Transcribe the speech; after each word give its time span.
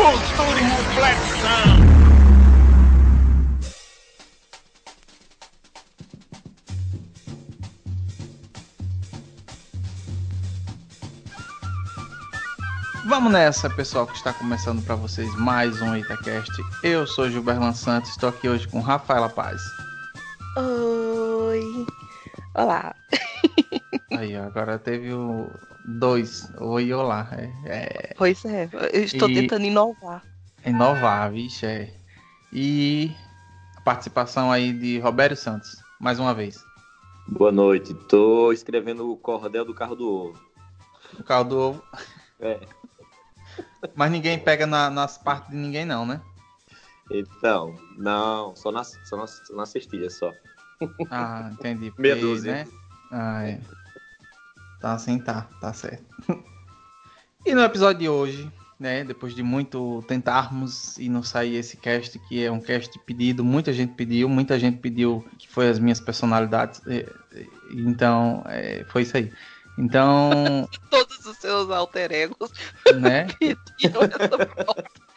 Cultura 0.00 0.58
e 0.58 0.62
reflexão. 0.62 1.76
Vamos 13.06 13.30
nessa, 13.30 13.68
pessoal, 13.68 14.06
que 14.06 14.16
está 14.16 14.32
começando 14.32 14.82
para 14.82 14.94
vocês 14.94 15.28
mais 15.36 15.82
um 15.82 15.94
Itacast. 15.94 16.50
Eu 16.82 17.06
sou 17.06 17.28
Gilberto 17.28 17.74
Santos, 17.74 18.08
estou 18.12 18.30
aqui 18.30 18.48
hoje 18.48 18.66
com 18.68 18.80
Rafaela 18.80 19.28
Paz. 19.28 19.60
Oi. 20.56 21.86
Olá. 22.54 22.94
Aí, 24.16 24.34
agora 24.34 24.78
teve 24.78 25.12
o 25.12 25.50
dois. 25.98 26.50
Oi 26.58 26.92
olá. 26.92 27.28
É, 27.32 27.50
é... 27.64 28.14
Pois 28.16 28.44
é, 28.44 28.68
eu 28.92 29.04
estou 29.04 29.28
E- 29.28 29.34
tentando 29.34 29.64
inovar. 29.64 30.24
Inovar, 30.64 31.32
vixe, 31.32 31.66
é. 31.66 31.94
E 32.52 33.10
a 33.76 33.80
participação 33.80 34.50
aí 34.52 34.72
de 34.72 34.98
Roberto 34.98 35.36
Santos, 35.36 35.76
mais 35.98 36.18
uma 36.18 36.34
vez. 36.34 36.62
Boa 37.28 37.52
noite. 37.52 37.94
Tô 37.94 38.52
escrevendo 38.52 39.10
o 39.10 39.16
cordel 39.16 39.64
do 39.64 39.74
carro 39.74 39.94
do 39.96 40.08
ovo. 40.08 40.40
O 41.18 41.22
carro 41.22 41.44
do 41.44 41.58
ovo. 41.58 41.82
É. 42.40 42.60
Mas 43.94 44.10
ninguém 44.10 44.38
pega 44.38 44.66
na- 44.66 44.90
nas 44.90 45.16
partes 45.16 45.50
de 45.50 45.56
ninguém, 45.56 45.84
não, 45.84 46.04
né? 46.04 46.20
Então, 47.10 47.74
não, 47.96 48.54
só 48.54 48.70
na, 48.70 48.84
só 48.84 49.16
na, 49.16 49.26
só 49.26 49.54
na 49.56 49.66
cestilha 49.66 50.08
só. 50.10 50.30
Ah, 51.10 51.50
entendi. 51.52 51.92
Meia 51.98 52.14
Porque, 52.14 52.20
dúzia. 52.20 52.52
Né? 52.52 52.68
Ah, 53.10 53.42
é. 53.48 53.60
Tá 54.80 54.92
assim, 54.92 55.18
tá, 55.18 55.42
tá 55.60 55.72
certo. 55.72 56.04
E 57.46 57.54
no 57.54 57.62
episódio 57.62 58.00
de 58.00 58.08
hoje, 58.08 58.52
né, 58.78 59.02
depois 59.02 59.34
de 59.34 59.42
muito 59.42 60.02
tentarmos 60.06 60.98
e 60.98 61.08
não 61.08 61.22
sair 61.22 61.56
esse 61.56 61.76
cast, 61.78 62.18
que 62.28 62.44
é 62.44 62.52
um 62.52 62.60
cast 62.60 62.98
pedido, 63.00 63.42
muita 63.42 63.72
gente 63.72 63.94
pediu, 63.94 64.28
muita 64.28 64.58
gente 64.58 64.76
pediu 64.76 65.26
que 65.38 65.48
foi 65.48 65.70
as 65.70 65.78
minhas 65.78 65.98
personalidades, 66.00 66.82
é, 66.86 67.06
é, 67.32 67.46
então 67.72 68.42
é, 68.46 68.84
foi 68.88 69.02
isso 69.02 69.16
aí. 69.16 69.32
Então, 69.78 70.68
Todos 70.90 71.24
os 71.24 71.36
seus 71.38 71.70
alter 71.70 72.12
egos 72.12 72.50
né, 73.00 73.26
pediram 73.40 74.02
essa 74.02 74.46
pauta. 74.46 75.09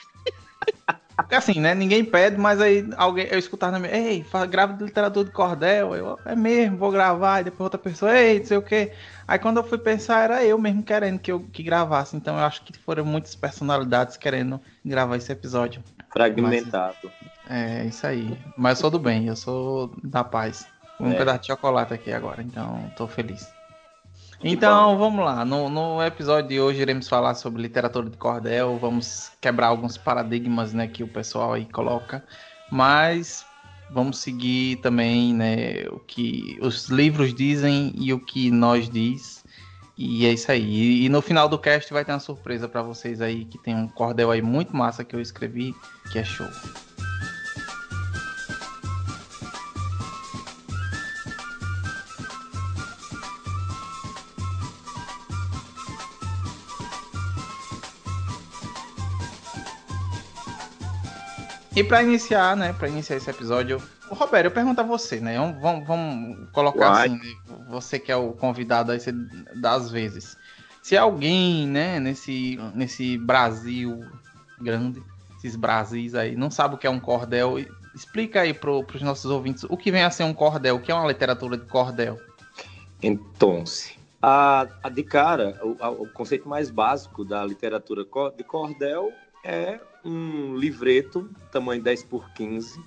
Porque 1.15 1.35
assim, 1.35 1.59
né? 1.59 1.75
Ninguém 1.75 2.03
pede, 2.03 2.37
mas 2.37 2.59
aí 2.59 2.87
alguém, 2.97 3.27
eu 3.29 3.37
escutar 3.37 3.71
na 3.71 3.79
minha, 3.79 3.95
ei, 3.95 4.25
grava 4.49 4.73
de 4.73 4.83
literatura 4.83 5.25
de 5.25 5.31
cordel, 5.31 5.95
eu, 5.95 6.19
é 6.25 6.35
mesmo, 6.35 6.77
vou 6.77 6.91
gravar, 6.91 7.41
e 7.41 7.45
depois 7.45 7.65
outra 7.65 7.77
pessoa, 7.77 8.17
ei, 8.17 8.39
não 8.39 8.45
sei 8.45 8.57
o 8.57 8.61
quê. 8.61 8.91
Aí 9.27 9.37
quando 9.39 9.57
eu 9.57 9.63
fui 9.63 9.77
pensar, 9.77 10.23
era 10.23 10.43
eu 10.43 10.57
mesmo 10.57 10.83
querendo 10.83 11.19
que 11.19 11.31
eu 11.31 11.39
que 11.39 11.63
gravasse, 11.63 12.15
então 12.15 12.37
eu 12.37 12.43
acho 12.43 12.63
que 12.63 12.77
foram 12.77 13.05
muitas 13.05 13.35
personalidades 13.35 14.17
querendo 14.17 14.59
gravar 14.83 15.17
esse 15.17 15.31
episódio. 15.31 15.83
Fragmentado. 16.11 17.11
É 17.49 17.85
isso 17.85 18.05
aí. 18.05 18.37
Mas 18.55 18.77
eu 18.77 18.81
sou 18.81 18.91
do 18.91 18.99
bem, 18.99 19.27
eu 19.27 19.35
sou 19.35 19.95
da 20.03 20.23
paz. 20.23 20.67
Um 20.99 21.11
É. 21.11 21.15
pedaço 21.15 21.41
de 21.41 21.47
chocolate 21.47 21.93
aqui 21.93 22.11
agora, 22.11 22.41
então 22.41 22.91
tô 22.95 23.07
feliz. 23.07 23.53
Então 24.43 24.97
vamos 24.97 25.23
lá, 25.23 25.45
no, 25.45 25.69
no 25.69 26.03
episódio 26.03 26.49
de 26.49 26.59
hoje 26.59 26.81
iremos 26.81 27.07
falar 27.07 27.33
sobre 27.33 27.61
literatura 27.61 28.09
de 28.09 28.17
cordel, 28.17 28.77
vamos 28.77 29.31
quebrar 29.39 29.67
alguns 29.67 29.97
paradigmas 29.97 30.73
né, 30.73 30.85
que 30.85 31.01
o 31.01 31.07
pessoal 31.07 31.53
aí 31.53 31.65
coloca, 31.65 32.21
mas 32.69 33.45
vamos 33.89 34.17
seguir 34.17 34.81
também 34.81 35.33
né, 35.33 35.85
o 35.89 35.97
que 35.97 36.59
os 36.61 36.89
livros 36.89 37.33
dizem 37.33 37.93
e 37.95 38.11
o 38.11 38.19
que 38.19 38.51
nós 38.51 38.89
diz, 38.89 39.45
e 39.97 40.25
é 40.25 40.33
isso 40.33 40.51
aí. 40.51 40.61
E, 40.61 41.05
e 41.05 41.09
no 41.09 41.21
final 41.21 41.47
do 41.47 41.57
cast 41.57 41.93
vai 41.93 42.03
ter 42.03 42.11
uma 42.11 42.19
surpresa 42.19 42.67
para 42.67 42.81
vocês 42.81 43.21
aí, 43.21 43.45
que 43.45 43.57
tem 43.57 43.73
um 43.73 43.87
cordel 43.87 44.29
aí 44.29 44.41
muito 44.41 44.75
massa 44.75 45.05
que 45.05 45.15
eu 45.15 45.21
escrevi, 45.21 45.73
que 46.11 46.19
é 46.19 46.23
show. 46.25 46.47
E 61.75 61.83
pra 61.83 62.03
iniciar, 62.03 62.55
né, 62.55 62.71
para 62.73 62.87
iniciar 62.87 63.15
esse 63.15 63.29
episódio, 63.29 63.81
Roberto, 64.07 64.45
eu 64.45 64.51
pergunto 64.51 64.81
a 64.81 64.83
você, 64.83 65.19
né? 65.19 65.35
Vamos, 65.59 65.87
vamos, 65.87 66.49
colocar 66.51 66.91
assim, 66.91 67.15
né, 67.17 67.33
você 67.67 67.97
que 67.97 68.11
é 68.11 68.15
o 68.15 68.31
convidado 68.33 68.91
aí 68.91 68.99
das 69.55 69.89
vezes. 69.89 70.37
Se 70.83 70.95
alguém, 70.95 71.67
né, 71.67 71.99
nesse 71.99 72.59
nesse 72.75 73.17
Brasil 73.17 74.05
grande, 74.59 75.01
esses 75.37 75.55
Brasis 75.55 76.13
aí, 76.15 76.35
não 76.35 76.51
sabe 76.51 76.75
o 76.75 76.77
que 76.77 76.85
é 76.85 76.89
um 76.89 76.99
cordel, 76.99 77.57
explica 77.95 78.41
aí 78.41 78.53
pro, 78.53 78.83
pros 78.83 79.01
nossos 79.01 79.29
ouvintes 79.29 79.63
o 79.63 79.75
que 79.75 79.91
vem 79.91 80.03
a 80.03 80.11
ser 80.11 80.23
um 80.23 80.33
cordel, 80.33 80.75
o 80.75 80.79
que 80.79 80.91
é 80.91 80.95
uma 80.95 81.07
literatura 81.07 81.57
de 81.57 81.65
cordel. 81.65 82.19
Então, 83.01 83.63
a, 84.21 84.67
a 84.81 84.89
de 84.89 85.03
cara, 85.03 85.59
o, 85.61 85.75
a- 85.81 85.89
o 85.89 86.07
conceito 86.07 86.47
mais 86.47 86.69
básico 86.69 87.25
da 87.25 87.43
literatura 87.45 88.05
de 88.37 88.43
cordel 88.43 89.11
é 89.43 89.79
um 90.03 90.55
livreto, 90.55 91.29
tamanho 91.51 91.81
10 91.81 92.03
por 92.03 92.29
15, 92.33 92.81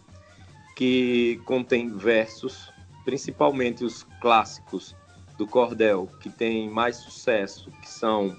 que 0.77 1.41
contém 1.45 1.89
versos, 1.97 2.71
principalmente 3.05 3.85
os 3.85 4.03
clássicos 4.21 4.95
do 5.39 5.47
cordel, 5.47 6.09
que 6.21 6.29
tem 6.29 6.69
mais 6.71 6.97
sucesso, 6.97 7.71
que 7.83 7.89
são 7.89 8.37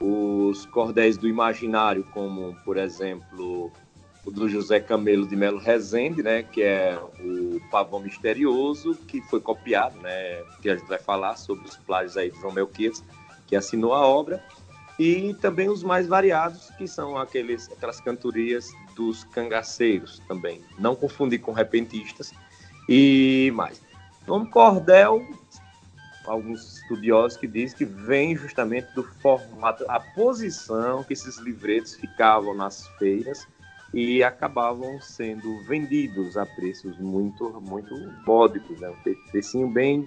os 0.00 0.64
cordéis 0.66 1.16
do 1.18 1.28
imaginário, 1.28 2.04
como, 2.12 2.56
por 2.64 2.76
exemplo, 2.76 3.70
o 4.24 4.30
do 4.30 4.48
José 4.48 4.80
Camelo 4.80 5.26
de 5.26 5.36
Melo 5.36 5.58
Rezende, 5.58 6.22
né, 6.22 6.42
que 6.42 6.62
é 6.62 6.98
o 7.20 7.60
Pavão 7.70 8.00
Misterioso, 8.00 8.94
que 8.94 9.20
foi 9.22 9.40
copiado, 9.40 9.98
né, 10.00 10.42
que 10.62 10.70
a 10.70 10.76
gente 10.76 10.88
vai 10.88 10.98
falar 10.98 11.36
sobre 11.36 11.66
os 11.66 11.76
plágios 11.76 12.16
aí 12.16 12.30
de 12.30 12.38
João 12.38 12.52
Melquias, 12.52 13.02
que 13.46 13.56
assinou 13.56 13.92
a 13.92 14.06
obra, 14.06 14.42
e 15.00 15.32
também 15.32 15.70
os 15.70 15.82
mais 15.82 16.06
variados, 16.06 16.70
que 16.76 16.86
são 16.86 17.16
aqueles, 17.16 17.72
aquelas 17.72 18.02
cantorias 18.02 18.70
dos 18.94 19.24
cangaceiros 19.24 20.20
também, 20.28 20.62
não 20.78 20.94
confundir 20.94 21.40
com 21.40 21.52
repentistas, 21.52 22.34
e 22.86 23.50
mais. 23.54 23.80
O 24.26 24.32
nome 24.32 24.50
cordel, 24.50 25.26
alguns 26.26 26.76
estudiosos 26.76 27.38
que 27.38 27.46
dizem 27.46 27.78
que 27.78 27.84
vem 27.86 28.36
justamente 28.36 28.92
do 28.94 29.02
formato, 29.02 29.86
a 29.88 29.98
posição 29.98 31.02
que 31.02 31.14
esses 31.14 31.38
livretos 31.38 31.94
ficavam 31.94 32.54
nas 32.54 32.86
feiras, 32.98 33.48
e 33.94 34.22
acabavam 34.22 35.00
sendo 35.00 35.62
vendidos 35.64 36.36
a 36.36 36.46
preços 36.46 36.96
muito 36.98 37.60
muito 37.60 37.92
módicos, 38.24 38.78
né? 38.78 38.88
Um 38.88 39.02
pre- 39.02 39.18
precinho 39.32 39.68
bem 39.68 40.06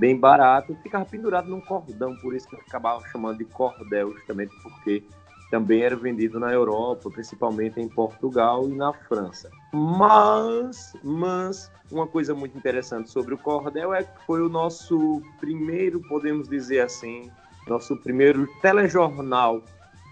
bem 0.00 0.18
barato, 0.18 0.74
ficava 0.82 1.04
pendurado 1.04 1.48
num 1.48 1.60
cordão, 1.60 2.16
por 2.16 2.34
isso 2.34 2.48
que 2.48 2.56
acabavam 2.56 3.06
chamando 3.12 3.38
de 3.38 3.44
cordel, 3.44 4.12
justamente 4.14 4.52
porque 4.62 5.04
também 5.50 5.82
era 5.82 5.94
vendido 5.94 6.40
na 6.40 6.50
Europa, 6.50 7.10
principalmente 7.10 7.78
em 7.78 7.88
Portugal 7.88 8.66
e 8.66 8.74
na 8.74 8.92
França. 8.92 9.50
Mas, 9.72 10.94
mas 11.04 11.70
uma 11.90 12.06
coisa 12.06 12.34
muito 12.34 12.56
interessante 12.56 13.10
sobre 13.10 13.34
o 13.34 13.38
cordel 13.38 13.92
é 13.92 14.04
que 14.04 14.24
foi 14.24 14.40
o 14.40 14.48
nosso 14.48 15.20
primeiro, 15.38 16.00
podemos 16.08 16.48
dizer 16.48 16.80
assim, 16.80 17.30
nosso 17.68 17.94
primeiro 17.96 18.48
telejornal 18.62 19.62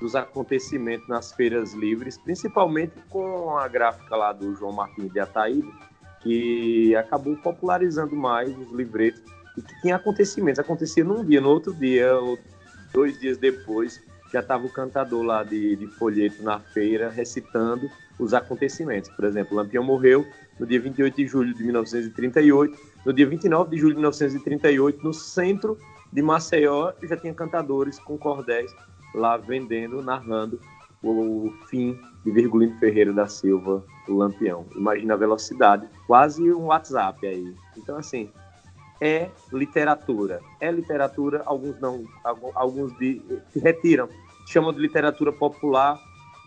dos 0.01 0.15
acontecimentos 0.15 1.09
nas 1.09 1.33
feiras 1.33 1.73
livres, 1.73 2.19
principalmente 2.19 2.93
com 3.09 3.57
a 3.57 3.67
gráfica 3.67 4.15
lá 4.15 4.33
do 4.33 4.55
João 4.55 4.73
Martins 4.73 5.13
de 5.13 5.19
Ataíde, 5.19 5.73
que 6.21 6.95
acabou 6.95 7.37
popularizando 7.37 8.15
mais 8.15 8.57
os 8.59 8.71
livretos 8.73 9.38
e 9.59 9.63
que 9.63 9.81
tinha 9.81 9.97
acontecimentos. 9.97 10.59
Acontecia 10.59 11.05
num 11.05 11.25
dia, 11.25 11.41
no 11.41 11.49
outro 11.49 11.75
dia, 11.75 12.15
ou 12.17 12.39
dois 12.93 13.19
dias 13.19 13.37
depois, 13.37 14.01
já 14.33 14.41
estava 14.41 14.65
o 14.65 14.71
cantador 14.71 15.23
lá 15.23 15.43
de, 15.43 15.77
de 15.77 15.87
folheto 15.87 16.43
na 16.43 16.61
feira 16.61 17.11
recitando 17.11 17.91
os 18.19 18.33
acontecimentos. 18.35 19.11
Por 19.11 19.25
exemplo, 19.25 19.57
Lampião 19.57 19.83
morreu 19.83 20.27
no 20.59 20.67
dia 20.67 20.81
28 20.81 21.17
de 21.17 21.27
julho 21.27 21.55
de 21.55 21.63
1938. 21.65 22.79
No 23.05 23.13
dia 23.13 23.27
29 23.27 23.71
de 23.71 23.79
julho 23.79 23.95
de 23.95 24.01
1938, 24.01 25.03
no 25.03 25.13
centro 25.13 25.79
de 26.13 26.23
Maceió, 26.23 26.93
já 27.03 27.17
tinha 27.17 27.35
cantadores 27.35 27.99
com 27.99 28.17
cordéis 28.17 28.71
lá 29.15 29.37
vendendo, 29.37 30.03
narrando 30.03 30.61
o 31.03 31.53
fim 31.69 31.99
de 32.25 32.31
Virgulino 32.31 32.77
Ferreira 32.79 33.13
da 33.13 33.27
Silva, 33.27 33.85
o 34.09 34.15
Lampião. 34.15 34.67
Imagina 34.75 35.15
a 35.15 35.17
velocidade, 35.17 35.89
quase 36.07 36.53
um 36.53 36.67
WhatsApp 36.67 37.27
aí. 37.27 37.55
Então, 37.77 37.97
assim, 37.97 38.31
é 39.01 39.31
literatura. 39.53 40.41
É 40.61 40.71
literatura, 40.71 41.43
alguns 41.47 41.79
não, 41.81 42.05
algu- 42.25 42.53
alguns 42.55 42.97
de, 42.99 43.23
se 43.53 43.59
retiram, 43.61 44.09
chamam 44.47 44.73
de 44.73 44.81
literatura 44.81 45.33
popular, 45.33 46.01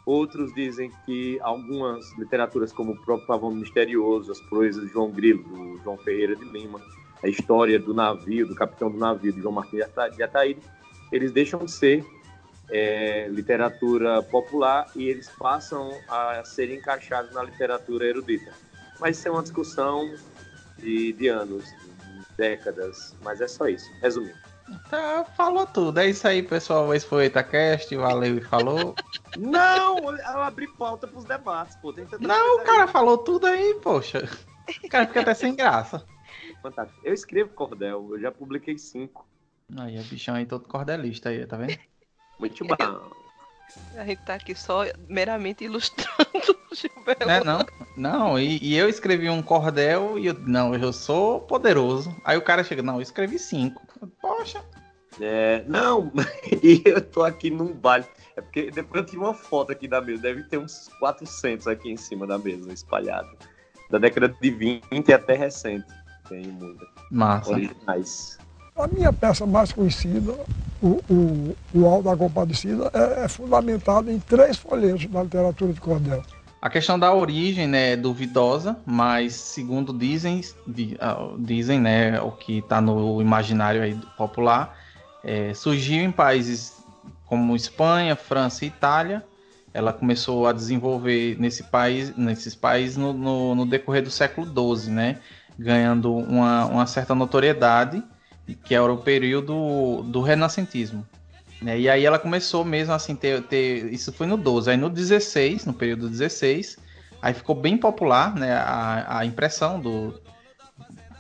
outros 0.06 0.53
dizem 0.53 0.92
que 1.06 1.39
algumas 1.42 2.12
literaturas, 2.18 2.74
como 2.74 2.94
o 2.94 2.98
próprio 2.98 3.27
Pavão 3.27 3.51
Misterioso, 3.51 4.31
as 4.31 4.42
proezas 4.42 4.86
de 4.86 4.92
João 4.92 5.12
Grilo, 5.12 5.44
do 5.44 5.80
João 5.83 5.98
Ferreira 5.98 6.36
de 6.36 6.45
Lima, 6.45 6.81
a 7.24 7.27
história 7.27 7.77
do 7.80 7.94
navio, 7.94 8.48
do 8.48 8.56
capitão 8.56 8.89
do 8.89 8.97
navio, 8.97 9.31
de 9.31 9.39
João 9.39 9.54
Martins 9.54 9.77
de 9.77 9.83
Ata- 9.83 10.09
de 10.09 10.24
Ataíde, 10.24 10.62
eles 11.12 11.31
deixam 11.31 11.63
de 11.63 11.71
ser 11.71 12.06
é, 12.69 13.27
literatura 13.30 14.24
popular 14.24 14.89
e 14.95 15.07
eles 15.07 15.30
passam 15.30 15.92
a 16.07 16.42
ser 16.44 16.74
encaixados 16.74 17.31
na 17.33 17.44
literatura 17.44 18.06
erudita. 18.06 18.51
Mas 19.00 19.18
isso 19.18 19.27
é 19.27 19.31
uma 19.31 19.44
discussão 19.44 20.09
de, 20.80 21.13
de 21.13 21.27
anos, 21.27 21.65
décadas, 22.41 23.15
mas 23.21 23.39
é 23.39 23.47
só 23.47 23.67
isso, 23.67 23.88
resumindo. 24.01 24.35
Tá, 24.89 25.23
falou 25.38 25.67
tudo. 25.67 25.99
É 25.99 26.09
isso 26.09 26.27
aí, 26.27 26.41
pessoal. 26.41 26.91
Esse 26.93 27.05
foi 27.05 27.23
o 27.23 27.27
Itacast. 27.27 27.95
Valeu 27.95 28.38
e 28.38 28.41
falou. 28.41 28.95
Não, 29.38 30.15
eu 30.15 30.41
abri 30.41 30.67
pauta 30.75 31.07
pros 31.07 31.25
debates, 31.25 31.75
pô. 31.75 31.93
Não, 32.19 32.57
o 32.57 32.63
cara 32.63 32.85
aí. 32.85 32.88
falou 32.88 33.17
tudo 33.19 33.45
aí, 33.45 33.79
poxa. 33.83 34.27
O 34.83 34.89
cara 34.89 35.05
fica 35.05 35.21
até 35.21 35.33
sem 35.33 35.55
graça. 35.55 36.03
Fantástico. 36.63 36.99
Eu 37.03 37.13
escrevo 37.13 37.53
cordel, 37.53 38.07
eu 38.11 38.19
já 38.19 38.31
publiquei 38.31 38.77
cinco. 38.77 39.27
Aí, 39.77 39.99
o 39.99 40.03
bichão 40.03 40.35
aí 40.35 40.45
todo 40.45 40.67
cordelista 40.67 41.29
aí, 41.29 41.45
tá 41.45 41.57
vendo? 41.57 41.77
Muito 42.39 42.65
bom. 42.65 42.75
A 43.95 44.06
gente 44.06 44.21
tá 44.23 44.35
aqui 44.35 44.56
só 44.56 44.83
meramente 45.07 45.63
ilustrando 45.63 46.57
o 46.71 46.75
Gilberto. 46.75 47.25
Né, 47.25 47.41
não? 47.44 47.65
Não, 47.97 48.39
e, 48.39 48.57
e 48.62 48.77
eu 48.77 48.88
escrevi 48.88 49.29
um 49.29 49.41
cordel 49.41 50.18
e 50.18 50.27
eu, 50.27 50.33
não, 50.33 50.73
eu 50.73 50.94
sou 50.94 51.41
poderoso. 51.41 52.15
Aí 52.23 52.38
o 52.38 52.41
cara 52.41 52.63
chega, 52.63 52.81
não, 52.81 52.95
eu 52.95 53.01
escrevi 53.01 53.38
cinco. 53.38 53.81
Poxa, 54.21 54.63
É, 55.19 55.63
não, 55.68 56.12
e 56.63 56.81
eu 56.85 57.01
tô 57.01 57.23
aqui 57.23 57.50
num 57.50 57.73
baile. 57.73 58.06
É 58.35 58.41
porque 58.41 58.71
depois 58.71 59.03
eu 59.03 59.06
tive 59.06 59.18
uma 59.18 59.33
foto 59.33 59.71
aqui 59.71 59.88
da 59.88 60.01
mesa, 60.01 60.21
deve 60.21 60.44
ter 60.44 60.57
uns 60.57 60.89
400 61.00 61.68
aqui 61.68 61.91
em 61.91 61.97
cima 61.97 62.25
da 62.25 62.38
mesa, 62.38 62.71
espalhado. 62.71 63.29
Da 63.89 63.97
década 63.97 64.29
de 64.29 64.50
20 64.50 65.13
até 65.13 65.33
recente. 65.33 65.85
Tem 66.29 66.45
muita. 66.47 66.85
massa. 67.12 67.51
Originais. 67.51 68.39
A 68.75 68.88
minha 68.88 69.12
peça 69.12 69.45
mais 69.45 69.71
conhecida, 69.71 70.33
o, 70.81 71.00
o, 71.09 71.56
o 71.73 71.85
Alto 71.85 72.03
da 72.09 72.15
Compadecida, 72.18 72.89
é, 72.94 73.25
é 73.25 73.27
fundamentado 73.27 74.09
em 74.09 74.19
três 74.19 74.57
folhetos 74.57 75.06
da 75.07 75.23
literatura 75.23 75.73
de 75.73 75.81
cordel. 75.81 76.23
A 76.62 76.69
questão 76.69 76.97
da 76.97 77.13
origem 77.13 77.68
né, 77.68 77.94
é 77.94 77.95
duvidosa, 77.97 78.77
mas 78.85 79.33
segundo 79.33 79.91
dizem, 79.91 80.41
di- 80.65 80.95
ah, 81.01 81.18
dizem 81.39 81.79
né, 81.79 82.21
o 82.21 82.31
que 82.31 82.59
está 82.59 82.79
no 82.79 83.19
imaginário 83.21 84.00
popular, 84.15 84.75
é, 85.23 85.53
surgiu 85.53 86.03
em 86.03 86.12
países 86.12 86.81
como 87.25 87.56
Espanha, 87.56 88.15
França 88.15 88.63
e 88.63 88.68
Itália. 88.69 89.23
Ela 89.73 89.91
começou 89.91 90.47
a 90.47 90.53
desenvolver 90.53 91.35
nesse 91.39 91.63
país, 91.63 92.15
nesses 92.15 92.56
países 92.56 92.95
no, 92.95 93.12
no- 93.12 93.56
no 93.56 93.65
decorrer 93.65 94.03
do 94.03 94.12
século 94.12 94.45
XII, 94.47 94.91
né, 94.91 95.18
ganhando 95.57 96.13
uma, 96.15 96.65
uma 96.65 96.85
certa 96.85 97.13
notoriedade, 97.15 98.03
que 98.56 98.74
era 98.75 98.92
o 98.92 98.98
período 98.98 100.03
do 100.03 100.21
renascentismo. 100.21 101.06
né? 101.62 101.80
E 101.80 101.89
aí 101.89 102.06
ela 102.06 102.18
começou 102.19 102.63
mesmo 102.65 102.94
assim 102.94 103.15
ter, 103.15 103.42
ter 103.44 103.92
isso 103.94 104.12
foi 104.12 104.27
no 104.27 104.38
12, 104.38 104.69
aí 104.71 104.77
no 104.77 104.89
16, 104.89 105.65
no 105.65 105.74
período 105.74 106.09
16, 106.09 106.77
aí 107.21 107.33
ficou 107.33 107.56
bem 107.56 107.77
popular, 107.77 108.33
né, 108.36 108.51
a, 108.53 109.19
a 109.19 109.25
impressão 109.25 109.80
do, 109.80 110.19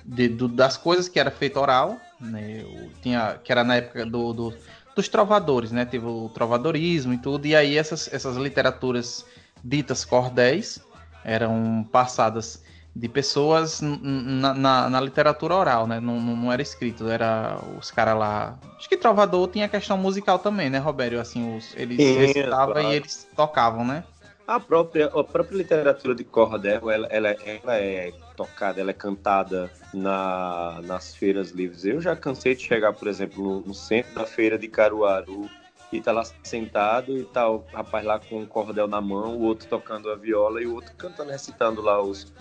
de- 0.03 0.29
do- 0.29 0.47
das 0.47 0.77
coisas 0.77 1.07
que 1.07 1.19
era 1.19 1.29
feito 1.31 1.59
oral, 1.59 1.99
né, 2.19 2.63
tinha 3.01 3.39
que 3.43 3.51
era 3.51 3.63
na 3.63 3.75
época 3.75 4.05
do, 4.05 4.33
do- 4.33 4.53
dos 4.95 5.07
trovadores, 5.07 5.71
né, 5.71 5.85
teve 5.85 6.05
o 6.05 6.29
trovadorismo 6.33 7.13
e 7.13 7.17
tudo, 7.17 7.45
e 7.45 7.55
aí 7.55 7.77
essas, 7.77 8.11
essas 8.11 8.35
literaturas 8.35 9.25
ditas 9.63 10.03
cordéis 10.03 10.81
eram 11.23 11.87
passadas 11.91 12.63
de 12.93 13.07
pessoas 13.07 13.81
na, 13.81 14.53
na- 14.53 14.89
na 14.89 15.01
literatura 15.01 15.55
oral, 15.55 15.87
né? 15.87 15.99
Não, 15.99 16.19
não, 16.19 16.35
não 16.35 16.51
era 16.51 16.61
escrito, 16.61 17.07
era 17.09 17.57
os 17.79 17.89
caras 17.89 18.17
lá. 18.17 18.57
Acho 18.77 18.89
que 18.89 18.97
Trovador 18.97 19.47
tinha 19.47 19.69
questão 19.69 19.97
musical 19.97 20.37
também, 20.39 20.69
né, 20.69 20.77
Robério? 20.77 21.19
Assim, 21.19 21.55
os, 21.55 21.73
eles 21.77 21.97
Sim, 21.97 22.15
recitavam 22.15 22.73
claro. 22.73 22.91
e 22.91 22.95
eles 22.95 23.27
tocavam, 23.35 23.85
né? 23.85 24.03
A 24.47 24.59
própria, 24.59 25.05
a 25.05 25.23
própria 25.23 25.55
literatura 25.57 26.13
de 26.13 26.25
cordel, 26.25 26.89
ela, 26.89 27.07
ela, 27.07 27.29
ela 27.29 27.77
é 27.77 28.11
tocada, 28.35 28.81
ela 28.81 28.89
é 28.89 28.93
cantada 28.93 29.71
na, 29.93 30.81
nas 30.83 31.15
feiras 31.15 31.51
livres. 31.51 31.85
Eu 31.85 32.01
já 32.01 32.15
cansei 32.15 32.55
de 32.55 32.63
chegar, 32.63 32.91
por 32.91 33.07
exemplo, 33.07 33.41
no, 33.41 33.61
no 33.61 33.73
centro 33.73 34.13
da 34.13 34.25
feira 34.25 34.57
de 34.57 34.67
Caruaru 34.67 35.49
e 35.93 36.01
tá 36.01 36.11
lá 36.11 36.23
sentado 36.43 37.17
e 37.17 37.23
tá 37.23 37.49
o 37.49 37.63
rapaz 37.71 38.03
lá 38.05 38.19
com 38.19 38.39
um 38.41 38.45
cordel 38.45 38.87
na 38.87 38.99
mão, 38.99 39.37
o 39.37 39.41
outro 39.43 39.67
tocando 39.69 40.09
a 40.09 40.15
viola 40.15 40.61
e 40.61 40.65
o 40.67 40.73
outro 40.75 40.91
cantando, 40.97 41.31
recitando 41.31 41.81
lá 41.81 42.01
os, 42.01 42.33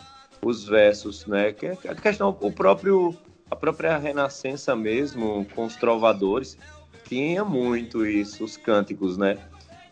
os 0.42 0.66
versos, 0.66 1.26
né? 1.26 1.52
Que 1.52 1.66
é 1.66 1.78
a 1.88 1.94
questão, 1.94 2.36
o 2.40 2.52
próprio, 2.52 3.14
a 3.50 3.56
própria 3.56 3.96
renascença 3.98 4.74
mesmo, 4.74 5.46
com 5.54 5.64
os 5.64 5.76
trovadores, 5.76 6.56
tinha 7.04 7.44
muito 7.44 8.06
isso, 8.06 8.44
os 8.44 8.56
cânticos, 8.56 9.16
né? 9.16 9.38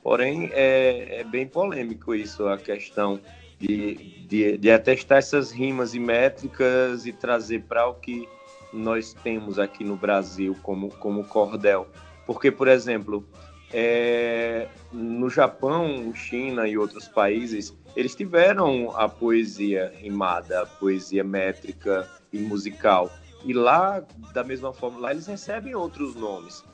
Porém, 0.02 0.50
é, 0.52 1.20
é 1.20 1.24
bem 1.24 1.46
polêmico 1.46 2.14
isso, 2.14 2.46
a 2.46 2.56
questão 2.56 3.20
de, 3.58 3.94
de, 4.26 4.56
de 4.56 4.70
atestar 4.70 5.18
essas 5.18 5.50
rimas 5.50 5.94
e 5.94 5.98
métricas 5.98 7.04
e 7.06 7.12
trazer 7.12 7.62
para 7.64 7.88
o 7.88 7.94
que 7.94 8.28
nós 8.72 9.12
temos 9.12 9.58
aqui 9.58 9.82
no 9.82 9.96
Brasil 9.96 10.56
como, 10.62 10.90
como 10.96 11.24
cordel. 11.24 11.88
Porque, 12.26 12.50
por 12.50 12.68
exemplo, 12.68 13.26
é, 13.72 14.66
no 14.92 15.28
Japão, 15.28 16.12
China 16.14 16.66
e 16.66 16.78
outros 16.78 17.08
países, 17.08 17.76
eles 17.94 18.14
tiveram 18.14 18.96
a 18.96 19.08
poesia 19.08 19.92
rimada, 19.96 20.62
a 20.62 20.66
poesia 20.66 21.24
métrica 21.24 22.08
e 22.32 22.38
musical. 22.38 23.10
E 23.44 23.52
lá, 23.52 24.02
da 24.32 24.42
mesma 24.42 24.72
forma, 24.72 24.98
lá 24.98 25.10
eles 25.10 25.26
recebem 25.26 25.74
outros 25.74 26.14
nomes. 26.14 26.64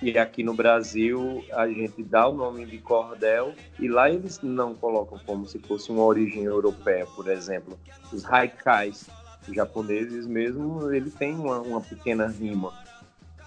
E 0.00 0.16
aqui 0.16 0.44
no 0.44 0.54
Brasil, 0.54 1.44
a 1.52 1.66
gente 1.66 2.04
dá 2.04 2.28
o 2.28 2.32
nome 2.32 2.64
de 2.64 2.78
cordel 2.78 3.52
e 3.80 3.88
lá 3.88 4.08
eles 4.08 4.40
não 4.40 4.72
colocam 4.72 5.18
como 5.26 5.44
se 5.44 5.58
fosse 5.58 5.90
uma 5.90 6.04
origem 6.04 6.44
europeia, 6.44 7.04
por 7.16 7.28
exemplo. 7.28 7.76
Os 8.12 8.24
haikais 8.24 9.08
japoneses 9.52 10.26
mesmo, 10.26 10.92
ele 10.92 11.10
tem 11.10 11.34
uma, 11.34 11.60
uma 11.60 11.80
pequena 11.80 12.28
rima. 12.28 12.72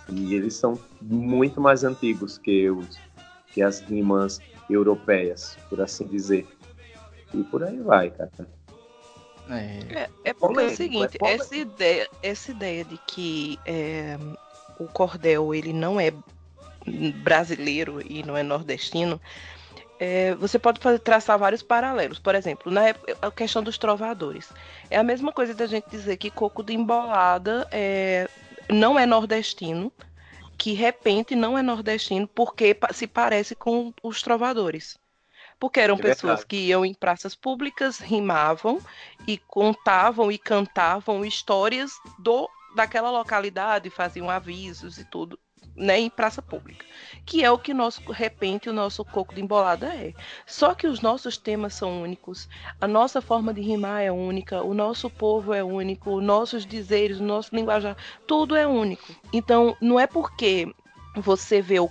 E 0.09 0.33
eles 0.33 0.55
são 0.55 0.79
muito 1.01 1.61
mais 1.61 1.83
antigos 1.83 2.37
que, 2.37 2.69
os, 2.69 2.99
que 3.53 3.61
as 3.61 3.79
rimas 3.79 4.39
europeias, 4.69 5.57
por 5.69 5.81
assim 5.81 6.05
dizer. 6.05 6.47
E 7.33 7.43
por 7.43 7.63
aí 7.63 7.79
vai, 7.79 8.09
cara. 8.09 8.31
É, 9.49 9.79
É, 9.89 10.09
é 10.23 10.33
porque 10.33 10.33
é 10.33 10.33
o 10.33 10.37
Polêmico, 10.37 10.75
seguinte, 10.75 11.17
é 11.21 11.33
essa 11.33 11.55
ideia, 11.55 12.09
essa 12.21 12.51
ideia 12.51 12.85
de 12.85 12.97
que 13.07 13.59
é, 13.65 14.17
o 14.79 14.85
cordel 14.85 15.53
ele 15.53 15.73
não 15.73 15.99
é 15.99 16.13
brasileiro 17.23 18.01
e 18.01 18.23
não 18.23 18.35
é 18.35 18.43
nordestino, 18.43 19.19
é, 19.99 20.33
você 20.35 20.57
pode 20.57 20.79
fazer, 20.79 20.99
traçar 20.99 21.37
vários 21.37 21.61
paralelos. 21.61 22.17
Por 22.17 22.33
exemplo, 22.33 22.71
na 22.71 22.87
época, 22.87 23.17
a 23.21 23.31
questão 23.31 23.61
dos 23.61 23.77
trovadores. 23.77 24.49
É 24.89 24.97
a 24.97 25.03
mesma 25.03 25.31
coisa 25.31 25.53
da 25.53 25.67
gente 25.67 25.89
dizer 25.89 26.17
que 26.17 26.31
coco 26.31 26.63
de 26.63 26.73
embolada 26.73 27.67
é, 27.71 28.27
não 28.71 28.97
é 28.97 29.05
nordestino, 29.05 29.91
que 30.57 30.73
repente 30.73 31.35
não 31.35 31.57
é 31.57 31.61
nordestino 31.61 32.27
porque 32.27 32.77
se 32.93 33.07
parece 33.07 33.55
com 33.55 33.93
os 34.01 34.21
trovadores. 34.21 34.97
Porque 35.59 35.79
eram 35.79 35.95
É 35.95 36.01
pessoas 36.01 36.43
que 36.43 36.55
iam 36.55 36.83
em 36.83 36.93
praças 36.93 37.35
públicas, 37.35 37.99
rimavam 37.99 38.79
e 39.27 39.37
contavam 39.37 40.31
e 40.31 40.37
cantavam 40.37 41.23
histórias 41.23 41.91
do 42.17 42.49
daquela 42.73 43.11
localidade, 43.11 43.89
faziam 43.89 44.29
avisos 44.29 44.97
e 44.97 45.03
tudo, 45.03 45.37
né, 45.75 45.99
em 45.99 46.09
praça 46.09 46.41
pública. 46.41 46.85
Que 47.25 47.43
é 47.43 47.51
o 47.51 47.57
que 47.57 47.73
nosso 47.73 48.01
repente 48.11 48.69
o 48.69 48.73
nosso 48.73 49.03
coco 49.05 49.33
de 49.33 49.41
embolada 49.41 49.87
é. 49.87 50.13
Só 50.45 50.73
que 50.73 50.87
os 50.87 51.01
nossos 51.01 51.37
temas 51.37 51.73
são 51.73 52.01
únicos, 52.01 52.49
a 52.79 52.87
nossa 52.87 53.21
forma 53.21 53.53
de 53.53 53.61
rimar 53.61 54.01
é 54.01 54.11
única, 54.11 54.61
o 54.61 54.73
nosso 54.73 55.09
povo 55.09 55.53
é 55.53 55.63
único, 55.63 56.15
os 56.15 56.23
nossos 56.23 56.65
dizeres, 56.65 57.19
o 57.19 57.23
nosso 57.23 57.55
linguajar, 57.55 57.95
tudo 58.27 58.55
é 58.55 58.67
único. 58.67 59.15
Então, 59.31 59.75
não 59.81 59.99
é 59.99 60.07
porque 60.07 60.73
você 61.15 61.61
vê 61.61 61.79
um 61.79 61.89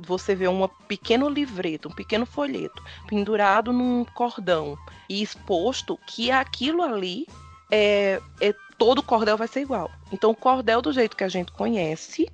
você 0.00 0.34
vê 0.34 0.46
um 0.46 0.68
pequeno 0.86 1.28
livreto, 1.28 1.88
um 1.88 1.94
pequeno 1.94 2.26
folheto 2.26 2.82
pendurado 3.06 3.72
num 3.72 4.04
cordão 4.04 4.76
e 5.08 5.22
exposto 5.22 5.98
que 6.06 6.30
aquilo 6.30 6.82
ali 6.82 7.26
é, 7.70 8.20
é 8.40 8.54
todo 8.76 9.02
cordel 9.02 9.36
vai 9.36 9.48
ser 9.48 9.60
igual. 9.60 9.90
Então 10.12 10.30
o 10.30 10.36
cordel 10.36 10.82
do 10.82 10.92
jeito 10.92 11.16
que 11.16 11.24
a 11.24 11.28
gente 11.28 11.52
conhece, 11.52 12.28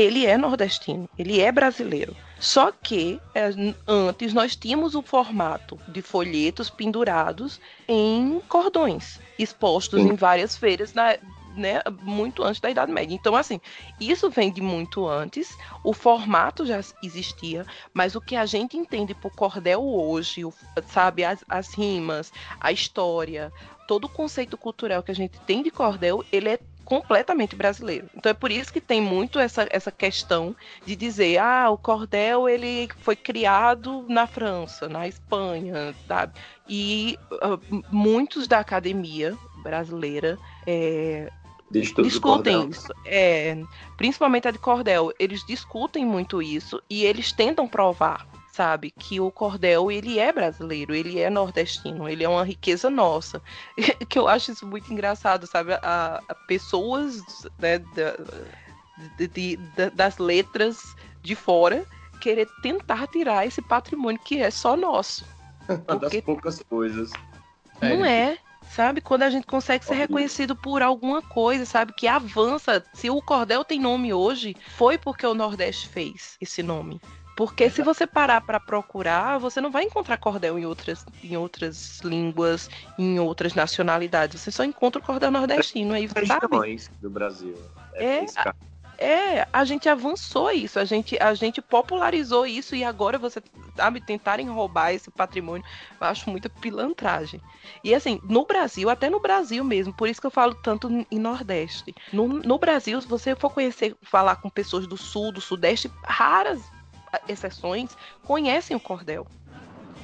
ele 0.00 0.26
é 0.26 0.36
nordestino, 0.36 1.08
ele 1.18 1.40
é 1.40 1.52
brasileiro. 1.52 2.16
Só 2.38 2.72
que 2.72 3.20
é, 3.34 3.50
antes 3.86 4.32
nós 4.32 4.56
tínhamos 4.56 4.94
o 4.94 5.02
formato 5.02 5.78
de 5.86 6.00
folhetos 6.00 6.70
pendurados 6.70 7.60
em 7.86 8.40
cordões, 8.48 9.20
expostos 9.38 10.00
Sim. 10.00 10.08
em 10.08 10.14
várias 10.14 10.56
feiras 10.56 10.94
na- 10.94 11.18
né, 11.54 11.82
muito 12.02 12.42
antes 12.44 12.60
da 12.60 12.70
Idade 12.70 12.92
Média. 12.92 13.12
Então, 13.14 13.34
assim, 13.34 13.60
isso 13.98 14.30
vem 14.30 14.50
de 14.52 14.62
muito 14.62 15.06
antes, 15.06 15.58
o 15.82 15.92
formato 15.92 16.64
já 16.64 16.80
existia, 17.02 17.66
mas 17.92 18.14
o 18.14 18.20
que 18.20 18.36
a 18.36 18.46
gente 18.46 18.76
entende 18.76 19.14
por 19.14 19.32
cordel 19.32 19.82
hoje, 19.84 20.44
o- 20.44 20.54
sabe, 20.86 21.24
as, 21.24 21.44
as 21.48 21.74
rimas, 21.74 22.32
a 22.60 22.70
história, 22.72 23.52
todo 23.86 24.04
o 24.04 24.08
conceito 24.08 24.56
cultural 24.56 25.02
que 25.02 25.10
a 25.10 25.14
gente 25.14 25.38
tem 25.40 25.62
de 25.62 25.70
cordel, 25.72 26.24
ele 26.32 26.48
é 26.50 26.58
completamente 26.90 27.54
brasileiro. 27.54 28.10
Então 28.16 28.30
é 28.30 28.34
por 28.34 28.50
isso 28.50 28.72
que 28.72 28.80
tem 28.80 29.00
muito 29.00 29.38
essa, 29.38 29.64
essa 29.70 29.92
questão 29.92 30.56
de 30.84 30.96
dizer, 30.96 31.38
ah, 31.38 31.70
o 31.70 31.78
cordel 31.78 32.48
ele 32.48 32.88
foi 32.98 33.14
criado 33.14 34.04
na 34.08 34.26
França, 34.26 34.88
na 34.88 35.06
Espanha, 35.06 35.94
sabe? 36.08 36.32
E 36.68 37.16
uh, 37.30 37.84
muitos 37.92 38.48
da 38.48 38.58
academia 38.58 39.38
brasileira 39.62 40.36
é, 40.66 41.30
discutem 41.70 42.68
isso. 42.68 42.92
É, 43.06 43.56
principalmente 43.96 44.48
a 44.48 44.50
de 44.50 44.58
cordel, 44.58 45.12
eles 45.16 45.46
discutem 45.46 46.04
muito 46.04 46.42
isso 46.42 46.82
e 46.90 47.04
eles 47.04 47.30
tentam 47.30 47.68
provar 47.68 48.26
sabe 48.60 48.90
que 48.90 49.18
o 49.18 49.30
cordel 49.30 49.90
ele 49.90 50.18
é 50.18 50.30
brasileiro, 50.30 50.94
ele 50.94 51.18
é 51.18 51.30
nordestino, 51.30 52.06
ele 52.06 52.22
é 52.22 52.28
uma 52.28 52.44
riqueza 52.44 52.90
nossa. 52.90 53.40
que 54.06 54.18
eu 54.18 54.28
acho 54.28 54.52
isso 54.52 54.66
muito 54.66 54.92
engraçado, 54.92 55.46
sabe? 55.46 55.72
A, 55.72 56.20
a 56.28 56.34
pessoas 56.46 57.22
né, 57.58 57.78
da, 57.78 58.18
de, 59.16 59.28
de, 59.28 59.56
de, 59.56 59.90
das 59.94 60.18
letras 60.18 60.94
de 61.22 61.34
fora 61.34 61.86
querer 62.20 62.46
tentar 62.60 63.06
tirar 63.06 63.46
esse 63.46 63.62
patrimônio 63.62 64.20
que 64.22 64.42
é 64.42 64.50
só 64.50 64.76
nosso. 64.76 65.24
Uma 65.88 65.96
das 65.96 66.20
poucas 66.20 66.62
coisas. 66.62 67.10
Não 67.80 68.04
é. 68.04 68.32
é 68.32 68.38
sabe? 68.68 69.00
Quando 69.00 69.22
a 69.22 69.30
gente 69.30 69.46
consegue 69.46 69.86
ser 69.86 69.94
reconhecido 69.94 70.54
por 70.54 70.82
alguma 70.82 71.22
coisa, 71.22 71.64
sabe? 71.64 71.94
Que 71.94 72.06
avança. 72.06 72.84
Se 72.92 73.08
o 73.08 73.22
cordel 73.22 73.64
tem 73.64 73.80
nome 73.80 74.12
hoje, 74.12 74.54
foi 74.76 74.98
porque 74.98 75.26
o 75.26 75.32
Nordeste 75.32 75.88
fez 75.88 76.36
esse 76.42 76.62
nome. 76.62 77.00
Porque 77.40 77.70
se 77.70 77.80
você 77.80 78.06
parar 78.06 78.42
para 78.42 78.60
procurar, 78.60 79.38
você 79.38 79.62
não 79.62 79.70
vai 79.70 79.84
encontrar 79.84 80.18
cordel 80.18 80.58
em 80.58 80.66
outras, 80.66 81.06
em 81.24 81.38
outras 81.38 81.98
línguas, 82.04 82.68
em 82.98 83.18
outras 83.18 83.54
nacionalidades. 83.54 84.42
Você 84.42 84.50
só 84.50 84.62
encontra 84.62 85.00
o 85.00 85.02
cordel 85.02 85.30
nordestino 85.30 85.94
aí, 85.94 86.06
sabe? 86.06 86.90
do 87.00 87.08
Brasil. 87.08 87.56
É, 87.94 88.26
é, 88.98 89.36
é, 89.38 89.48
a 89.50 89.64
gente 89.64 89.88
avançou 89.88 90.50
isso, 90.50 90.78
a 90.78 90.84
gente, 90.84 91.16
a 91.18 91.32
gente 91.32 91.62
popularizou 91.62 92.44
isso 92.44 92.76
e 92.76 92.84
agora 92.84 93.16
você, 93.16 93.42
sabe, 93.74 94.02
tentarem 94.02 94.46
roubar 94.50 94.92
esse 94.92 95.10
patrimônio, 95.10 95.64
eu 95.98 96.06
acho 96.08 96.28
muita 96.28 96.50
pilantragem. 96.50 97.40
E 97.82 97.94
assim, 97.94 98.20
no 98.22 98.44
Brasil, 98.44 98.90
até 98.90 99.08
no 99.08 99.18
Brasil 99.18 99.64
mesmo, 99.64 99.94
por 99.94 100.10
isso 100.10 100.20
que 100.20 100.26
eu 100.26 100.30
falo 100.30 100.54
tanto 100.56 100.90
em 101.10 101.18
Nordeste. 101.18 101.94
No, 102.12 102.28
no 102.28 102.58
Brasil, 102.58 103.00
se 103.00 103.08
você 103.08 103.34
for 103.34 103.48
conhecer, 103.48 103.96
falar 104.02 104.36
com 104.36 104.50
pessoas 104.50 104.86
do 104.86 104.98
Sul, 104.98 105.32
do 105.32 105.40
Sudeste, 105.40 105.90
raras 106.04 106.60
exceções, 107.28 107.96
conhecem 108.24 108.76
o 108.76 108.80
cordel. 108.80 109.26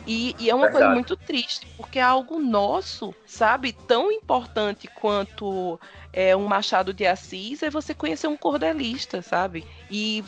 E, 0.06 0.36
e, 0.38 0.48
é 0.48 0.54
uma 0.54 0.66
Verdade. 0.66 0.84
coisa 0.84 0.94
muito 0.94 1.16
triste, 1.16 1.66
porque 1.76 1.98
é 1.98 2.02
algo 2.02 2.38
nosso, 2.38 3.12
sabe? 3.26 3.72
Tão 3.72 4.12
importante 4.12 4.86
quanto 4.86 5.80
é, 6.12 6.36
um 6.36 6.46
Machado 6.46 6.94
de 6.94 7.04
Assis 7.04 7.62
é 7.64 7.70
você 7.70 7.92
conhecer 7.92 8.28
um 8.28 8.36
cordelista, 8.36 9.20
sabe? 9.20 9.66
E 9.90 10.24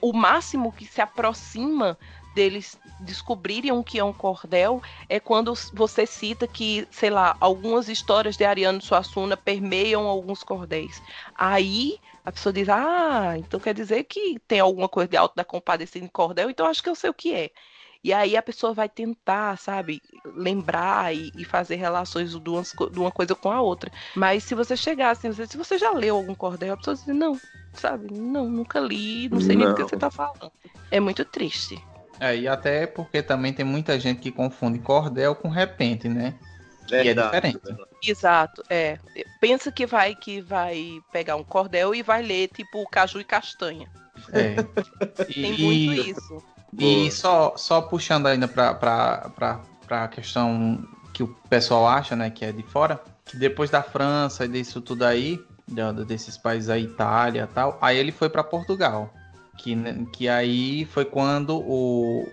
o 0.00 0.14
máximo 0.14 0.72
que 0.72 0.86
se 0.86 1.02
aproxima 1.02 1.98
deles 2.34 2.78
descobrirem 3.00 3.72
o 3.72 3.84
que 3.84 3.98
é 3.98 4.04
um 4.04 4.12
cordel 4.12 4.80
é 5.08 5.20
quando 5.20 5.52
você 5.74 6.06
cita 6.06 6.46
que, 6.46 6.86
sei 6.90 7.10
lá, 7.10 7.36
algumas 7.38 7.88
histórias 7.88 8.36
de 8.36 8.44
Ariano 8.44 8.80
Suassuna 8.80 9.36
permeiam 9.36 10.06
alguns 10.06 10.42
cordéis. 10.42 11.02
Aí 11.34 11.98
a 12.28 12.32
pessoa 12.32 12.52
diz, 12.52 12.68
ah, 12.68 13.34
então 13.38 13.58
quer 13.58 13.72
dizer 13.72 14.04
que 14.04 14.38
tem 14.46 14.60
alguma 14.60 14.88
coisa 14.88 15.08
de 15.08 15.16
alto 15.16 15.34
da 15.34 15.44
compadecida 15.44 16.04
em 16.04 16.08
cordel, 16.08 16.50
então 16.50 16.66
acho 16.66 16.82
que 16.82 16.88
eu 16.90 16.94
sei 16.94 17.08
o 17.08 17.14
que 17.14 17.34
é. 17.34 17.50
E 18.04 18.12
aí 18.12 18.36
a 18.36 18.42
pessoa 18.42 18.74
vai 18.74 18.88
tentar, 18.88 19.56
sabe, 19.56 20.00
lembrar 20.36 21.14
e, 21.14 21.32
e 21.36 21.44
fazer 21.44 21.76
relações 21.76 22.30
de 22.30 22.50
uma, 22.50 22.62
de 22.62 22.98
uma, 22.98 23.10
coisa 23.10 23.34
com 23.34 23.50
a 23.50 23.60
outra. 23.60 23.90
Mas 24.14 24.44
se 24.44 24.54
você 24.54 24.76
chegar 24.76 25.10
assim, 25.10 25.32
se 25.32 25.56
você 25.56 25.78
já 25.78 25.90
leu 25.90 26.16
algum 26.16 26.34
cordel, 26.34 26.74
a 26.74 26.76
pessoa 26.76 26.94
diz, 26.94 27.06
não, 27.06 27.40
sabe, 27.72 28.12
não, 28.12 28.48
nunca 28.48 28.78
li, 28.78 29.28
não 29.28 29.40
sei 29.40 29.56
não. 29.56 29.64
nem 29.64 29.68
do 29.70 29.74
que 29.74 29.82
você 29.82 29.96
tá 29.96 30.10
falando. 30.10 30.52
É 30.90 31.00
muito 31.00 31.24
triste. 31.24 31.82
É, 32.20 32.36
e 32.36 32.46
até 32.46 32.86
porque 32.86 33.22
também 33.22 33.52
tem 33.52 33.64
muita 33.64 33.98
gente 33.98 34.20
que 34.20 34.30
confunde 34.30 34.78
cordel 34.78 35.34
com 35.34 35.48
repente, 35.48 36.08
né? 36.08 36.38
Verdade, 36.88 37.06
e 37.06 37.10
é 37.10 37.14
diferente. 37.14 37.87
Exato, 38.02 38.62
é. 38.70 38.98
Pensa 39.40 39.72
que 39.72 39.86
vai 39.86 40.14
que 40.14 40.40
vai 40.40 41.00
pegar 41.12 41.36
um 41.36 41.44
cordel 41.44 41.94
e 41.94 42.02
vai 42.02 42.22
ler 42.22 42.48
tipo 42.48 42.88
caju 42.88 43.20
e 43.20 43.24
castanha. 43.24 43.88
É. 44.32 44.56
tem 45.32 45.54
e, 45.54 45.62
muito 45.62 46.08
isso. 46.08 46.42
E 46.78 47.10
só, 47.10 47.54
só 47.56 47.80
puxando 47.80 48.26
ainda 48.26 48.46
para 48.46 49.60
a 49.90 50.08
questão 50.08 50.86
que 51.12 51.22
o 51.22 51.28
pessoal 51.48 51.88
acha, 51.88 52.14
né, 52.14 52.30
que 52.30 52.44
é 52.44 52.52
de 52.52 52.62
fora, 52.62 53.02
que 53.24 53.36
depois 53.36 53.70
da 53.70 53.82
França 53.82 54.44
e 54.44 54.48
disso 54.48 54.80
tudo 54.80 55.04
aí, 55.04 55.40
desses 56.06 56.36
países 56.36 56.70
aí, 56.70 56.84
Itália 56.84 57.48
e 57.50 57.54
tal, 57.54 57.78
aí 57.80 57.96
ele 57.96 58.12
foi 58.12 58.28
para 58.28 58.44
Portugal. 58.44 59.12
Que, 59.56 59.76
que 60.12 60.28
aí 60.28 60.84
foi 60.84 61.04
quando 61.04 61.58
o, 61.58 62.28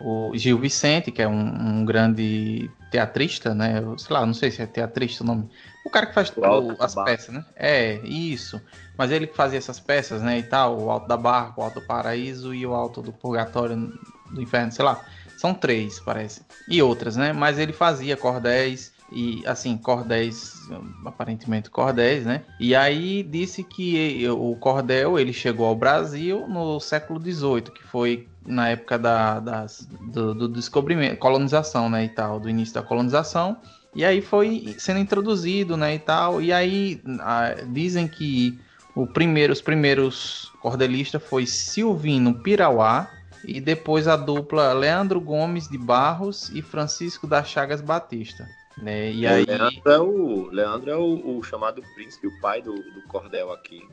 o 0.00 0.32
Gil 0.34 0.58
Vicente, 0.58 1.10
que 1.10 1.22
é 1.22 1.28
um, 1.28 1.78
um, 1.78 1.84
grande 1.84 2.70
teatrista, 2.90 3.54
né? 3.54 3.82
Sei 3.96 4.14
lá, 4.14 4.24
não 4.24 4.34
sei 4.34 4.50
se 4.50 4.62
é 4.62 4.66
teatrista 4.66 5.22
o 5.22 5.26
nome. 5.26 5.48
O 5.84 5.90
cara 5.90 6.06
que 6.06 6.14
faz 6.14 6.32
o, 6.36 6.76
as 6.82 6.94
peças, 6.94 7.34
né? 7.34 7.44
É, 7.56 7.98
isso. 8.04 8.60
Mas 8.96 9.10
ele 9.10 9.26
que 9.26 9.36
fazia 9.36 9.58
essas 9.58 9.80
peças, 9.80 10.22
né? 10.22 10.38
E 10.38 10.42
tal, 10.42 10.80
o 10.80 10.90
Alto 10.90 11.06
da 11.06 11.16
Barra, 11.16 11.54
o 11.56 11.62
Alto 11.62 11.80
do 11.80 11.86
Paraíso 11.86 12.54
e 12.54 12.66
o 12.66 12.74
Alto 12.74 13.00
do 13.00 13.12
Purgatório 13.12 13.92
do 14.30 14.42
Inferno, 14.42 14.72
sei 14.72 14.84
lá. 14.84 15.00
São 15.36 15.54
três, 15.54 16.00
parece. 16.00 16.42
E 16.68 16.82
outras, 16.82 17.16
né? 17.16 17.32
Mas 17.32 17.58
ele 17.58 17.72
fazia 17.72 18.16
cordéis 18.16 18.92
e 19.10 19.42
assim, 19.46 19.76
cordéis, 19.76 20.68
aparentemente 21.04 21.70
cordéis, 21.70 22.26
né? 22.26 22.42
E 22.60 22.74
aí 22.74 23.22
disse 23.22 23.64
que 23.64 24.28
o 24.28 24.54
cordel 24.56 25.18
ele 25.18 25.32
chegou 25.32 25.66
ao 25.66 25.74
Brasil 25.74 26.46
no 26.46 26.78
século 26.80 27.20
XVIII, 27.20 27.62
que 27.62 27.82
foi 27.84 28.28
na 28.48 28.70
época 28.70 28.98
da, 28.98 29.40
das, 29.40 29.86
do, 30.12 30.34
do, 30.34 30.48
descobrimento, 30.48 31.16
colonização, 31.18 31.88
né, 31.88 32.04
e 32.04 32.08
tal, 32.08 32.40
do 32.40 32.48
início 32.48 32.74
da 32.74 32.82
colonização. 32.82 33.58
E 33.94 34.04
aí 34.04 34.20
foi 34.20 34.74
sendo 34.78 35.00
introduzido, 35.00 35.76
né, 35.76 35.94
e 35.94 35.98
tal. 35.98 36.40
E 36.40 36.52
aí 36.52 37.00
a, 37.20 37.54
dizem 37.66 38.08
que 38.08 38.58
o 38.94 39.06
primeiro, 39.06 39.52
os 39.52 39.60
primeiros 39.60 40.50
cordelistas 40.60 41.22
foi 41.22 41.46
Silvino 41.46 42.34
Pirauá 42.34 43.08
e 43.44 43.60
depois 43.60 44.08
a 44.08 44.16
dupla 44.16 44.72
Leandro 44.72 45.20
Gomes 45.20 45.68
de 45.68 45.78
Barros 45.78 46.48
e 46.50 46.62
Francisco 46.62 47.26
das 47.26 47.48
Chagas 47.48 47.80
Batista. 47.80 48.48
Né? 48.76 49.12
E 49.12 49.26
aí... 49.26 49.44
Leandro 49.44 49.92
é, 49.92 49.98
o, 49.98 50.50
Leandro 50.50 50.90
é 50.90 50.96
o, 50.96 51.38
o 51.38 51.42
chamado 51.42 51.82
príncipe, 51.94 52.26
o 52.26 52.40
pai 52.40 52.62
do, 52.62 52.74
do 52.74 53.02
cordel 53.08 53.52
aqui 53.52 53.86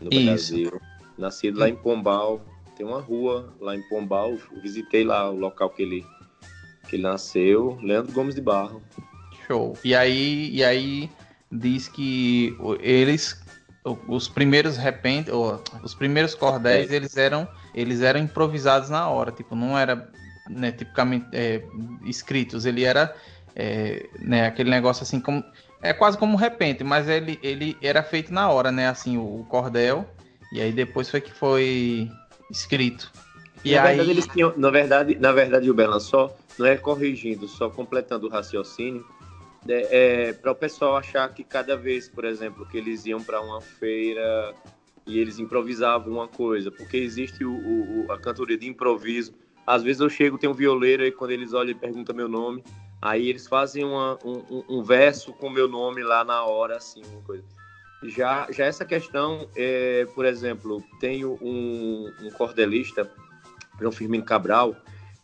no 0.00 0.12
Isso. 0.12 0.52
Brasil. 0.54 0.80
Nascido 1.16 1.58
lá 1.58 1.68
em 1.68 1.76
Pombal. 1.76 2.40
Tem 2.82 2.90
uma 2.90 3.00
rua 3.00 3.54
lá 3.60 3.76
em 3.76 3.82
Pombal. 3.82 4.36
Visitei 4.60 5.04
lá 5.04 5.30
o 5.30 5.38
local 5.38 5.70
que 5.70 5.82
ele, 5.82 6.04
que 6.88 6.96
ele 6.96 7.04
nasceu. 7.04 7.78
Leandro 7.80 8.12
Gomes 8.12 8.34
de 8.34 8.40
Barro. 8.40 8.82
Show. 9.46 9.78
E 9.84 9.94
aí, 9.94 10.50
e 10.50 10.64
aí 10.64 11.08
diz 11.52 11.86
que 11.86 12.56
eles 12.80 13.40
os 14.08 14.26
primeiros 14.28 14.76
repente, 14.76 15.30
os 15.30 15.94
primeiros 15.94 16.34
cordéis, 16.34 16.90
é. 16.90 16.96
eles 16.96 17.16
eram 17.16 17.46
eles 17.72 18.00
eram 18.00 18.18
improvisados 18.18 18.90
na 18.90 19.08
hora, 19.08 19.30
tipo, 19.30 19.54
não 19.54 19.78
era 19.78 20.10
né, 20.50 20.72
tipicamente 20.72 21.26
é, 21.32 21.62
escritos, 22.04 22.66
ele 22.66 22.82
era 22.82 23.14
é, 23.54 24.08
né, 24.18 24.46
aquele 24.46 24.70
negócio 24.70 25.04
assim 25.04 25.20
como. 25.20 25.44
É 25.80 25.92
quase 25.92 26.18
como 26.18 26.32
um 26.32 26.36
repente, 26.36 26.82
mas 26.82 27.08
ele, 27.08 27.38
ele 27.44 27.76
era 27.80 28.02
feito 28.02 28.34
na 28.34 28.50
hora, 28.50 28.72
né? 28.72 28.88
Assim, 28.88 29.16
o, 29.18 29.40
o 29.40 29.46
cordel. 29.48 30.04
E 30.52 30.60
aí 30.60 30.70
depois 30.70 31.08
foi 31.08 31.20
que 31.20 31.32
foi 31.32 32.10
escrito. 32.52 33.10
E 33.64 33.74
na 33.74 33.82
aí... 33.82 33.88
verdade, 33.88 34.10
eles 34.10 34.26
tinham, 34.26 34.52
na 34.56 34.70
verdade, 34.70 35.16
na 35.18 35.32
verdade, 35.32 35.70
o 35.70 35.74
Belan 35.74 35.98
só 35.98 36.34
não 36.58 36.66
é 36.66 36.76
corrigindo, 36.76 37.48
só 37.48 37.70
completando 37.70 38.26
o 38.26 38.30
raciocínio, 38.30 39.04
é, 39.68 40.28
é 40.28 40.32
para 40.32 40.52
o 40.52 40.54
pessoal 40.54 40.96
achar 40.96 41.28
que 41.32 41.42
cada 41.42 41.76
vez, 41.76 42.08
por 42.08 42.24
exemplo, 42.24 42.66
que 42.66 42.76
eles 42.76 43.06
iam 43.06 43.22
para 43.22 43.40
uma 43.40 43.60
feira 43.60 44.54
e 45.06 45.18
eles 45.18 45.38
improvisavam 45.38 46.12
uma 46.12 46.28
coisa, 46.28 46.70
porque 46.70 46.96
existe 46.96 47.44
o, 47.44 47.52
o, 47.52 48.12
a 48.12 48.18
cantoria 48.18 48.58
de 48.58 48.68
improviso. 48.68 49.32
Às 49.66 49.82
vezes 49.82 50.00
eu 50.00 50.10
chego, 50.10 50.38
tem 50.38 50.50
um 50.50 50.54
violeiro 50.54 51.04
e 51.04 51.12
quando 51.12 51.30
eles 51.30 51.52
olham 51.52 51.70
e 51.70 51.74
perguntam 51.74 52.14
meu 52.14 52.28
nome, 52.28 52.62
Aí 53.02 53.28
eles 53.28 53.48
fazem 53.48 53.84
uma, 53.84 54.16
um, 54.24 54.62
um, 54.68 54.82
verso 54.84 55.32
com 55.32 55.50
meu 55.50 55.66
nome 55.66 56.04
lá 56.04 56.22
na 56.22 56.44
hora, 56.44 56.76
assim, 56.76 57.02
uma 57.10 57.20
coisa. 57.22 57.44
Já, 58.02 58.50
já 58.50 58.64
essa 58.64 58.84
questão, 58.84 59.48
é, 59.54 60.06
por 60.14 60.24
exemplo, 60.24 60.82
tenho 60.98 61.38
um, 61.40 62.12
um 62.20 62.30
cordelista, 62.30 63.08
João 63.78 63.92
Firmino 63.92 64.24
Cabral, 64.24 64.74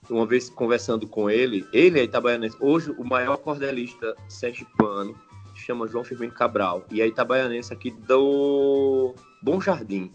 uma 0.08 0.24
vez 0.24 0.48
conversando 0.48 1.06
com 1.06 1.28
ele, 1.28 1.66
ele 1.72 1.98
é 1.98 2.04
itabaianense, 2.04 2.56
hoje 2.60 2.90
o 2.92 3.04
maior 3.04 3.36
cordelista 3.38 4.14
sergipano, 4.28 5.14
chama 5.54 5.88
João 5.88 6.04
Firmino 6.04 6.32
Cabral, 6.32 6.84
e 6.90 7.02
é 7.02 7.06
itabaianense 7.06 7.72
aqui 7.72 7.90
do 7.90 9.14
Bom 9.42 9.60
Jardim. 9.60 10.12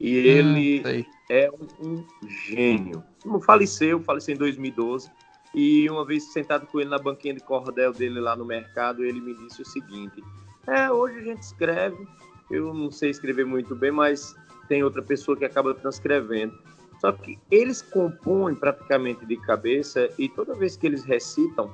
E 0.00 0.16
ele 0.16 0.82
hum, 0.84 1.04
é 1.30 1.50
um, 1.50 1.86
um, 1.86 2.04
gênio. 2.28 3.02
Faleceu, 3.46 4.00
faleceu 4.00 4.34
em 4.34 4.38
2012, 4.38 5.10
e 5.54 5.88
uma 5.88 6.04
vez 6.04 6.24
sentado 6.32 6.66
com 6.66 6.80
ele 6.80 6.90
na 6.90 6.98
banquinha 6.98 7.34
de 7.34 7.40
cordel 7.40 7.92
dele 7.92 8.20
lá 8.20 8.34
no 8.34 8.44
mercado, 8.44 9.04
ele 9.04 9.20
me 9.20 9.34
disse 9.34 9.62
o 9.62 9.64
seguinte: 9.64 10.22
É, 10.66 10.90
hoje 10.90 11.18
a 11.18 11.22
gente 11.22 11.42
escreve, 11.42 12.06
eu 12.50 12.72
não 12.72 12.90
sei 12.90 13.10
escrever 13.10 13.44
muito 13.44 13.74
bem, 13.74 13.90
mas 13.90 14.34
tem 14.68 14.82
outra 14.82 15.02
pessoa 15.02 15.36
que 15.36 15.44
acaba 15.44 15.74
transcrevendo. 15.74 16.58
Só 17.00 17.12
que 17.12 17.38
eles 17.50 17.82
compõem 17.82 18.54
praticamente 18.54 19.26
de 19.26 19.36
cabeça 19.36 20.08
e 20.18 20.28
toda 20.28 20.54
vez 20.54 20.76
que 20.76 20.86
eles 20.86 21.04
recitam, 21.04 21.70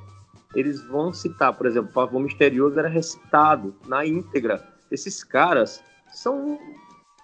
eles 0.54 0.82
vão 0.82 1.12
citar, 1.12 1.52
por 1.52 1.66
exemplo, 1.66 1.92
Pavão 1.92 2.20
Misterioso 2.20 2.78
era 2.78 2.88
recitado 2.88 3.74
na 3.86 4.04
íntegra. 4.04 4.66
Esses 4.90 5.22
caras 5.22 5.82
são 6.12 6.58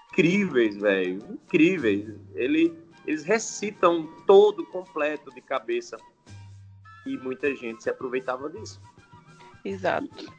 incríveis, 0.08 0.76
velho, 0.76 1.18
incríveis. 1.28 2.14
Ele, 2.34 2.72
eles 3.04 3.24
recitam 3.24 4.08
todo 4.24 4.64
completo 4.66 5.34
de 5.34 5.40
cabeça 5.40 5.96
e 7.04 7.16
muita 7.18 7.54
gente 7.56 7.82
se 7.82 7.90
aproveitava 7.90 8.48
disso. 8.48 8.80
Exato. 9.64 10.32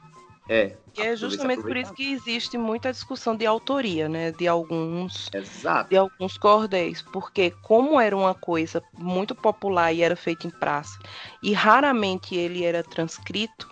É. 0.50 0.76
E 0.98 1.02
é 1.02 1.16
justamente 1.16 1.62
por 1.62 1.78
isso 1.78 1.94
que 1.94 2.12
existe 2.12 2.58
muita 2.58 2.92
discussão 2.92 3.36
de 3.36 3.46
autoria, 3.46 4.10
né? 4.10 4.32
De 4.32 4.48
alguns, 4.48 5.30
Exato. 5.34 5.90
de 5.90 5.98
alguns 5.98 6.38
cordéis, 6.38 7.02
porque 7.02 7.52
como 7.62 8.00
era 8.00 8.18
uma 8.18 8.34
coisa 8.34 8.82
muito 8.98 9.36
popular 9.36 9.94
e 9.94 10.02
era 10.02 10.16
feita 10.16 10.48
em 10.48 10.50
praça, 10.50 10.98
e 11.44 11.54
raramente 11.54 12.36
ele 12.36 12.64
era 12.64 12.82
transcrito, 12.82 13.70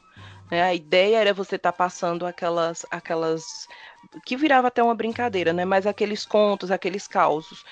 né? 0.52 0.62
A 0.62 0.74
ideia 0.76 1.18
era 1.18 1.34
você 1.34 1.56
estar 1.56 1.72
tá 1.72 1.78
passando 1.78 2.26
aquelas, 2.28 2.86
aquelas 2.92 3.68
que 4.26 4.36
virava 4.36 4.68
até 4.68 4.82
uma 4.82 4.96
brincadeira, 4.96 5.54
né? 5.54 5.66
Mas 5.66 5.86
aqueles 5.86 6.26
contos, 6.26 6.72
aqueles 6.72 7.08
causos 7.08 7.64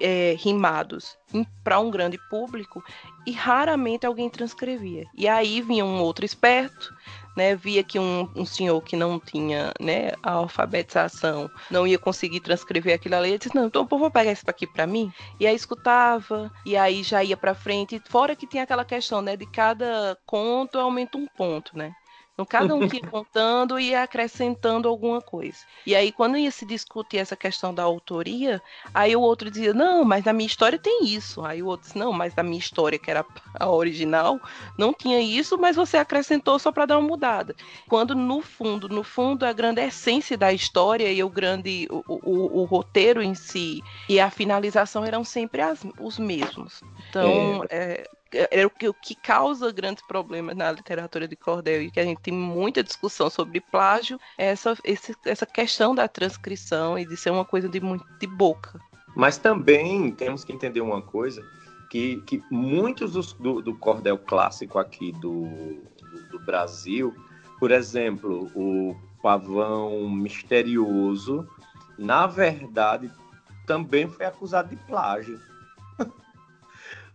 é, 0.00 0.34
rimados 0.38 1.16
para 1.62 1.78
um 1.78 1.90
grande 1.90 2.18
público 2.28 2.82
e 3.26 3.32
raramente 3.32 4.06
alguém 4.06 4.28
transcrevia. 4.28 5.06
E 5.14 5.28
aí 5.28 5.62
vinha 5.62 5.84
um 5.84 6.00
outro 6.00 6.24
esperto 6.24 6.94
né, 7.36 7.54
via 7.54 7.82
que 7.82 7.98
um, 7.98 8.28
um, 8.34 8.44
senhor 8.44 8.80
que 8.82 8.96
não 8.96 9.18
tinha 9.18 9.72
né, 9.80 10.12
a 10.22 10.32
alfabetização 10.32 11.50
não 11.70 11.86
ia 11.86 11.98
conseguir 11.98 12.40
transcrever 12.40 12.94
aquilo 12.94 13.16
ali, 13.16 13.30
ele 13.30 13.38
disse, 13.38 13.54
não, 13.54 13.66
então 13.66 13.86
eu 13.90 13.98
vou 13.98 14.10
pegar 14.10 14.32
isso 14.32 14.44
aqui 14.46 14.66
para 14.66 14.86
mim. 14.86 15.12
E 15.40 15.46
aí 15.46 15.54
escutava, 15.54 16.52
e 16.64 16.76
aí 16.76 17.02
já 17.02 17.22
ia 17.24 17.36
para 17.36 17.54
frente, 17.54 18.02
fora 18.08 18.36
que 18.36 18.46
tinha 18.46 18.62
aquela 18.64 18.84
questão, 18.84 19.22
né, 19.22 19.36
de 19.36 19.46
cada 19.46 20.16
conto 20.26 20.78
aumenta 20.78 21.18
um 21.18 21.26
ponto, 21.26 21.76
né? 21.76 21.94
Então, 22.42 22.60
cada 22.60 22.74
um 22.74 22.88
que 22.88 22.96
ia 22.96 23.06
contando 23.08 23.78
e 23.78 23.90
ia 23.90 24.02
acrescentando 24.02 24.88
alguma 24.88 25.20
coisa. 25.20 25.58
E 25.86 25.94
aí, 25.94 26.12
quando 26.12 26.36
ia 26.36 26.50
se 26.50 26.64
discutir 26.64 27.18
essa 27.18 27.36
questão 27.36 27.74
da 27.74 27.82
autoria, 27.82 28.60
aí 28.92 29.14
o 29.16 29.20
outro 29.20 29.50
dizia, 29.50 29.72
não, 29.74 30.04
mas 30.04 30.24
na 30.24 30.32
minha 30.32 30.46
história 30.46 30.78
tem 30.78 31.04
isso. 31.06 31.44
Aí 31.44 31.62
o 31.62 31.66
outro 31.66 31.86
disse, 31.86 31.98
não, 31.98 32.12
mas 32.12 32.34
na 32.34 32.42
minha 32.42 32.58
história, 32.58 32.98
que 32.98 33.10
era 33.10 33.24
a 33.58 33.70
original, 33.70 34.40
não 34.78 34.92
tinha 34.92 35.20
isso, 35.20 35.58
mas 35.58 35.76
você 35.76 35.96
acrescentou 35.96 36.58
só 36.58 36.70
para 36.70 36.86
dar 36.86 36.98
uma 36.98 37.08
mudada. 37.08 37.54
Quando, 37.88 38.14
no 38.14 38.40
fundo, 38.40 38.88
no 38.88 39.02
fundo, 39.02 39.44
a 39.44 39.52
grande 39.52 39.80
essência 39.80 40.36
da 40.36 40.52
história 40.52 41.12
e 41.12 41.22
o 41.22 41.28
grande, 41.28 41.88
o, 41.90 42.02
o, 42.06 42.60
o 42.60 42.64
roteiro 42.64 43.22
em 43.22 43.34
si 43.34 43.82
e 44.08 44.20
a 44.20 44.30
finalização 44.30 45.04
eram 45.04 45.24
sempre 45.24 45.62
as, 45.62 45.84
os 46.00 46.18
mesmos. 46.18 46.80
Então, 47.08 47.64
é. 47.68 47.82
É, 47.82 48.10
é 48.32 48.66
o 48.66 48.70
que, 48.70 48.88
o 48.88 48.94
que 48.94 49.14
causa 49.14 49.72
grandes 49.72 50.04
problemas 50.06 50.56
na 50.56 50.70
literatura 50.72 51.28
de 51.28 51.36
cordel 51.36 51.82
e 51.82 51.90
que 51.90 52.00
a 52.00 52.04
gente 52.04 52.20
tem 52.20 52.32
muita 52.32 52.82
discussão 52.82 53.28
sobre 53.28 53.60
plágio 53.60 54.18
é 54.38 54.46
essa, 54.46 54.76
esse, 54.84 55.14
essa 55.24 55.46
questão 55.46 55.94
da 55.94 56.08
transcrição 56.08 56.98
e 56.98 57.06
de 57.06 57.16
ser 57.16 57.30
uma 57.30 57.44
coisa 57.44 57.68
de 57.68 57.80
muito 57.80 58.04
de 58.18 58.26
boca. 58.26 58.80
Mas 59.14 59.36
também 59.36 60.10
temos 60.12 60.44
que 60.44 60.52
entender 60.52 60.80
uma 60.80 61.02
coisa 61.02 61.44
que, 61.90 62.22
que 62.22 62.42
muitos 62.50 63.12
dos, 63.12 63.34
do, 63.34 63.60
do 63.60 63.74
cordel 63.74 64.16
clássico 64.16 64.78
aqui 64.78 65.12
do, 65.12 65.44
do, 66.00 66.28
do 66.30 66.40
Brasil, 66.40 67.14
por 67.58 67.70
exemplo, 67.70 68.50
o 68.54 68.96
pavão 69.22 70.08
misterioso, 70.08 71.46
na 71.98 72.26
verdade, 72.26 73.10
também 73.66 74.08
foi 74.08 74.24
acusado 74.24 74.70
de 74.70 74.76
plágio 74.84 75.38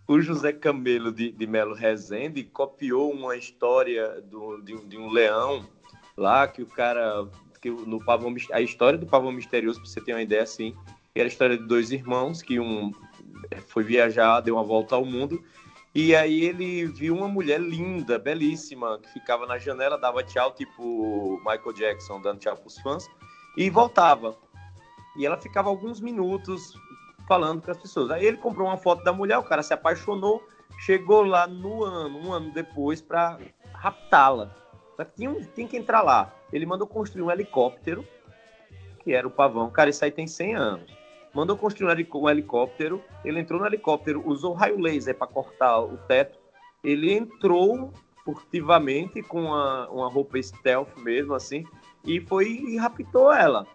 o 0.08 0.22
José 0.22 0.54
Camelo 0.54 1.12
de, 1.12 1.32
de 1.32 1.48
Melo 1.48 1.74
Rezende 1.74 2.43
copiou 2.43 3.12
uma 3.12 3.36
história 3.36 4.22
do, 4.22 4.62
de, 4.62 4.76
de, 4.86 4.98
um 4.98 5.10
leão 5.10 5.65
lá 6.15 6.48
que 6.48 6.62
o 6.62 6.67
cara 6.67 7.28
que 7.62 7.70
no 7.70 8.04
pavão 8.04 8.34
a 8.52 8.62
história 8.62 8.98
do 8.98 9.06
pavão 9.06 9.32
misterioso 9.32 9.80
para 9.82 9.89
você 9.89 10.02
ter 10.02 10.13
uma 10.13 10.22
ideia 10.22 10.43
assim 10.43 10.76
era 11.13 11.26
a 11.26 11.28
história 11.28 11.58
de 11.58 11.63
dois 11.63 11.91
irmãos 11.91 12.41
que 12.41 12.60
um 12.60 12.93
foi 13.67 13.84
viajar 13.84 14.41
deu 14.41 14.56
uma 14.56 14.63
volta 14.63 14.96
ao 14.96 15.04
mundo 15.04 15.43
e 15.93 16.15
aí 16.15 16.46
ele 16.46 16.86
viu 16.86 17.15
uma 17.15 17.28
mulher 17.28 17.60
linda 17.60 18.20
belíssima 18.20 19.00
que 19.00 19.12
ficava 19.13 19.46
na 19.46 19.58
janela 19.58 19.98
dava 19.98 20.24
tchau 20.24 20.54
tipo 20.54 21.38
Michael 21.39 21.74
Jackson 21.74 22.22
dando 22.22 22.39
tchau 22.39 22.58
os 22.65 22.78
fãs 22.80 23.08
e 23.58 23.70
voltava. 23.72 24.38
E 25.17 25.26
ela 25.26 25.36
ficava 25.36 25.67
alguns 25.67 26.00
minutos 26.00 26.74
falando 27.28 27.62
com 27.62 27.70
as 27.70 27.78
pessoas. 27.78 28.10
Aí 28.10 28.26
ele 28.26 28.38
comprou 28.38 28.68
uma 28.68 28.78
foto 28.78 29.04
da 29.04 29.12
mulher, 29.12 29.38
o 29.38 29.44
cara 29.44 29.62
se 29.62 29.74
apaixonou, 29.74 30.42
chegou 30.80 31.24
lá 31.24 31.46
no 31.46 31.84
ano, 31.84 32.20
um 32.20 32.34
ano 32.34 32.52
depois, 32.52 33.02
para 33.02 33.38
raptá-la. 33.74 34.56
Só 34.96 35.04
que 35.04 35.16
tinha, 35.16 35.34
tinha 35.54 35.68
que 35.68 35.78
entrar 35.78 36.02
lá. 36.02 36.34
Ele 36.52 36.66
mandou 36.66 36.88
construir 36.88 37.24
um 37.24 37.32
helicóptero, 37.32 38.06
que 39.04 39.13
era 39.13 39.28
o 39.28 39.32
pavão. 39.32 39.70
Cara, 39.70 39.90
isso 39.90 40.04
aí 40.04 40.12
tem 40.12 40.26
100 40.26 40.56
anos. 40.56 40.98
Mandou 41.34 41.58
construir 41.58 41.88
um 41.88 42.30
helicóptero. 42.30 43.04
Ele 43.24 43.40
entrou 43.40 43.60
no 43.60 43.68
helicóptero, 43.68 44.24
usou 44.26 44.54
raio 44.54 44.80
laser 44.80 45.16
para 45.16 45.28
cortar 45.28 45.80
o 45.82 45.98
teto. 45.98 46.40
Ele 46.84 47.13
entrou 47.13 47.92
furtivamente 48.24 49.22
com 49.22 49.44
uma, 49.44 49.90
uma 49.90 50.10
roupa 50.10 50.42
stealth 50.42 50.98
mesmo, 50.98 51.34
assim, 51.34 51.66
e 52.04 52.20
foi 52.20 52.48
e 52.48 52.78
raptou 52.78 53.32
ela. 53.32 53.66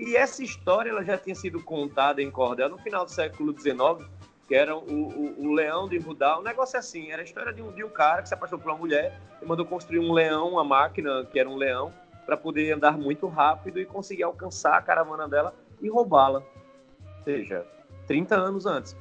E 0.00 0.16
essa 0.16 0.42
história 0.42 0.88
ela 0.88 1.04
já 1.04 1.18
tinha 1.18 1.34
sido 1.34 1.62
contada 1.62 2.22
em 2.22 2.30
cordel 2.30 2.70
no 2.70 2.78
final 2.78 3.04
do 3.04 3.10
século 3.10 3.52
XIX, 3.52 4.08
que 4.48 4.54
era 4.54 4.74
o, 4.74 4.80
o, 4.80 5.46
o 5.46 5.52
leão 5.52 5.86
de 5.86 5.98
Rudá. 5.98 6.38
Um 6.38 6.42
negócio 6.42 6.78
assim, 6.78 7.10
era 7.10 7.20
a 7.20 7.24
história 7.24 7.52
de 7.52 7.60
um, 7.60 7.70
de 7.70 7.84
um 7.84 7.90
cara 7.90 8.22
que 8.22 8.28
se 8.28 8.32
apaixonou 8.32 8.62
por 8.62 8.72
uma 8.72 8.78
mulher 8.78 9.20
e 9.42 9.44
mandou 9.44 9.66
construir 9.66 9.98
um 9.98 10.10
leão, 10.10 10.52
uma 10.52 10.64
máquina 10.64 11.26
que 11.26 11.38
era 11.38 11.46
um 11.46 11.54
leão, 11.54 11.92
para 12.24 12.34
poder 12.34 12.72
andar 12.72 12.96
muito 12.96 13.28
rápido 13.28 13.78
e 13.78 13.84
conseguir 13.84 14.22
alcançar 14.22 14.78
a 14.78 14.80
caravana 14.80 15.28
dela 15.28 15.54
e 15.82 15.90
roubá-la. 15.90 16.38
Ou 16.38 17.24
seja, 17.24 17.66
30 18.06 18.34
anos 18.36 18.64
antes. 18.64 18.96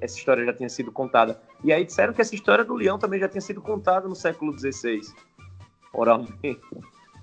Essa 0.00 0.18
história 0.18 0.44
já 0.44 0.52
tinha 0.52 0.68
sido 0.68 0.90
contada. 0.90 1.40
E 1.62 1.72
aí 1.72 1.84
disseram 1.84 2.12
que 2.12 2.20
essa 2.20 2.34
história 2.34 2.64
do 2.64 2.74
leão 2.74 2.98
também 2.98 3.20
já 3.20 3.28
tinha 3.28 3.40
sido 3.40 3.62
contada 3.62 4.08
no 4.08 4.16
século 4.16 4.58
XVI, 4.58 5.02
oralmente. 5.92 6.60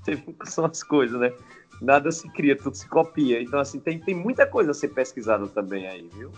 São 0.45 0.65
as 0.65 0.83
coisas, 0.83 1.19
né? 1.19 1.33
Nada 1.81 2.11
se 2.11 2.29
cria, 2.29 2.57
tudo 2.57 2.75
se 2.75 2.87
copia. 2.87 3.41
Então, 3.41 3.59
assim, 3.59 3.79
tem, 3.79 3.99
tem 3.99 4.15
muita 4.15 4.45
coisa 4.45 4.71
a 4.71 4.73
ser 4.73 4.89
pesquisada 4.89 5.47
também 5.47 5.87
aí, 5.87 6.09
viu? 6.13 6.31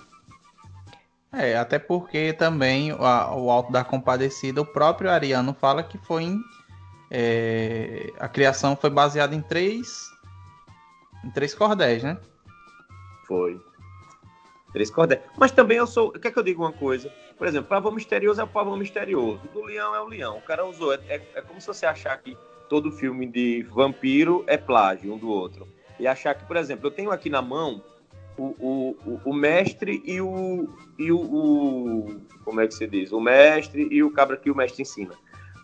É, 1.32 1.58
até 1.58 1.78
porque 1.78 2.32
também 2.34 2.94
o, 2.94 2.98
o 2.98 3.52
Alto 3.52 3.72
da 3.72 3.84
Compadecida, 3.84 4.62
o 4.62 4.66
próprio 4.66 5.10
Ariano 5.10 5.54
fala 5.54 5.84
que 5.84 5.98
foi 5.98 6.24
em, 6.24 6.42
é, 7.12 8.12
a 8.20 8.28
criação 8.28 8.76
foi 8.76 8.90
baseada 8.90 9.36
em 9.36 9.42
três 9.42 10.10
em 11.26 11.32
três 11.32 11.54
cordéis, 11.56 12.04
né? 12.04 12.18
Foi. 13.28 13.60
Três 14.72 14.92
cordéis. 14.92 15.22
Mas 15.38 15.52
também 15.52 15.78
eu 15.78 15.88
sou. 15.88 16.12
Quer 16.12 16.32
que 16.32 16.38
eu 16.38 16.44
diga 16.44 16.60
uma 16.60 16.72
coisa? 16.72 17.12
Por 17.38 17.48
exemplo, 17.48 17.68
pavão 17.68 17.92
misterioso 17.92 18.40
é 18.40 18.44
o 18.44 18.48
pavão 18.48 18.78
misterioso. 18.78 19.42
Do 19.52 19.64
leão 19.64 19.96
é 19.96 20.02
o 20.02 20.08
leão. 20.08 20.38
O 20.38 20.42
cara 20.42 20.66
usou. 20.66 20.94
É, 20.94 21.00
é, 21.08 21.16
é 21.36 21.42
como 21.42 21.60
se 21.60 21.68
você 21.68 21.86
achar 21.86 22.16
que 22.18 22.38
todo 22.70 22.92
filme 22.92 23.26
de 23.26 23.64
vampiro 23.64 24.44
é 24.48 24.58
plágio 24.58 25.14
um 25.14 25.18
do 25.18 25.30
outro. 25.30 25.68
E 26.00 26.08
achar 26.08 26.36
que, 26.36 26.46
por 26.46 26.58
exemplo, 26.58 26.88
eu 26.88 26.92
tenho 26.92 27.12
aqui 27.12 27.30
na 27.30 27.42
mão 27.42 27.82
o, 28.38 28.96
o, 29.06 29.22
o, 29.26 29.34
mestre 29.34 30.02
e 30.06 30.20
o, 30.20 30.68
e 31.00 31.12
o, 31.12 31.18
o, 31.18 32.22
Como 32.44 32.60
é 32.60 32.68
que 32.68 32.74
se 32.74 32.86
diz? 32.86 33.12
O 33.12 33.20
mestre 33.20 33.88
e 33.90 34.04
o 34.04 34.12
cabra 34.12 34.38
que 34.38 34.52
o 34.52 34.56
mestre 34.56 34.82
ensina. 34.82 35.14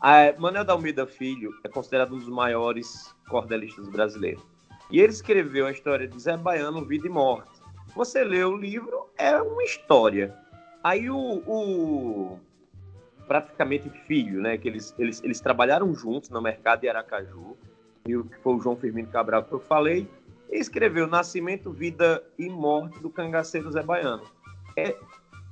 A 0.01 0.33
Manuel 0.39 0.63
da 0.63 0.73
Almeida 0.73 1.05
Filho 1.05 1.51
é 1.63 1.67
considerado 1.67 2.15
um 2.15 2.17
dos 2.17 2.29
maiores 2.29 3.13
cordelistas 3.29 3.87
brasileiros. 3.89 4.43
E 4.89 4.99
ele 4.99 5.11
escreveu 5.11 5.67
a 5.67 5.71
história 5.71 6.07
de 6.07 6.19
Zé 6.19 6.35
Baiano, 6.35 6.85
Vida 6.85 7.07
e 7.07 7.09
Morte. 7.09 7.61
Você 7.95 8.23
lê 8.23 8.43
o 8.43 8.55
livro, 8.55 9.09
é 9.17 9.39
uma 9.41 9.63
história. 9.63 10.35
Aí 10.83 11.09
o, 11.09 11.43
o 11.45 12.39
praticamente 13.27 13.89
filho, 13.89 14.41
né? 14.41 14.57
Que 14.57 14.67
eles, 14.67 14.93
eles, 14.97 15.23
eles 15.23 15.39
trabalharam 15.39 15.93
juntos 15.93 16.29
no 16.29 16.41
mercado 16.41 16.81
de 16.81 16.89
Aracaju, 16.89 17.57
e 18.05 18.15
o 18.15 18.25
que 18.25 18.37
foi 18.39 18.55
o 18.55 18.59
João 18.59 18.75
Firmino 18.75 19.07
Cabral 19.07 19.43
que 19.43 19.53
eu 19.53 19.59
falei, 19.59 20.07
e 20.49 20.57
escreveu 20.57 21.07
Nascimento, 21.07 21.71
Vida 21.71 22.23
e 22.37 22.49
Morte 22.49 22.99
do 22.99 23.09
Cangaceiro 23.09 23.71
Zé 23.71 23.83
Baiano. 23.83 24.23
É 24.75 24.95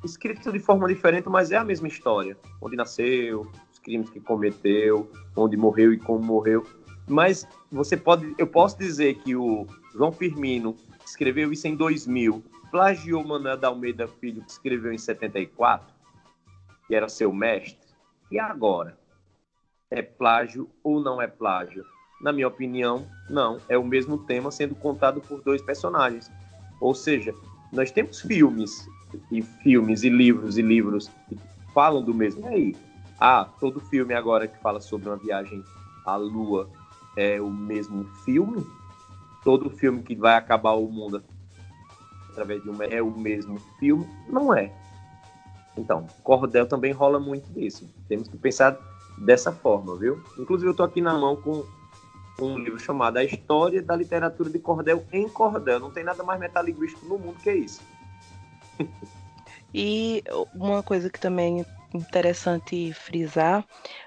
escrito 0.04 0.52
de 0.52 0.60
forma 0.60 0.88
diferente, 0.88 1.30
mas 1.30 1.52
é 1.52 1.58
a 1.58 1.64
mesma 1.64 1.88
história. 1.88 2.38
Onde 2.62 2.76
nasceu, 2.76 3.50
os 3.72 3.80
crimes 3.80 4.10
que 4.10 4.20
cometeu, 4.20 5.10
onde 5.36 5.56
morreu 5.56 5.94
e 5.94 5.98
como 5.98 6.24
morreu. 6.24 6.66
Mas 7.08 7.48
você 7.72 7.98
pode, 7.98 8.34
eu 8.38 8.48
posso 8.48 8.78
dizer 8.78 9.16
que 9.16 9.36
o 9.36 9.66
João 9.94 10.12
Firmino 10.12 10.76
escreveu 11.06 11.52
isso 11.52 11.68
em 11.68 11.76
2000, 11.76 12.44
plagiou 12.70 13.24
Manuel 13.26 13.58
da 13.58 13.68
Almeida 13.68 14.08
Filho, 14.08 14.44
que 14.44 14.52
escreveu 14.52 14.94
em 14.94 14.98
74 14.98 15.99
que 16.90 16.96
era 16.96 17.08
seu 17.08 17.32
mestre, 17.32 17.78
e 18.32 18.40
agora? 18.40 18.98
É 19.92 20.02
plágio 20.02 20.68
ou 20.84 21.00
não 21.00 21.22
é 21.22 21.28
plágio? 21.28 21.86
Na 22.20 22.34
minha 22.34 22.48
opinião, 22.48 23.06
não. 23.30 23.60
É 23.70 23.78
o 23.78 23.84
mesmo 23.84 24.18
tema 24.18 24.50
sendo 24.50 24.74
contado 24.74 25.22
por 25.22 25.40
dois 25.44 25.62
personagens. 25.62 26.32
Ou 26.82 26.96
seja, 26.96 27.32
nós 27.72 27.92
temos 27.92 28.22
filmes 28.22 28.88
e 29.32 29.44
filmes 29.44 30.04
e 30.04 30.10
livros 30.10 30.58
e 30.58 30.64
livros 30.64 31.12
que 31.28 31.38
falam 31.76 32.04
do 32.04 32.14
mesmo. 32.14 32.42
E 32.42 32.48
aí? 32.48 32.76
Ah, 33.20 33.48
todo 33.60 33.80
filme 33.80 34.16
agora 34.16 34.48
que 34.48 34.58
fala 34.58 34.82
sobre 34.82 35.10
uma 35.10 35.18
viagem 35.18 35.64
à 36.08 36.16
Lua 36.16 36.68
é 37.16 37.40
o 37.40 37.52
mesmo 37.52 38.06
filme? 38.26 38.66
Todo 39.44 39.70
filme 39.70 40.02
que 40.02 40.16
vai 40.16 40.36
acabar 40.36 40.74
o 40.74 40.90
mundo 40.90 41.24
através 42.32 42.64
de 42.64 42.70
um 42.70 42.82
é 42.82 43.00
o 43.00 43.12
mesmo 43.12 43.60
filme? 43.80 44.08
Não 44.28 44.54
é. 44.54 44.74
Então, 45.80 46.06
Cordel 46.24 46.68
também 46.68 46.92
rola 46.92 47.20
muito 47.20 47.52
disso. 47.54 47.90
Temos 48.08 48.28
que 48.28 48.38
pensar 48.38 48.78
dessa 49.18 49.52
forma, 49.52 49.96
viu? 49.96 50.22
Inclusive, 50.38 50.68
eu 50.68 50.72
estou 50.72 50.86
aqui 50.86 51.02
na 51.02 51.18
mão 51.18 51.36
com 51.36 51.66
um 52.42 52.58
livro 52.58 52.80
chamado 52.80 53.18
A 53.18 53.24
História 53.24 53.82
da 53.82 53.96
Literatura 53.96 54.50
de 54.50 54.60
Cordel 54.60 55.04
em 55.12 55.28
Cordel. 55.28 55.80
Não 55.80 55.92
tem 55.92 56.04
nada 56.04 56.24
mais 56.24 56.40
metalinguístico 56.40 57.06
no 57.06 57.18
mundo 57.18 57.38
que 57.42 57.52
isso. 57.52 57.82
E 59.74 60.24
uma 60.56 60.82
coisa 60.82 61.10
que 61.10 61.20
também 61.20 61.62
é 61.62 61.98
interessante 61.98 62.92
frisar, 62.94 63.64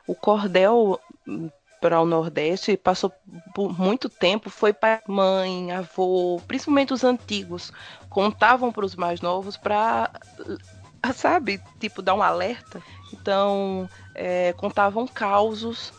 o 0.07 0.15
cordel 0.15 0.99
hum, 1.27 1.49
para 1.81 2.01
o 2.01 2.07
Nordeste 2.07 2.77
passou 2.77 3.13
por 3.55 3.77
muito 3.77 4.09
tempo, 4.09 4.49
foi 4.49 4.73
para 4.73 5.03
mãe, 5.07 5.73
avô, 5.73 6.41
principalmente 6.47 6.93
os 6.93 7.03
antigos, 7.03 7.73
contavam 8.09 8.71
para 8.73 8.85
os 8.85 8.95
mais 8.95 9.21
novos 9.21 9.57
para, 9.57 10.11
sabe, 11.15 11.61
tipo, 11.81 12.03
dar 12.03 12.15
um 12.15 12.23
alerta. 12.23 12.83
Então, 13.12 13.88
é, 14.15 14.53
contavam 14.55 15.07
causos 15.07 15.93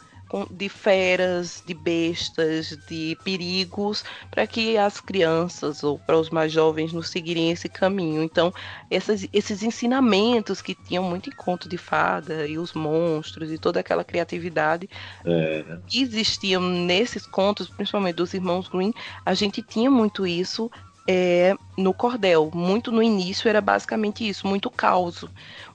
de 0.50 0.68
feras, 0.68 1.64
de 1.66 1.76
bestas, 1.76 2.78
de 2.88 3.16
perigos, 3.24 4.04
para 4.32 4.48
que 4.48 4.78
as 4.78 5.00
crianças 5.00 5.84
ou 5.84 6.00
para 6.00 6.18
os 6.18 6.32
mais 6.32 6.52
jovens 6.52 6.92
não 6.92 7.04
seguirem 7.04 7.52
esse 7.52 7.70
caminho. 7.70 8.24
Então, 8.24 8.52
esses, 8.90 9.28
esses 9.32 9.62
ensinamentos 9.62 10.62
que 10.62 10.74
tinham 10.74 11.04
muito 11.04 11.30
em 11.30 11.36
conto 11.36 11.70
de 11.70 11.78
fada 11.78 12.48
e 12.48 12.58
os 12.58 12.74
monstros 12.74 13.52
e 13.52 13.60
toda 13.60 13.80
aquela 13.80 14.04
criatividade 14.04 14.90
é. 15.24 15.78
que 15.86 16.02
existiam 16.02 16.62
nesses 16.62 17.28
contos, 17.28 17.70
principalmente 17.70 18.16
dos 18.16 18.34
irmãos 18.34 18.68
Green, 18.68 18.94
a 19.24 19.36
gente 19.36 19.62
tinha 19.62 19.92
muito 19.92 20.26
isso 20.26 20.72
é, 21.08 21.56
no 21.78 21.94
cordel. 21.94 22.50
Muito 22.54 22.92
no 22.92 23.04
início 23.04 23.50
era 23.50 23.62
basicamente 23.62 24.28
isso, 24.28 24.48
muito 24.48 24.70
caos, 24.70 25.26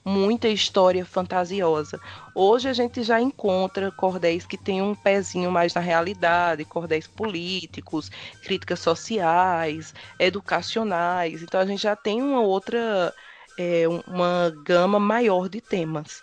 muita 0.04 0.48
história 0.48 1.04
fantasiosa. 1.04 2.00
Hoje 2.34 2.68
a 2.68 2.72
gente 2.72 3.02
já 3.02 3.20
encontra 3.20 3.90
cordéis 3.90 4.46
que 4.46 4.56
têm 4.56 4.80
um 4.80 4.94
pezinho 4.94 5.50
mais 5.50 5.74
na 5.74 5.80
realidade, 5.80 6.64
cordéis 6.64 7.06
políticos, 7.06 8.10
críticas 8.42 8.80
sociais, 8.80 9.94
educacionais. 10.18 11.42
Então 11.42 11.60
a 11.60 11.66
gente 11.66 11.82
já 11.82 11.96
tem 11.96 12.22
uma 12.22 12.40
outra, 12.40 13.12
é, 13.58 13.84
uma 14.06 14.52
gama 14.64 14.98
maior 14.98 15.48
de 15.48 15.60
temas. 15.60 16.22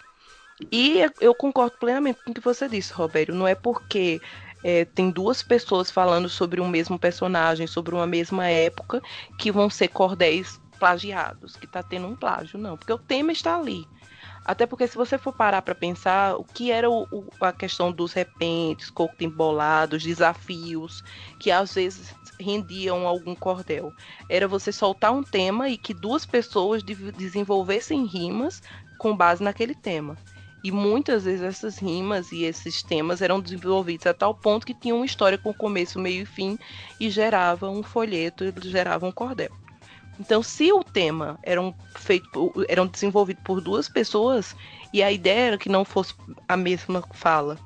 E 0.71 0.99
eu 1.19 1.35
concordo 1.35 1.77
plenamente 1.77 2.23
com 2.23 2.31
o 2.31 2.33
que 2.33 2.39
você 2.39 2.69
disse, 2.69 2.93
Roberto. 2.93 3.33
Não 3.33 3.45
é 3.45 3.53
porque 3.53 4.21
é, 4.67 4.83
tem 4.83 5.11
duas 5.11 5.43
pessoas 5.43 5.91
falando 5.91 6.27
sobre 6.27 6.59
um 6.59 6.67
mesmo 6.67 6.97
personagem, 6.97 7.67
sobre 7.67 7.93
uma 7.93 8.07
mesma 8.07 8.47
época, 8.47 8.99
que 9.37 9.51
vão 9.51 9.69
ser 9.69 9.89
cordéis 9.89 10.59
plagiados, 10.79 11.55
que 11.55 11.67
tá 11.67 11.83
tendo 11.83 12.07
um 12.07 12.15
plágio, 12.15 12.57
não, 12.57 12.75
porque 12.75 12.91
o 12.91 12.97
tema 12.97 13.31
está 13.31 13.59
ali. 13.59 13.87
Até 14.43 14.65
porque 14.65 14.87
se 14.87 14.97
você 14.97 15.19
for 15.19 15.31
parar 15.31 15.61
para 15.61 15.75
pensar 15.75 16.35
o 16.35 16.43
que 16.43 16.71
era 16.71 16.89
o, 16.89 17.03
o, 17.11 17.27
a 17.41 17.53
questão 17.53 17.91
dos 17.91 18.11
repentes, 18.11 18.89
coco 18.89 19.13
embolados, 19.19 20.01
desafios, 20.01 21.03
que 21.39 21.51
às 21.51 21.75
vezes 21.75 22.15
rendiam 22.39 23.05
algum 23.05 23.35
cordel. 23.35 23.93
Era 24.27 24.47
você 24.47 24.71
soltar 24.71 25.13
um 25.13 25.21
tema 25.21 25.69
e 25.69 25.77
que 25.77 25.93
duas 25.93 26.25
pessoas 26.25 26.81
de, 26.81 26.95
desenvolvessem 27.11 28.03
rimas 28.03 28.63
com 28.97 29.15
base 29.15 29.43
naquele 29.43 29.75
tema. 29.75 30.17
E 30.65 30.71
muitas 30.71 31.25
vezes 31.25 31.43
essas 31.43 31.77
rimas 31.77 32.31
e 32.31 32.43
esses 32.43 32.81
temas 32.81 33.21
eram 33.21 33.39
desenvolvidos 33.39 34.07
a 34.07 34.15
tal 34.15 34.33
ponto 34.33 34.65
que 34.65 34.73
tinham 34.73 34.97
uma 34.97 35.05
história 35.05 35.37
com 35.37 35.53
começo, 35.53 35.99
meio 35.99 36.23
e 36.23 36.25
fim 36.25 36.57
e 36.99 37.07
gerava 37.07 37.69
um 37.69 37.83
folheto, 37.83 38.51
gerava 38.63 39.05
um 39.05 39.11
cordel. 39.11 39.51
Então, 40.19 40.41
se 40.41 40.73
o 40.73 40.83
tema 40.83 41.37
eram 41.43 41.71
feito, 41.95 42.51
eram 42.67 42.87
desenvolvido 42.87 43.43
por 43.43 43.61
duas 43.61 43.87
pessoas 43.87 44.55
e 44.91 45.03
a 45.03 45.11
ideia 45.11 45.49
era 45.49 45.57
que 45.59 45.69
não 45.69 45.85
fosse 45.85 46.15
a 46.47 46.57
mesma 46.57 47.03
fala, 47.13 47.59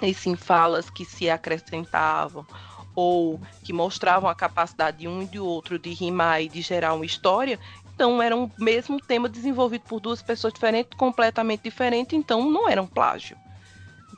e 0.00 0.14
sim 0.14 0.34
falas 0.34 0.88
que 0.88 1.04
se 1.04 1.28
acrescentavam 1.28 2.46
ou 2.94 3.38
que 3.62 3.72
mostravam 3.74 4.30
a 4.30 4.34
capacidade 4.34 4.96
de 4.96 5.08
um 5.08 5.20
e 5.20 5.26
de 5.26 5.38
outro 5.38 5.78
de 5.78 5.92
rimar 5.92 6.40
e 6.40 6.48
de 6.48 6.62
gerar 6.62 6.94
uma 6.94 7.04
história, 7.04 7.60
então 7.94 8.20
era 8.20 8.36
um 8.36 8.50
mesmo 8.58 9.00
tema 9.00 9.28
desenvolvido 9.28 9.82
por 9.82 10.00
duas 10.00 10.20
pessoas 10.20 10.52
diferentes, 10.52 10.96
completamente 10.96 11.62
diferentes, 11.62 12.18
então 12.18 12.50
não 12.50 12.68
era 12.68 12.82
um 12.82 12.86
plágio. 12.86 13.36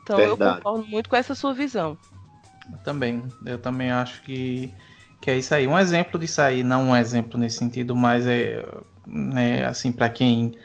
Então 0.02 0.16
Verdade. 0.16 0.50
eu 0.50 0.56
concordo 0.56 0.86
muito 0.86 1.08
com 1.10 1.16
essa 1.16 1.34
sua 1.34 1.52
visão. 1.52 1.98
Eu 2.72 2.78
também, 2.78 3.22
eu 3.44 3.58
também 3.58 3.90
acho 3.90 4.22
que, 4.22 4.72
que 5.20 5.30
é 5.30 5.38
isso 5.38 5.54
aí. 5.54 5.66
Um 5.66 5.78
exemplo 5.78 6.18
disso 6.18 6.40
aí, 6.40 6.62
não 6.62 6.90
um 6.90 6.96
exemplo 6.96 7.38
nesse 7.38 7.58
sentido, 7.58 7.94
mas 7.94 8.26
é 8.26 8.64
né, 9.06 9.64
assim 9.64 9.92
para 9.92 10.08
quem 10.08 10.56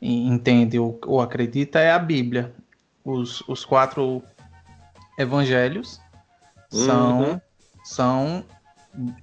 entende 0.00 0.78
ou, 0.78 0.98
ou, 1.04 1.20
acredita 1.20 1.80
é 1.80 1.90
a 1.90 1.98
Bíblia. 1.98 2.54
Os, 3.04 3.42
os 3.48 3.64
quatro 3.64 4.22
evangelhos 5.18 6.00
são 6.70 7.20
uhum. 7.20 7.40
são 7.82 8.44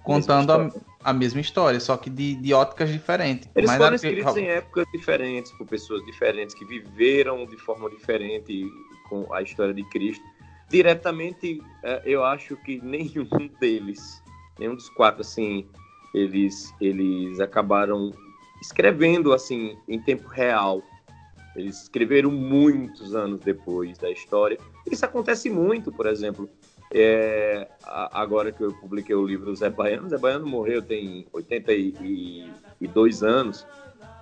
contando 0.04 0.52
a, 0.52 0.70
a 1.08 1.14
mesma 1.14 1.40
história, 1.40 1.80
só 1.80 1.96
que 1.96 2.10
de, 2.10 2.36
de 2.36 2.54
óticas 2.54 2.92
diferentes. 2.92 3.48
Eles 3.56 3.70
Mas 3.70 3.78
foram 3.78 3.96
escritos 3.96 4.36
em 4.36 4.48
épocas 4.48 4.86
diferentes, 4.92 5.54
por 5.54 5.66
pessoas 5.66 6.06
diferentes, 6.06 6.54
que 6.54 6.66
viveram 6.66 7.46
de 7.46 7.56
forma 7.56 7.90
diferente 7.90 8.70
com 9.08 9.34
a 9.34 9.42
história 9.42 9.74
de 9.74 9.86
Cristo. 9.86 10.26
Diretamente, 10.70 11.62
é, 11.82 12.02
eu 12.06 12.26
acho 12.26 12.58
que 12.58 12.82
nenhum 12.84 13.50
deles, 13.58 14.22
nenhum 14.60 14.76
dos 14.76 14.90
quatro, 14.90 15.22
assim, 15.22 15.66
eles, 16.14 16.74
eles 16.82 17.40
acabaram 17.40 18.12
escrevendo, 18.62 19.32
assim, 19.32 19.78
em 19.88 20.02
tempo 20.02 20.28
real. 20.28 20.84
Eles 21.56 21.84
escreveram 21.84 22.32
muitos 22.32 23.16
anos 23.16 23.40
depois 23.40 23.98
da 23.98 24.12
história. 24.12 24.60
Isso 24.86 25.06
acontece 25.06 25.50
muito, 25.50 25.90
por 25.90 26.06
exemplo, 26.06 26.50
é, 26.94 27.68
agora 27.84 28.52
que 28.52 28.64
eu 28.64 28.74
publiquei 28.74 29.16
o 29.16 29.26
livro 29.26 29.56
Zé 29.56 29.70
Baiano, 29.70 30.10
Zé 30.10 30.18
Baiano 30.18 30.48
morreu 30.48 30.82
tem 30.82 31.28
82 31.34 33.24
anos. 33.24 33.68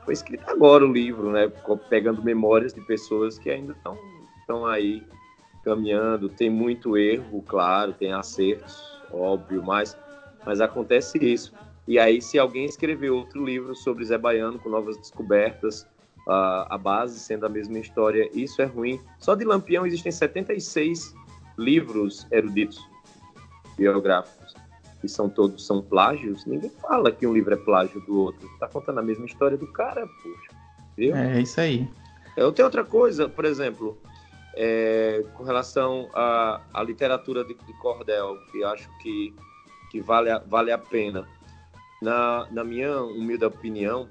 Foi 0.04 0.14
escrito 0.14 0.44
agora 0.48 0.86
o 0.86 0.92
livro, 0.92 1.32
né? 1.32 1.52
Pegando 1.90 2.24
memórias 2.24 2.74
de 2.74 2.82
pessoas 2.82 3.38
que 3.38 3.50
ainda 3.50 3.74
estão, 3.74 3.98
estão 4.40 4.66
aí 4.66 5.04
caminhando. 5.64 6.30
Tem 6.30 6.50
muito 6.50 6.98
erro, 6.98 7.44
claro, 7.48 7.94
tem 7.94 8.14
acertos, 8.14 8.84
óbvio, 9.12 9.64
mas, 9.64 9.98
mas 10.46 10.62
acontece 10.62 11.18
isso. 11.18 11.54
E 11.88 12.00
aí, 12.00 12.20
se 12.22 12.40
alguém 12.40 12.66
escrever 12.66 13.12
outro 13.12 13.44
livro 13.44 13.76
sobre 13.76 14.06
Zé 14.06 14.18
Baiano 14.18 14.58
com 14.58 14.70
novas 14.70 14.98
descobertas, 14.98 15.88
a, 16.28 16.76
a 16.76 16.78
base 16.78 17.20
sendo 17.20 17.46
a 17.46 17.50
mesma 17.50 17.78
história, 17.78 18.28
isso 18.34 18.62
é 18.62 18.66
ruim. 18.66 19.00
Só 19.20 19.36
de 19.36 19.46
Lampião 19.46 19.86
existem 19.86 20.12
76 20.12 21.14
livros 21.58 22.28
eruditos 22.32 22.88
biográficos 23.78 24.56
que 25.06 25.08
são 25.08 25.30
todos 25.30 25.66
são 25.66 25.82
plágios, 25.82 26.46
ninguém 26.46 26.70
fala 26.82 27.12
que 27.12 27.28
um 27.28 27.34
livro 27.34 27.54
é 27.54 27.58
plágio 27.58 28.02
do 28.02 28.20
outro. 28.20 28.50
Está 28.54 28.68
contando 28.68 29.00
a 29.00 29.04
mesma 29.04 29.26
história 29.26 29.56
do 29.56 29.68
cara, 29.68 30.08
poxa. 30.08 30.52
Viu? 30.98 31.16
É 31.16 31.42
isso 31.42 31.62
aí. 31.62 31.88
Eu 32.36 32.52
tenho 32.52 32.66
outra 32.66 32.84
coisa, 32.84 33.30
por 33.30 33.46
exemplo, 33.46 33.98
é, 34.56 35.24
com 35.36 35.44
relação 35.44 36.10
à, 36.14 36.60
à 36.74 36.82
literatura 36.82 37.44
de, 37.44 37.54
de, 37.54 37.74
cordel, 37.74 38.38
que 38.52 38.64
acho 38.64 38.90
que, 39.00 39.34
que 39.92 40.02
vale, 40.02 40.32
a, 40.32 40.40
vale 40.40 40.72
a 40.72 40.78
pena. 40.78 41.28
Na, 42.02 42.48
na 42.52 42.64
minha 42.64 43.02
humilde 43.02 43.46
opinião, 43.46 44.10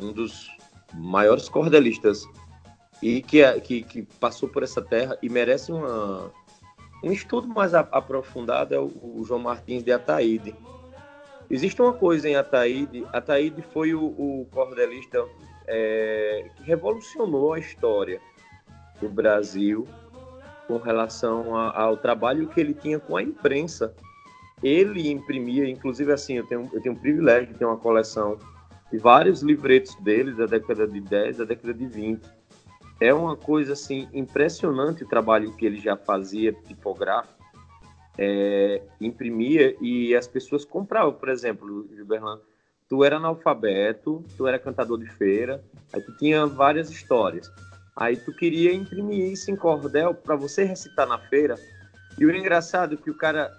um 0.00 0.12
dos 0.12 0.48
maiores 0.94 1.48
cordelistas 1.48 2.24
e 3.02 3.22
que, 3.22 3.42
é, 3.42 3.60
que, 3.60 3.82
que 3.82 4.02
passou 4.18 4.48
por 4.48 4.62
essa 4.62 4.82
terra 4.82 5.16
e 5.22 5.28
merece 5.28 5.70
uma, 5.70 6.32
um 7.02 7.12
estudo 7.12 7.46
mais 7.48 7.74
aprofundado 7.74 8.74
é 8.74 8.78
o, 8.78 8.86
o, 8.86 9.24
João 9.24 9.40
Martins 9.40 9.82
de 9.84 9.92
Ataíde. 9.92 10.54
Existe 11.50 11.80
uma 11.80 11.92
coisa 11.92 12.28
em 12.28 12.36
Ataíde. 12.36 13.06
Ataíde 13.12 13.62
foi 13.62 13.94
o, 13.94 14.04
o 14.04 14.46
cordelista 14.50 15.24
é, 15.66 16.50
que 16.56 16.62
revolucionou 16.64 17.52
a 17.52 17.58
história 17.58 18.20
do 19.00 19.08
Brasil 19.08 19.86
com 20.66 20.76
relação 20.78 21.56
a, 21.56 21.80
ao 21.80 21.96
trabalho 21.96 22.48
que 22.48 22.60
ele 22.60 22.74
tinha 22.74 22.98
com 22.98 23.16
a 23.16 23.22
imprensa. 23.22 23.94
Ele 24.62 25.08
imprimia, 25.08 25.68
inclusive 25.68 26.12
assim, 26.12 26.34
eu 26.34 26.46
tenho, 26.46 26.68
eu 26.72 26.82
tenho 26.82 26.94
um 26.94 26.98
privilégio 26.98 27.52
de 27.52 27.54
ter 27.54 27.64
uma 27.64 27.76
coleção 27.76 28.36
de 28.90 28.98
vários 28.98 29.40
livretos 29.40 29.94
dele 29.96 30.32
da 30.32 30.46
década 30.46 30.86
de 30.86 31.00
10, 31.00 31.36
da 31.38 31.44
década 31.44 31.72
de 31.72 31.86
20 31.86 32.37
é 33.00 33.14
uma 33.14 33.36
coisa 33.36 33.74
assim 33.74 34.08
impressionante 34.12 35.04
o 35.04 35.08
trabalho 35.08 35.54
que 35.56 35.64
ele 35.64 35.78
já 35.78 35.96
fazia 35.96 36.52
tipográfico 36.52 37.38
é, 38.18 38.82
imprimia 39.00 39.76
e 39.80 40.14
as 40.14 40.26
pessoas 40.26 40.64
compravam. 40.64 41.12
Por 41.12 41.28
exemplo, 41.28 41.88
Gilberlan, 41.94 42.40
tu 42.88 43.04
era 43.04 43.16
analfabeto, 43.16 44.24
tu 44.36 44.46
era 44.46 44.58
cantador 44.58 44.98
de 44.98 45.06
feira, 45.06 45.64
aí 45.92 46.00
tu 46.00 46.16
tinha 46.16 46.44
várias 46.44 46.90
histórias. 46.90 47.50
Aí 47.96 48.16
tu 48.16 48.32
queria 48.32 48.72
imprimir 48.74 49.32
isso 49.32 49.50
em 49.50 49.56
cordel 49.56 50.14
para 50.14 50.34
você 50.34 50.64
recitar 50.64 51.06
na 51.06 51.18
feira. 51.18 51.56
E 52.18 52.26
o 52.26 52.34
engraçado 52.34 52.94
é 52.94 52.96
que 52.96 53.10
o 53.10 53.16
cara 53.16 53.52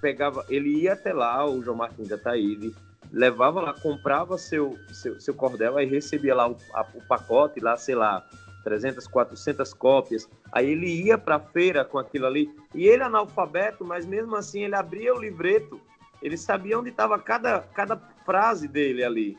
pegava, 0.00 0.44
ele 0.48 0.82
ia 0.82 0.92
até 0.92 1.12
lá, 1.12 1.44
o 1.48 1.62
João 1.62 1.78
Martins 1.78 2.08
da 2.08 2.16
Ataíde, 2.16 2.74
levava 3.10 3.60
lá, 3.60 3.72
comprava 3.72 4.36
seu, 4.36 4.78
seu, 4.92 5.20
seu 5.20 5.34
cordel, 5.34 5.76
aí 5.76 5.86
recebia 5.86 6.34
lá 6.34 6.48
o, 6.48 6.56
a, 6.72 6.82
o 6.94 7.02
pacote, 7.06 7.60
lá, 7.60 7.76
sei 7.76 7.94
lá, 7.94 8.26
300, 8.64 9.06
400 9.06 9.74
cópias. 9.74 10.28
Aí 10.50 10.70
ele 10.70 10.86
ia 10.86 11.18
para 11.18 11.36
a 11.36 11.40
feira 11.40 11.84
com 11.84 11.98
aquilo 11.98 12.26
ali. 12.26 12.50
E 12.74 12.88
ele 12.88 13.02
analfabeto, 13.02 13.84
mas 13.84 14.06
mesmo 14.06 14.34
assim 14.34 14.64
ele 14.64 14.74
abria 14.74 15.14
o 15.14 15.20
livreto. 15.20 15.80
Ele 16.22 16.36
sabia 16.36 16.78
onde 16.78 16.88
estava 16.88 17.18
cada, 17.18 17.60
cada 17.74 17.96
frase 18.24 18.66
dele 18.66 19.04
ali. 19.04 19.36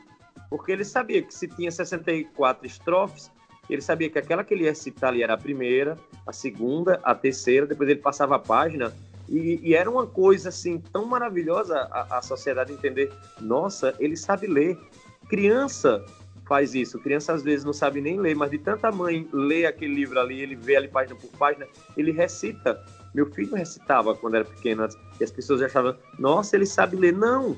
Porque 0.48 0.70
ele 0.70 0.84
sabia 0.84 1.22
que 1.22 1.34
se 1.34 1.48
tinha 1.48 1.70
64 1.70 2.66
estrofes, 2.66 3.30
ele 3.68 3.82
sabia 3.82 4.08
que 4.08 4.18
aquela 4.18 4.44
que 4.44 4.54
ele 4.54 4.64
ia 4.64 4.74
citar 4.74 5.10
ali 5.10 5.22
era 5.22 5.34
a 5.34 5.38
primeira, 5.38 5.98
a 6.26 6.32
segunda, 6.32 7.00
a 7.02 7.14
terceira, 7.14 7.66
depois 7.66 7.88
ele 7.88 8.00
passava 8.00 8.36
a 8.36 8.38
página. 8.38 8.94
E, 9.28 9.58
e 9.60 9.74
era 9.74 9.90
uma 9.90 10.06
coisa 10.06 10.50
assim 10.50 10.78
tão 10.78 11.04
maravilhosa 11.04 11.88
a, 11.90 12.18
a 12.18 12.22
sociedade 12.22 12.72
entender: 12.72 13.12
nossa, 13.40 13.94
ele 13.98 14.16
sabe 14.16 14.46
ler. 14.46 14.78
Criança 15.28 16.04
faz 16.46 16.74
isso. 16.74 16.98
Criança 17.00 17.32
às 17.32 17.42
vezes 17.42 17.64
não 17.64 17.72
sabe 17.72 18.00
nem 18.00 18.18
ler, 18.18 18.34
mas 18.34 18.50
de 18.50 18.58
tanta 18.58 18.90
mãe 18.90 19.28
ler 19.32 19.66
aquele 19.66 19.94
livro 19.94 20.18
ali, 20.18 20.40
ele 20.40 20.54
vê 20.54 20.76
ali 20.76 20.88
página 20.88 21.16
por 21.16 21.30
página, 21.32 21.66
ele 21.96 22.12
recita. 22.12 22.80
Meu 23.14 23.26
filho 23.26 23.54
recitava 23.54 24.14
quando 24.14 24.36
era 24.36 24.44
pequeno, 24.44 24.86
e 25.20 25.24
as 25.24 25.30
pessoas 25.30 25.60
achavam, 25.62 25.96
nossa, 26.18 26.56
ele 26.56 26.66
sabe 26.66 26.96
ler. 26.96 27.12
Não! 27.12 27.56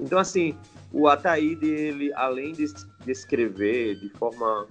Então, 0.00 0.18
assim, 0.18 0.56
o 0.92 1.08
Ataíde, 1.08 1.66
ele, 1.66 2.12
além 2.14 2.52
de, 2.52 2.66
escrever 3.06 3.96
de 3.96 4.08
forma, 4.10 4.66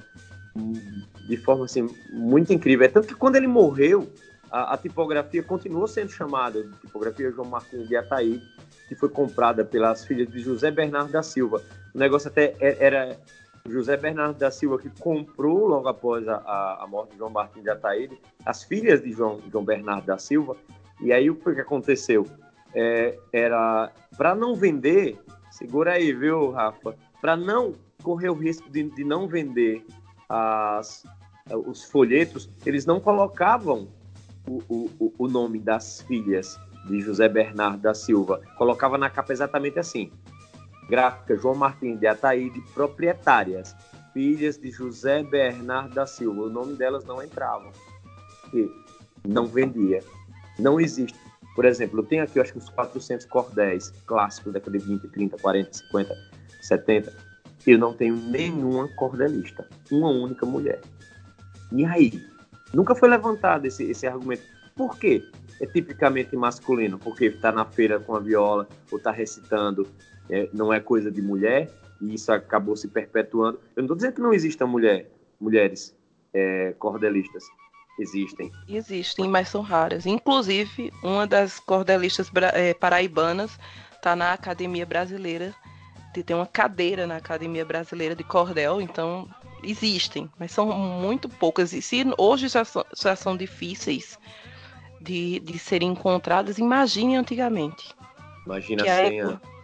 de 1.27 1.37
forma 1.37 1.65
assim, 1.65 1.89
muito 2.11 2.53
incrível, 2.53 2.85
é 2.85 2.89
tanto 2.89 3.07
que 3.07 3.15
quando 3.15 3.35
ele 3.35 3.47
morreu, 3.47 4.09
a, 4.49 4.73
a 4.73 4.77
tipografia 4.77 5.43
continuou 5.43 5.87
sendo 5.87 6.11
chamada 6.11 6.63
de 6.63 6.71
tipografia 6.77 7.31
João 7.31 7.49
Martins 7.49 7.87
de 7.87 7.95
Ataíde, 7.97 8.43
que 8.87 8.95
foi 8.95 9.09
comprada 9.09 9.65
pelas 9.65 10.05
filhas 10.05 10.29
de 10.29 10.39
José 10.39 10.71
Bernardo 10.71 11.11
da 11.11 11.21
Silva. 11.21 11.61
O 11.97 11.99
negócio 11.99 12.29
até 12.29 12.55
é, 12.59 12.77
era 12.79 13.17
José 13.67 13.97
Bernardo 13.97 14.37
da 14.37 14.51
Silva 14.51 14.77
que 14.77 14.87
comprou 14.99 15.65
logo 15.65 15.87
após 15.87 16.27
a, 16.27 16.77
a 16.79 16.85
morte 16.87 17.13
de 17.13 17.17
João 17.17 17.31
Martins 17.31 17.63
de 17.63 17.71
Ataíde, 17.71 18.15
as 18.45 18.63
filhas 18.63 19.01
de 19.01 19.11
João, 19.11 19.41
João 19.51 19.65
Bernardo 19.65 20.05
da 20.05 20.19
Silva. 20.19 20.55
E 21.01 21.11
aí 21.11 21.27
o 21.27 21.35
que 21.35 21.59
aconteceu? 21.59 22.27
É, 22.71 23.17
era 23.33 23.91
para 24.15 24.35
não 24.35 24.53
vender, 24.53 25.17
segura 25.49 25.93
aí, 25.93 26.13
viu, 26.13 26.51
Rafa? 26.51 26.95
Para 27.19 27.35
não 27.35 27.73
correr 28.03 28.29
o 28.29 28.35
risco 28.35 28.69
de, 28.69 28.83
de 28.83 29.03
não 29.03 29.27
vender 29.27 29.83
as, 30.29 31.03
os 31.49 31.83
folhetos, 31.85 32.47
eles 32.63 32.85
não 32.85 32.99
colocavam 32.99 33.87
o, 34.47 34.61
o, 34.69 35.13
o 35.17 35.27
nome 35.27 35.57
das 35.57 36.01
filhas 36.01 36.59
de 36.85 37.01
José 37.01 37.27
Bernardo 37.27 37.81
da 37.81 37.95
Silva. 37.95 38.39
Colocava 38.55 38.99
na 38.99 39.09
capa 39.09 39.33
exatamente 39.33 39.79
assim: 39.79 40.11
Gráfica 40.89 41.37
João 41.37 41.55
Martins 41.55 41.99
de 41.99 42.07
Ataíde, 42.07 42.61
proprietárias, 42.73 43.75
filhas 44.13 44.57
de 44.57 44.71
José 44.71 45.23
Bernardo 45.23 45.93
da 45.93 46.07
Silva. 46.07 46.43
O 46.43 46.49
nome 46.49 46.75
delas 46.75 47.03
não 47.05 47.21
entrava, 47.21 47.71
não 49.25 49.45
vendia. 49.45 50.01
Não 50.57 50.79
existe. 50.79 51.17
Por 51.55 51.65
exemplo, 51.65 51.99
eu 51.99 52.05
tenho 52.05 52.23
aqui, 52.23 52.37
eu 52.37 52.43
acho 52.43 52.53
que 52.53 52.59
uns 52.59 52.69
400 52.69 53.25
cordéis 53.25 53.91
clássicos, 54.05 54.53
década 54.53 54.77
de 54.77 54.85
20, 54.85 55.07
30, 55.07 55.37
40, 55.37 55.73
50, 55.73 56.15
70. 56.61 57.13
Eu 57.65 57.77
não 57.77 57.93
tenho 57.93 58.15
nenhuma 58.15 58.87
cordelista, 58.95 59.67
uma 59.91 60.09
única 60.09 60.45
mulher. 60.45 60.81
E 61.71 61.83
aí? 61.83 62.23
Nunca 62.73 62.95
foi 62.95 63.09
levantado 63.09 63.65
esse, 63.65 63.83
esse 63.89 64.05
argumento. 64.05 64.43
Por 64.75 64.97
quê? 64.97 65.23
É 65.59 65.65
tipicamente 65.65 66.35
masculino, 66.35 66.99
porque 66.99 67.25
está 67.25 67.51
na 67.51 67.65
feira 67.65 67.99
com 67.99 68.15
a 68.15 68.19
viola 68.19 68.67
ou 68.91 68.97
está 68.99 69.11
recitando 69.11 69.87
é, 70.29 70.49
não 70.53 70.73
é 70.73 70.79
coisa 70.79 71.11
de 71.11 71.21
mulher, 71.21 71.69
e 72.01 72.13
isso 72.13 72.31
acabou 72.31 72.75
se 72.75 72.87
perpetuando. 72.87 73.59
Eu 73.75 73.81
não 73.81 73.83
estou 73.83 73.95
dizendo 73.95 74.13
que 74.13 74.21
não 74.21 74.33
existam 74.33 74.67
mulher, 74.67 75.09
mulheres 75.39 75.95
é, 76.33 76.73
cordelistas. 76.77 77.43
Existem. 77.99 78.51
Existem, 78.69 79.27
mas 79.27 79.49
são 79.49 79.61
raras. 79.61 80.05
Inclusive, 80.05 80.93
uma 81.01 81.25
das 81.25 81.59
cordelistas 81.59 82.29
é, 82.53 82.73
paraibanas 82.75 83.57
está 83.91 84.15
na 84.15 84.33
Academia 84.33 84.85
Brasileira, 84.85 85.55
tem 86.23 86.35
uma 86.35 86.45
cadeira 86.47 87.05
na 87.05 87.17
Academia 87.17 87.65
Brasileira 87.65 88.15
de 88.15 88.23
Cordel, 88.23 88.81
então 88.81 89.27
existem, 89.63 90.29
mas 90.37 90.51
são 90.51 90.71
muito 90.71 91.29
poucas. 91.29 91.73
E 91.73 91.81
se 91.81 92.03
hoje 92.17 92.47
já 92.47 92.63
são, 92.65 92.85
já 92.95 93.15
são 93.15 93.37
difíceis 93.37 94.17
de, 95.01 95.39
de 95.39 95.59
serem 95.59 95.89
encontradas, 95.89 96.57
imagine 96.57 97.15
antigamente. 97.15 97.95
Imagina 98.45 98.83
a 98.83 98.85
senha. 98.85 99.41
É, 99.43 99.56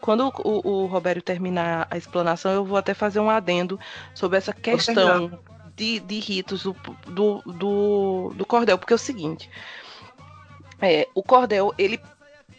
quando 0.00 0.32
o, 0.44 0.68
o 0.68 0.86
Roberto 0.86 1.22
terminar 1.22 1.86
a 1.90 1.96
explanação, 1.96 2.52
eu 2.52 2.64
vou 2.64 2.78
até 2.78 2.94
fazer 2.94 3.20
um 3.20 3.30
adendo 3.30 3.78
sobre 4.14 4.38
essa 4.38 4.52
questão 4.52 5.38
de, 5.74 6.00
de 6.00 6.18
ritos 6.18 6.62
do, 6.62 6.76
do, 7.06 7.42
do, 7.44 8.32
do, 8.34 8.46
cordel, 8.46 8.78
porque 8.78 8.92
é 8.92 8.96
o 8.96 8.98
seguinte, 8.98 9.48
é, 10.80 11.08
o 11.14 11.22
cordel, 11.22 11.72
ele 11.78 12.00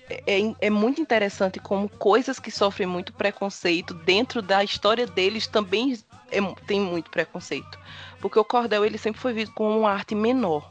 é, 0.10 0.56
é, 0.60 0.70
muito 0.70 1.02
interessante 1.02 1.60
como 1.60 1.88
coisas 1.88 2.40
que 2.40 2.50
sofrem 2.50 2.88
muito 2.88 3.14
preconceito 3.14 3.94
dentro 3.94 4.42
da 4.42 4.64
história 4.64 5.06
deles 5.06 5.48
também 5.48 5.98
é, 6.32 6.40
tem 6.66 6.80
muito 6.80 7.10
preconceito, 7.10 7.78
porque 8.20 8.40
o 8.40 8.46
cordel 8.46 8.86
ele 8.86 8.98
sempre 8.98 9.22
foi 9.22 9.34
visto 9.34 9.54
como 9.54 9.80
uma 9.80 9.92
arte 9.92 10.16
menor. 10.16 10.70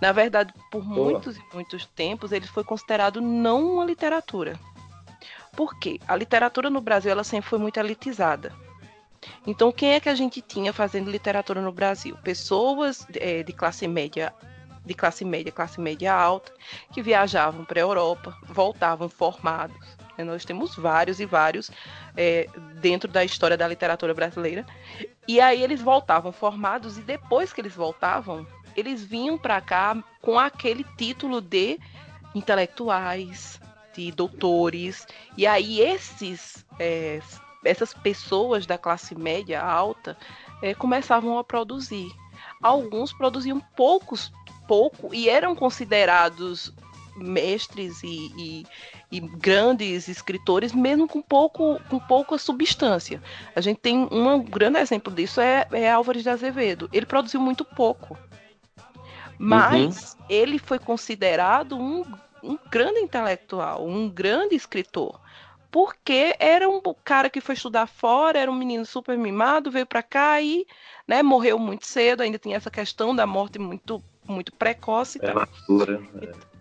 Na 0.00 0.12
verdade, 0.12 0.52
por 0.70 0.82
Boa. 0.82 1.10
muitos 1.10 1.36
e 1.38 1.42
muitos 1.54 1.86
tempos, 1.86 2.32
ele 2.32 2.46
foi 2.46 2.62
considerado 2.62 3.20
não 3.20 3.74
uma 3.74 3.84
literatura. 3.84 4.58
Por 5.56 5.78
quê? 5.78 5.98
A 6.06 6.14
literatura 6.14 6.68
no 6.68 6.80
Brasil 6.80 7.10
ela 7.10 7.24
sempre 7.24 7.48
foi 7.48 7.58
muito 7.58 7.78
elitizada. 7.78 8.52
Então, 9.46 9.72
quem 9.72 9.94
é 9.94 10.00
que 10.00 10.08
a 10.08 10.14
gente 10.14 10.40
tinha 10.40 10.72
fazendo 10.72 11.10
literatura 11.10 11.60
no 11.60 11.72
Brasil? 11.72 12.16
Pessoas 12.22 13.06
é, 13.14 13.42
de 13.42 13.52
classe 13.52 13.88
média, 13.88 14.32
de 14.84 14.94
classe 14.94 15.24
média, 15.24 15.50
classe 15.50 15.80
média 15.80 16.12
alta, 16.12 16.52
que 16.92 17.02
viajavam 17.02 17.64
para 17.64 17.80
a 17.80 17.82
Europa, 17.82 18.36
voltavam 18.44 19.08
formados. 19.08 19.76
Né? 20.16 20.24
Nós 20.24 20.44
temos 20.44 20.76
vários 20.76 21.20
e 21.20 21.26
vários 21.26 21.70
é, 22.16 22.48
dentro 22.80 23.10
da 23.10 23.24
história 23.24 23.56
da 23.56 23.66
literatura 23.66 24.14
brasileira. 24.14 24.64
E 25.26 25.40
aí 25.40 25.62
eles 25.62 25.80
voltavam 25.80 26.32
formados 26.32 26.98
e 26.98 27.02
depois 27.02 27.52
que 27.52 27.60
eles 27.60 27.74
voltavam, 27.74 28.46
eles 28.76 29.02
vinham 29.02 29.38
para 29.38 29.60
cá 29.60 29.96
com 30.20 30.38
aquele 30.38 30.84
título 30.96 31.40
de 31.40 31.78
intelectuais, 32.34 33.58
de 33.96 34.12
doutores. 34.12 35.06
E 35.36 35.46
aí 35.46 35.80
esses 35.80 36.64
é, 36.78 37.20
essas 37.64 37.92
pessoas 37.92 38.66
da 38.66 38.78
classe 38.78 39.14
média 39.14 39.60
alta 39.60 40.16
é, 40.62 40.74
começavam 40.74 41.38
a 41.38 41.44
produzir. 41.44 42.10
Alguns 42.62 43.12
produziam 43.12 43.60
poucos, 43.76 44.32
pouco 44.68 45.14
e 45.14 45.28
eram 45.28 45.54
considerados 45.54 46.72
mestres 47.16 48.02
e, 48.02 48.30
e, 48.36 48.66
e, 49.10 49.20
grandes 49.20 50.06
escritores, 50.06 50.72
mesmo 50.72 51.08
com 51.08 51.22
pouco 51.22 51.80
com 51.88 51.98
pouca 51.98 52.36
substância. 52.36 53.22
A 53.54 53.60
gente 53.60 53.80
tem 53.80 54.06
um 54.10 54.42
grande 54.42 54.78
exemplo 54.78 55.12
disso 55.12 55.40
é, 55.40 55.66
é 55.72 55.90
Álvares 55.90 56.22
de 56.22 56.28
Azevedo. 56.28 56.88
Ele 56.92 57.06
produziu 57.06 57.40
muito 57.40 57.64
pouco, 57.64 58.18
mas 59.38 60.14
uhum. 60.14 60.26
ele 60.28 60.58
foi 60.58 60.78
considerado 60.78 61.78
um 61.78 62.04
um 62.46 62.58
grande 62.70 63.00
intelectual, 63.00 63.86
um 63.86 64.08
grande 64.08 64.54
escritor. 64.54 65.20
Porque 65.70 66.34
era 66.38 66.68
um 66.68 66.80
cara 67.04 67.28
que 67.28 67.40
foi 67.40 67.54
estudar 67.54 67.86
fora, 67.86 68.38
era 68.38 68.50
um 68.50 68.54
menino 68.54 68.86
super 68.86 69.18
mimado, 69.18 69.70
veio 69.70 69.84
para 69.84 70.02
cá 70.02 70.40
e 70.40 70.66
né, 71.06 71.22
morreu 71.22 71.58
muito 71.58 71.86
cedo, 71.86 72.22
ainda 72.22 72.38
tinha 72.38 72.56
essa 72.56 72.70
questão 72.70 73.14
da 73.14 73.26
morte 73.26 73.58
muito, 73.58 74.02
muito 74.26 74.52
precoce. 74.54 75.18
É 75.20 75.34
matura. 75.34 76.00
É. 76.22 76.56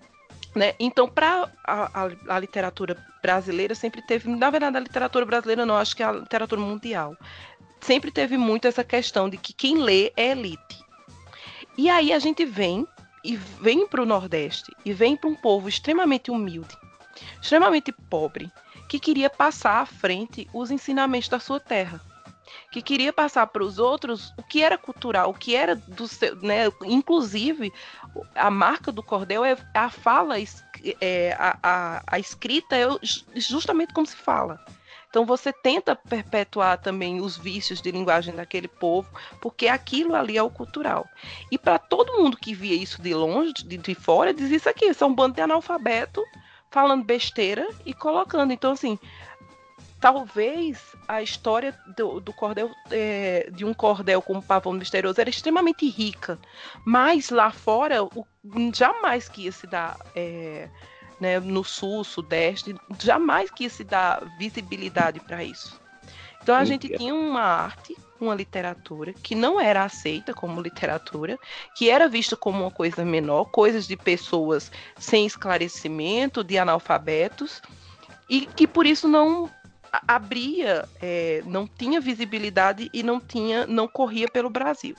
Né? 0.58 0.74
Então, 0.80 1.08
para 1.08 1.50
a, 1.63 2.06
a, 2.06 2.36
a, 2.36 2.39
literatura 2.39 2.98
brasileira, 3.21 3.76
sempre 3.76 4.02
teve, 4.02 4.30
na 4.30 4.50
verdade, 4.50 4.78
a 4.78 4.80
literatura 4.80 5.26
brasileira 5.26 5.65
não, 5.65 5.78
acho 5.78 5.95
que 5.95 6.02
a 6.02 6.13
literatura 6.13 6.62
mundial, 6.62 7.15
sempre 7.82 8.10
teve 8.10 8.38
muito 8.38 8.67
essa 8.67 8.84
questão 8.84 9.30
de 9.30 9.38
que 9.38 9.54
quem 9.54 9.78
lê 9.78 10.13
é 10.15 10.32
elite. 10.32 10.84
E 11.78 11.89
aí 11.89 12.13
a 12.13 12.19
gente 12.19 12.45
vem 12.45 12.88
e 13.26 13.36
vem 13.36 13.88
para 13.88 14.04
o 14.04 14.06
Nordeste 14.06 14.72
e 14.86 14.94
vem 14.94 15.18
para 15.18 15.30
um 15.30 15.36
povo 15.36 15.68
extremamente 15.68 16.30
humilde, 16.30 16.78
extremamente 17.42 17.92
pobre, 17.92 18.52
que 18.88 19.00
queria 19.00 19.30
passar 19.30 19.82
à 19.82 19.86
frente 19.86 20.48
os 20.54 20.70
ensinamentos 20.70 21.28
da 21.28 21.40
sua 21.40 21.60
terra. 21.60 22.00
que 22.72 22.82
queria 22.82 23.12
passar 23.12 23.48
para 23.48 23.64
os 23.64 23.80
outros 23.80 24.34
o 24.38 24.44
que 24.44 24.62
era 24.62 24.78
cultural, 24.78 25.30
o 25.30 25.34
que 25.34 25.56
era 25.56 25.76
do 25.76 26.08
seu, 26.08 26.36
né? 26.38 26.66
Inclusive, 26.84 27.72
a 28.36 28.52
marca 28.52 28.92
do 28.92 29.02
cordel 29.02 29.44
é 29.44 29.58
a 29.74 29.90
fala, 29.90 30.36
é, 31.02 31.34
a, 31.40 31.58
a, 31.64 32.04
a 32.06 32.20
escrita 32.20 32.76
é 32.76 32.86
justamente 33.36 33.94
como 33.94 34.06
se 34.06 34.16
fala. 34.16 34.64
Então 35.15 35.25
você 35.25 35.54
tenta 35.54 35.95
perpetuar 35.95 36.78
também 36.78 37.21
os 37.21 37.38
vícios 37.38 37.82
de 37.82 37.89
linguagem 37.89 38.36
daquele 38.36 38.67
povo, 38.67 39.08
porque 39.39 39.69
aquilo 39.69 40.13
ali 40.13 40.38
é 40.38 40.43
o 40.43 40.49
cultural. 40.49 41.08
E 41.49 41.58
para 41.58 41.80
todo 41.80 42.21
mundo 42.21 42.36
que 42.36 42.54
via 42.54 42.75
isso 42.75 43.01
de 43.01 43.13
longe, 43.13 43.54
de, 43.54 43.78
de 43.78 43.95
fora, 43.95 44.34
diz 44.34 44.51
isso 44.51 44.67
aqui, 44.67 44.93
são 44.93 45.08
um 45.08 45.15
bando 45.15 45.36
de 45.36 45.41
analfabeto 45.41 46.21
falando 46.69 47.06
besteira 47.06 47.65
e 47.86 47.93
colocando. 47.93 48.51
Então, 48.51 48.73
assim, 48.73 48.99
talvez 50.01 50.84
a 51.08 51.21
história 51.21 51.73
do, 51.95 52.19
do 52.19 52.34
cordel 52.34 52.69
é, 52.91 53.49
de 53.54 53.63
um 53.63 53.73
cordel 53.73 54.21
como 54.21 54.43
pavão 54.43 54.73
misterioso 54.73 55.21
era 55.21 55.30
extremamente 55.30 55.88
rica, 55.88 56.38
mas 56.84 57.30
lá 57.30 57.51
fora 57.51 58.04
o, 58.04 58.28
jamais 58.73 59.30
que 59.30 59.43
ia 59.43 59.51
se 59.54 59.65
dar 59.65 59.97
é, 60.13 60.67
né, 61.19 61.39
no 61.39 61.63
sul, 61.63 62.04
sudeste, 62.04 62.75
jamais 63.01 63.49
que 63.51 63.63
ia 63.63 63.69
se 63.69 63.84
dar 63.84 64.23
visibilidade 64.38 65.19
para 65.19 65.43
isso. 65.43 65.80
Então 66.41 66.56
a 66.56 66.63
Sim. 66.63 66.73
gente 66.73 66.89
tinha 66.89 67.13
uma 67.13 67.41
arte, 67.41 67.97
uma 68.21 68.36
literatura 68.36 69.13
que 69.13 69.34
não 69.34 69.60
era 69.60 69.84
aceita 69.84 70.34
como 70.34 70.62
literatura, 70.62 71.39
que 71.75 71.89
era 71.89 72.08
vista 72.08 72.36
como 72.36 72.62
uma 72.62 72.71
coisa 72.71 73.04
menor, 73.04 73.45
coisas 73.45 73.88
de 73.88 73.97
pessoas 73.97 74.71
sem 74.97 75.25
esclarecimento, 75.25 76.43
de 76.43 76.58
analfabetos, 76.58 77.62
e 78.30 78.41
que 78.45 78.67
por 78.67 78.86
isso 78.86 79.08
não 79.08 79.49
abria, 80.08 80.88
é, 81.01 81.41
não 81.45 81.67
tinha 81.67 81.99
visibilidade 82.01 82.89
e 82.93 83.01
não 83.01 83.19
tinha, 83.19 83.65
não 83.65 83.88
corria 83.88 84.28
pelo 84.28 84.49
Brasil. 84.49 84.95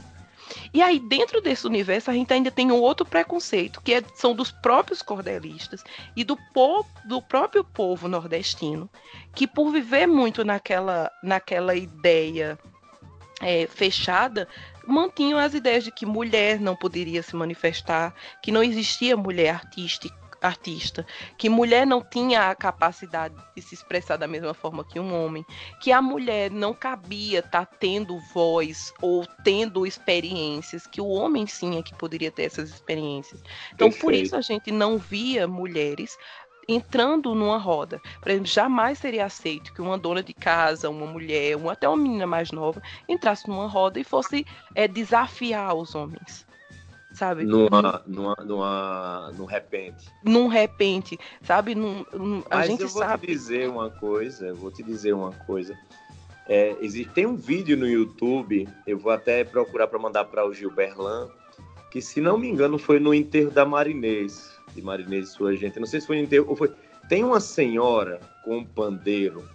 E 0.73 0.83
aí, 0.83 0.99
dentro 0.99 1.41
desse 1.41 1.67
universo, 1.67 2.11
a 2.11 2.15
gente 2.15 2.33
ainda 2.33 2.51
tem 2.51 2.71
um 2.71 2.81
outro 2.81 3.05
preconceito, 3.07 3.81
que 3.83 3.95
é, 3.95 4.03
são 4.15 4.35
dos 4.35 4.51
próprios 4.51 5.03
cordelistas 5.03 5.83
e 6.15 6.25
do, 6.25 6.37
po 6.53 6.85
do 7.05 7.21
próprio 7.23 7.65
povo 7.65 8.09
nordestino, 8.09 8.89
que 9.35 9.47
por 9.47 9.71
viver 9.71 10.07
muito 10.07 10.45
naquela, 10.45 11.11
naquela 11.23 11.75
ideia 11.75 12.59
é, 13.41 13.67
fechada, 13.67 14.49
mantinham 14.87 15.39
as 15.39 15.55
ideias 15.55 15.85
de 15.85 15.91
que 15.91 16.07
mulher 16.07 16.61
não 16.61 16.77
poderia 16.77 17.23
se 17.23 17.35
manifestar, 17.35 18.15
que 18.43 18.53
não 18.53 18.63
existia 18.63 19.17
mulher 19.17 19.55
artística 19.55 20.26
artista, 20.47 21.07
que 21.37 21.49
mulher 21.49 21.87
não 21.87 22.03
tinha 22.03 22.51
a 22.51 22.55
capacidade 22.55 23.35
de 23.55 23.63
se 23.63 23.75
expressar 23.75 24.17
da 24.17 24.27
mesma 24.27 24.55
forma 24.55 24.85
que 24.85 24.99
um 24.99 25.15
homem, 25.15 25.45
que 25.81 25.93
a 25.93 26.01
mulher 26.01 26.51
não 26.51 26.73
cabia 26.73 27.41
estar 27.41 27.67
tá 27.67 27.77
tendo 27.79 28.19
voz 28.33 28.93
ou 29.01 29.27
tendo 29.45 29.87
experiências, 29.87 30.87
que 30.87 31.01
o 31.01 31.09
homem 31.09 31.47
sim 31.47 31.79
é 31.79 31.83
que 31.83 31.95
poderia 31.95 32.31
ter 32.31 32.45
essas 32.45 32.71
experiências. 32.71 33.43
Então, 33.75 33.89
Perfeito. 33.89 34.01
por 34.01 34.15
isso 34.15 34.37
a 34.37 34.41
gente 34.41 34.71
não 34.71 34.99
via 34.99 35.47
mulheres 35.47 36.17
entrando 36.69 37.35
numa 37.35 37.59
roda. 37.59 38.01
Por 38.21 38.31
exemplo, 38.31 38.49
jamais 38.49 38.99
seria 38.99 39.27
aceito 39.27 39.73
que 39.73 39.81
uma 39.81 39.97
dona 39.97 40.23
de 40.23 40.35
casa, 40.35 40.91
uma 40.91 41.07
mulher, 41.07 41.57
ou 41.57 41.71
até 41.71 41.89
uma 41.89 41.97
menina 41.97 42.27
mais 42.27 42.51
nova, 42.51 42.83
entrasse 43.09 43.49
numa 43.49 43.69
roda 43.69 44.01
e 44.01 44.05
fosse 44.05 44.45
é, 44.75 44.89
desafiar 44.89 45.75
os 45.75 45.95
homens 45.95 46.46
sabe? 47.17 47.45
Numa, 47.45 48.03
numa, 48.07 48.37
numa, 48.45 49.33
num 49.37 49.47
repente. 49.47 50.09
Num 50.23 50.49
repente, 50.49 51.19
sabe? 51.43 51.75
Num, 51.75 52.05
num, 52.13 52.43
a 52.51 52.59
Mas 52.59 52.67
gente 52.67 52.83
eu 52.83 52.89
vou 52.89 53.03
sabe. 53.03 53.27
te 53.27 53.33
dizer 53.33 53.69
uma 53.69 53.91
coisa, 53.91 54.53
vou 54.53 54.71
te 54.71 54.83
dizer 54.83 55.15
uma 55.15 55.33
coisa. 55.33 55.77
É, 56.47 56.77
existe, 56.81 57.11
tem 57.13 57.27
um 57.27 57.35
vídeo 57.35 57.77
no 57.77 57.89
YouTube, 57.89 58.69
eu 58.87 58.99
vou 58.99 59.11
até 59.11 59.43
procurar 59.43 59.89
para 59.89 59.99
mandar 59.99 60.27
para 60.27 60.47
o 60.47 60.53
Gilberlan, 60.53 61.29
que 61.91 62.01
se 62.01 62.21
não 62.21 62.39
me 62.39 62.49
engano 62.49 62.79
foi 62.79 63.01
no 63.01 63.15
enterro 63.15 63.51
da 63.51 63.65
Marinês, 63.65 64.55
de 64.75 64.83
Marinês 64.83 65.29
e 65.29 65.33
sua 65.33 65.57
gente. 65.57 65.81
Não 65.81 65.87
sei 65.87 66.01
se 66.01 66.07
foi 66.07 66.19
no 66.19 66.23
enterro 66.25 66.47
ou 66.49 66.55
foi. 66.55 66.71
Tem 67.09 67.25
uma 67.25 67.41
senhora 67.41 68.21
com 68.45 68.59
um 68.59 68.65
pandeiro 68.65 69.49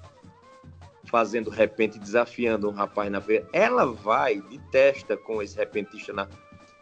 fazendo 1.06 1.50
repente, 1.50 2.00
desafiando 2.00 2.70
um 2.70 2.72
rapaz 2.72 3.12
na 3.12 3.22
feira. 3.22 3.46
Ela 3.54 3.86
vai 3.86 4.42
de 4.42 4.58
testa 4.72 5.16
com 5.18 5.42
esse 5.42 5.58
repentista 5.58 6.14
na, 6.14 6.28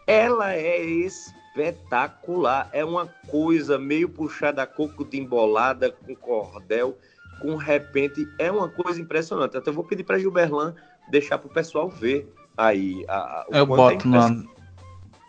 ela 0.10 0.56
é 0.56 0.82
espetacular. 0.82 2.68
É 2.74 2.84
uma 2.84 3.06
coisa 3.30 3.78
meio 3.78 4.10
puxada 4.10 4.64
a 4.64 4.68
coco 4.68 5.06
de 5.06 5.20
embolada 5.20 5.92
com 5.92 6.16
cordel, 6.16 6.98
com 7.40 7.56
repente. 7.56 8.28
É 8.40 8.52
uma 8.52 8.68
coisa 8.68 9.00
impressionante. 9.00 9.56
Até 9.56 9.70
vou 9.70 9.84
pedir 9.84 10.04
para 10.04 10.18
Gilberlan 10.18 10.74
deixar 11.12 11.38
para 11.38 11.48
o 11.48 11.54
pessoal 11.54 11.88
ver 11.90 12.28
aí. 12.58 13.06
A, 13.08 13.18
a, 13.18 13.46
Eu 13.52 13.68
boto 13.68 14.08
é 14.08 14.12
na. 14.12 14.44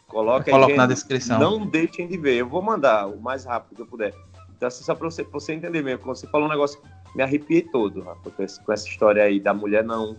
Coloca 0.09 0.51
coloco 0.51 0.75
na 0.75 0.87
descrição. 0.87 1.39
Não 1.39 1.67
deixem 1.67 2.09
de 2.09 2.17
ver. 2.17 2.37
Eu 2.37 2.49
vou 2.49 2.63
mandar 2.63 3.07
o 3.07 3.21
mais 3.21 3.45
rápido 3.45 3.77
que 3.77 3.83
eu 3.83 3.87
puder. 3.87 4.15
Então, 4.57 4.67
assim, 4.67 4.83
só 4.83 4.95
para 4.95 5.11
você, 5.11 5.23
você 5.25 5.53
entender 5.53 5.83
mesmo. 5.83 6.03
Quando 6.03 6.17
você 6.17 6.27
falou 6.27 6.49
um 6.49 6.51
negócio, 6.51 6.81
me 7.15 7.23
arrepiei 7.23 7.63
todo, 7.63 8.03
rapaz, 8.03 8.59
com 8.59 8.73
essa 8.73 8.89
história 8.89 9.23
aí 9.23 9.39
da 9.39 9.53
mulher 9.53 9.85
não. 9.85 10.17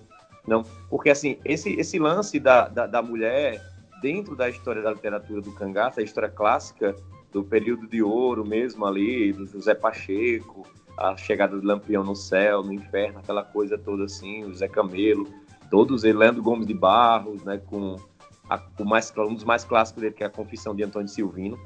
não 0.48 0.64
Porque, 0.88 1.10
assim, 1.10 1.40
esse, 1.44 1.74
esse 1.74 2.00
lance 2.00 2.40
da, 2.40 2.68
da, 2.70 2.88
da 2.88 3.02
mulher 3.02 3.71
dentro 4.02 4.36
da 4.36 4.50
história 4.50 4.82
da 4.82 4.92
literatura 4.92 5.42
do 5.42 5.52
cangaço, 5.52 6.00
a 6.00 6.04
história 6.04 6.30
clássica 6.30 6.96
do 7.32 7.44
período 7.44 7.88
de 7.88 8.02
ouro 8.02 8.46
mesmo 8.46 8.86
ali, 8.86 9.32
do 9.32 9.46
José 9.46 9.74
Pacheco, 9.74 10.68
a 10.98 11.16
chegada 11.16 11.58
do 11.58 11.66
Lampião 11.66 12.04
no 12.04 12.16
céu, 12.16 12.64
no 12.64 12.74
inferno, 12.74 13.20
aquela 13.20 13.44
coisa 13.44 13.78
toda 13.78 14.06
assim, 14.06 14.44
o 14.44 14.54
Zé 14.54 14.68
Camelo, 14.68 15.28
todos 15.70 16.04
eles, 16.04 16.18
Leandro 16.18 16.44
Gomes 16.44 16.68
de 16.68 16.74
Barros, 16.74 17.44
né, 17.44 17.58
com 17.58 17.96
a, 18.50 18.62
o 18.80 18.86
mais, 18.86 19.14
um 19.18 19.34
dos 19.34 19.46
mais 19.46 19.64
clássicos 19.64 20.02
dele, 20.02 20.16
que 20.16 20.24
é 20.24 20.28
a 20.28 20.30
Confissão 20.30 20.76
de 20.76 20.84
Antônio 20.84 21.08
Silvino, 21.08 21.58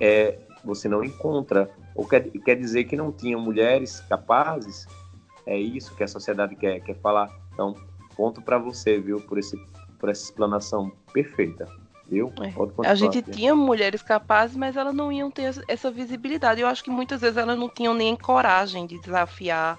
é, 0.00 0.38
você 0.64 0.88
não 0.88 1.02
encontra, 1.02 1.70
ou 1.94 2.06
quer, 2.06 2.30
quer 2.30 2.54
dizer 2.54 2.84
que 2.84 2.96
não 2.96 3.10
tinham 3.10 3.40
mulheres 3.40 4.00
capazes, 4.00 4.86
é 5.46 5.58
isso 5.58 5.94
que 5.94 6.04
a 6.04 6.08
sociedade 6.08 6.56
quer, 6.56 6.80
quer 6.80 6.96
falar. 7.00 7.30
Então, 7.52 7.74
ponto 8.16 8.40
para 8.40 8.58
você, 8.58 8.98
viu, 8.98 9.20
por 9.20 9.38
esse 9.38 9.56
por 10.04 10.10
essa 10.10 10.24
explanação 10.24 10.92
perfeita. 11.14 11.66
Viu? 12.06 12.30
É. 12.42 12.86
A 12.86 12.94
gente 12.94 13.22
tinha 13.22 13.54
mulheres 13.54 14.02
capazes, 14.02 14.54
mas 14.54 14.76
elas 14.76 14.94
não 14.94 15.10
iam 15.10 15.30
ter 15.30 15.54
essa 15.66 15.90
visibilidade. 15.90 16.60
Eu 16.60 16.66
acho 16.66 16.84
que 16.84 16.90
muitas 16.90 17.22
vezes 17.22 17.38
elas 17.38 17.58
não 17.58 17.70
tinham 17.70 17.94
nem 17.94 18.14
coragem 18.14 18.86
de 18.86 19.00
desafiar 19.00 19.78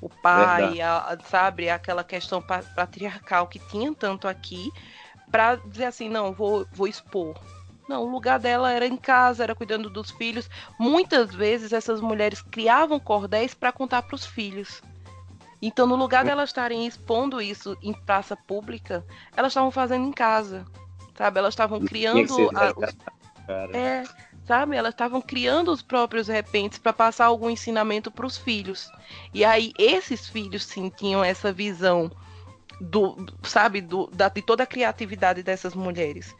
o 0.00 0.08
pai, 0.08 0.80
a, 0.80 1.16
sabe, 1.24 1.70
aquela 1.70 2.02
questão 2.02 2.42
patriarcal 2.42 3.46
que 3.46 3.60
tinha 3.70 3.94
tanto 3.94 4.26
aqui, 4.26 4.72
para 5.30 5.54
dizer 5.54 5.84
assim, 5.84 6.08
não, 6.08 6.32
vou, 6.32 6.66
vou 6.72 6.88
expor. 6.88 7.38
Não, 7.88 8.02
o 8.02 8.10
lugar 8.10 8.40
dela 8.40 8.72
era 8.72 8.86
em 8.88 8.96
casa, 8.96 9.44
era 9.44 9.54
cuidando 9.54 9.88
dos 9.88 10.10
filhos. 10.10 10.50
Muitas 10.80 11.32
vezes 11.32 11.72
essas 11.72 12.00
mulheres 12.00 12.42
criavam 12.42 12.98
cordéis 12.98 13.54
para 13.54 13.70
contar 13.70 14.02
para 14.02 14.16
os 14.16 14.26
filhos. 14.26 14.82
Então, 15.62 15.86
no 15.86 15.96
lugar 15.96 16.24
delas 16.24 16.50
estarem 16.50 16.86
expondo 16.86 17.40
isso 17.40 17.76
em 17.82 17.92
praça 17.92 18.36
pública, 18.36 19.04
elas 19.36 19.52
estavam 19.52 19.70
fazendo 19.70 20.06
em 20.06 20.12
casa, 20.12 20.66
sabe? 21.16 21.38
Elas 21.38 21.52
estavam 21.52 21.80
criando. 21.80 22.50
A, 22.56 22.72
os... 22.76 23.74
É, 23.74 24.04
sabe? 24.46 24.76
Elas 24.76 24.94
estavam 24.94 25.20
criando 25.20 25.70
os 25.70 25.82
próprios 25.82 26.28
repentes 26.28 26.78
para 26.78 26.92
passar 26.92 27.26
algum 27.26 27.50
ensinamento 27.50 28.10
para 28.10 28.26
os 28.26 28.38
filhos. 28.38 28.90
E 29.34 29.44
aí, 29.44 29.72
esses 29.78 30.28
filhos 30.28 30.64
sim 30.64 30.88
tinham 30.88 31.22
essa 31.22 31.52
visão 31.52 32.10
do, 32.80 33.26
sabe, 33.42 33.80
do, 33.80 34.06
da, 34.08 34.28
de 34.28 34.40
toda 34.40 34.62
a 34.62 34.66
criatividade 34.66 35.42
dessas 35.42 35.74
mulheres. 35.74 36.34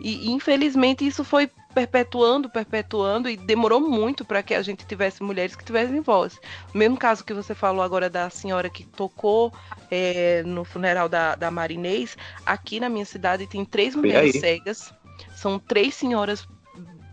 E 0.00 0.30
infelizmente 0.30 1.06
isso 1.06 1.22
foi 1.22 1.50
perpetuando, 1.76 2.48
perpetuando 2.48 3.28
e 3.28 3.36
demorou 3.36 3.82
muito 3.82 4.24
para 4.24 4.42
que 4.42 4.54
a 4.54 4.62
gente 4.62 4.86
tivesse 4.86 5.22
mulheres 5.22 5.54
que 5.54 5.62
tivessem 5.62 6.00
voz. 6.00 6.40
O 6.74 6.78
mesmo 6.78 6.96
caso 6.96 7.22
que 7.22 7.34
você 7.34 7.54
falou 7.54 7.82
agora 7.82 8.08
da 8.08 8.30
senhora 8.30 8.70
que 8.70 8.82
tocou 8.82 9.52
é, 9.90 10.42
no 10.42 10.64
funeral 10.64 11.06
da, 11.06 11.34
da 11.34 11.50
Marinês, 11.50 12.16
aqui 12.46 12.80
na 12.80 12.88
minha 12.88 13.04
cidade 13.04 13.46
tem 13.46 13.62
três 13.62 13.94
mulheres 13.94 14.40
cegas. 14.40 14.90
São 15.34 15.58
três 15.58 15.94
senhoras 15.94 16.48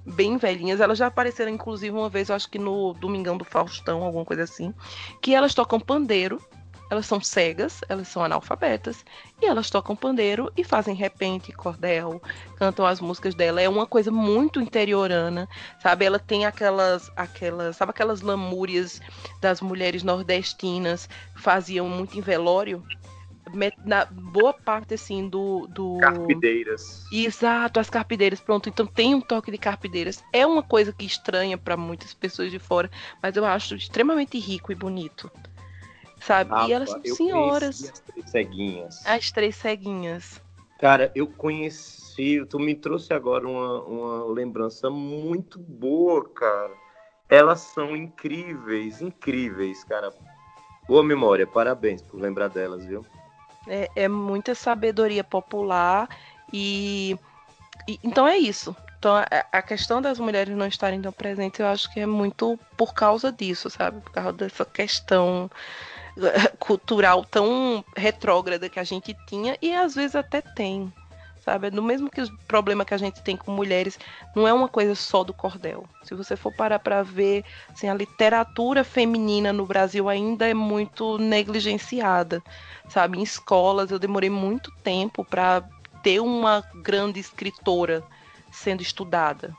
bem 0.05 0.37
velhinhas. 0.37 0.79
Elas 0.79 0.97
já 0.97 1.07
apareceram, 1.07 1.51
inclusive, 1.51 1.93
uma 1.93 2.07
vez, 2.07 2.29
eu 2.29 2.35
acho 2.35 2.49
que 2.49 2.57
no 2.57 2.93
Domingão 2.93 3.35
do 3.35 3.43
Faustão, 3.43 4.01
alguma 4.01 4.23
coisa 4.23 4.43
assim. 4.43 4.73
Que 5.21 5.35
elas 5.35 5.53
tocam 5.53 5.77
pandeiro 5.77 6.41
elas 6.93 7.07
são 7.07 7.19
cegas, 7.19 7.81
elas 7.89 8.07
são 8.07 8.23
analfabetas, 8.23 9.03
e 9.41 9.45
elas 9.45 9.69
tocam 9.69 9.95
pandeiro 9.95 10.51
e 10.55 10.63
fazem 10.63 10.95
repente, 10.95 11.51
cordel, 11.51 12.21
cantam 12.55 12.85
as 12.85 13.01
músicas 13.01 13.33
dela. 13.33 13.59
É 13.59 13.67
uma 13.67 13.87
coisa 13.87 14.11
muito 14.11 14.61
interiorana, 14.61 15.49
sabe? 15.81 16.05
Ela 16.05 16.19
tem 16.19 16.45
aquelas, 16.45 17.11
aquelas, 17.15 17.75
sabe 17.77 17.89
aquelas 17.89 18.21
lamúrias 18.21 19.01
das 19.41 19.59
mulheres 19.59 20.03
nordestinas 20.03 21.09
que 21.35 21.41
faziam 21.41 21.89
muito 21.89 22.17
em 22.17 22.21
velório? 22.21 22.83
na 23.85 24.05
boa 24.05 24.53
parte 24.53 24.95
assim 24.95 25.27
do, 25.27 25.67
do 25.67 25.97
carpideiras 25.99 27.05
exato 27.11 27.79
as 27.79 27.87
carpideiras 27.87 28.39
pronto 28.39 28.67
então 28.67 28.87
tem 28.87 29.13
um 29.13 29.21
toque 29.21 29.51
de 29.51 29.59
carpideiras 29.59 30.23
é 30.31 30.47
uma 30.47 30.63
coisa 30.63 30.91
que 30.91 31.05
estranha 31.05 31.55
para 31.55 31.77
muitas 31.77 32.13
pessoas 32.13 32.49
de 32.49 32.57
fora 32.57 32.89
mas 33.21 33.35
eu 33.35 33.45
acho 33.45 33.75
extremamente 33.75 34.39
rico 34.39 34.71
e 34.71 34.75
bonito 34.75 35.29
sabe? 36.25 36.51
e 36.67 36.73
elas 36.73 36.89
são 36.89 37.03
senhoras. 37.03 37.83
As 37.83 37.99
três 37.99 38.29
ceguinhas. 38.29 39.05
As 39.05 39.31
três 39.31 39.55
ceguinhas. 39.55 40.41
Cara, 40.79 41.11
eu 41.15 41.27
conheci, 41.27 42.45
tu 42.49 42.59
me 42.59 42.75
trouxe 42.75 43.13
agora 43.13 43.47
uma, 43.47 43.81
uma 43.83 44.25
lembrança 44.33 44.89
muito 44.89 45.59
boa, 45.59 46.27
cara. 46.29 46.73
Elas 47.29 47.61
são 47.61 47.95
incríveis, 47.95 49.01
incríveis, 49.01 49.83
cara. 49.83 50.13
Boa 50.87 51.03
memória, 51.03 51.47
parabéns 51.47 52.01
por 52.01 52.19
lembrar 52.19 52.49
delas, 52.49 52.85
viu? 52.85 53.05
É, 53.65 53.89
é 53.95 54.07
muita 54.09 54.53
sabedoria 54.53 55.23
popular 55.23 56.09
e, 56.51 57.17
e, 57.87 57.97
então 58.03 58.27
é 58.27 58.37
isso. 58.37 58.75
Então 58.99 59.15
a, 59.51 59.61
questão 59.61 60.01
das 60.01 60.19
mulheres 60.19 60.55
não 60.55 60.65
estarem 60.65 61.01
tão 61.01 61.11
presentes, 61.11 61.59
eu 61.59 61.67
acho 61.67 61.91
que 61.93 61.99
é 61.99 62.05
muito 62.05 62.57
por 62.77 62.93
causa 62.93 63.31
disso, 63.31 63.69
sabe? 63.69 63.99
Por 64.01 64.11
causa 64.11 64.33
dessa 64.33 64.65
questão 64.65 65.49
cultural 66.59 67.25
tão 67.25 67.83
retrógrada 67.95 68.69
que 68.69 68.79
a 68.79 68.83
gente 68.83 69.15
tinha 69.27 69.57
e 69.61 69.73
às 69.73 69.95
vezes 69.95 70.15
até 70.15 70.41
tem, 70.41 70.91
sabe? 71.43 71.69
Do 71.69 71.81
mesmo 71.81 72.09
que 72.09 72.21
o 72.21 72.37
problema 72.47 72.85
que 72.85 72.93
a 72.93 72.97
gente 72.97 73.21
tem 73.21 73.35
com 73.35 73.51
mulheres, 73.51 73.99
não 74.35 74.47
é 74.47 74.53
uma 74.53 74.67
coisa 74.67 74.95
só 74.95 75.23
do 75.23 75.33
cordel. 75.33 75.85
Se 76.03 76.13
você 76.13 76.35
for 76.35 76.53
parar 76.55 76.79
para 76.79 77.03
ver, 77.03 77.43
assim, 77.69 77.87
a 77.89 77.93
literatura 77.93 78.83
feminina 78.83 79.51
no 79.51 79.65
Brasil 79.65 80.07
ainda 80.07 80.47
é 80.47 80.53
muito 80.53 81.17
negligenciada, 81.17 82.41
sabe? 82.89 83.19
Em 83.19 83.23
escolas 83.23 83.91
eu 83.91 83.99
demorei 83.99 84.29
muito 84.29 84.71
tempo 84.83 85.25
para 85.25 85.63
ter 86.01 86.19
uma 86.19 86.63
grande 86.75 87.19
escritora 87.19 88.03
sendo 88.51 88.81
estudada, 88.81 89.55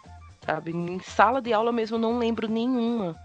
sabe? 0.46 0.70
Em 0.70 1.00
sala 1.00 1.42
de 1.42 1.52
aula 1.52 1.72
mesmo 1.72 1.98
não 1.98 2.18
lembro 2.18 2.48
nenhuma 2.48 3.16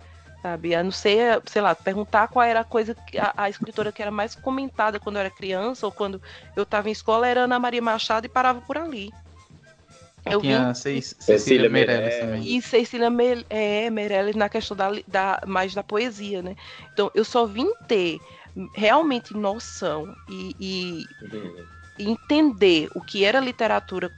sabe? 0.41 0.75
A 0.75 0.83
não 0.83 0.91
ser, 0.91 1.41
sei 1.45 1.61
lá, 1.61 1.75
perguntar 1.75 2.27
qual 2.27 2.43
era 2.43 2.61
a 2.61 2.63
coisa, 2.63 2.95
a, 3.17 3.43
a, 3.43 3.49
escritora 3.49 3.91
que 3.91 4.01
era 4.01 4.11
mais 4.11 4.35
comentada 4.35 4.99
quando 4.99 5.17
eu 5.17 5.21
era 5.21 5.29
criança 5.29 5.85
ou 5.85 5.91
quando 5.91 6.21
eu 6.55 6.63
estava 6.63 6.89
em 6.89 6.91
escola 6.91 7.27
era 7.27 7.41
Ana 7.41 7.59
Maria 7.59 7.81
Machado 7.81 8.25
e 8.25 8.29
parava 8.29 8.61
por 8.61 8.77
ali. 8.77 9.11
Eu 10.25 10.41
tinha 10.41 10.73
vi... 10.73 11.01
Cecília 11.01 11.69
Meirelles 11.69 12.19
também. 12.19 12.43
E 12.43 12.61
Cecília 12.61 13.09
Me... 13.09 13.45
é, 13.49 13.89
Meirelles 13.89 14.35
na 14.35 14.49
questão 14.49 14.75
da, 14.75 14.91
da, 15.07 15.41
mais 15.45 15.73
da 15.73 15.83
poesia, 15.83 16.41
né? 16.41 16.55
Então, 16.93 17.09
eu 17.15 17.23
só 17.23 17.45
vim 17.45 17.71
ter 17.87 18.19
realmente 18.75 19.33
noção 19.33 20.13
e, 20.27 20.55
e 20.59 21.05
uhum. 21.33 21.65
Entender 21.99 22.89
o 22.95 23.01
que 23.01 23.25
era 23.25 23.39
literatura 23.39 24.11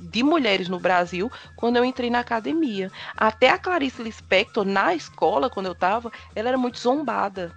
de 0.00 0.22
mulheres 0.22 0.68
no 0.68 0.78
Brasil 0.78 1.30
quando 1.56 1.76
eu 1.76 1.84
entrei 1.84 2.10
na 2.10 2.20
academia. 2.20 2.90
Até 3.16 3.50
a 3.50 3.58
Clarice 3.58 4.02
Lispector, 4.02 4.64
na 4.64 4.94
escola, 4.94 5.50
quando 5.50 5.66
eu 5.66 5.72
estava, 5.72 6.10
ela 6.34 6.48
era 6.48 6.58
muito 6.58 6.78
zombada. 6.78 7.52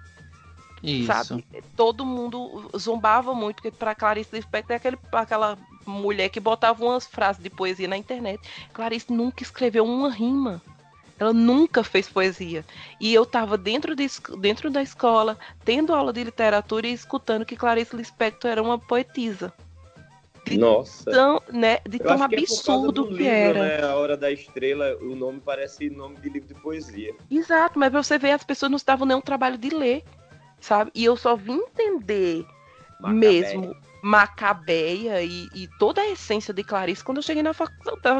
Isso. 0.82 1.06
Sabe? 1.06 1.44
Todo 1.76 2.04
mundo 2.04 2.70
zombava 2.76 3.34
muito, 3.34 3.56
porque 3.56 3.70
para 3.70 3.94
Clarice 3.94 4.34
Lispector 4.34 4.74
é 4.74 4.76
aquele, 4.76 4.98
aquela 5.12 5.56
mulher 5.86 6.28
que 6.28 6.40
botava 6.40 6.84
umas 6.84 7.06
frases 7.06 7.42
de 7.42 7.50
poesia 7.50 7.86
na 7.86 7.96
internet. 7.96 8.40
Clarice 8.72 9.12
nunca 9.12 9.42
escreveu 9.42 9.84
uma 9.84 10.10
rima. 10.10 10.60
Ela 11.22 11.32
nunca 11.32 11.84
fez 11.84 12.08
poesia. 12.08 12.64
E 13.00 13.14
eu 13.14 13.22
estava 13.22 13.56
dentro, 13.56 13.94
de, 13.94 14.06
dentro 14.40 14.68
da 14.70 14.82
escola, 14.82 15.38
tendo 15.64 15.94
aula 15.94 16.12
de 16.12 16.24
literatura 16.24 16.88
e 16.88 16.92
escutando 16.92 17.46
que 17.46 17.54
Clarice 17.54 17.94
Lispector 17.94 18.50
era 18.50 18.60
uma 18.60 18.76
poetisa. 18.76 19.52
De 20.44 20.58
Nossa. 20.58 21.08
Tão, 21.12 21.40
né, 21.52 21.78
de 21.88 21.98
Eu 22.00 22.06
tão 22.06 22.18
é 22.18 22.24
absurdo 22.24 23.04
que, 23.04 23.10
que 23.10 23.22
livro, 23.22 23.28
era. 23.32 23.60
Né? 23.60 23.84
A 23.84 23.94
Hora 23.94 24.16
da 24.16 24.32
Estrela, 24.32 24.96
o 25.00 25.14
nome 25.14 25.40
parece 25.40 25.88
nome 25.88 26.16
de 26.16 26.28
livro 26.28 26.48
de 26.48 26.60
poesia. 26.60 27.14
Exato, 27.30 27.78
mas 27.78 27.90
pra 27.90 28.02
você 28.02 28.18
ver, 28.18 28.32
as 28.32 28.42
pessoas 28.42 28.68
não 28.68 28.76
estavam 28.76 29.06
nem 29.06 29.16
um 29.16 29.20
trabalho 29.20 29.56
de 29.56 29.70
ler, 29.70 30.02
sabe? 30.60 30.90
E 30.92 31.04
eu 31.04 31.16
só 31.16 31.36
vim 31.36 31.54
entender 31.54 32.44
Macabeia. 33.00 33.20
mesmo 33.20 33.76
Macabeia 34.02 35.22
e, 35.22 35.48
e, 35.54 35.68
toda 35.78 36.00
a 36.00 36.08
essência 36.10 36.52
de 36.52 36.64
Clarice 36.64 37.04
quando 37.04 37.18
eu 37.18 37.22
cheguei 37.22 37.44
na, 37.44 37.54
fac... 37.54 37.70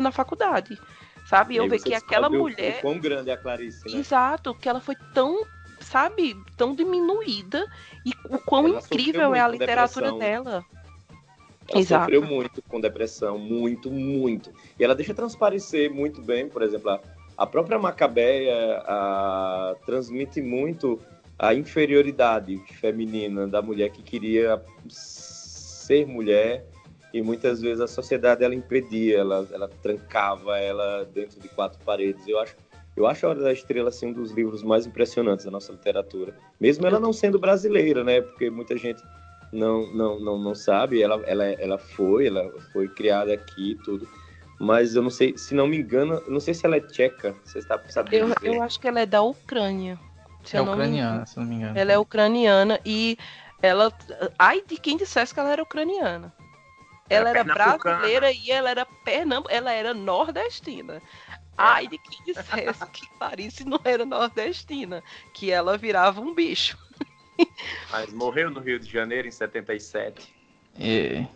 na 0.00 0.12
faculdade. 0.12 0.78
Sabe? 1.26 1.54
E 1.54 1.56
eu 1.58 1.68
vi 1.68 1.78
que 1.78 1.94
aquela 1.94 2.28
mulher. 2.28 2.78
O 2.78 2.82
quão 2.82 2.98
grande 2.98 3.30
é 3.30 3.32
a 3.32 3.36
Clarice, 3.36 3.88
né? 3.88 3.98
Exato, 3.98 4.54
que 4.54 4.68
ela 4.68 4.80
foi 4.80 4.96
tão, 5.14 5.46
sabe, 5.80 6.36
tão 6.56 6.74
diminuída 6.74 7.66
e 8.04 8.12
o 8.28 8.38
quão 8.38 8.68
ela 8.68 8.78
incrível 8.78 9.34
é 9.34 9.40
a 9.40 9.48
literatura 9.48 10.12
dela. 10.12 10.64
Ela 11.68 11.80
Exato. 11.80 12.04
sofreu 12.04 12.22
muito 12.22 12.60
com 12.62 12.80
depressão, 12.80 13.38
muito, 13.38 13.90
muito. 13.90 14.52
E 14.78 14.84
ela 14.84 14.94
deixa 14.94 15.14
transparecer 15.14 15.92
muito 15.92 16.20
bem, 16.20 16.48
por 16.48 16.62
exemplo, 16.62 16.90
a, 16.90 17.00
a 17.36 17.46
própria 17.46 17.78
Macabeia 17.78 18.78
a, 18.84 19.76
transmite 19.86 20.42
muito 20.42 21.00
a 21.38 21.54
inferioridade 21.54 22.56
feminina 22.80 23.46
da 23.46 23.62
mulher 23.62 23.90
que 23.90 24.02
queria 24.02 24.62
ser 24.88 26.06
mulher 26.06 26.66
e 27.12 27.20
muitas 27.20 27.60
vezes 27.60 27.80
a 27.80 27.86
sociedade 27.86 28.42
ela 28.42 28.54
impedia, 28.54 29.18
ela, 29.18 29.46
ela 29.52 29.68
trancava 29.82 30.58
ela 30.58 31.04
dentro 31.04 31.40
de 31.40 31.48
quatro 31.48 31.78
paredes. 31.84 32.26
Eu 32.26 32.40
acho, 32.40 32.56
eu 32.96 33.06
acho 33.06 33.26
a 33.26 33.30
Hora 33.30 33.40
da 33.40 33.52
Estrela 33.52 33.90
assim, 33.90 34.06
um 34.06 34.12
dos 34.12 34.32
livros 34.32 34.62
mais 34.62 34.86
impressionantes 34.86 35.44
da 35.44 35.50
nossa 35.50 35.72
literatura, 35.72 36.34
mesmo 36.60 36.86
ela 36.86 36.98
não 36.98 37.12
sendo 37.12 37.38
brasileira, 37.38 38.02
né? 38.02 38.20
Porque 38.22 38.48
muita 38.48 38.76
gente 38.76 39.02
não, 39.52 39.86
não, 39.92 40.18
não, 40.18 40.38
não 40.38 40.54
sabe. 40.54 41.02
Ela, 41.02 41.22
ela, 41.26 41.44
ela 41.44 41.78
foi, 41.78 42.26
ela 42.26 42.50
foi 42.72 42.88
criada 42.88 43.34
aqui 43.34 43.78
tudo. 43.84 44.08
Mas 44.58 44.94
eu 44.94 45.02
não 45.02 45.10
sei, 45.10 45.36
se 45.36 45.54
não 45.54 45.66
me 45.66 45.78
engano, 45.78 46.22
não 46.28 46.40
sei 46.40 46.54
se 46.54 46.64
ela 46.64 46.76
é 46.76 46.80
tcheca. 46.80 47.34
Você 47.44 47.58
está 47.58 47.80
sabendo? 47.88 48.34
Eu, 48.42 48.54
eu 48.54 48.62
acho 48.62 48.80
que 48.80 48.88
ela 48.88 49.00
é 49.00 49.06
da 49.06 49.20
Ucrânia. 49.20 49.98
é 50.52 50.60
ucraniana, 50.60 51.26
se 51.26 51.36
não 51.38 51.44
me 51.44 51.56
engano. 51.56 51.78
Ela 51.78 51.92
é 51.92 51.98
ucraniana 51.98 52.80
e 52.86 53.18
ela. 53.60 53.92
Ai 54.38 54.62
de 54.66 54.76
quem 54.76 54.96
dissesse 54.96 55.34
que 55.34 55.40
ela 55.40 55.52
era 55.52 55.62
ucraniana. 55.62 56.32
Ela 57.12 57.30
era, 57.30 57.40
era 57.40 57.54
brasileira 57.54 58.32
e 58.32 58.50
ela 58.50 58.70
era 58.70 58.86
pernamb... 59.04 59.46
ela 59.48 59.72
era 59.72 59.94
nordestina. 59.94 61.02
Ai 61.56 61.86
de 61.86 61.98
quem 61.98 62.24
dissesse 62.24 62.86
que 62.90 63.06
Clarice 63.18 63.64
não 63.64 63.80
era 63.84 64.04
nordestina, 64.04 65.02
que 65.34 65.50
ela 65.50 65.76
virava 65.76 66.20
um 66.20 66.34
bicho. 66.34 66.78
Mas 67.90 68.12
morreu 68.12 68.50
no 68.50 68.60
Rio 68.60 68.78
de 68.78 68.90
Janeiro 68.90 69.28
em 69.28 69.30
77. 69.30 70.34
É. 70.78 71.26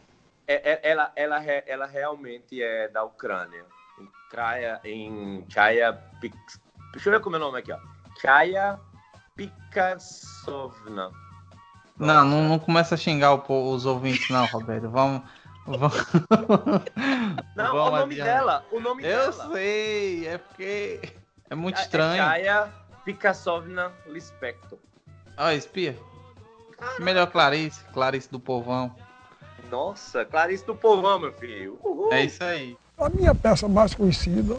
É, 0.48 0.72
é, 0.72 0.80
ela, 0.82 1.12
ela, 1.16 1.42
ela 1.42 1.86
realmente 1.86 2.62
é 2.62 2.88
da 2.88 3.02
Ucrânia. 3.04 3.64
Em 3.98 4.08
Kraia, 4.30 4.80
em 4.84 5.44
Chaya 5.48 6.00
Deixa 6.92 7.08
eu 7.08 7.12
ver 7.12 7.20
como 7.20 7.36
é 7.36 7.38
o 7.38 7.42
nome 7.42 7.58
aqui, 7.58 7.72
ó. 7.72 7.78
Chaya 8.20 8.78
Pikasovna. 9.34 11.10
Não, 11.98 12.24
não, 12.24 12.48
não 12.48 12.58
começa 12.58 12.94
a 12.94 12.98
xingar 12.98 13.34
o, 13.34 13.70
os 13.72 13.86
ouvintes, 13.86 14.30
não, 14.30 14.46
Roberto. 14.46 14.88
Vamos. 14.88 15.22
Não, 17.56 17.72
vamos 17.72 17.88
o 17.88 17.90
nome 17.90 18.14
adiante. 18.14 18.22
dela. 18.22 18.64
O 18.70 18.80
nome 18.80 19.02
eu 19.02 19.08
dela. 19.08 19.44
Eu 19.44 19.52
sei, 19.52 20.26
é 20.26 20.38
porque 20.38 21.00
é 21.50 21.54
muito 21.54 21.76
é, 21.76 21.80
é 21.80 21.82
estranho. 21.82 22.22
É 22.22 22.26
Chaya 22.26 22.68
Pikasovna 23.04 23.92
Lispector. 24.06 24.78
Ó, 25.36 25.50
espia. 25.50 25.96
Caramba. 26.76 27.04
Melhor 27.04 27.26
Clarice, 27.28 27.84
Clarice 27.92 28.30
do 28.30 28.38
Povão. 28.38 28.94
Nossa, 29.70 30.24
Clarice 30.24 30.64
do 30.64 30.74
Povão, 30.74 31.18
meu 31.18 31.32
filho. 31.32 31.78
Uhul. 31.82 32.12
É 32.12 32.24
isso 32.24 32.42
aí. 32.42 32.76
A 32.98 33.08
minha 33.08 33.34
peça 33.34 33.68
mais 33.68 33.94
conhecida, 33.94 34.54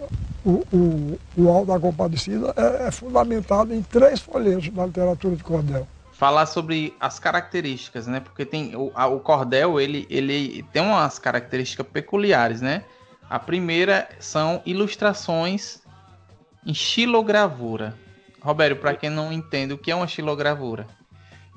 o, 0.46 0.64
o, 0.72 1.20
o 1.38 1.50
Alto 1.50 1.68
da 1.68 1.80
Compadecida, 1.80 2.54
é, 2.56 2.88
é 2.88 2.92
fundamentado 2.92 3.74
em 3.74 3.82
três 3.82 4.20
folhetos 4.20 4.70
da 4.70 4.86
literatura 4.86 5.36
de 5.36 5.44
cordel. 5.44 5.88
Falar 6.18 6.48
sobre 6.48 6.96
as 7.00 7.20
características, 7.20 8.08
né? 8.08 8.20
Porque 8.20 8.44
tem 8.44 8.76
o, 8.76 8.92
a, 8.96 9.06
o 9.06 9.20
cordel, 9.20 9.80
ele, 9.80 10.08
ele 10.10 10.64
tem 10.74 10.82
umas 10.82 11.20
características 11.20 11.86
peculiares, 11.86 12.60
né? 12.60 12.84
A 13.30 13.38
primeira 13.38 14.10
são 14.20 14.62
ilustrações 14.66 15.80
em 16.66 16.74
xilogravura. 16.74 17.96
Roberto, 18.42 18.80
para 18.80 18.96
quem 18.96 19.10
não 19.10 19.32
entende, 19.32 19.74
o 19.74 19.78
que 19.78 19.92
é 19.92 19.96
uma 19.96 20.08
xilogravura? 20.08 20.88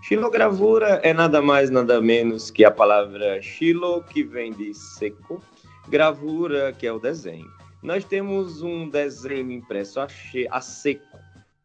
Xilogravura 0.02 1.00
é 1.02 1.12
nada 1.12 1.40
mais, 1.40 1.70
nada 1.70 2.00
menos 2.00 2.50
que 2.50 2.64
a 2.64 2.70
palavra 2.70 3.40
xilo, 3.40 4.02
que 4.02 4.22
vem 4.22 4.52
de 4.52 4.74
seco, 4.74 5.42
gravura, 5.88 6.72
que 6.72 6.86
é 6.86 6.92
o 6.92 6.98
desenho. 6.98 7.50
Nós 7.82 8.04
temos 8.04 8.62
um 8.62 8.88
desenho 8.88 9.52
impresso 9.52 10.00
a, 10.00 10.06
a 10.50 10.60
seco, 10.60 11.18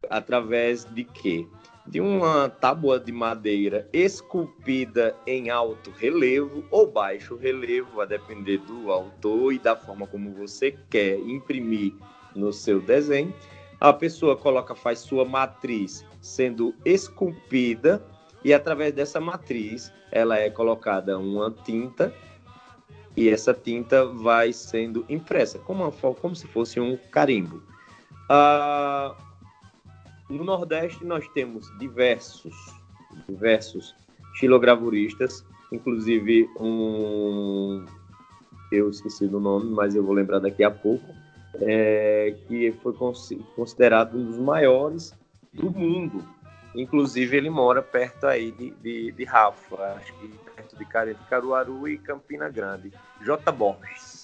através 0.08 0.84
de 0.84 1.04
quê? 1.04 1.46
De 1.86 2.00
uma 2.00 2.48
tábua 2.48 2.98
de 2.98 3.12
madeira 3.12 3.88
esculpida 3.92 5.16
em 5.26 5.50
alto 5.50 5.90
relevo 5.92 6.64
ou 6.70 6.90
baixo 6.90 7.36
relevo, 7.36 8.00
a 8.00 8.04
depender 8.04 8.58
do 8.58 8.90
autor 8.90 9.52
e 9.52 9.58
da 9.58 9.76
forma 9.76 10.06
como 10.06 10.32
você 10.32 10.76
quer 10.90 11.18
imprimir 11.20 11.94
no 12.34 12.52
seu 12.52 12.80
desenho 12.80 13.32
a 13.80 13.92
pessoa 13.92 14.36
coloca, 14.36 14.74
faz 14.74 15.00
sua 15.00 15.24
matriz 15.24 16.04
sendo 16.20 16.74
esculpida 16.84 18.02
e 18.42 18.52
através 18.54 18.92
dessa 18.92 19.20
matriz 19.20 19.92
ela 20.10 20.38
é 20.38 20.50
colocada 20.50 21.18
uma 21.18 21.50
tinta 21.50 22.12
e 23.16 23.28
essa 23.28 23.52
tinta 23.52 24.06
vai 24.06 24.52
sendo 24.52 25.04
impressa 25.08 25.58
como, 25.58 25.84
uma, 25.84 26.14
como 26.14 26.34
se 26.34 26.46
fosse 26.46 26.78
um 26.80 26.96
carimbo. 27.10 27.62
Ah, 28.28 29.14
no 30.28 30.44
Nordeste 30.44 31.04
nós 31.04 31.26
temos 31.28 31.70
diversos, 31.78 32.54
diversos 33.28 33.94
xilogravuristas, 34.34 35.44
inclusive 35.72 36.48
um. 36.58 37.84
Eu 38.72 38.90
esqueci 38.90 39.28
do 39.28 39.38
nome, 39.38 39.70
mas 39.70 39.94
eu 39.94 40.04
vou 40.04 40.14
lembrar 40.14 40.40
daqui 40.40 40.64
a 40.64 40.70
pouco. 40.70 41.04
É, 41.58 42.36
que 42.46 42.70
foi 42.82 42.92
considerado 42.92 44.18
um 44.18 44.24
dos 44.26 44.36
maiores 44.36 45.16
do 45.54 45.70
mundo. 45.70 46.22
Inclusive, 46.74 47.34
ele 47.34 47.48
mora 47.48 47.80
perto 47.80 48.26
aí 48.26 48.50
de, 48.50 48.70
de, 48.72 49.12
de 49.12 49.24
Rafa, 49.24 49.94
acho 49.94 50.12
que 50.14 50.28
perto 50.54 50.76
de 50.76 50.84
Caruaru 51.30 51.88
e 51.88 51.96
Campina 51.96 52.50
Grande. 52.50 52.92
J. 53.22 53.50
Borges, 53.52 54.15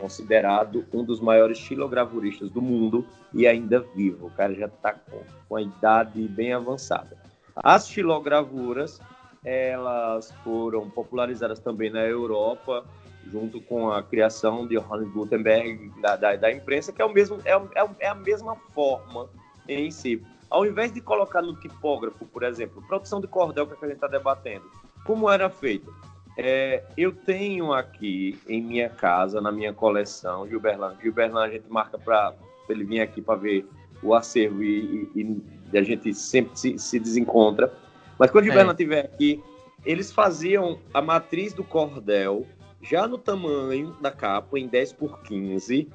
considerado 0.00 0.84
um 0.92 1.04
dos 1.04 1.20
maiores 1.20 1.58
xilogravuristas 1.58 2.50
do 2.50 2.62
mundo 2.62 3.06
e 3.32 3.46
ainda 3.46 3.80
vivo. 3.94 4.26
O 4.26 4.30
cara 4.30 4.54
já 4.54 4.66
está 4.66 4.92
com, 4.92 5.20
com 5.48 5.56
a 5.56 5.62
idade 5.62 6.26
bem 6.28 6.52
avançada. 6.52 7.18
As 7.54 7.86
xilogravuras, 7.86 9.00
elas 9.44 10.32
foram 10.42 10.88
popularizadas 10.88 11.60
também 11.60 11.90
na 11.90 12.00
Europa, 12.00 12.84
junto 13.30 13.60
com 13.60 13.90
a 13.90 14.02
criação 14.02 14.66
de 14.66 14.78
Johannes 14.78 15.12
Gutenberg 15.12 15.92
da, 16.00 16.16
da, 16.16 16.36
da 16.36 16.50
imprensa, 16.50 16.92
que 16.92 17.02
é, 17.02 17.04
o 17.04 17.12
mesmo, 17.12 17.38
é, 17.44 17.52
é, 17.52 17.88
é 18.00 18.08
a 18.08 18.14
mesma 18.14 18.56
forma 18.72 19.28
em 19.68 19.90
si. 19.90 20.22
Ao 20.48 20.66
invés 20.66 20.92
de 20.92 21.00
colocar 21.00 21.42
no 21.42 21.54
tipógrafo, 21.54 22.24
por 22.26 22.42
exemplo, 22.42 22.82
produção 22.88 23.20
de 23.20 23.28
cordel 23.28 23.66
que 23.66 23.84
a 23.84 23.88
gente 23.88 23.96
está 23.96 24.08
debatendo, 24.08 24.64
como 25.04 25.30
era 25.30 25.48
feito? 25.48 25.94
É, 26.36 26.82
eu 26.96 27.12
tenho 27.12 27.72
aqui 27.72 28.38
em 28.48 28.62
minha 28.62 28.88
casa, 28.88 29.40
na 29.40 29.50
minha 29.50 29.72
coleção, 29.72 30.48
Gilberlan. 30.48 30.96
Gilberlan 31.00 31.44
a 31.44 31.50
gente 31.50 31.68
marca 31.68 31.98
para 31.98 32.34
ele 32.68 32.84
vir 32.84 33.00
aqui 33.00 33.20
para 33.20 33.36
ver 33.36 33.66
o 34.02 34.14
acervo 34.14 34.62
e, 34.62 35.10
e, 35.14 35.42
e, 35.72 35.78
a 35.78 35.82
gente 35.82 36.14
sempre 36.14 36.58
se, 36.58 36.78
se 36.78 36.98
desencontra. 36.98 37.72
Mas 38.18 38.30
quando 38.30 38.44
o 38.44 38.46
Gilberlan 38.46 38.72
estiver 38.72 39.04
é. 39.04 39.06
aqui, 39.06 39.42
eles 39.84 40.12
faziam 40.12 40.78
a 40.92 41.02
matriz 41.02 41.52
do 41.52 41.64
cordel 41.64 42.46
já 42.82 43.06
no 43.06 43.18
tamanho 43.18 43.96
da 44.00 44.10
capa, 44.10 44.58
em 44.58 44.66
10 44.66 44.94
por 44.94 45.20
15, 45.22 45.88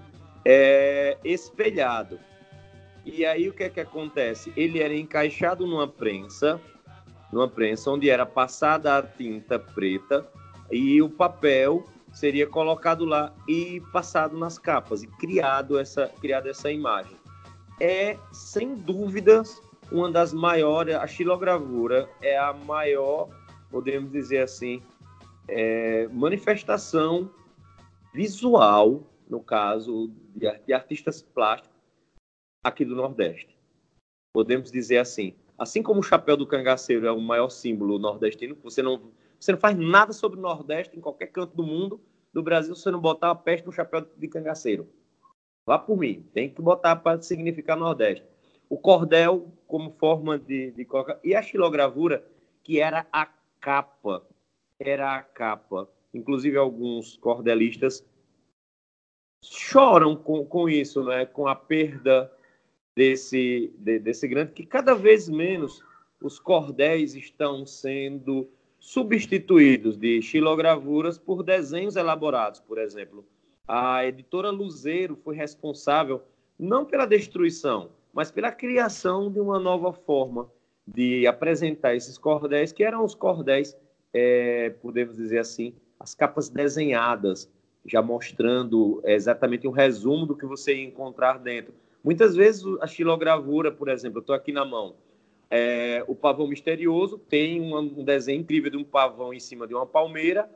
é, 0.44 1.18
espelhado. 1.24 2.20
E 3.04 3.26
aí 3.26 3.50
o 3.50 3.54
que 3.54 3.64
é 3.64 3.70
que 3.70 3.80
acontece? 3.80 4.52
Ele 4.56 4.80
era 4.80 4.94
encaixado 4.94 5.66
numa 5.66 5.88
prensa, 5.88 6.60
numa 7.32 7.48
prensa 7.48 7.92
onde 7.92 8.10
era 8.10 8.26
passada 8.26 8.98
a 8.98 9.04
tinta 9.04 9.60
preta 9.60 10.28
e 10.72 11.02
o 11.02 11.10
papel 11.10 11.86
seria 12.14 12.48
colocado 12.48 13.06
lá 13.06 13.34
e 13.48 13.82
passado 13.92 14.38
nas 14.38 14.58
capas 14.58 15.04
e 15.04 15.08
criado 15.08 15.78
essa, 15.78 16.08
criado 16.22 16.48
essa 16.48 16.72
imagem. 16.72 17.16
É 17.80 18.18
sem 18.32 18.74
dúvidas 18.74 19.62
uma 19.92 20.10
das 20.12 20.34
maiores, 20.34 20.96
a 20.96 21.06
xilogravura 21.06 22.10
é 22.22 22.38
a 22.38 22.54
maior, 22.54 23.30
podemos 23.70 24.12
dizer 24.12 24.40
assim, 24.40 24.82
é, 25.48 26.08
manifestação 26.08 27.30
visual, 28.14 29.04
no 29.30 29.42
caso 29.42 30.12
de, 30.36 30.52
de 30.66 30.74
artistas 30.74 31.22
plásticos, 31.22 31.76
aqui 32.64 32.84
do 32.84 32.96
Nordeste. 32.96 33.56
Podemos 34.34 34.72
dizer 34.72 34.98
assim, 34.98 35.36
assim 35.58 35.82
como 35.82 36.00
o 36.00 36.04
chapéu 36.04 36.36
do 36.38 36.48
cangaceiro 36.48 37.08
é 37.08 37.12
o 37.12 37.20
maior 37.20 37.50
símbolo 37.50 38.00
nordestino, 38.00 38.58
você 38.64 38.82
não, 38.82 39.12
você 39.40 39.52
não 39.52 39.60
faz 39.60 39.78
nada 39.78 40.14
sobre 40.14 40.40
o 40.40 40.42
Nordeste 40.42 40.98
em 40.98 41.02
qualquer 41.02 41.28
canto 41.28 41.56
do 41.56 41.64
mundo, 41.64 42.02
do 42.34 42.44
Brasil, 42.44 42.76
se 42.76 42.82
você 42.82 42.92
não 42.92 43.00
botar 43.00 43.32
a 43.32 43.36
peste 43.36 43.66
no 43.66 43.72
chapéu 43.72 44.06
de 44.18 44.28
cangaceiro. 44.28 44.90
Vá 45.66 45.80
por 45.80 45.98
mim, 45.98 46.28
tem 46.34 46.50
que 46.50 46.62
botar 46.62 46.98
para 46.98 47.22
significar 47.22 47.78
Nordeste. 47.78 48.26
O 48.70 48.78
cordel 48.78 49.52
como 49.68 49.92
forma 49.92 50.38
de, 50.38 50.72
de 50.72 50.86
colocar, 50.86 51.20
e 51.24 51.34
a 51.34 51.42
xilogravura, 51.42 52.26
que 52.64 52.80
era 52.80 53.08
a 53.12 53.26
capa, 53.60 54.26
era 54.80 55.16
a 55.16 55.22
capa. 55.22 55.90
Inclusive 56.14 56.58
alguns 56.58 57.18
cordelistas 57.18 58.06
choram 59.44 60.16
com, 60.16 60.46
com 60.46 60.68
isso, 60.68 61.04
né? 61.04 61.26
com 61.26 61.48
a 61.48 61.56
perda 61.56 62.32
desse, 62.96 63.74
de, 63.78 64.00
desse 64.00 64.28
grande, 64.28 64.54
que 64.54 64.66
cada 64.66 64.96
vez 64.96 65.28
menos 65.28 65.84
os 66.22 66.40
cordéis 66.40 67.16
estão 67.16 67.66
sendo 67.66 68.48
substituídos 68.80 69.98
de 69.98 70.22
xilogravuras 70.22 71.18
por 71.18 71.44
desenhos 71.44 71.96
elaborados, 71.96 72.60
por 72.60 72.78
exemplo. 72.78 73.26
A 73.68 74.06
editora 74.06 74.50
Luzeiro 74.50 75.16
foi 75.24 75.36
responsável 75.36 76.22
não 76.58 76.86
pela 76.86 77.06
destruição, 77.06 77.90
mas 78.14 78.32
pela 78.32 78.52
criação 78.52 79.32
de 79.32 79.40
uma 79.40 79.60
nova 79.60 79.92
forma 79.92 80.50
de 80.88 81.26
apresentar 81.26 81.96
esses 81.96 82.18
cordéis, 82.18 82.72
que 82.72 82.84
eram 82.84 83.04
os 83.04 83.16
cordéis, 83.16 83.76
é, 84.14 84.70
podemos 84.82 85.18
dizer 85.18 85.40
assim, 85.40 85.74
as 86.00 86.14
capas 86.14 86.48
desenhadas, 86.48 87.52
já 87.86 88.02
mostrando 88.02 89.02
exatamente 89.04 89.68
um 89.68 89.72
resumo 89.72 90.26
do 90.26 90.36
que 90.36 90.46
você 90.46 90.76
ia 90.76 90.86
encontrar 90.86 91.40
dentro. 91.40 91.74
Muitas 92.06 92.36
vezes 92.36 92.64
a 92.82 92.86
xilogravura, 92.86 93.72
por 93.72 93.90
exemplo, 93.90 94.20
eu 94.20 94.22
estou 94.22 94.36
aqui 94.36 94.52
na 94.52 94.64
mão, 94.64 94.94
é, 95.50 96.06
o 96.08 96.14
pavão 96.14 96.48
misterioso 96.48 97.18
tem 97.18 97.60
um, 97.60 98.04
desenho 98.04 98.42
incrível 98.42 98.70
de 98.70 98.78
um 98.78 98.84
pavão 98.84 99.34
em 99.34 99.40
cima 99.40 99.66
de 99.68 99.74
uma 99.74 99.88
palmeira, 99.88 100.48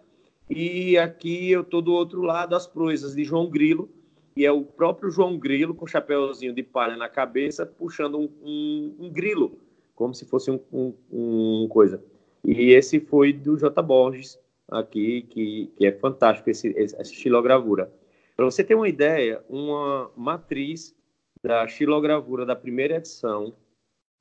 e 0.48 0.96
aqui 0.96 1.50
eu 1.50 1.62
estou 1.62 1.82
do 1.82 1.92
outro 1.92 2.22
lado, 2.22 2.56
as 2.56 2.68
proezas 2.68 3.16
de 3.16 3.24
João 3.24 3.50
Grilo, 3.50 3.90
e 4.36 4.46
é 4.46 4.52
o 4.52 4.62
próprio 4.62 5.10
João 5.10 5.40
Grilo 5.40 5.74
com 5.74 5.86
o 5.86 5.88
chapéuzinho 5.88 6.54
de 6.54 6.62
palha 6.62 6.96
na 6.96 7.10
cabeça, 7.10 7.66
puxando 7.66 8.20
um, 8.20 8.30
um, 8.44 8.96
um 9.00 9.10
grilo, 9.10 9.58
como 9.96 10.14
se 10.14 10.26
fosse 10.26 10.52
um, 10.52 10.94
um, 11.12 11.68
coisa. 11.68 12.00
E 12.46 12.74
esse 12.74 13.00
foi 13.00 13.34
do 13.34 13.58
J. 13.58 13.82
Borges, 13.82 14.38
aqui, 14.68 15.24
que, 15.24 15.72
que 15.76 15.88
é 15.88 15.92
fantástico, 15.94 16.48
esse, 16.48 16.78
essa 16.78 17.04
xilogravura. 17.04 17.92
Para 18.36 18.46
você 18.46 18.64
ter 18.64 18.76
uma 18.76 18.88
ideia, 18.88 19.44
uma 19.50 20.12
matriz 20.16 20.96
da 21.44 21.68
xilogravura 21.68 22.46
da 22.46 22.56
primeira 22.56 22.96
edição 22.96 23.54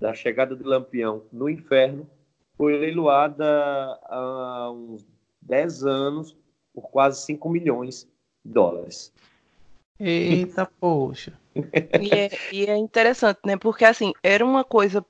da 0.01 0.14
Chegada 0.14 0.55
de 0.55 0.62
Lampião 0.62 1.25
no 1.33 1.49
Inferno 1.49 2.09
foi 2.57 2.77
leiloada 2.77 3.45
há 4.05 4.71
uns 4.73 5.07
10 5.43 5.85
anos 5.85 6.37
por 6.73 6.91
quase 6.91 7.25
5 7.25 7.49
milhões 7.49 8.09
de 8.45 8.53
dólares. 8.53 9.12
Eita, 9.99 10.66
poxa. 10.79 11.33
E 11.55 12.14
é, 12.14 12.31
e 12.53 12.66
é 12.66 12.77
interessante, 12.77 13.41
né? 13.45 13.57
Porque 13.57 13.85
assim, 13.85 14.12
era 14.23 14.45
uma 14.45 14.62
coisa 14.62 15.05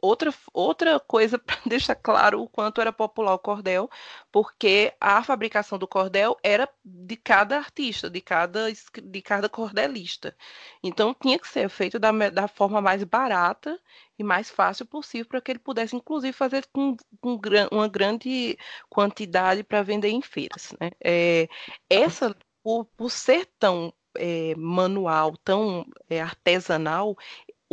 outra, 0.00 0.32
outra 0.52 1.00
coisa 1.00 1.38
para 1.40 1.58
deixar 1.66 1.94
claro 1.94 2.42
o 2.42 2.48
quanto 2.48 2.80
era 2.80 2.92
popular 2.92 3.34
o 3.34 3.38
cordel, 3.38 3.90
porque 4.30 4.92
a 5.00 5.22
fabricação 5.22 5.78
do 5.78 5.86
cordel 5.86 6.36
era 6.42 6.68
de 6.84 7.16
cada 7.16 7.56
artista, 7.56 8.10
de 8.10 8.20
cada, 8.20 8.68
de 8.72 9.22
cada 9.22 9.48
cordelista. 9.48 10.36
Então 10.82 11.14
tinha 11.14 11.38
que 11.38 11.48
ser 11.48 11.68
feito 11.68 11.98
da, 11.98 12.10
da 12.30 12.48
forma 12.48 12.80
mais 12.80 13.02
barata 13.04 13.78
e 14.18 14.24
mais 14.24 14.50
fácil 14.50 14.86
possível 14.86 15.26
para 15.26 15.40
que 15.40 15.52
ele 15.52 15.58
pudesse, 15.58 15.96
inclusive, 15.96 16.32
fazer 16.32 16.66
com, 16.72 16.96
com 17.20 17.40
uma 17.70 17.88
grande 17.88 18.56
quantidade 18.88 19.62
para 19.64 19.82
vender 19.82 20.08
em 20.10 20.22
feiras. 20.22 20.74
Né? 20.80 20.90
É, 21.02 21.48
essa, 21.88 22.34
por, 22.62 22.84
por 22.96 23.10
ser 23.10 23.46
tão 23.58 23.92
é, 24.16 24.54
manual, 24.56 25.36
tão 25.38 25.86
é, 26.08 26.20
artesanal, 26.20 27.16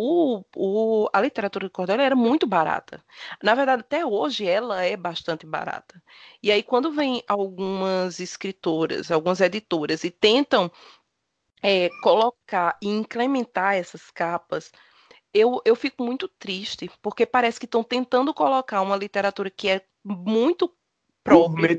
o, 0.04 0.44
o, 0.56 1.10
a 1.14 1.22
literatura 1.22 1.68
de 1.68 1.72
cordel 1.72 2.00
era 2.00 2.16
muito 2.16 2.48
barata. 2.48 3.06
Na 3.42 3.54
verdade, 3.54 3.82
até 3.82 4.04
hoje 4.04 4.48
ela 4.48 4.84
é 4.84 4.98
bastante 4.98 5.46
barata. 5.46 6.02
E 6.42 6.52
aí, 6.52 6.64
quando 6.64 6.92
vem 6.92 7.24
algumas 7.28 8.20
escritoras, 8.20 9.12
algumas 9.12 9.40
editoras 9.42 10.04
e 10.04 10.10
tentam 10.10 10.72
é, 11.62 11.90
colocar 12.02 12.80
e 12.82 12.88
incrementar 12.88 13.76
essas 13.76 14.10
capas, 14.10 14.72
eu, 15.32 15.62
eu 15.64 15.76
fico 15.76 16.04
muito 16.04 16.28
triste, 16.28 16.90
porque 17.00 17.24
parece 17.24 17.60
que 17.60 17.66
estão 17.66 17.84
tentando 17.84 18.34
colocar 18.34 18.82
uma 18.82 18.96
literatura 18.96 19.52
que 19.52 19.70
é 19.70 19.86
muito. 20.04 20.76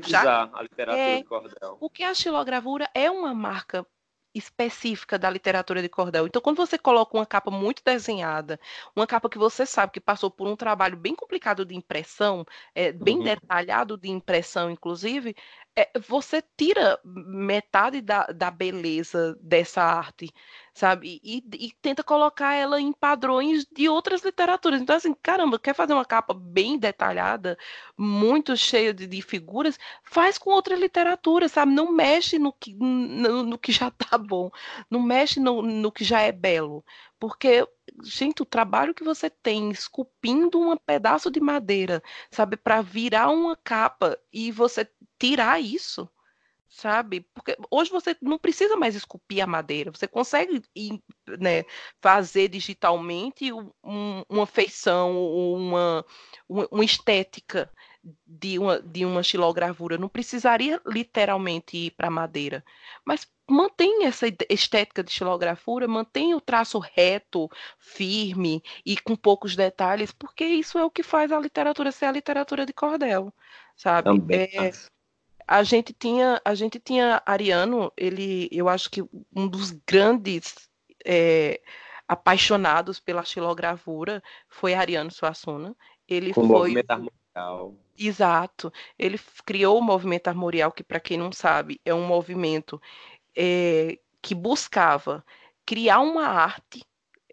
Já, 0.09 0.49
a 0.53 0.61
literatura 0.61 0.97
é, 0.97 1.17
de 1.17 1.23
cordel. 1.25 1.75
Porque 1.77 2.03
a 2.03 2.13
xilogravura 2.13 2.89
é 2.95 3.11
uma 3.11 3.33
marca 3.33 3.85
específica 4.33 5.17
da 5.17 5.29
literatura 5.29 5.81
de 5.81 5.89
cordel. 5.89 6.25
Então, 6.27 6.41
quando 6.41 6.57
você 6.57 6.77
coloca 6.77 7.15
uma 7.17 7.25
capa 7.25 7.51
muito 7.51 7.83
desenhada, 7.83 8.59
uma 8.95 9.05
capa 9.05 9.29
que 9.29 9.37
você 9.37 9.65
sabe 9.65 9.91
que 9.93 9.99
passou 9.99 10.31
por 10.31 10.47
um 10.47 10.55
trabalho 10.55 10.97
bem 10.97 11.15
complicado 11.15 11.65
de 11.65 11.75
impressão, 11.75 12.45
é, 12.73 12.91
bem 12.91 13.17
uhum. 13.17 13.23
detalhado 13.23 13.97
de 13.97 14.09
impressão, 14.09 14.69
inclusive, 14.69 15.35
é, 15.75 15.89
você 15.99 16.43
tira 16.55 16.99
metade 17.03 17.99
da, 18.01 18.27
da 18.27 18.51
beleza 18.51 19.37
dessa 19.41 19.81
arte, 19.81 20.31
sabe? 20.73 21.19
E, 21.23 21.43
e, 21.53 21.71
tenta 21.81 22.03
colocar 22.03 22.53
ela 22.53 22.79
em 22.79 22.93
padrões 22.93 23.65
de 23.65 23.89
outras 23.89 24.23
literaturas. 24.23 24.81
Então, 24.81 24.95
assim, 24.95 25.13
caramba, 25.21 25.57
quer 25.59 25.73
fazer 25.73 25.93
uma 25.93 26.05
capa 26.05 26.33
bem 26.33 26.77
detalhada, 26.77 27.57
muito 27.97 28.55
cheia 28.55 28.93
de, 28.93 29.07
de 29.07 29.21
figuras, 29.21 29.79
faz 30.03 30.37
com 30.37 30.51
outra 30.51 30.75
literatura, 30.75 31.49
sabe? 31.49 31.73
Não 31.73 31.91
mexe 31.91 32.37
no 32.37 32.53
que, 32.53 32.73
no, 32.75 33.43
no 33.43 33.57
que 33.57 33.71
já 33.71 33.89
tá 33.91 34.17
bom, 34.17 34.51
não 34.89 35.01
mexe 35.01 35.39
no, 35.39 35.61
no 35.61 35.91
que 35.91 36.03
já 36.03 36.21
é 36.21 36.31
belo. 36.31 36.83
Porque, 37.19 37.65
gente, 38.03 38.41
o 38.41 38.45
trabalho 38.45 38.93
que 38.93 39.03
você 39.03 39.29
tem 39.29 39.71
esculpindo 39.71 40.59
um 40.59 40.75
pedaço 40.75 41.31
de 41.31 41.39
madeira, 41.39 42.03
sabe, 42.29 42.57
para 42.57 42.81
virar 42.81 43.29
uma 43.29 43.55
capa 43.55 44.17
e 44.31 44.51
você 44.51 44.85
tirar 45.23 45.57
isso, 45.61 46.09
sabe? 46.67 47.21
Porque 47.33 47.55
hoje 47.71 47.89
você 47.89 48.13
não 48.21 48.37
precisa 48.37 48.75
mais 48.75 48.93
esculpir 48.93 49.41
a 49.41 49.47
madeira, 49.47 49.89
você 49.89 50.05
consegue 50.05 50.61
né, 51.39 51.63
fazer 52.01 52.49
digitalmente 52.49 53.53
um, 53.53 53.71
uma 54.27 54.45
feição, 54.45 55.17
uma, 55.55 56.05
uma 56.49 56.83
estética 56.83 57.71
de 58.27 58.59
uma, 58.59 58.81
de 58.81 59.05
uma 59.05 59.23
xilogravura. 59.23 59.97
Não 59.97 60.09
precisaria 60.09 60.81
literalmente 60.85 61.77
ir 61.77 61.91
para 61.91 62.09
madeira, 62.09 62.61
mas 63.05 63.25
mantém 63.49 64.05
essa 64.05 64.25
estética 64.49 65.01
de 65.01 65.11
xilografura, 65.11 65.87
mantém 65.87 66.35
o 66.35 66.41
traço 66.41 66.79
reto, 66.79 67.49
firme 67.79 68.61
e 68.85 68.97
com 68.97 69.15
poucos 69.15 69.55
detalhes, 69.55 70.11
porque 70.11 70.43
isso 70.43 70.77
é 70.77 70.83
o 70.83 70.91
que 70.91 71.01
faz 71.01 71.31
a 71.31 71.39
literatura 71.39 71.93
ser 71.93 72.07
a 72.07 72.11
literatura 72.11 72.65
de 72.65 72.73
cordel, 72.73 73.33
sabe? 73.77 74.09
Também. 74.09 74.49
É, 74.53 74.71
a 75.47 75.63
gente 75.63 75.93
tinha, 75.93 76.41
a 76.43 76.55
gente 76.55 76.79
tinha 76.79 77.21
Ariano, 77.25 77.91
ele, 77.97 78.49
eu 78.51 78.69
acho 78.69 78.89
que 78.89 79.01
um 79.35 79.47
dos 79.47 79.71
grandes 79.71 80.69
é, 81.05 81.61
apaixonados 82.07 82.99
pela 82.99 83.23
xilogravura 83.23 84.21
foi 84.47 84.73
Ariano 84.73 85.11
Suassuna. 85.11 85.75
Ele 86.07 86.33
Com 86.33 86.47
foi 86.47 86.57
movimento 86.57 86.91
armorial. 86.91 87.75
Exato. 87.97 88.73
Ele 88.97 89.19
criou 89.45 89.79
o 89.79 89.83
movimento 89.83 90.27
armorial, 90.27 90.71
que 90.71 90.83
para 90.83 90.99
quem 90.99 91.17
não 91.17 91.31
sabe, 91.31 91.79
é 91.85 91.93
um 91.93 92.05
movimento 92.05 92.81
é, 93.35 93.99
que 94.21 94.35
buscava 94.35 95.25
criar 95.65 95.99
uma 95.99 96.25
arte 96.25 96.83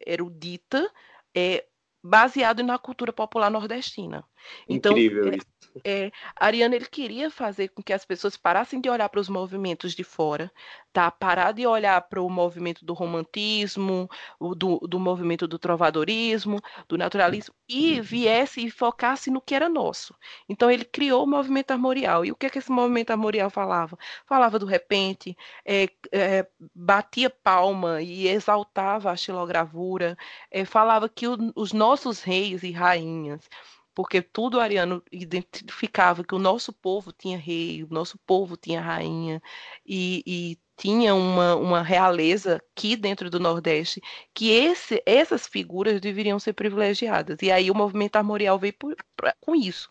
erudita 0.06 0.90
é, 1.34 1.66
baseado 2.02 2.62
na 2.62 2.78
cultura 2.78 3.12
popular 3.12 3.50
nordestina. 3.50 4.24
Então, 4.68 4.92
Incrível 4.92 5.32
é, 5.32 5.36
isso. 5.36 5.60
É, 5.84 6.10
Ariano 6.34 6.74
ele 6.74 6.86
queria 6.86 7.30
fazer 7.30 7.68
com 7.68 7.82
que 7.82 7.92
as 7.92 8.04
pessoas 8.04 8.36
parassem 8.36 8.80
de 8.80 8.90
olhar 8.90 9.08
para 9.08 9.20
os 9.20 9.28
movimentos 9.28 9.94
de 9.94 10.02
fora, 10.02 10.50
tá? 10.92 11.10
Parar 11.10 11.52
de 11.52 11.66
olhar 11.66 12.00
para 12.02 12.20
o 12.20 12.28
movimento 12.28 12.84
do 12.84 12.92
romantismo, 12.92 14.08
do, 14.56 14.78
do 14.78 14.98
movimento 14.98 15.46
do 15.46 15.58
trovadorismo, 15.58 16.60
do 16.88 16.98
naturalismo, 16.98 17.54
e 17.68 18.00
viesse 18.00 18.66
e 18.66 18.70
focasse 18.70 19.30
no 19.30 19.40
que 19.40 19.54
era 19.54 19.68
nosso. 19.68 20.14
Então 20.48 20.70
ele 20.70 20.84
criou 20.84 21.24
o 21.24 21.26
movimento 21.26 21.70
armorial. 21.70 22.24
E 22.24 22.32
o 22.32 22.36
que, 22.36 22.46
é 22.46 22.50
que 22.50 22.58
esse 22.58 22.70
movimento 22.70 23.10
armorial 23.10 23.48
falava? 23.48 23.96
Falava 24.26 24.58
do 24.58 24.66
repente, 24.66 25.36
é, 25.64 25.88
é, 26.12 26.46
batia 26.74 27.30
palma 27.30 28.02
e 28.02 28.26
exaltava 28.26 29.10
a 29.10 29.16
xilogravura, 29.16 30.16
é, 30.50 30.64
falava 30.64 31.08
que 31.08 31.28
o, 31.28 31.36
os 31.54 31.72
nossos 31.72 32.22
reis 32.22 32.62
e 32.64 32.72
rainhas 32.72 33.48
porque 33.94 34.22
tudo 34.22 34.60
ariano 34.60 35.02
identificava 35.12 36.24
que 36.24 36.34
o 36.34 36.38
nosso 36.38 36.72
povo 36.72 37.12
tinha 37.12 37.38
rei, 37.38 37.82
o 37.84 37.88
nosso 37.90 38.18
povo 38.26 38.56
tinha 38.56 38.80
rainha, 38.80 39.42
e, 39.86 40.22
e 40.26 40.58
tinha 40.80 41.14
uma, 41.14 41.56
uma 41.56 41.82
realeza 41.82 42.56
aqui 42.56 42.96
dentro 42.96 43.28
do 43.28 43.38
Nordeste, 43.38 44.00
que 44.32 44.50
esse, 44.50 45.02
essas 45.04 45.46
figuras 45.46 46.00
deveriam 46.00 46.38
ser 46.38 46.54
privilegiadas. 46.54 47.36
E 47.42 47.52
aí 47.52 47.70
o 47.70 47.74
movimento 47.74 48.16
armorial 48.16 48.58
veio 48.58 48.72
por, 48.72 48.96
por, 49.14 49.30
com 49.42 49.54
isso. 49.54 49.90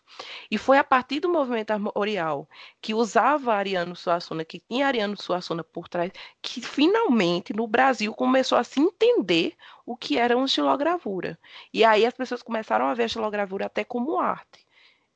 E 0.50 0.58
foi 0.58 0.78
a 0.78 0.84
partir 0.84 1.20
do 1.20 1.28
movimento 1.28 1.70
armorial, 1.70 2.48
que 2.82 2.92
usava 2.92 3.54
Ariano 3.54 3.94
Suassuna, 3.94 4.44
que 4.44 4.58
tinha 4.58 4.88
Ariano 4.88 5.16
Suassuna 5.16 5.62
por 5.62 5.88
trás, 5.88 6.10
que 6.42 6.60
finalmente 6.60 7.52
no 7.52 7.68
Brasil 7.68 8.12
começou 8.12 8.58
a 8.58 8.64
se 8.64 8.80
entender 8.80 9.54
o 9.86 9.96
que 9.96 10.18
era 10.18 10.36
uma 10.36 10.46
estilogravura. 10.46 11.38
E 11.72 11.84
aí 11.84 12.04
as 12.04 12.14
pessoas 12.14 12.42
começaram 12.42 12.86
a 12.86 12.94
ver 12.94 13.04
a 13.04 13.06
estilogravura 13.06 13.66
até 13.66 13.84
como 13.84 14.18
arte. 14.18 14.66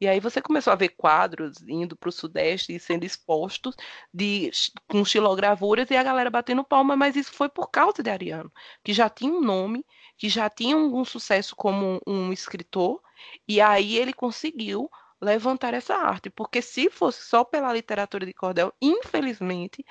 E 0.01 0.09
aí 0.09 0.21
você 0.21 0.43
começou 0.43 0.73
a 0.73 0.77
ver 0.77 0.91
quadros 0.91 1.63
indo 1.69 1.97
para 1.97 2.09
o 2.09 2.13
Sudeste 2.13 2.75
e 2.75 2.81
sendo 2.81 3.05
expostos 3.05 3.75
de, 4.13 4.51
com 4.89 5.05
xilogravuras 5.05 5.91
e 5.91 5.97
a 5.97 6.03
galera 6.03 6.31
batendo 6.31 6.65
palma, 6.65 6.97
mas 6.97 7.17
isso 7.17 7.33
foi 7.33 7.49
por 7.49 7.71
causa 7.71 8.03
de 8.03 8.11
Ariano, 8.11 8.53
que 8.83 8.93
já 8.93 9.09
tinha 9.09 9.33
um 9.33 9.41
nome, 9.41 9.85
que 10.17 10.29
já 10.29 10.51
tinha 10.51 10.77
um, 10.77 11.05
sucesso 11.05 11.55
como 11.57 12.01
um, 12.07 12.33
escritor, 12.33 13.01
e 13.49 13.61
aí 13.61 13.97
ele 13.97 14.13
conseguiu 14.13 14.91
levantar 15.21 15.73
essa 15.73 15.95
arte, 15.95 16.29
porque 16.29 16.61
se 16.61 16.91
fosse 16.91 17.23
só 17.27 17.45
pela 17.45 17.73
literatura 17.73 18.27
de 18.27 18.35
cordel, 18.35 18.73
infelizmente, 18.83 19.85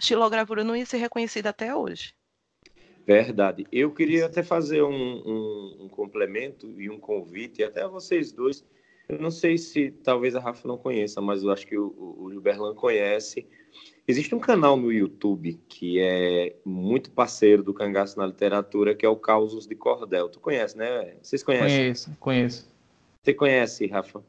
xilogravura 0.00 0.64
não 0.64 0.74
ia 0.74 0.86
ser 0.86 0.96
reconhecida 0.96 1.50
até 1.50 1.74
hoje. 1.74 2.14
Verdade. 3.06 3.66
Eu 3.72 3.92
queria 3.92 4.26
até 4.26 4.42
fazer 4.42 4.82
um, 4.82 4.92
um, 4.92 5.76
um 5.80 5.88
complemento 5.88 6.80
e 6.80 6.90
um 6.90 6.98
convite, 6.98 7.62
até 7.62 7.82
a 7.82 7.88
vocês 7.88 8.32
dois, 8.32 8.64
eu 9.10 9.18
não 9.18 9.30
sei 9.30 9.58
se 9.58 9.90
talvez 9.90 10.36
a 10.36 10.40
Rafa 10.40 10.68
não 10.68 10.78
conheça, 10.78 11.20
mas 11.20 11.42
eu 11.42 11.50
acho 11.50 11.66
que 11.66 11.76
o, 11.76 12.16
o 12.18 12.30
Gilberlan 12.30 12.74
conhece. 12.74 13.46
Existe 14.06 14.34
um 14.34 14.38
canal 14.38 14.76
no 14.76 14.92
YouTube 14.92 15.60
que 15.68 16.00
é 16.00 16.56
muito 16.64 17.10
parceiro 17.10 17.62
do 17.62 17.74
Cangaço 17.74 18.18
na 18.18 18.26
literatura, 18.26 18.94
que 18.94 19.04
é 19.04 19.08
o 19.08 19.16
Causos 19.16 19.66
de 19.66 19.74
Cordel. 19.74 20.28
Tu 20.28 20.38
conhece, 20.38 20.76
né? 20.76 21.16
Vocês 21.20 21.42
conhecem? 21.42 21.78
Conheço, 21.78 22.16
conheço. 22.20 22.70
Você 23.22 23.34
conhece, 23.34 23.86
Rafa? 23.86 24.24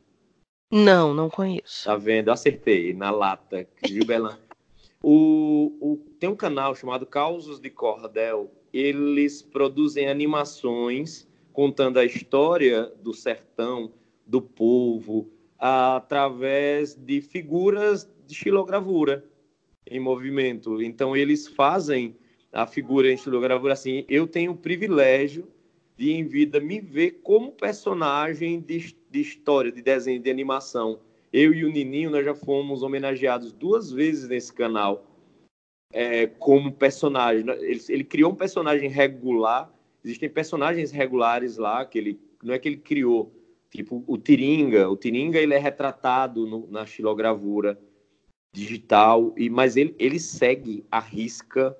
Não, 0.71 1.13
não 1.13 1.29
conheço. 1.29 1.85
Tá 1.85 1.95
vendo? 1.95 2.31
Acertei, 2.31 2.93
na 2.93 3.11
lata. 3.11 3.67
Gilberlan. 3.85 4.37
o, 5.03 5.77
o, 5.79 5.97
tem 6.19 6.29
um 6.29 6.35
canal 6.35 6.75
chamado 6.75 7.05
Causos 7.05 7.59
de 7.59 7.69
Cordel. 7.69 8.51
Eles 8.73 9.41
produzem 9.41 10.07
animações 10.07 11.27
contando 11.53 11.99
a 11.99 12.05
história 12.05 12.91
do 13.01 13.13
sertão, 13.13 13.91
do 14.31 14.41
povo 14.41 15.29
através 15.59 16.95
de 16.95 17.19
figuras 17.21 18.09
de 18.25 18.33
xilogravura 18.33 19.25
em 19.85 19.99
movimento. 19.99 20.81
Então 20.81 21.15
eles 21.15 21.47
fazem 21.49 22.15
a 22.51 22.65
figura 22.65 23.11
em 23.11 23.17
xilogravura 23.17 23.73
assim. 23.73 24.05
Eu 24.07 24.25
tenho 24.25 24.53
o 24.53 24.57
privilégio 24.57 25.47
de 25.97 26.13
em 26.13 26.23
vida 26.23 26.61
me 26.61 26.79
ver 26.79 27.19
como 27.23 27.51
personagem 27.51 28.61
de, 28.61 28.95
de 29.09 29.19
história, 29.19 29.69
de 29.69 29.81
desenho, 29.81 30.21
de 30.21 30.31
animação. 30.31 31.01
Eu 31.31 31.53
e 31.53 31.65
o 31.65 31.69
Nininho 31.69 32.09
nós 32.09 32.23
já 32.23 32.33
fomos 32.33 32.83
homenageados 32.83 33.51
duas 33.51 33.91
vezes 33.91 34.29
nesse 34.29 34.53
canal 34.53 35.05
é, 35.91 36.25
como 36.25 36.71
personagem. 36.71 37.45
Ele, 37.59 37.81
ele 37.89 38.03
criou 38.05 38.31
um 38.31 38.35
personagem 38.35 38.89
regular. 38.89 39.69
Existem 40.03 40.29
personagens 40.29 40.89
regulares 40.89 41.57
lá 41.57 41.85
que 41.85 41.97
ele 41.97 42.19
não 42.41 42.53
é 42.53 42.59
que 42.59 42.67
ele 42.67 42.77
criou, 42.77 43.31
Tipo, 43.71 44.03
o 44.05 44.17
Tiringa, 44.17 44.89
o 44.89 44.97
Tiringa 44.97 45.39
ele 45.39 45.53
é 45.53 45.57
retratado 45.57 46.45
no, 46.45 46.67
na 46.69 46.85
xilogravura 46.85 47.79
digital, 48.51 49.33
e 49.37 49.49
mas 49.49 49.77
ele, 49.77 49.95
ele 49.97 50.19
segue 50.19 50.85
a 50.91 50.99
risca 50.99 51.75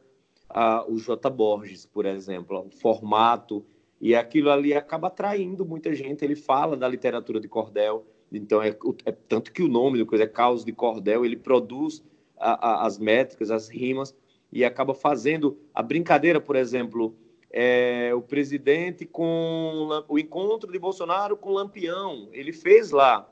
uh, 0.49 0.89
o 0.89 0.97
J. 0.97 1.29
Borges, 1.29 1.85
por 1.85 2.05
exemplo, 2.05 2.65
o 2.65 2.71
formato, 2.71 3.65
e 3.99 4.15
aquilo 4.15 4.49
ali 4.49 4.73
acaba 4.73 5.07
atraindo 5.07 5.65
muita 5.65 5.93
gente. 5.93 6.23
Ele 6.23 6.35
fala 6.35 6.77
da 6.77 6.87
literatura 6.87 7.41
de 7.41 7.49
cordel, 7.49 8.05
então 8.31 8.61
é, 8.63 8.69
é 9.05 9.11
tanto 9.11 9.51
que 9.51 9.61
o 9.61 9.67
nome 9.67 9.97
do 9.97 10.05
coisa 10.05 10.23
é 10.23 10.27
Caos 10.27 10.63
de 10.63 10.71
Cordel, 10.71 11.25
ele 11.25 11.35
produz 11.35 12.01
a, 12.37 12.69
a, 12.69 12.87
as 12.87 12.97
métricas, 12.97 13.51
as 13.51 13.67
rimas, 13.67 14.15
e 14.49 14.63
acaba 14.63 14.93
fazendo 14.93 15.57
a 15.73 15.83
brincadeira, 15.83 16.39
por 16.39 16.55
exemplo, 16.55 17.13
é, 17.51 18.13
o 18.15 18.21
presidente 18.21 19.05
com 19.05 20.05
o 20.07 20.17
encontro 20.17 20.71
de 20.71 20.79
Bolsonaro 20.79 21.35
com 21.35 21.51
Lampião. 21.51 22.29
Ele 22.31 22.53
fez 22.53 22.91
lá. 22.91 23.29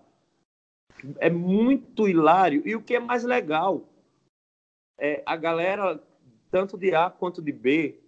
É 1.17 1.29
muito 1.29 2.07
hilário. 2.07 2.61
E 2.65 2.75
o 2.75 2.81
que 2.81 2.95
é 2.95 2.99
mais 2.99 3.23
legal 3.23 3.87
é 4.99 5.23
a 5.25 5.35
galera, 5.37 6.01
tanto 6.51 6.77
de 6.77 6.93
A 6.93 7.09
quanto 7.09 7.41
de 7.41 7.53
B, 7.53 7.99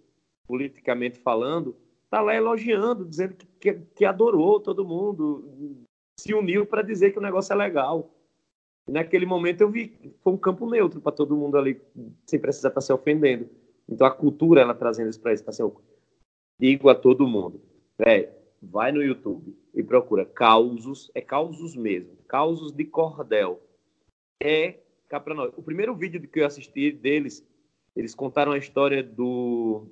politicamente 0.46 1.18
falando, 1.18 1.74
tá 2.10 2.20
lá 2.20 2.34
elogiando, 2.34 3.06
dizendo 3.06 3.34
que, 3.34 3.46
que, 3.58 3.74
que 3.94 4.04
adorou 4.04 4.60
todo 4.60 4.84
mundo, 4.84 5.82
se 6.20 6.34
uniu 6.34 6.66
para 6.66 6.82
dizer 6.82 7.12
que 7.12 7.18
o 7.18 7.22
negócio 7.22 7.54
é 7.54 7.56
legal. 7.56 8.10
E 8.86 8.92
naquele 8.92 9.24
momento 9.24 9.62
eu 9.62 9.70
vi, 9.70 9.96
foi 10.20 10.32
um 10.34 10.36
campo 10.36 10.68
neutro 10.68 11.00
para 11.00 11.12
todo 11.12 11.36
mundo 11.36 11.56
ali, 11.56 11.80
sem 12.26 12.38
precisar 12.38 12.68
estar 12.68 12.80
tá 12.80 12.86
se 12.86 12.92
ofendendo. 12.92 13.48
Então 13.88 14.06
a 14.06 14.10
cultura 14.10 14.60
ela 14.60 14.74
trazendo 14.74 15.08
isso 15.08 15.20
para 15.20 15.32
isso, 15.32 15.48
assim, 15.48 15.62
digo 16.62 16.88
a 16.88 16.94
todo 16.94 17.26
mundo, 17.26 17.60
é, 17.98 18.30
vai 18.62 18.92
no 18.92 19.02
YouTube 19.02 19.52
e 19.74 19.82
procura 19.82 20.24
causos, 20.24 21.10
é 21.12 21.20
causos 21.20 21.74
mesmo, 21.74 22.16
causos 22.28 22.70
de 22.70 22.84
cordel. 22.84 23.60
É 24.40 24.78
cá 25.08 25.18
para 25.18 25.34
nós. 25.34 25.52
O 25.56 25.62
primeiro 25.62 25.92
vídeo 25.96 26.20
que 26.20 26.38
eu 26.38 26.46
assisti 26.46 26.92
deles, 26.92 27.44
eles 27.96 28.14
contaram 28.14 28.52
a 28.52 28.58
história 28.58 29.02
do 29.02 29.88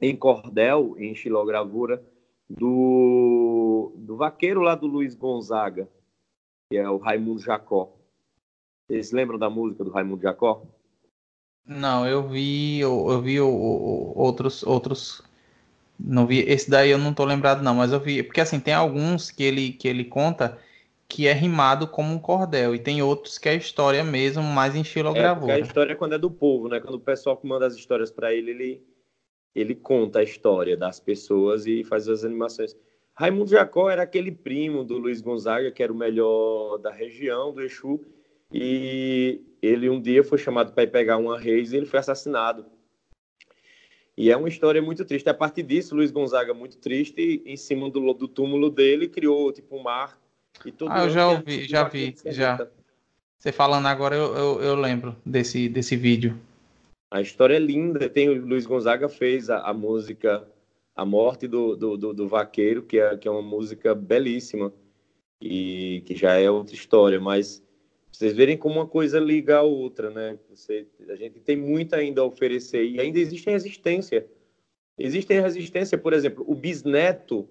em 0.00 0.14
cordel, 0.14 0.94
em 0.98 1.16
xilogravura, 1.16 2.00
do, 2.48 3.92
do 3.96 4.16
vaqueiro 4.16 4.60
lá 4.60 4.76
do 4.76 4.86
Luiz 4.86 5.16
Gonzaga, 5.16 5.88
que 6.70 6.78
é 6.78 6.88
o 6.88 6.98
Raimundo 6.98 7.40
Jacó. 7.40 7.92
Vocês 8.86 9.10
lembram 9.10 9.36
da 9.36 9.50
música 9.50 9.82
do 9.82 9.90
Raimundo 9.90 10.22
Jacó? 10.22 10.64
Não, 11.66 12.06
eu 12.06 12.22
vi, 12.28 12.78
eu, 12.78 13.10
eu 13.10 13.20
vi 13.20 13.40
o, 13.40 13.48
o, 13.48 14.16
outros, 14.16 14.62
outros. 14.62 15.33
Não 15.98 16.26
vi. 16.26 16.40
Esse 16.40 16.70
daí 16.70 16.90
eu 16.90 16.98
não 16.98 17.14
tô 17.14 17.24
lembrado, 17.24 17.62
não, 17.62 17.74
mas 17.74 17.92
eu 17.92 18.00
vi. 18.00 18.22
Porque 18.22 18.40
assim, 18.40 18.60
tem 18.60 18.74
alguns 18.74 19.30
que 19.30 19.42
ele, 19.42 19.72
que 19.72 19.88
ele 19.88 20.04
conta 20.04 20.58
que 21.08 21.26
é 21.28 21.32
rimado 21.32 21.86
como 21.86 22.12
um 22.12 22.18
cordel, 22.18 22.74
e 22.74 22.78
tem 22.78 23.02
outros 23.02 23.38
que 23.38 23.48
é 23.48 23.54
história 23.54 24.02
mesmo, 24.02 24.42
mais 24.42 24.74
em 24.74 24.82
xilogravura. 24.82 25.52
É, 25.52 25.56
a 25.56 25.58
história 25.60 25.92
é 25.92 25.94
quando 25.94 26.14
é 26.14 26.18
do 26.18 26.30
povo, 26.30 26.68
né? 26.68 26.80
Quando 26.80 26.94
o 26.96 27.00
pessoal 27.00 27.36
que 27.36 27.46
manda 27.46 27.66
as 27.66 27.74
histórias 27.74 28.10
para 28.10 28.34
ele, 28.34 28.50
ele, 28.50 28.82
ele 29.54 29.74
conta 29.74 30.18
a 30.18 30.22
história 30.22 30.76
das 30.76 30.98
pessoas 30.98 31.66
e 31.66 31.84
faz 31.84 32.08
as 32.08 32.24
animações. 32.24 32.74
Raimundo 33.14 33.50
Jacó 33.50 33.88
era 33.88 34.02
aquele 34.02 34.32
primo 34.32 34.82
do 34.82 34.98
Luiz 34.98 35.20
Gonzaga, 35.20 35.70
que 35.70 35.82
era 35.82 35.92
o 35.92 35.96
melhor 35.96 36.78
da 36.78 36.90
região, 36.90 37.52
do 37.52 37.62
Exu, 37.62 38.00
e 38.52 39.40
ele 39.62 39.88
um 39.88 40.00
dia 40.00 40.24
foi 40.24 40.38
chamado 40.38 40.72
para 40.72 40.82
ir 40.82 40.90
pegar 40.90 41.16
uma 41.16 41.38
reis 41.38 41.72
e 41.72 41.76
ele 41.76 41.86
foi 41.86 42.00
assassinado. 42.00 42.66
E 44.16 44.30
é 44.30 44.36
uma 44.36 44.48
história 44.48 44.80
muito 44.80 45.04
triste. 45.04 45.28
A 45.28 45.34
partir 45.34 45.62
disso, 45.62 45.94
Luiz 45.94 46.10
Gonzaga, 46.10 46.54
muito 46.54 46.78
triste, 46.78 47.42
em 47.44 47.56
cima 47.56 47.90
do, 47.90 48.12
do 48.14 48.28
túmulo 48.28 48.70
dele, 48.70 49.08
criou 49.08 49.52
tipo 49.52 49.76
um 49.76 49.82
mar. 49.82 50.18
E 50.64 50.70
todo 50.70 50.92
ah, 50.92 51.04
eu 51.04 51.10
já 51.10 51.28
ouvi, 51.28 51.64
já 51.64 51.84
vi, 51.84 52.14
já. 52.26 52.68
Você 53.36 53.50
falando 53.50 53.86
agora, 53.86 54.14
eu, 54.14 54.34
eu, 54.34 54.62
eu, 54.62 54.74
lembro 54.76 55.16
desse, 55.26 55.68
desse 55.68 55.96
vídeo. 55.96 56.38
A 57.10 57.20
história 57.20 57.56
é 57.56 57.58
linda. 57.58 58.08
Tem 58.08 58.28
o 58.28 58.46
Luiz 58.46 58.64
Gonzaga 58.64 59.08
fez 59.08 59.50
a, 59.50 59.58
a 59.58 59.74
música 59.74 60.46
A 60.94 61.04
Morte 61.04 61.48
do, 61.48 61.76
do, 61.76 61.96
do, 61.96 62.14
do 62.14 62.28
Vaqueiro, 62.28 62.82
que 62.82 62.98
é, 62.98 63.16
que 63.16 63.26
é 63.26 63.30
uma 63.30 63.42
música 63.42 63.94
belíssima 63.94 64.72
e 65.40 66.02
que 66.06 66.14
já 66.14 66.34
é 66.34 66.48
outra 66.48 66.74
história, 66.74 67.20
mas 67.20 67.62
vocês 68.14 68.32
verem 68.32 68.56
como 68.56 68.76
uma 68.76 68.86
coisa 68.86 69.18
liga 69.18 69.56
a 69.56 69.62
outra, 69.62 70.08
né? 70.08 70.38
Você, 70.48 70.86
a 71.08 71.16
gente 71.16 71.40
tem 71.40 71.56
muito 71.56 71.94
ainda 71.96 72.20
a 72.20 72.24
oferecer 72.24 72.84
e 72.84 73.00
ainda 73.00 73.18
existe 73.18 73.50
resistência. 73.50 74.24
Existe 74.96 75.34
resistência, 75.34 75.98
por 75.98 76.12
exemplo, 76.12 76.44
o 76.46 76.54
bisneto, 76.54 77.48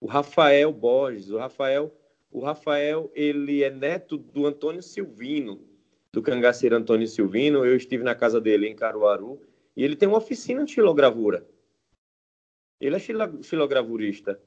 o 0.00 0.06
Rafael 0.06 0.72
Borges, 0.72 1.28
o 1.28 1.36
Rafael, 1.36 1.94
o 2.30 2.40
Rafael, 2.40 3.12
ele 3.14 3.62
é 3.62 3.68
neto 3.68 4.16
do 4.16 4.46
Antônio 4.46 4.82
Silvino, 4.82 5.60
do 6.10 6.22
cangaceiro 6.22 6.76
Antônio 6.76 7.06
Silvino. 7.06 7.62
Eu 7.66 7.76
estive 7.76 8.02
na 8.02 8.14
casa 8.14 8.40
dele 8.40 8.68
em 8.68 8.74
Caruaru 8.74 9.38
e 9.76 9.84
ele 9.84 9.96
tem 9.96 10.08
uma 10.08 10.16
oficina 10.16 10.64
de 10.64 10.72
xilogravura. 10.72 11.46
Ele 12.80 12.96
é 12.96 12.98
xilogravurista 13.42 14.40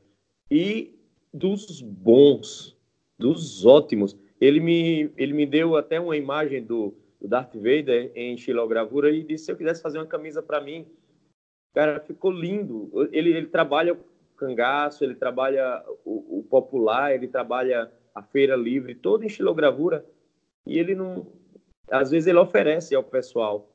e 0.49 0.97
dos 1.31 1.79
bons, 1.79 2.75
dos 3.19 3.67
ótimos. 3.67 4.17
Ele 4.39 4.59
me, 4.59 5.11
ele 5.17 5.33
me 5.33 5.45
deu 5.45 5.75
até 5.75 5.99
uma 5.99 6.15
imagem 6.15 6.63
do, 6.63 6.93
do 7.19 7.27
Darth 7.27 7.53
Vader 7.55 8.11
em 8.15 8.37
xilogravura 8.37 9.11
e 9.11 9.23
disse 9.23 9.45
se 9.45 9.51
eu 9.51 9.57
quisesse 9.57 9.81
fazer 9.81 9.97
uma 9.99 10.05
camisa 10.05 10.41
para 10.41 10.61
mim. 10.61 10.85
Cara, 11.73 11.99
ficou 11.99 12.31
lindo. 12.31 12.89
Ele, 13.11 13.31
ele 13.31 13.47
trabalha 13.47 13.97
cangaço, 14.37 15.03
ele 15.03 15.15
trabalha 15.15 15.83
o, 16.05 16.39
o, 16.39 16.43
popular, 16.43 17.13
ele 17.13 17.27
trabalha 17.27 17.91
a 18.15 18.23
feira 18.23 18.55
livre, 18.55 18.95
todo 18.95 19.23
em 19.23 19.29
xilogravura. 19.29 20.05
E 20.65 20.79
ele 20.79 20.95
não. 20.95 21.27
Às 21.91 22.11
vezes 22.11 22.27
ele 22.27 22.39
oferece 22.39 22.95
ao 22.95 23.03
pessoal 23.03 23.69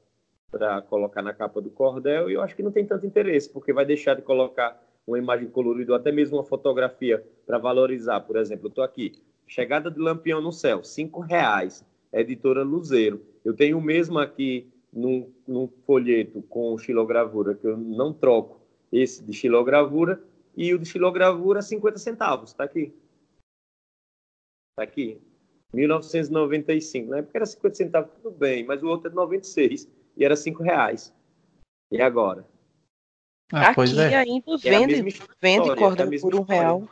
para 0.50 0.80
colocar 0.82 1.20
na 1.20 1.34
capa 1.34 1.60
do 1.60 1.68
cordel 1.68 2.30
e 2.30 2.34
eu 2.34 2.40
acho 2.40 2.54
que 2.54 2.62
não 2.62 2.70
tem 2.70 2.86
tanto 2.86 3.04
interesse, 3.04 3.50
porque 3.50 3.72
vai 3.72 3.84
deixar 3.84 4.14
de 4.14 4.22
colocar 4.22 4.80
uma 5.04 5.18
imagem 5.18 5.48
colorida 5.48 5.92
ou 5.92 5.98
até 5.98 6.12
mesmo 6.12 6.36
uma 6.36 6.44
fotografia 6.44 7.26
para 7.44 7.58
valorizar. 7.58 8.20
Por 8.20 8.36
exemplo, 8.36 8.66
eu 8.66 8.68
estou 8.68 8.84
aqui, 8.84 9.20
Chegada 9.46 9.90
de 9.90 10.00
Lampião 10.00 10.40
no 10.40 10.52
Céu, 10.52 10.82
cinco 10.82 11.20
reais. 11.20 11.84
Editora 12.12 12.62
Luzeiro. 12.62 13.24
Eu 13.44 13.54
tenho 13.54 13.78
o 13.78 13.82
mesmo 13.82 14.18
aqui 14.18 14.72
num, 14.92 15.32
num 15.46 15.68
folheto 15.84 16.42
com 16.42 16.78
xilogravura, 16.78 17.54
que 17.54 17.66
eu 17.66 17.76
não 17.76 18.12
troco. 18.12 18.60
Esse 18.92 19.22
de 19.24 19.32
xilogravura 19.32 20.22
e 20.56 20.72
o 20.72 20.78
de 20.78 20.86
xilogravura 20.86 21.60
50 21.60 21.98
centavos. 21.98 22.50
Está 22.50 22.64
aqui. 22.64 22.94
Está 24.72 24.84
aqui. 24.84 25.20
1995. 25.72 27.10
Na 27.10 27.18
época 27.18 27.38
era 27.38 27.46
50 27.46 27.74
centavos, 27.74 28.10
tudo 28.22 28.30
bem, 28.30 28.64
mas 28.64 28.82
o 28.82 28.86
outro 28.86 29.08
é 29.08 29.10
de 29.10 29.16
96 29.16 29.88
e 30.16 30.24
era 30.24 30.36
5 30.36 30.62
reais. 30.62 31.12
E 31.90 32.00
agora? 32.00 32.46
Ah, 33.52 33.70
Aqui 33.70 33.80
é. 33.98 34.16
ainda 34.16 34.52
é 34.52 34.56
vende, 34.58 35.18
vende 35.40 35.76
cordão 35.76 36.12
é 36.12 36.18
por 36.18 36.34
um 36.34 36.42
real. 36.42 36.88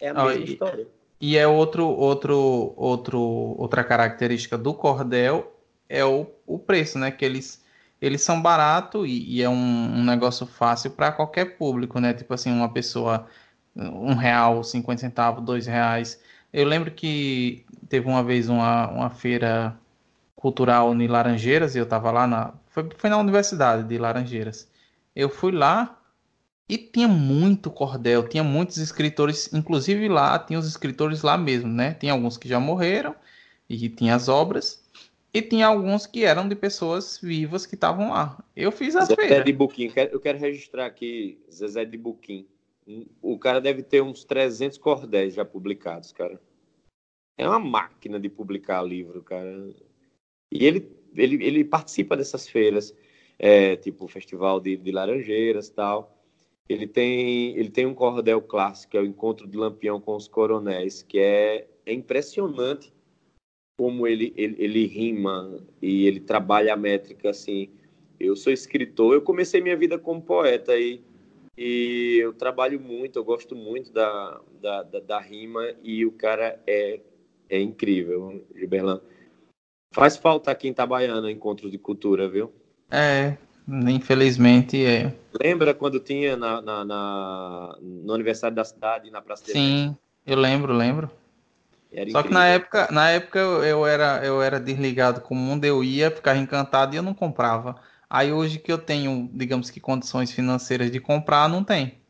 É 0.00 0.08
a 0.08 0.14
mesma 0.14 0.32
e, 0.34 0.44
história. 0.44 0.86
E 1.20 1.36
é 1.36 1.46
outro, 1.46 1.86
outro, 1.86 2.72
outro, 2.76 3.20
outra 3.20 3.84
característica 3.84 4.56
do 4.56 4.72
cordel 4.72 5.54
é 5.88 6.04
o, 6.04 6.26
o 6.46 6.58
preço, 6.58 6.98
né? 6.98 7.10
Que 7.10 7.24
eles, 7.24 7.62
eles 8.00 8.22
são 8.22 8.40
baratos 8.40 9.06
e, 9.06 9.36
e 9.36 9.42
é 9.42 9.48
um, 9.48 9.52
um, 9.54 10.04
negócio 10.04 10.46
fácil 10.46 10.92
para 10.92 11.12
qualquer 11.12 11.58
público, 11.58 12.00
né? 12.00 12.14
Tipo 12.14 12.32
assim, 12.32 12.50
uma 12.50 12.72
pessoa, 12.72 13.26
um 13.76 14.14
real, 14.14 14.64
cinquenta 14.64 15.02
centavos, 15.02 15.44
dois 15.44 15.66
reais. 15.66 16.18
Eu 16.52 16.66
lembro 16.66 16.90
que 16.90 17.66
teve 17.88 18.08
uma 18.08 18.22
vez 18.22 18.48
uma, 18.48 18.88
uma 18.88 19.10
feira 19.10 19.78
cultural 20.34 20.94
em 20.94 21.06
Laranjeiras 21.06 21.74
e 21.74 21.78
eu 21.78 21.84
estava 21.84 22.10
lá 22.10 22.26
na. 22.26 22.54
Foi, 22.70 22.88
foi 22.96 23.10
na 23.10 23.18
Universidade 23.18 23.86
de 23.86 23.98
Laranjeiras. 23.98 24.70
Eu 25.14 25.28
fui 25.28 25.52
lá 25.52 25.99
e 26.70 26.78
tinha 26.78 27.08
muito 27.08 27.68
cordel, 27.68 28.28
tinha 28.28 28.44
muitos 28.44 28.76
escritores, 28.76 29.52
inclusive 29.52 30.08
lá, 30.08 30.38
tinha 30.38 30.56
os 30.56 30.68
escritores 30.68 31.22
lá 31.22 31.36
mesmo, 31.36 31.68
né? 31.68 31.94
Tinha 31.94 32.12
alguns 32.12 32.38
que 32.38 32.48
já 32.48 32.60
morreram 32.60 33.12
e 33.68 33.88
tinha 33.88 34.14
as 34.14 34.28
obras, 34.28 34.80
e 35.34 35.42
tinha 35.42 35.66
alguns 35.66 36.06
que 36.06 36.24
eram 36.24 36.48
de 36.48 36.54
pessoas 36.54 37.18
vivas 37.20 37.66
que 37.66 37.74
estavam 37.74 38.10
lá. 38.10 38.38
Eu 38.54 38.70
fiz 38.70 38.94
as 38.94 39.08
Zezé 39.08 39.42
de 39.42 39.52
Buquim, 39.52 39.90
eu 40.12 40.20
quero 40.20 40.38
registrar 40.38 40.86
aqui 40.86 41.40
Zezé 41.52 41.84
de 41.84 41.98
Buquim. 41.98 42.46
O 43.20 43.36
cara 43.36 43.60
deve 43.60 43.82
ter 43.82 44.00
uns 44.00 44.22
300 44.22 44.78
cordéis 44.78 45.34
já 45.34 45.44
publicados, 45.44 46.12
cara. 46.12 46.40
É 47.36 47.48
uma 47.48 47.58
máquina 47.58 48.20
de 48.20 48.28
publicar 48.28 48.80
livro, 48.80 49.24
cara. 49.24 49.74
E 50.52 50.64
ele, 50.64 50.88
ele, 51.16 51.44
ele 51.44 51.64
participa 51.64 52.16
dessas 52.16 52.48
feiras, 52.48 52.94
é, 53.36 53.74
tipo 53.74 54.04
o 54.04 54.08
Festival 54.08 54.60
de, 54.60 54.76
de 54.76 54.92
Laranjeiras 54.92 55.68
tal. 55.68 56.19
Ele 56.70 56.86
tem, 56.86 57.56
ele 57.56 57.68
tem 57.68 57.84
um 57.84 57.92
cordel 57.92 58.40
clássico, 58.40 58.96
é 58.96 59.00
o 59.00 59.04
Encontro 59.04 59.48
de 59.48 59.56
Lampião 59.56 60.00
com 60.00 60.14
os 60.14 60.28
Coronéis, 60.28 61.02
que 61.02 61.18
é, 61.18 61.66
é 61.84 61.92
impressionante 61.92 62.92
como 63.76 64.06
ele, 64.06 64.32
ele, 64.36 64.54
ele 64.56 64.86
rima 64.86 65.60
e 65.82 66.06
ele 66.06 66.20
trabalha 66.20 66.72
a 66.72 66.76
métrica 66.76 67.30
assim. 67.30 67.70
Eu 68.20 68.36
sou 68.36 68.52
escritor, 68.52 69.14
eu 69.14 69.22
comecei 69.22 69.60
minha 69.60 69.76
vida 69.76 69.98
como 69.98 70.22
poeta 70.22 70.76
e, 70.76 71.02
e 71.58 72.18
eu 72.20 72.32
trabalho 72.32 72.78
muito, 72.78 73.18
eu 73.18 73.24
gosto 73.24 73.56
muito 73.56 73.92
da, 73.92 74.40
da, 74.60 74.84
da, 74.84 75.00
da 75.00 75.18
rima 75.18 75.74
e 75.82 76.06
o 76.06 76.12
cara 76.12 76.62
é, 76.68 77.00
é 77.48 77.60
incrível, 77.60 78.46
Gilberlan. 78.54 79.00
Faz 79.92 80.16
falta 80.16 80.52
aqui 80.52 80.68
em 80.68 80.70
Itabaiana 80.70 81.32
encontros 81.32 81.72
de 81.72 81.78
cultura, 81.78 82.28
viu? 82.28 82.52
É, 82.88 83.36
Infelizmente 83.88 84.84
é. 84.84 85.14
Lembra 85.40 85.72
quando 85.72 86.00
tinha 86.00 86.36
na, 86.36 86.60
na, 86.60 86.84
na 86.84 87.78
no 87.80 88.12
aniversário 88.12 88.56
da 88.56 88.64
cidade, 88.64 89.10
na 89.10 89.22
Praça 89.22 89.44
Sim, 89.46 89.96
eu 90.26 90.38
lembro, 90.38 90.72
lembro. 90.72 91.10
Era 91.92 92.10
Só 92.10 92.20
incrível. 92.20 92.24
que 92.24 92.34
na 92.34 92.46
época, 92.46 92.88
na 92.90 93.10
época 93.10 93.38
eu, 93.38 93.86
era, 93.86 94.24
eu 94.24 94.42
era 94.42 94.58
desligado 94.58 95.20
com 95.20 95.34
o 95.34 95.38
mundo, 95.38 95.64
eu 95.64 95.84
ia, 95.84 96.10
ficava 96.10 96.38
encantado 96.38 96.94
e 96.94 96.96
eu 96.96 97.02
não 97.02 97.14
comprava. 97.14 97.76
Aí 98.08 98.32
hoje 98.32 98.58
que 98.58 98.72
eu 98.72 98.78
tenho, 98.78 99.30
digamos 99.32 99.70
que 99.70 99.80
condições 99.80 100.32
financeiras 100.32 100.90
de 100.90 100.98
comprar, 100.98 101.48
não 101.48 101.62
tem. 101.62 102.00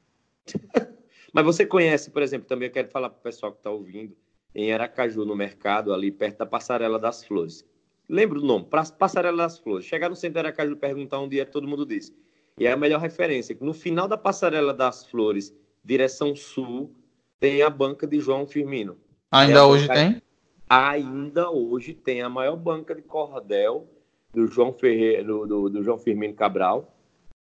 Mas 1.32 1.44
você 1.44 1.64
conhece, 1.66 2.10
por 2.10 2.22
exemplo, 2.22 2.48
também 2.48 2.68
eu 2.68 2.72
quero 2.72 2.88
falar 2.88 3.10
para 3.10 3.18
o 3.18 3.22
pessoal 3.22 3.52
que 3.52 3.58
está 3.58 3.70
ouvindo, 3.70 4.16
em 4.54 4.72
Aracaju, 4.72 5.24
no 5.24 5.36
mercado, 5.36 5.92
ali 5.92 6.10
perto 6.10 6.38
da 6.38 6.46
Passarela 6.46 6.98
das 6.98 7.24
Flores. 7.24 7.64
Lembra 8.10 8.40
o 8.40 8.42
nome? 8.42 8.66
Passarela 8.98 9.36
das 9.36 9.60
Flores. 9.60 9.86
Chegar 9.86 10.08
no 10.08 10.16
centro 10.16 10.34
de 10.34 10.38
Aracaju 10.40 10.72
e 10.72 10.76
perguntar 10.76 11.20
onde 11.20 11.38
é, 11.38 11.44
todo 11.44 11.68
mundo 11.68 11.86
diz. 11.86 12.12
E 12.58 12.66
é 12.66 12.72
a 12.72 12.76
melhor 12.76 13.00
referência. 13.00 13.56
No 13.60 13.72
final 13.72 14.08
da 14.08 14.18
Passarela 14.18 14.74
das 14.74 15.06
Flores, 15.06 15.54
direção 15.84 16.34
sul, 16.34 16.92
tem 17.38 17.62
a 17.62 17.70
banca 17.70 18.08
de 18.08 18.18
João 18.18 18.48
Firmino. 18.48 18.98
Ainda 19.30 19.64
hoje 19.64 19.86
banca... 19.86 20.00
tem? 20.00 20.22
Ainda 20.68 21.50
hoje 21.50 21.94
tem 21.94 22.20
a 22.20 22.28
maior 22.28 22.56
banca 22.56 22.96
de 22.96 23.02
cordel 23.02 23.88
do 24.34 24.48
João 24.48 24.72
Ferreira, 24.72 25.22
do, 25.22 25.46
do, 25.46 25.70
do 25.70 25.82
João 25.84 25.96
Firmino 25.96 26.34
Cabral. 26.34 26.92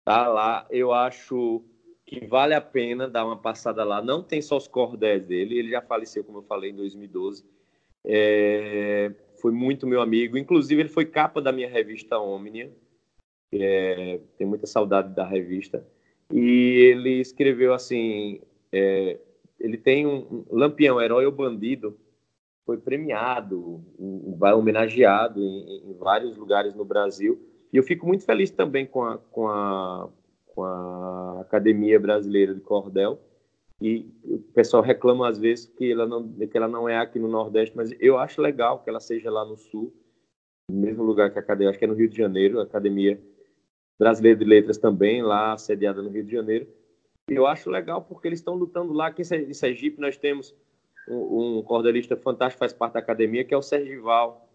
Tá 0.03 0.27
lá, 0.27 0.67
eu 0.69 0.91
acho 0.91 1.63
que 2.05 2.25
vale 2.25 2.53
a 2.53 2.61
pena 2.61 3.07
dar 3.07 3.25
uma 3.25 3.37
passada 3.37 3.85
lá. 3.85 4.01
Não 4.01 4.21
tem 4.21 4.41
só 4.41 4.57
os 4.57 4.67
cordéis 4.67 5.23
dele, 5.23 5.57
ele 5.57 5.71
já 5.71 5.81
faleceu, 5.81 6.25
como 6.25 6.39
eu 6.39 6.43
falei, 6.43 6.71
em 6.71 6.75
2012. 6.75 7.45
É, 8.05 9.11
foi 9.47 9.51
muito 9.53 9.87
meu 9.87 10.01
amigo. 10.01 10.37
Inclusive, 10.37 10.81
ele 10.81 10.89
foi 10.89 11.05
capa 11.05 11.41
da 11.41 11.53
minha 11.53 11.69
revista 11.69 12.19
Omnia. 12.19 12.69
É, 13.49 14.19
tem 14.37 14.45
muita 14.45 14.67
saudade 14.67 15.15
da 15.15 15.25
revista. 15.25 15.87
E 16.33 16.91
ele 16.91 17.21
escreveu 17.21 17.73
assim: 17.73 18.41
é, 18.73 19.17
ele 19.57 19.77
tem 19.77 20.05
um, 20.05 20.45
um 20.51 20.57
Lampião, 20.57 21.01
Herói 21.01 21.25
ou 21.25 21.31
Bandido, 21.31 21.97
foi 22.65 22.77
premiado, 22.77 23.81
vai 24.37 24.51
homenageado 24.51 25.41
em, 25.41 25.91
em, 25.91 25.93
vários 25.93 26.35
lugares 26.35 26.75
no 26.75 26.83
Brasil. 26.83 27.41
E 27.71 27.77
eu 27.77 27.83
fico 27.83 28.05
muito 28.05 28.25
feliz 28.25 28.51
também 28.51 28.85
com 28.85 29.03
a, 29.03 29.17
com 29.17 29.47
a, 29.47 30.09
com 30.47 30.63
a 30.63 31.39
Academia 31.39 31.97
Brasileira 31.97 32.53
de 32.53 32.59
Cordel. 32.59 33.17
E 33.81 34.09
o 34.23 34.39
pessoal 34.53 34.81
reclama 34.81 35.27
às 35.29 35.37
vezes 35.37 35.67
que 35.67 35.91
ela 35.91 36.07
não, 36.07 36.27
que 36.33 36.57
ela 36.57 36.67
não 36.67 36.89
é 36.89 36.97
aqui 36.97 37.19
no 37.19 37.27
Nordeste, 37.27 37.75
mas 37.75 37.93
eu 37.99 38.17
acho 38.17 38.41
legal 38.41 38.83
que 38.83 38.89
ela 38.89 38.99
seja 38.99 39.29
lá 39.29 39.45
no 39.45 39.55
Sul, 39.55 39.93
no 40.69 40.79
mesmo 40.79 41.03
lugar 41.03 41.31
que 41.31 41.37
a 41.37 41.41
Academia, 41.41 41.69
acho 41.69 41.79
que 41.79 41.85
é 41.85 41.87
no 41.87 41.93
Rio 41.93 42.09
de 42.09 42.17
Janeiro, 42.17 42.59
a 42.59 42.63
Academia 42.63 43.21
Brasileira 43.99 44.37
de 44.37 44.45
Letras 44.45 44.77
também, 44.77 45.21
lá 45.21 45.57
sediada 45.57 46.01
no 46.01 46.09
Rio 46.09 46.23
de 46.23 46.31
Janeiro. 46.31 46.67
Eu 47.29 47.45
acho 47.45 47.69
legal 47.69 48.01
porque 48.01 48.27
eles 48.27 48.39
estão 48.39 48.55
lutando 48.55 48.93
lá. 48.93 49.07
Aqui 49.07 49.21
em 49.21 49.53
Sergipe 49.53 49.99
nós 49.99 50.17
temos 50.17 50.55
um, 51.09 51.57
um 51.57 51.63
cordelista 51.63 52.15
fantástico, 52.15 52.59
faz 52.59 52.73
parte 52.73 52.93
da 52.93 52.99
academia, 52.99 53.43
que 53.43 53.53
é 53.53 53.57
o 53.57 53.61
Sergival, 53.61 54.47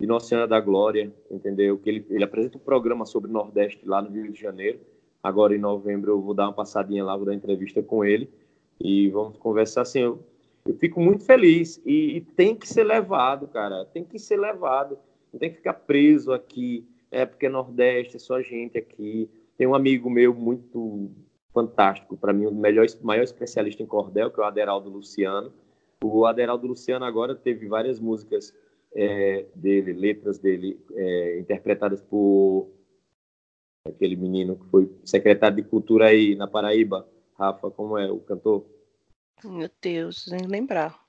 de 0.00 0.06
Nossa 0.06 0.26
Senhora 0.26 0.48
da 0.48 0.60
Glória, 0.60 1.12
entendeu? 1.30 1.78
Que 1.78 1.88
ele, 1.88 2.06
ele 2.10 2.24
apresenta 2.24 2.58
um 2.58 2.60
programa 2.60 3.06
sobre 3.06 3.30
o 3.30 3.32
Nordeste 3.32 3.86
lá 3.86 4.02
no 4.02 4.10
Rio 4.10 4.32
de 4.32 4.40
Janeiro. 4.40 4.80
Agora 5.22 5.54
em 5.54 5.58
novembro 5.58 6.12
eu 6.12 6.20
vou 6.20 6.34
dar 6.34 6.44
uma 6.46 6.52
passadinha 6.52 7.04
lá, 7.04 7.16
vou 7.16 7.26
dar 7.26 7.34
entrevista 7.34 7.82
com 7.82 8.04
ele 8.04 8.28
e 8.80 9.08
vamos 9.10 9.38
conversar 9.38 9.82
assim. 9.82 10.00
Eu, 10.00 10.24
eu 10.66 10.74
fico 10.74 11.00
muito 11.00 11.24
feliz 11.24 11.80
e, 11.84 12.16
e 12.16 12.20
tem 12.20 12.56
que 12.56 12.68
ser 12.68 12.84
levado, 12.84 13.46
cara. 13.48 13.84
Tem 13.84 14.04
que 14.04 14.18
ser 14.18 14.38
levado. 14.38 14.98
Não 15.32 15.38
tem 15.38 15.50
que 15.50 15.56
ficar 15.56 15.74
preso 15.74 16.32
aqui 16.32 16.86
é 17.12 17.26
porque 17.26 17.46
é 17.46 17.48
Nordeste, 17.50 18.16
é 18.16 18.18
só 18.18 18.40
gente 18.40 18.78
aqui. 18.78 19.30
Tem 19.56 19.66
um 19.66 19.74
amigo 19.74 20.08
meu 20.08 20.34
muito 20.34 21.10
fantástico, 21.52 22.16
para 22.16 22.32
mim, 22.32 22.46
o 22.46 22.50
melhor, 22.50 22.86
maior 23.02 23.22
especialista 23.22 23.82
em 23.82 23.86
cordel, 23.86 24.30
que 24.30 24.40
é 24.40 24.42
o 24.42 24.46
Aderaldo 24.46 24.88
Luciano. 24.88 25.52
O 26.02 26.24
Aderaldo 26.24 26.66
Luciano 26.66 27.04
agora 27.04 27.34
teve 27.34 27.68
várias 27.68 28.00
músicas 28.00 28.54
é, 28.94 29.44
dele, 29.54 29.92
letras 29.92 30.38
dele, 30.38 30.80
é, 30.94 31.38
interpretadas 31.38 32.00
por 32.00 32.70
aquele 33.84 34.16
menino 34.16 34.56
que 34.56 34.66
foi 34.66 34.90
secretário 35.04 35.56
de 35.56 35.62
Cultura 35.62 36.06
aí 36.06 36.34
na 36.34 36.46
Paraíba. 36.46 37.08
Rafa, 37.38 37.70
como 37.70 37.98
é 37.98 38.10
o 38.10 38.18
cantor? 38.18 38.64
Meu 39.44 39.68
Deus, 39.80 40.26
nem 40.30 40.46
lembrar. 40.46 41.02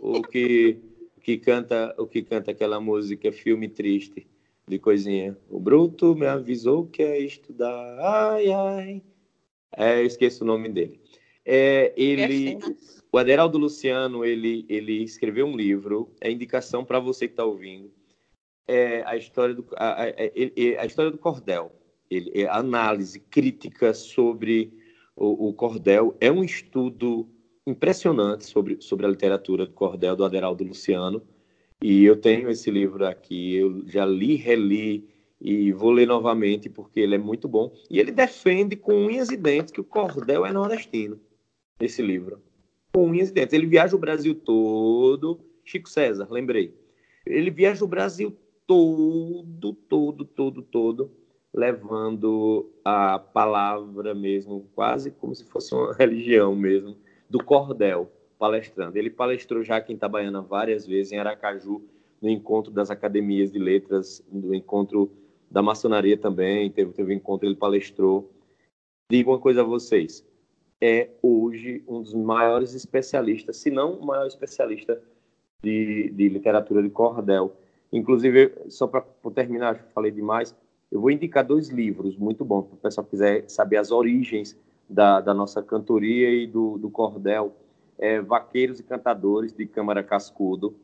o 0.00 0.22
que, 0.22 0.78
que 1.22 1.38
canta, 1.38 1.94
o 1.98 2.06
que 2.06 2.22
canta 2.22 2.52
aquela 2.52 2.80
música 2.80 3.32
Filme 3.32 3.68
Triste 3.68 4.26
de 4.68 4.78
coisinha. 4.78 5.36
O 5.48 5.58
Bruto 5.58 6.14
me 6.14 6.26
avisou 6.26 6.86
que 6.86 7.02
é 7.02 7.18
estudar. 7.18 7.98
Ai, 8.00 8.52
ai. 8.52 9.02
É, 9.76 10.00
eu 10.00 10.06
esqueço 10.06 10.44
o 10.44 10.46
nome 10.46 10.68
dele. 10.68 11.00
É, 11.44 11.92
ele, 11.96 12.58
o 13.12 13.18
Aderaldo 13.18 13.58
Luciano, 13.58 14.24
ele, 14.24 14.64
ele 14.68 15.02
escreveu 15.02 15.46
um 15.46 15.56
livro, 15.56 16.12
é 16.20 16.30
indicação 16.30 16.84
para 16.84 16.98
você 16.98 17.26
que 17.26 17.32
está 17.32 17.44
ouvindo. 17.44 17.90
É 18.68 19.02
a 19.06 19.16
história 19.16 19.54
do, 19.54 19.66
a, 19.76 20.02
a, 20.02 20.06
a, 20.80 20.86
história 20.86 21.10
do 21.10 21.18
cordel. 21.18 21.72
Ele, 22.10 22.30
é 22.34 22.46
a 22.46 22.56
análise 22.56 23.20
crítica 23.20 23.94
sobre 23.94 24.72
o, 25.14 25.48
o, 25.48 25.52
cordel. 25.52 26.16
É 26.20 26.30
um 26.30 26.42
estudo 26.42 27.28
impressionante 27.66 28.44
sobre, 28.44 28.80
sobre 28.80 29.06
a 29.06 29.08
literatura 29.08 29.66
do 29.66 29.72
cordel 29.72 30.16
do 30.16 30.24
Aderaldo 30.24 30.64
Luciano. 30.64 31.22
E 31.82 32.04
eu 32.04 32.16
tenho 32.16 32.48
esse 32.48 32.70
livro 32.70 33.06
aqui, 33.06 33.54
eu 33.56 33.86
já 33.86 34.04
li, 34.04 34.34
reli 34.34 35.08
e 35.40 35.70
vou 35.72 35.90
ler 35.90 36.06
novamente 36.06 36.68
porque 36.68 37.00
ele 37.00 37.14
é 37.14 37.18
muito 37.18 37.46
bom. 37.46 37.72
E 37.90 38.00
ele 38.00 38.10
defende 38.10 38.76
com 38.76 38.94
unhas 39.06 39.30
e 39.30 39.36
dentes 39.36 39.72
que 39.72 39.80
o 39.80 39.84
cordel 39.84 40.46
é 40.46 40.52
nordestino, 40.52 41.20
esse 41.78 42.00
livro. 42.00 42.42
Com 42.92 43.10
unhas 43.10 43.28
e 43.28 43.32
dentes. 43.32 43.52
Ele 43.52 43.66
viaja 43.66 43.94
o 43.94 43.98
Brasil 43.98 44.34
todo. 44.34 45.40
Chico 45.64 45.88
César, 45.88 46.28
lembrei. 46.30 46.74
Ele 47.26 47.50
viaja 47.50 47.84
o 47.84 47.88
Brasil 47.88 48.36
todo, 48.66 49.72
todo, 49.72 50.24
todo, 50.24 50.62
todo, 50.62 51.10
levando 51.54 52.70
a 52.84 53.18
palavra 53.18 54.14
mesmo, 54.14 54.68
quase 54.74 55.10
como 55.10 55.34
se 55.34 55.44
fosse 55.44 55.74
uma 55.74 55.94
religião 55.96 56.54
mesmo, 56.54 56.96
do 57.28 57.42
cordel 57.42 58.10
palestrando. 58.38 58.96
Ele 58.96 59.10
palestrou 59.10 59.62
já 59.62 59.76
aqui 59.76 59.92
em 59.92 59.96
Itabaiana 59.96 60.42
várias 60.42 60.86
vezes, 60.86 61.12
em 61.12 61.18
Aracaju, 61.18 61.82
no 62.20 62.28
encontro 62.28 62.72
das 62.72 62.90
academias 62.90 63.50
de 63.50 63.58
letras, 63.58 64.24
no 64.30 64.54
encontro 64.54 65.10
da 65.50 65.62
maçonaria 65.62 66.16
também, 66.16 66.70
teve, 66.70 66.92
teve 66.92 67.12
um 67.12 67.16
encontro, 67.16 67.46
ele 67.46 67.56
palestrou. 67.56 68.30
Digo 69.10 69.30
uma 69.30 69.38
coisa 69.38 69.60
a 69.60 69.64
vocês, 69.64 70.26
é 70.80 71.10
hoje 71.22 71.82
um 71.86 72.02
dos 72.02 72.12
maiores 72.12 72.74
especialistas, 72.74 73.56
se 73.56 73.70
não 73.70 73.94
o 73.94 74.04
maior 74.04 74.26
especialista 74.26 75.00
de, 75.62 76.10
de 76.10 76.28
literatura 76.28 76.82
de 76.82 76.90
cordel. 76.90 77.56
Inclusive, 77.96 78.52
só 78.68 78.86
para 78.86 79.02
terminar, 79.34 79.72
acho 79.72 79.84
que 79.84 79.92
falei 79.92 80.10
demais, 80.10 80.54
eu 80.92 81.00
vou 81.00 81.10
indicar 81.10 81.42
dois 81.42 81.70
livros 81.70 82.14
muito 82.16 82.44
bons, 82.44 82.66
para 82.66 82.74
o 82.74 82.78
pessoal 82.78 83.04
que 83.04 83.12
quiser 83.12 83.48
saber 83.48 83.78
as 83.78 83.90
origens 83.90 84.54
da, 84.88 85.20
da 85.20 85.32
nossa 85.32 85.62
cantoria 85.62 86.30
e 86.30 86.46
do, 86.46 86.76
do 86.76 86.90
cordel 86.90 87.56
é, 87.98 88.20
Vaqueiros 88.20 88.78
e 88.78 88.82
Cantadores 88.82 89.52
de 89.52 89.64
Câmara 89.66 90.02
Cascudo. 90.02 90.76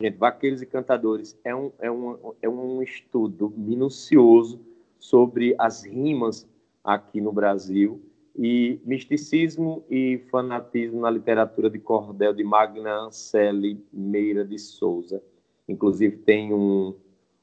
Gente, 0.00 0.16
Vaqueiros 0.16 0.62
e 0.62 0.66
Cantadores 0.66 1.38
é 1.44 1.54
um, 1.54 1.70
é 1.78 1.90
um, 1.90 2.34
é 2.40 2.48
um 2.48 2.82
estudo 2.82 3.52
minucioso 3.54 4.58
sobre 4.98 5.54
as 5.58 5.84
rimas 5.84 6.48
aqui 6.82 7.20
no 7.20 7.32
Brasil 7.32 8.00
e 8.34 8.80
misticismo 8.82 9.84
e 9.90 10.22
fanatismo 10.30 11.02
na 11.02 11.10
literatura 11.10 11.68
de 11.68 11.78
cordel 11.78 12.32
de 12.32 12.42
Magna 12.42 13.00
Anceli 13.00 13.84
Meira 13.92 14.42
de 14.42 14.58
Souza. 14.58 15.22
Inclusive 15.68 16.18
tem 16.18 16.52
um, 16.52 16.94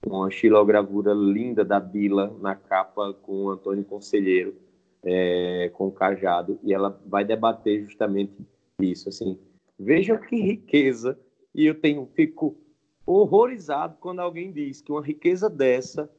uma 0.05 0.29
xilogravura 0.29 1.13
linda 1.13 1.63
da 1.63 1.79
Bila 1.79 2.35
na 2.39 2.55
capa 2.55 3.13
com 3.13 3.45
o 3.45 3.49
Antônio 3.49 3.83
Conselheiro, 3.83 4.55
é, 5.03 5.69
com 5.73 5.87
o 5.87 5.91
cajado, 5.91 6.59
e 6.63 6.73
ela 6.73 7.01
vai 7.05 7.25
debater 7.25 7.83
justamente 7.83 8.33
isso, 8.79 9.09
assim. 9.09 9.37
Vejam 9.77 10.17
que 10.17 10.35
riqueza, 10.35 11.19
e 11.53 11.65
eu 11.65 11.75
tenho, 11.75 12.07
fico 12.13 12.57
horrorizado 13.05 13.97
quando 13.99 14.19
alguém 14.19 14.51
diz 14.51 14.81
que 14.81 14.91
uma 14.91 15.01
riqueza 15.01 15.49
dessa 15.49 16.09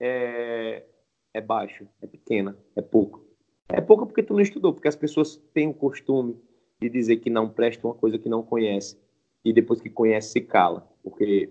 é, 0.00 0.84
é 1.34 1.40
baixa, 1.40 1.88
é 2.00 2.06
pequena, 2.06 2.56
é 2.76 2.82
pouco. 2.82 3.26
É 3.68 3.80
pouco 3.80 4.06
porque 4.06 4.22
tu 4.22 4.34
não 4.34 4.40
estudou, 4.40 4.72
porque 4.72 4.88
as 4.88 4.96
pessoas 4.96 5.36
têm 5.52 5.68
o 5.68 5.74
costume 5.74 6.36
de 6.80 6.88
dizer 6.88 7.16
que 7.16 7.30
não 7.30 7.48
presta 7.48 7.86
uma 7.86 7.94
coisa 7.94 8.18
que 8.18 8.28
não 8.28 8.42
conhece, 8.42 8.98
e 9.44 9.52
depois 9.52 9.80
que 9.80 9.90
conhece 9.90 10.30
se 10.30 10.40
cala, 10.40 10.91
porque 11.02 11.50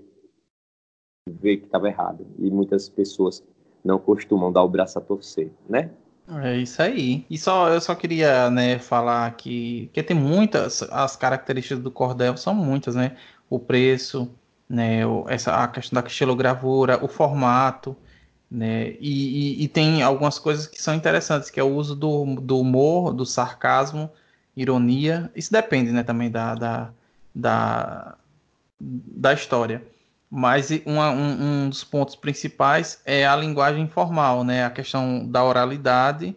vê 1.28 1.58
que 1.58 1.66
estava 1.66 1.88
errado. 1.88 2.26
E 2.40 2.50
muitas 2.50 2.90
pessoas 2.90 3.44
não 3.84 4.00
costumam 4.00 4.52
dar 4.52 4.64
o 4.64 4.70
braço 4.70 4.98
a 4.98 5.02
torcer, 5.02 5.52
né? 5.68 5.92
É 6.44 6.56
isso 6.58 6.82
aí. 6.82 7.26
E 7.30 7.38
só 7.38 7.70
eu 7.70 7.82
só 7.82 7.94
queria, 7.96 8.50
né, 8.50 8.80
falar 8.80 9.30
que 9.36 9.90
que 9.92 10.02
tem 10.04 10.16
muitas 10.16 10.82
as 10.84 11.16
características 11.16 11.80
do 11.80 11.92
cordel 11.92 12.38
são 12.38 12.54
muitas, 12.54 12.96
né? 12.96 13.18
O 13.50 13.60
preço, 13.60 14.30
né, 14.70 15.02
essa 15.28 15.56
a 15.56 15.68
questão 15.68 16.02
da 16.02 16.08
estilogravura, 16.08 17.04
o 17.04 17.08
formato, 17.08 17.96
né? 18.50 18.92
E, 19.00 19.62
e, 19.62 19.64
e, 19.64 19.68
tem 19.68 20.02
algumas 20.04 20.38
coisas 20.40 20.68
que 20.68 20.82
são 20.82 20.94
interessantes, 20.94 21.50
que 21.50 21.60
é 21.60 21.64
o 21.64 21.74
uso 21.74 21.96
do, 21.96 22.36
do 22.36 22.60
humor, 22.60 23.14
do 23.14 23.26
sarcasmo, 23.26 24.10
ironia. 24.56 25.32
Isso 25.36 25.52
depende, 25.52 25.92
né, 25.92 26.04
também 26.04 26.30
da, 26.30 26.56
da, 26.56 26.94
da, 27.34 28.18
da 28.82 29.34
história. 29.34 29.84
Mas 30.30 30.70
uma, 30.86 31.12
um, 31.12 31.66
um, 31.66 31.70
dos 31.70 31.84
pontos 31.84 32.16
principais 32.16 33.02
é 33.06 33.26
a 33.28 33.36
linguagem 33.36 33.84
informal, 33.84 34.44
né? 34.44 34.64
A 34.66 34.70
questão 34.70 35.28
da 35.28 35.44
oralidade, 35.44 36.36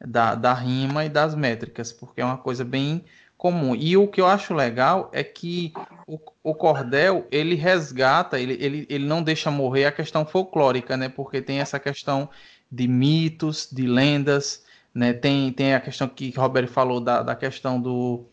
da, 0.00 0.34
da 0.34 0.54
rima 0.54 1.04
e 1.04 1.08
das 1.08 1.34
métricas, 1.34 1.92
porque 1.92 2.20
é 2.20 2.24
uma 2.24 2.38
coisa 2.38 2.64
bem 2.64 3.04
comum. 3.36 3.76
E 3.76 3.96
o 3.96 4.08
que 4.08 4.20
eu 4.20 4.26
acho 4.26 4.54
legal 4.54 5.10
é 5.12 5.22
que 5.22 5.72
o, 6.06 6.18
o 6.42 6.54
cordel, 6.54 7.26
ele 7.30 7.54
resgata, 7.54 8.40
ele, 8.40 8.56
ele, 8.58 8.86
ele 8.88 9.04
não 9.06 9.22
deixa 9.22 9.50
morrer 9.50 9.84
a 9.84 9.92
questão 9.92 10.24
folclórica, 10.24 10.96
né? 10.96 11.10
Porque 11.10 11.42
tem 11.42 11.60
essa 11.60 11.78
questão 11.78 12.30
de 12.72 12.88
mitos, 12.88 13.68
de 13.70 13.86
lendas, 13.86 14.64
né? 14.94 15.12
Tem, 15.12 15.52
tem 15.52 15.74
a 15.74 15.80
questão 15.80 16.08
que 16.08 16.30
Robert 16.34 16.68
falou 16.68 17.00
da, 17.00 17.22
da 17.22 17.36
questão 17.36 17.78
do, 17.78 18.26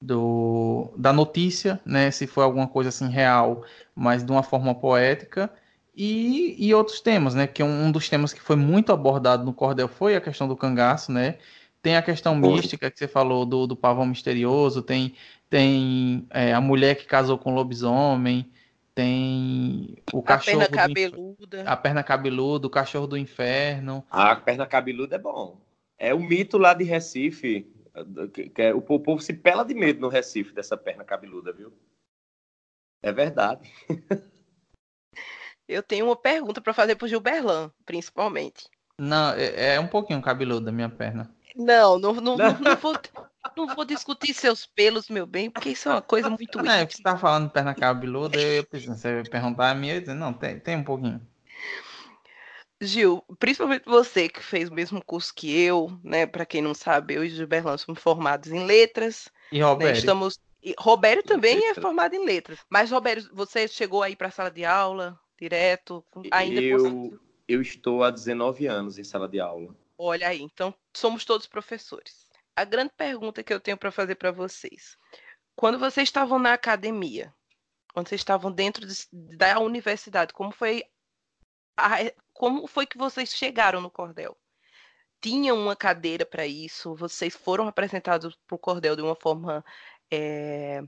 do, 0.00 0.92
da 0.96 1.12
notícia, 1.12 1.80
né? 1.84 2.10
Se 2.10 2.26
foi 2.26 2.44
alguma 2.44 2.66
coisa 2.68 2.88
assim 2.88 3.08
real, 3.08 3.64
mas 3.94 4.24
de 4.24 4.30
uma 4.32 4.42
forma 4.42 4.74
poética. 4.74 5.52
E, 5.94 6.56
e 6.58 6.72
outros 6.74 7.00
temas, 7.00 7.34
né? 7.34 7.46
Que 7.46 7.62
um, 7.62 7.86
um 7.86 7.92
dos 7.92 8.08
temas 8.08 8.32
que 8.32 8.40
foi 8.40 8.56
muito 8.56 8.92
abordado 8.92 9.44
no 9.44 9.52
Cordel 9.52 9.88
foi 9.88 10.16
a 10.16 10.20
questão 10.20 10.48
do 10.48 10.56
cangaço, 10.56 11.12
né? 11.12 11.38
Tem 11.82 11.96
a 11.96 12.02
questão 12.02 12.34
mística 12.34 12.90
que 12.90 12.98
você 12.98 13.08
falou 13.08 13.44
do, 13.46 13.66
do 13.66 13.76
pavão 13.76 14.06
misterioso, 14.06 14.82
tem, 14.82 15.14
tem 15.48 16.26
é, 16.30 16.52
a 16.52 16.60
mulher 16.60 16.94
que 16.96 17.06
casou 17.06 17.38
com 17.38 17.52
o 17.52 17.54
lobisomem, 17.54 18.50
Tem 18.94 19.96
o 20.12 20.18
A 20.20 20.22
cachorro 20.22 20.60
perna 20.60 20.68
do 20.68 20.74
inf- 20.74 21.12
cabeluda. 21.12 21.62
a 21.64 21.76
perna 21.76 22.02
cabeluda, 22.02 22.66
o 22.66 22.70
cachorro 22.70 23.06
do 23.06 23.16
inferno. 23.16 24.04
A 24.10 24.36
perna 24.36 24.66
cabeluda 24.66 25.16
é 25.16 25.18
bom. 25.18 25.58
É 25.98 26.14
o 26.14 26.20
mito 26.20 26.58
lá 26.58 26.74
de 26.74 26.84
Recife. 26.84 27.66
Que, 28.32 28.48
que 28.48 28.62
é, 28.62 28.74
o 28.74 28.78
o 28.78 29.00
povo 29.00 29.20
se 29.20 29.32
pela 29.32 29.64
de 29.64 29.74
medo 29.74 30.00
no 30.00 30.08
Recife 30.08 30.52
dessa 30.52 30.76
perna 30.76 31.04
cabeluda, 31.04 31.52
viu? 31.52 31.72
É 33.02 33.12
verdade. 33.12 33.70
Eu 35.66 35.82
tenho 35.84 36.06
uma 36.06 36.16
pergunta 36.16 36.60
para 36.60 36.74
fazer 36.74 36.96
pro 36.96 37.06
Gilberlan, 37.06 37.70
principalmente. 37.86 38.68
Não, 38.98 39.32
é, 39.34 39.76
é 39.76 39.80
um 39.80 39.86
pouquinho 39.86 40.20
cabeluda 40.20 40.70
a 40.70 40.72
minha 40.72 40.88
perna. 40.88 41.32
Não, 41.54 41.98
não, 41.98 42.14
não, 42.14 42.36
não, 42.36 42.58
não 42.58 42.76
vou, 42.76 42.94
não 43.56 43.74
vou 43.74 43.84
discutir 43.84 44.34
seus 44.34 44.66
pelos, 44.66 45.08
meu 45.08 45.26
bem, 45.26 45.48
porque 45.48 45.70
isso 45.70 45.88
é 45.88 45.92
uma 45.92 46.02
coisa 46.02 46.28
muito 46.28 46.58
Não, 46.62 46.72
é 46.72 46.86
que 46.86 46.96
você 46.96 47.02
tá 47.02 47.16
falando 47.16 47.50
perna 47.50 47.74
cabeluda, 47.74 48.38
eu 48.38 48.64
pensar, 48.64 48.96
você 48.96 49.18
ia 49.18 49.22
perguntar 49.24 49.70
a 49.70 49.74
minha, 49.74 49.94
eu 49.94 50.00
dizer, 50.00 50.14
não, 50.14 50.32
tem, 50.32 50.58
tem 50.58 50.76
um 50.76 50.84
pouquinho. 50.84 51.20
Gil, 52.80 53.22
principalmente 53.38 53.84
você 53.84 54.28
que 54.28 54.42
fez 54.42 54.70
o 54.70 54.74
mesmo 54.74 55.04
curso 55.04 55.34
que 55.34 55.54
eu, 55.60 55.98
né? 56.02 56.26
Para 56.26 56.46
quem 56.46 56.62
não 56.62 56.72
sabe, 56.74 57.14
eu 57.14 57.24
e 57.24 57.28
Gilberlan 57.28 57.76
somos 57.76 58.00
formados 58.00 58.50
em 58.50 58.64
letras, 58.64 59.28
E 59.52 59.58
né? 59.58 59.64
Roberto? 59.64 59.96
Estamos. 59.98 60.40
e 60.62 60.74
Robério 60.78 61.22
também 61.22 61.66
é 61.68 61.74
formado 61.74 62.14
em 62.14 62.24
letras. 62.24 62.58
Mas, 62.70 62.90
Robério, 62.90 63.28
você 63.34 63.68
chegou 63.68 64.02
aí 64.02 64.16
para 64.16 64.28
a 64.28 64.30
sala 64.30 64.50
de 64.50 64.64
aula 64.64 65.18
direto? 65.38 66.04
Ainda 66.30 66.60
eu, 66.60 67.20
eu 67.46 67.60
estou 67.60 68.02
há 68.02 68.10
19 68.10 68.66
anos 68.66 68.98
em 68.98 69.04
sala 69.04 69.28
de 69.28 69.40
aula. 69.40 69.74
Olha 69.98 70.28
aí, 70.28 70.40
então 70.40 70.74
somos 70.96 71.24
todos 71.26 71.46
professores. 71.46 72.26
A 72.56 72.64
grande 72.64 72.92
pergunta 72.96 73.42
que 73.42 73.52
eu 73.52 73.60
tenho 73.60 73.76
para 73.76 73.92
fazer 73.92 74.14
para 74.14 74.30
vocês: 74.32 74.96
quando 75.54 75.78
vocês 75.78 76.08
estavam 76.08 76.38
na 76.38 76.54
academia, 76.54 77.32
quando 77.92 78.08
vocês 78.08 78.22
estavam 78.22 78.50
dentro 78.50 78.86
de- 78.86 79.06
da 79.12 79.58
universidade, 79.60 80.32
como 80.32 80.50
foi 80.50 80.82
a- 81.76 81.98
como 82.40 82.66
foi 82.66 82.86
que 82.86 82.96
vocês 82.96 83.34
chegaram 83.34 83.82
no 83.82 83.90
cordel? 83.90 84.34
Tinha 85.20 85.54
uma 85.54 85.76
cadeira 85.76 86.24
para 86.24 86.46
isso? 86.46 86.94
Vocês 86.94 87.36
foram 87.36 87.68
apresentados 87.68 88.34
para 88.46 88.56
o 88.56 88.58
cordel 88.58 88.96
de 88.96 89.02
uma 89.02 89.14
forma 89.14 89.62
é, 90.10 90.82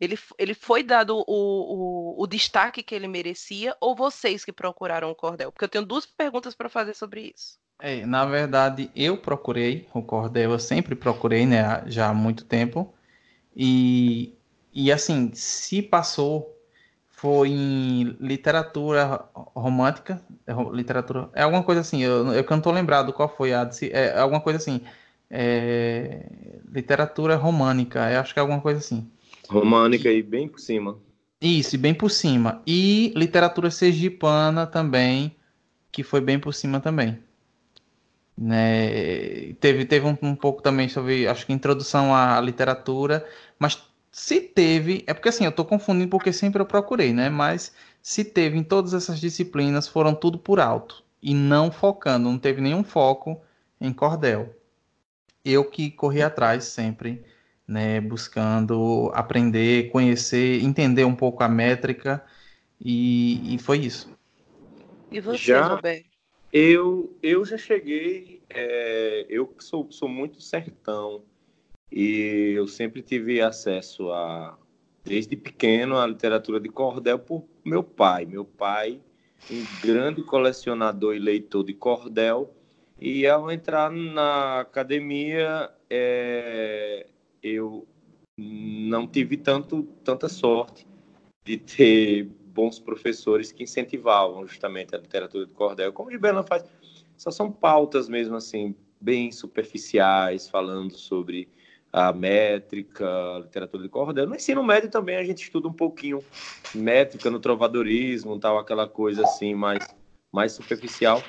ele, 0.00 0.18
ele 0.38 0.54
foi 0.54 0.82
dado 0.82 1.18
o, 1.18 1.24
o, 1.26 2.22
o 2.22 2.26
destaque 2.26 2.82
que 2.82 2.94
ele 2.94 3.06
merecia 3.06 3.76
ou 3.78 3.94
vocês 3.94 4.42
que 4.42 4.54
procuraram 4.54 5.10
o 5.10 5.14
cordel? 5.14 5.52
Porque 5.52 5.66
eu 5.66 5.68
tenho 5.68 5.84
duas 5.84 6.06
perguntas 6.06 6.54
para 6.54 6.70
fazer 6.70 6.94
sobre 6.94 7.30
isso. 7.36 7.58
É, 7.78 8.06
na 8.06 8.24
verdade, 8.24 8.90
eu 8.96 9.18
procurei 9.18 9.86
o 9.92 10.02
cordel, 10.02 10.52
eu 10.52 10.58
sempre 10.58 10.94
procurei, 10.94 11.44
né, 11.44 11.84
já 11.88 12.08
há 12.08 12.14
muito 12.14 12.46
tempo. 12.46 12.94
E, 13.54 14.34
e 14.72 14.90
assim, 14.90 15.30
se 15.34 15.82
passou, 15.82 16.55
foi 17.16 17.48
em 17.48 18.04
literatura 18.20 19.26
romântica, 19.54 20.22
é, 20.46 20.52
literatura, 20.72 21.30
é 21.34 21.42
alguma 21.42 21.62
coisa 21.62 21.80
assim, 21.80 22.02
eu, 22.02 22.32
eu 22.32 22.44
não 22.50 22.60
tô 22.60 22.70
lembrado 22.70 23.12
qual 23.12 23.28
foi 23.28 23.54
a, 23.54 23.64
disse- 23.64 23.90
é 23.90 24.18
alguma 24.18 24.40
coisa 24.40 24.58
assim, 24.58 24.82
é, 25.30 26.26
literatura 26.70 27.36
românica, 27.36 28.10
eu 28.12 28.20
acho 28.20 28.34
que 28.34 28.38
é 28.38 28.42
alguma 28.42 28.60
coisa 28.60 28.78
assim. 28.80 29.10
Românica 29.48 30.08
aí 30.08 30.22
bem 30.22 30.46
por 30.46 30.60
cima. 30.60 30.98
Isso, 31.40 31.74
e 31.74 31.78
bem 31.78 31.94
por 31.94 32.10
cima. 32.10 32.62
E 32.66 33.12
literatura 33.16 33.70
sergipana 33.70 34.66
também, 34.66 35.34
que 35.92 36.02
foi 36.02 36.20
bem 36.20 36.38
por 36.38 36.52
cima 36.54 36.80
também. 36.80 37.18
Né? 38.36 39.54
Teve, 39.54 39.86
teve 39.86 40.06
um, 40.06 40.16
um 40.22 40.36
pouco 40.36 40.62
também 40.62 40.88
sobre, 40.88 41.26
acho 41.26 41.46
que 41.46 41.52
introdução 41.52 42.14
à 42.14 42.40
literatura, 42.40 43.26
mas 43.58 43.82
se 44.18 44.40
teve, 44.40 45.04
é 45.06 45.12
porque 45.14 45.28
assim, 45.28 45.44
eu 45.44 45.52
tô 45.52 45.64
confundindo 45.64 46.08
porque 46.10 46.32
sempre 46.32 46.60
eu 46.62 46.66
procurei, 46.66 47.12
né? 47.12 47.28
Mas 47.28 47.74
se 48.02 48.24
teve 48.24 48.56
em 48.56 48.62
todas 48.64 48.94
essas 48.94 49.20
disciplinas, 49.20 49.86
foram 49.88 50.14
tudo 50.14 50.38
por 50.38 50.58
alto 50.58 51.04
e 51.22 51.34
não 51.34 51.70
focando, 51.70 52.30
não 52.30 52.38
teve 52.38 52.60
nenhum 52.60 52.82
foco 52.82 53.42
em 53.80 53.92
cordel. 53.92 54.54
Eu 55.44 55.68
que 55.70 55.90
corri 55.90 56.22
atrás 56.22 56.64
sempre 56.64 57.24
né, 57.68 58.00
buscando 58.00 59.10
aprender, 59.14 59.90
conhecer, 59.90 60.62
entender 60.62 61.04
um 61.04 61.16
pouco 61.16 61.42
a 61.44 61.48
métrica 61.48 62.24
e, 62.80 63.54
e 63.54 63.58
foi 63.58 63.78
isso. 63.80 64.08
E 65.10 65.20
você, 65.20 65.58
Já- 65.58 65.60
Roberto? 65.60 66.16
Eu, 66.52 67.18
eu 67.22 67.44
já 67.44 67.58
cheguei, 67.58 68.42
é, 68.48 69.26
eu 69.28 69.54
sou, 69.60 69.90
sou 69.92 70.08
muito 70.08 70.40
sertão 70.40 71.24
e 71.90 72.52
eu 72.56 72.66
sempre 72.66 73.02
tive 73.02 73.40
acesso 73.40 74.10
a, 74.10 74.58
desde 75.04 75.36
pequeno, 75.36 75.96
à 75.98 76.06
literatura 76.06 76.60
de 76.60 76.68
cordel 76.68 77.18
por 77.18 77.44
meu 77.64 77.82
pai. 77.82 78.26
Meu 78.26 78.44
pai, 78.44 79.00
um 79.50 79.64
grande 79.80 80.22
colecionador 80.22 81.14
e 81.14 81.18
leitor 81.18 81.64
de 81.64 81.74
cordel, 81.74 82.52
e 83.00 83.26
ao 83.26 83.50
entrar 83.50 83.90
na 83.90 84.60
academia, 84.60 85.70
é, 85.88 87.06
eu 87.42 87.86
não 88.36 89.06
tive 89.06 89.36
tanto, 89.36 89.82
tanta 90.02 90.28
sorte 90.28 90.86
de 91.44 91.56
ter 91.58 92.24
bons 92.24 92.78
professores 92.78 93.52
que 93.52 93.62
incentivavam 93.62 94.46
justamente 94.46 94.94
a 94.94 94.98
literatura 94.98 95.46
de 95.46 95.52
cordel. 95.52 95.92
Como 95.92 96.08
o 96.08 96.12
Gibberlan 96.12 96.42
faz, 96.42 96.64
só 97.16 97.30
são 97.30 97.52
pautas 97.52 98.08
mesmo 98.08 98.34
assim, 98.34 98.74
bem 99.00 99.30
superficiais, 99.30 100.48
falando 100.48 100.94
sobre 100.94 101.48
a 101.96 102.12
métrica, 102.12 103.08
a 103.08 103.38
literatura 103.38 103.82
de 103.82 103.88
cordel. 103.88 104.26
No 104.26 104.36
ensino 104.36 104.62
médio 104.62 104.90
também 104.90 105.16
a 105.16 105.24
gente 105.24 105.42
estuda 105.42 105.66
um 105.66 105.72
pouquinho 105.72 106.22
métrica 106.74 107.30
no 107.30 107.40
trovadorismo, 107.40 108.38
tal, 108.38 108.58
aquela 108.58 108.86
coisa 108.86 109.22
assim 109.22 109.54
mais, 109.54 109.82
mais 110.30 110.52
superficial. 110.52 111.22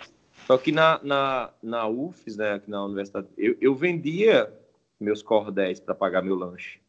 Só 0.46 0.58
que 0.58 0.74
na, 0.74 1.00
na, 1.02 1.54
na 1.64 1.88
UFES, 1.88 2.36
né, 2.36 2.54
aqui 2.56 2.70
na 2.70 2.84
universidade, 2.84 3.30
eu, 3.38 3.56
eu 3.62 3.74
vendia 3.74 4.54
meus 5.00 5.24
cordéis 5.24 5.80
para 5.80 5.96
pagar 5.96 6.22
meu 6.22 6.36
lanche. 6.36 6.82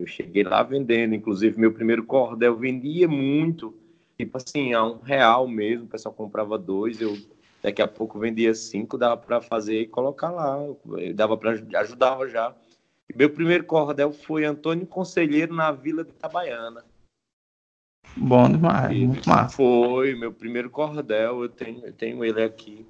Eu 0.00 0.08
cheguei 0.08 0.42
lá 0.42 0.60
vendendo, 0.64 1.14
inclusive 1.14 1.56
meu 1.56 1.72
primeiro 1.72 2.04
cordel 2.04 2.56
vendia 2.56 3.06
muito, 3.06 3.72
tipo 4.18 4.36
assim, 4.36 4.72
a 4.72 4.84
um 4.84 4.98
real 4.98 5.46
mesmo, 5.46 5.84
o 5.84 5.88
pessoal 5.88 6.12
comprava 6.12 6.58
dois, 6.58 7.00
eu 7.00 7.16
daqui 7.64 7.80
a 7.80 7.88
pouco 7.88 8.18
vendia 8.18 8.54
cinco, 8.54 8.98
dava 8.98 9.16
para 9.16 9.40
fazer 9.40 9.80
e 9.80 9.86
colocar 9.86 10.30
lá, 10.30 10.58
dava 11.14 11.34
para 11.34 11.52
ajudar 11.80 12.28
já. 12.28 12.54
Meu 13.16 13.30
primeiro 13.30 13.64
cordel 13.64 14.12
foi 14.12 14.44
Antônio 14.44 14.86
Conselheiro 14.86 15.54
na 15.54 15.72
Vila 15.72 16.04
de 16.04 16.10
Itabaiana. 16.10 16.84
Bom 18.14 18.50
demais, 18.50 18.94
E 18.94 19.06
muito 19.06 19.26
massa. 19.26 19.56
Foi 19.56 20.14
meu 20.14 20.30
primeiro 20.30 20.68
cordel, 20.68 21.42
eu 21.42 21.48
tenho, 21.48 21.86
eu 21.86 21.92
tenho 21.94 22.22
ele 22.22 22.42
aqui. 22.42 22.86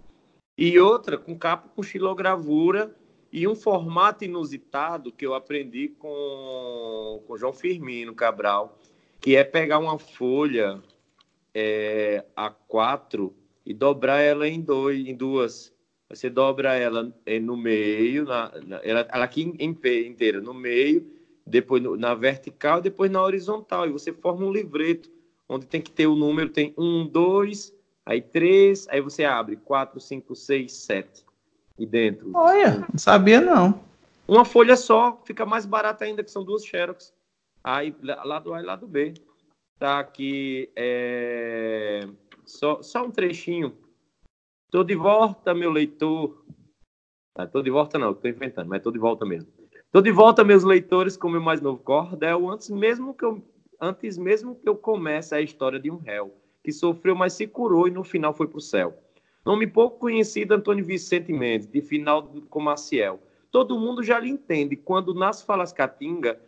E 0.59 0.77
outra, 0.81 1.17
com 1.17 1.39
capa 1.39 1.69
com 1.69 1.83
xilogravura 1.83 2.93
e 3.33 3.47
um 3.47 3.55
formato 3.55 4.25
inusitado 4.25 5.13
que 5.13 5.25
eu 5.25 5.35
aprendi 5.35 5.91
com 6.01 7.23
com 7.29 7.37
João 7.37 7.53
Firmino 7.53 8.13
Cabral, 8.13 8.77
que 9.21 9.37
é 9.37 9.45
pegar 9.45 9.79
uma 9.79 10.01
folha 10.01 10.83
é, 11.55 12.25
A4 12.37 13.33
e 13.65 13.73
dobrar 13.73 14.21
ela 14.21 14.49
em, 14.49 14.61
dois, 14.61 15.07
em 15.07 15.15
duas. 15.15 15.73
Você 16.09 16.29
dobra 16.29 16.75
ela 16.75 17.13
eh, 17.25 17.41
no 17.41 17.57
meio, 17.57 18.25
na, 18.25 18.53
na- 18.67 18.81
ela, 18.85 19.09
ela 19.11 19.25
aqui 19.25 19.43
em, 19.43 19.55
em 19.59 19.73
pé 19.75 20.01
inteira, 20.07 20.41
no 20.41 20.53
meio, 20.55 21.07
depois 21.47 21.83
no- 21.83 21.97
na 21.97 22.15
vertical, 22.15 22.81
depois 22.81 23.11
na 23.11 23.23
horizontal. 23.23 23.87
E 23.89 23.93
você 23.93 24.13
forma 24.13 24.45
um 24.47 24.53
livreto, 24.53 25.11
onde 25.49 25.67
tem 25.67 25.81
que 25.81 25.91
ter 25.91 26.07
o 26.07 26.15
número, 26.15 26.51
tem 26.51 26.75
um, 26.77 27.07
dois, 27.07 27.75
aí 28.05 28.21
três, 28.21 28.87
aí 28.89 29.01
você 29.01 29.25
abre 29.25 29.57
quatro, 29.57 29.99
cinco, 30.01 30.35
seis, 30.37 30.73
sete. 30.73 31.25
E 31.79 31.85
dentro. 31.85 32.31
Olha, 32.35 32.87
não 32.93 32.99
sabia 32.99 33.41
não. 33.41 33.83
Uma 34.29 34.45
folha 34.45 34.77
só, 34.77 35.21
fica 35.25 35.45
mais 35.45 35.67
barata 35.67 36.05
ainda, 36.05 36.23
que 36.23 36.31
são 36.31 36.45
duas 36.45 36.65
Xerox. 36.65 37.13
Aí, 37.65 37.95
lado 38.03 38.55
A 38.55 38.61
e 38.61 38.65
lado 38.65 38.87
B. 38.87 39.15
Tá 39.79 39.99
aqui, 39.99 40.71
é... 40.77 42.07
só, 42.47 42.83
só 42.83 43.05
um 43.05 43.11
trechinho. 43.11 43.77
Tô 44.71 44.83
de 44.83 44.95
volta, 44.95 45.55
meu 45.55 45.71
leitor. 45.71 46.45
Ah, 47.37 47.47
tô 47.47 47.63
de 47.63 47.71
volta 47.71 47.99
não, 47.99 48.15
tô 48.15 48.29
inventando, 48.29 48.69
mas 48.69 48.83
tô 48.83 48.91
de 48.91 48.99
volta 48.99 49.25
mesmo. 49.25 49.51
Tô 49.91 50.01
de 50.01 50.11
volta, 50.11 50.43
meus 50.43 50.65
leitores, 50.65 51.17
com 51.17 51.29
o 51.29 51.31
meu 51.31 51.41
mais 51.41 51.61
novo 51.61 51.79
cordel, 51.79 52.51
antes 52.51 52.69
mesmo 52.71 53.15
que 53.15 53.25
eu, 53.25 53.43
antes 53.81 54.19
mesmo 54.19 54.57
que 54.57 54.69
eu 54.69 54.77
comece 54.77 55.35
a 55.35 55.41
história 55.41 55.79
de 55.79 55.91
um 55.91 55.97
réu, 55.97 56.35
que 56.63 56.73
sofreu, 56.73 57.15
mas 57.15 57.35
se 57.35 57.47
curou 57.47 57.87
e 57.87 57.93
no 57.93 58.03
final 58.03 58.35
foi 58.35 58.49
pro 58.49 58.61
céu. 58.61 58.99
Nome 59.45 59.67
pouco 59.67 59.99
conhecido, 59.99 60.55
Antônio 60.55 60.85
Vicente 60.85 61.33
Mendes, 61.33 61.69
de 61.69 61.81
final 61.81 62.25
com 62.51 62.61
Maciel. 62.61 63.21
Todo 63.51 63.79
mundo 63.79 64.03
já 64.03 64.19
lhe 64.19 64.29
entende, 64.29 64.75
quando 64.75 65.15
nasce 65.15 65.45
falas 65.45 65.73
Caatinga, 65.73 66.41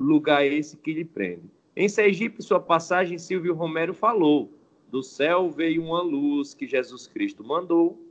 lugar 0.00 0.46
esse 0.46 0.76
que 0.76 0.94
lhe 0.94 1.04
prende. 1.04 1.50
Em 1.76 1.88
Sergipe, 1.88 2.42
sua 2.42 2.58
passagem, 2.58 3.18
Silvio 3.18 3.54
Romero 3.54 3.92
falou, 3.92 4.57
do 4.90 5.02
céu 5.02 5.50
veio 5.50 5.82
uma 5.82 6.02
luz 6.02 6.54
que 6.54 6.66
Jesus 6.66 7.06
Cristo 7.06 7.44
mandou, 7.44 8.02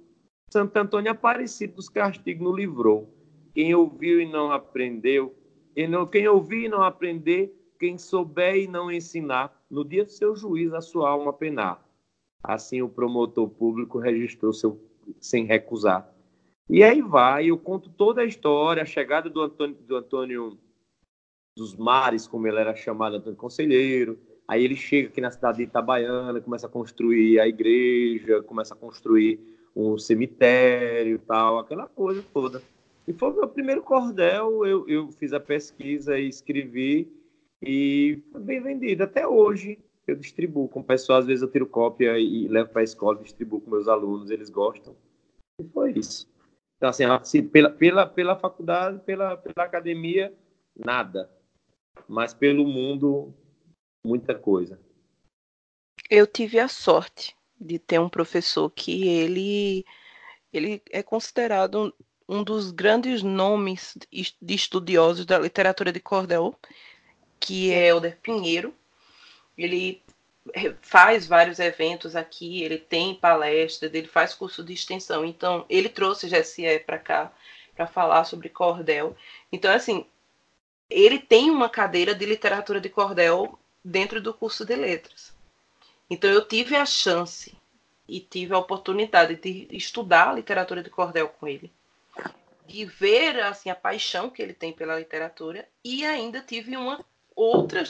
Santo 0.49 0.78
Antônio 0.78 1.11
Aparecido 1.11 1.75
dos 1.75 1.89
castigos 1.89 2.43
nos 2.43 2.55
livrou. 2.55 3.13
Quem 3.53 3.73
ouviu 3.75 4.21
e 4.21 4.25
não 4.25 4.51
aprendeu, 4.51 5.36
e 5.75 5.88
não, 5.88 6.05
quem 6.05 6.28
ouvir 6.28 6.65
e 6.65 6.69
não 6.69 6.84
aprender, 6.84 7.53
quem 7.80 7.97
souber 7.97 8.55
e 8.55 8.67
não 8.67 8.91
ensinar, 8.91 9.65
no 9.69 9.84
dia 9.84 10.05
do 10.05 10.11
seu 10.11 10.36
juiz 10.36 10.73
a 10.73 10.82
sua 10.82 11.09
alma 11.09 11.34
penar. 11.34 11.84
Assim 12.43 12.82
o 12.82 12.89
promotor 12.89 13.49
público 13.49 13.97
registrou 13.97 14.53
seu 14.53 14.80
sem 15.19 15.45
recusar. 15.45 16.13
E 16.69 16.84
aí 16.84 17.01
vai, 17.01 17.47
eu 17.47 17.57
conto 17.57 17.89
toda 17.89 18.21
a 18.21 18.25
história, 18.25 18.84
a 18.84 18.86
chegada 18.86 19.30
do 19.30 19.41
Antônio, 19.41 19.75
do 19.75 19.95
Antônio 19.95 20.57
dos 21.57 21.75
Mares, 21.75 22.28
como 22.28 22.47
ele 22.47 22.59
era 22.59 22.75
chamado, 22.75 23.15
Antônio 23.15 23.38
Conselheiro. 23.38 24.19
Aí 24.47 24.63
ele 24.63 24.75
chega 24.75 25.09
aqui 25.09 25.19
na 25.19 25.29
cidade 25.29 25.57
de 25.57 25.63
Itabaiana, 25.63 26.39
começa 26.39 26.67
a 26.67 26.69
construir 26.69 27.39
a 27.39 27.47
igreja, 27.47 28.41
começa 28.43 28.73
a 28.73 28.77
construir 28.77 29.39
um 29.75 29.97
cemitério 29.97 31.19
tal, 31.19 31.59
aquela 31.59 31.87
coisa 31.87 32.23
toda. 32.33 32.61
E 33.07 33.13
foi 33.13 33.29
o 33.29 33.35
meu 33.35 33.47
primeiro 33.47 33.81
cordel, 33.81 34.65
eu, 34.65 34.87
eu 34.87 35.11
fiz 35.11 35.33
a 35.33 35.39
pesquisa 35.39 36.17
e 36.17 36.27
escrevi, 36.27 37.11
e 37.61 38.21
foi 38.31 38.41
bem 38.41 38.61
vendido. 38.61 39.03
Até 39.03 39.27
hoje 39.27 39.79
eu 40.07 40.15
distribuo 40.15 40.69
com 40.69 40.79
o 40.79 40.83
pessoal, 40.83 41.19
às 41.19 41.25
vezes 41.25 41.41
eu 41.41 41.51
tiro 41.51 41.67
cópia 41.67 42.17
e 42.17 42.47
levo 42.47 42.69
para 42.69 42.81
a 42.81 42.83
escola, 42.83 43.21
distribuo 43.21 43.59
com 43.59 43.69
meus 43.69 43.87
alunos, 43.87 44.31
eles 44.31 44.49
gostam. 44.49 44.95
E 45.59 45.65
foi 45.65 45.91
isso. 45.91 46.27
Então, 46.77 46.89
assim, 46.89 47.03
assim 47.03 47.43
pela, 47.43 47.69
pela, 47.69 48.05
pela 48.05 48.35
faculdade, 48.35 48.99
pela, 48.99 49.35
pela 49.35 49.65
academia, 49.65 50.33
nada. 50.75 51.29
Mas 52.07 52.33
pelo 52.33 52.65
mundo, 52.65 53.33
muita 54.03 54.35
coisa. 54.35 54.79
Eu 56.09 56.25
tive 56.25 56.59
a 56.59 56.67
sorte 56.67 57.35
de 57.59 57.79
ter 57.79 57.99
um 57.99 58.09
professor 58.09 58.69
que 58.69 59.07
ele, 59.07 59.85
ele 60.53 60.81
é 60.91 61.03
considerado 61.03 61.93
um 62.27 62.43
dos 62.43 62.71
grandes 62.71 63.23
nomes 63.23 63.97
de 64.41 64.53
estudiosos 64.53 65.25
da 65.25 65.39
literatura 65.39 65.91
de 65.91 65.99
cordel, 65.99 66.55
que 67.39 67.71
é 67.71 67.87
Helder 67.87 68.17
Pinheiro. 68.21 68.73
Ele 69.57 70.01
faz 70.81 71.27
vários 71.27 71.59
eventos 71.59 72.15
aqui, 72.15 72.63
ele 72.63 72.77
tem 72.77 73.15
palestra, 73.15 73.89
ele 73.91 74.07
faz 74.07 74.33
curso 74.33 74.63
de 74.63 74.73
extensão. 74.73 75.25
Então, 75.25 75.65
ele 75.69 75.89
trouxe 75.89 76.29
GSE 76.29 76.79
para 76.85 76.99
cá 76.99 77.33
para 77.75 77.87
falar 77.87 78.23
sobre 78.23 78.49
cordel. 78.49 79.15
Então, 79.51 79.71
assim, 79.71 80.05
ele 80.89 81.19
tem 81.19 81.49
uma 81.49 81.69
cadeira 81.69 82.13
de 82.15 82.25
literatura 82.25 82.79
de 82.79 82.89
cordel 82.89 83.57
dentro 83.89 84.21
do 84.21 84.33
curso 84.33 84.65
de 84.65 84.75
letras. 84.75 85.33
Então, 86.09 86.29
eu 86.29 86.47
tive 86.47 86.75
a 86.75 86.85
chance 86.85 87.55
e 88.07 88.19
tive 88.19 88.53
a 88.53 88.57
oportunidade 88.57 89.35
de 89.35 89.67
estudar 89.71 90.29
a 90.29 90.33
literatura 90.33 90.81
de 90.81 90.89
cordel 90.89 91.27
com 91.29 91.47
ele 91.47 91.71
de 92.67 92.83
ver 92.83 93.39
assim 93.39 93.69
a 93.69 93.75
paixão 93.75 94.29
que 94.29 94.41
ele 94.41 94.53
tem 94.53 94.73
pela 94.73 94.99
literatura 94.99 95.67
e 95.83 96.05
ainda 96.05 96.41
tive 96.41 96.75
uma 96.75 97.03
outra 97.33 97.83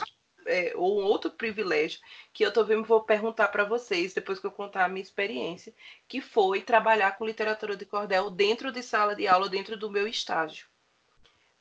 é, 0.46 0.72
um 0.76 1.04
outro 1.04 1.30
privilégio 1.30 2.00
que 2.32 2.46
eu 2.46 2.52
também 2.52 2.80
vou 2.82 3.02
perguntar 3.02 3.48
para 3.48 3.64
vocês 3.64 4.14
depois 4.14 4.38
que 4.38 4.46
eu 4.46 4.50
contar 4.50 4.84
a 4.84 4.88
minha 4.88 5.02
experiência, 5.02 5.74
que 6.06 6.22
foi 6.22 6.62
trabalhar 6.62 7.18
com 7.18 7.26
literatura 7.26 7.76
de 7.76 7.84
cordel 7.84 8.30
dentro 8.30 8.72
de 8.72 8.82
sala 8.82 9.14
de 9.14 9.26
aula, 9.26 9.48
dentro 9.48 9.76
do 9.76 9.90
meu 9.90 10.08
estágio. 10.08 10.66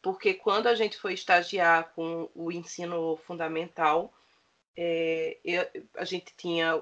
Porque 0.02 0.34
quando 0.34 0.68
a 0.68 0.76
gente 0.76 0.98
foi 0.98 1.14
estagiar 1.14 1.92
com 1.96 2.30
o 2.34 2.50
ensino 2.50 3.18
fundamental, 3.28 4.14
é, 4.78 5.38
eu, 5.44 5.68
a 5.96 6.06
gente 6.06 6.34
tinha 6.38 6.80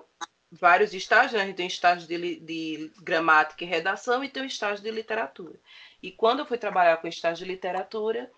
vários 0.52 0.94
estágios, 0.94 1.34
né? 1.34 1.44
a 1.44 1.46
gente 1.46 1.56
tem 1.56 1.68
estágio 1.68 2.08
de, 2.08 2.40
de 2.40 2.92
gramática 3.02 3.64
e 3.64 3.68
redação 3.68 4.24
e 4.24 4.30
tem 4.30 4.44
um 4.44 4.48
estágio 4.48 4.84
de 4.84 4.92
literatura. 4.92 5.58
E 6.04 6.12
quando 6.12 6.40
eu 6.40 6.46
fui 6.46 6.58
trabalhar 6.58 6.98
com 6.98 7.08
estágio 7.08 7.46
de 7.46 7.52
literatura, 7.52 8.30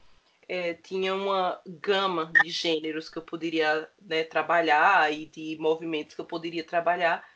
é, 0.48 0.76
tinha 0.76 1.14
uma 1.14 1.60
gama 1.66 2.32
de 2.44 2.50
gêneros 2.50 3.10
que 3.10 3.18
eu 3.18 3.22
poderia 3.22 3.90
né, 4.00 4.24
trabalhar 4.24 5.12
e 5.12 5.26
de 5.26 5.58
movimentos 5.60 6.16
que 6.16 6.22
eu 6.22 6.26
poderia 6.26 6.64
trabalhar. 6.64 7.28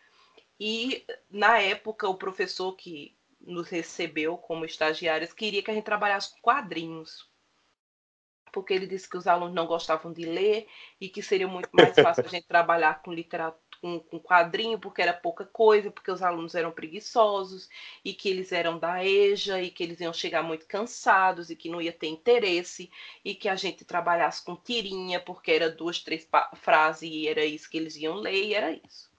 E 0.60 1.04
na 1.30 1.60
época, 1.60 2.08
o 2.08 2.16
professor 2.16 2.74
que 2.76 3.16
nos 3.40 3.68
recebeu 3.68 4.38
como 4.38 4.64
estagiários 4.64 5.34
queria 5.34 5.64
que 5.64 5.72
a 5.72 5.74
gente 5.74 5.84
trabalhasse 5.84 6.32
com 6.32 6.42
quadrinhos. 6.42 7.31
Porque 8.52 8.74
ele 8.74 8.88
disse 8.88 9.10
que 9.10 9.18
os 9.18 9.28
alunos 9.28 9.56
não 9.56 9.66
gostavam 9.66 10.12
de 10.12 10.26
ler 10.26 10.68
e 11.00 11.10
que 11.10 11.22
seria 11.22 11.48
muito 11.48 11.70
mais 11.72 11.96
fácil 11.96 12.26
a 12.26 12.30
gente 12.30 12.46
trabalhar 12.48 13.02
com 13.02 13.14
literatura 13.14 13.60
com, 13.82 14.00
com 14.00 14.20
quadrinho, 14.20 14.80
porque 14.80 15.02
era 15.02 15.14
pouca 15.14 15.44
coisa, 15.44 15.90
porque 15.92 16.12
os 16.12 16.22
alunos 16.22 16.54
eram 16.54 16.72
preguiçosos, 16.72 17.68
e 18.06 18.14
que 18.14 18.30
eles 18.30 18.52
eram 18.52 18.78
da 18.78 19.04
EJA, 19.04 19.62
e 19.62 19.72
que 19.72 19.84
eles 19.84 20.00
iam 20.00 20.14
chegar 20.14 20.44
muito 20.44 20.68
cansados, 20.68 21.50
e 21.50 21.56
que 21.56 21.70
não 21.70 21.82
ia 21.82 21.92
ter 21.92 22.08
interesse, 22.08 22.92
e 23.26 23.34
que 23.34 23.50
a 23.50 23.56
gente 23.56 23.84
trabalhasse 23.84 24.44
com 24.46 24.56
tirinha, 24.56 25.20
porque 25.20 25.52
era 25.52 25.70
duas, 25.70 26.00
três 26.00 26.28
frases, 26.56 27.10
e 27.12 27.28
era 27.28 27.44
isso 27.44 27.70
que 27.70 27.78
eles 27.78 27.96
iam 27.96 28.16
ler, 28.16 28.46
e 28.46 28.54
era 28.54 28.72
isso. 28.72 29.11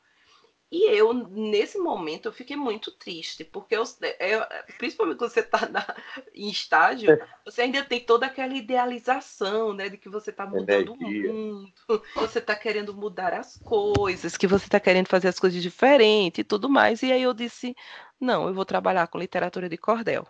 E 0.73 0.91
eu, 0.91 1.13
nesse 1.13 1.79
momento, 1.79 2.27
eu 2.29 2.33
fiquei 2.33 2.57
muito 2.57 2.91
triste, 2.91 3.45
porque 3.45 3.77
eu, 3.77 3.83
eu 4.19 4.43
principalmente 4.79 5.19
quando 5.19 5.31
você 5.31 5.41
está 5.41 5.69
em 6.35 6.49
estágio, 6.49 7.15
você 7.45 7.61
ainda 7.61 7.85
tem 7.85 8.01
toda 8.01 8.25
aquela 8.25 8.55
idealização, 8.55 9.75
né, 9.75 9.91
de 9.91 9.99
que 9.99 10.09
você 10.09 10.31
está 10.31 10.47
mudando 10.47 10.95
Energia. 10.95 11.31
o 11.31 11.35
mundo, 11.35 12.03
você 12.17 12.39
está 12.39 12.57
querendo 12.57 12.95
mudar 12.95 13.35
as 13.35 13.59
coisas, 13.59 14.35
que 14.39 14.47
você 14.47 14.65
está 14.65 14.81
querendo 14.81 15.09
fazer 15.09 15.29
as 15.29 15.39
coisas 15.39 15.63
diferentes 15.63 16.39
e 16.39 16.45
tudo 16.45 16.71
mais. 16.71 17.03
E 17.03 17.13
aí 17.13 17.23
eu 17.23 17.35
disse, 17.35 17.77
não, 18.19 18.49
eu 18.49 18.55
vou 18.55 18.65
trabalhar 18.65 19.07
com 19.09 19.19
literatura 19.19 19.69
de 19.69 19.77
cordel. 19.77 20.27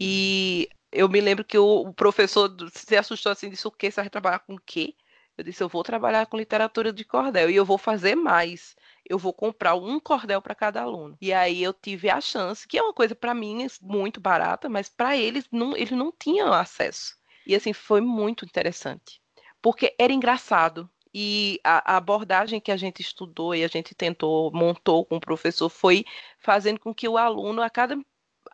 E 0.00 0.68
eu 0.90 1.08
me 1.08 1.20
lembro 1.20 1.44
que 1.44 1.58
o, 1.58 1.92
professor 1.92 2.52
se 2.72 2.96
assustou 2.96 3.30
assim, 3.30 3.48
disse, 3.48 3.68
o 3.68 3.70
quê? 3.70 3.88
Você 3.88 4.00
vai 4.00 4.10
trabalhar 4.10 4.40
com 4.40 4.56
o 4.56 4.60
quê? 4.66 4.96
Eu 5.38 5.44
disse, 5.44 5.62
eu 5.62 5.68
vou 5.68 5.84
trabalhar 5.84 6.26
com 6.26 6.36
literatura 6.36 6.92
de 6.92 7.04
cordel 7.04 7.48
e 7.48 7.54
eu 7.54 7.64
vou 7.64 7.78
fazer 7.78 8.16
mais 8.16 8.74
eu 9.08 9.18
vou 9.18 9.32
comprar 9.32 9.74
um 9.74 9.98
cordel 10.00 10.42
para 10.42 10.54
cada 10.54 10.82
aluno. 10.82 11.16
E 11.20 11.32
aí 11.32 11.62
eu 11.62 11.72
tive 11.72 12.10
a 12.10 12.20
chance, 12.20 12.66
que 12.66 12.78
é 12.78 12.82
uma 12.82 12.92
coisa 12.92 13.14
para 13.14 13.34
mim 13.34 13.66
muito 13.80 14.20
barata, 14.20 14.68
mas 14.68 14.88
para 14.88 15.16
eles 15.16 15.46
não, 15.50 15.76
eles 15.76 15.92
não 15.92 16.12
tinham 16.12 16.52
acesso. 16.52 17.16
E 17.46 17.54
assim 17.54 17.72
foi 17.72 18.00
muito 18.00 18.44
interessante, 18.44 19.20
porque 19.62 19.94
era 19.98 20.12
engraçado. 20.12 20.90
E 21.14 21.58
a, 21.64 21.94
a 21.94 21.96
abordagem 21.96 22.60
que 22.60 22.70
a 22.70 22.76
gente 22.76 23.00
estudou 23.00 23.54
e 23.54 23.64
a 23.64 23.68
gente 23.68 23.94
tentou, 23.94 24.52
montou 24.52 25.04
com 25.06 25.16
o 25.16 25.20
professor, 25.20 25.70
foi 25.70 26.04
fazendo 26.38 26.78
com 26.78 26.94
que 26.94 27.08
o 27.08 27.16
aluno, 27.16 27.62
a 27.62 27.70
cada 27.70 27.96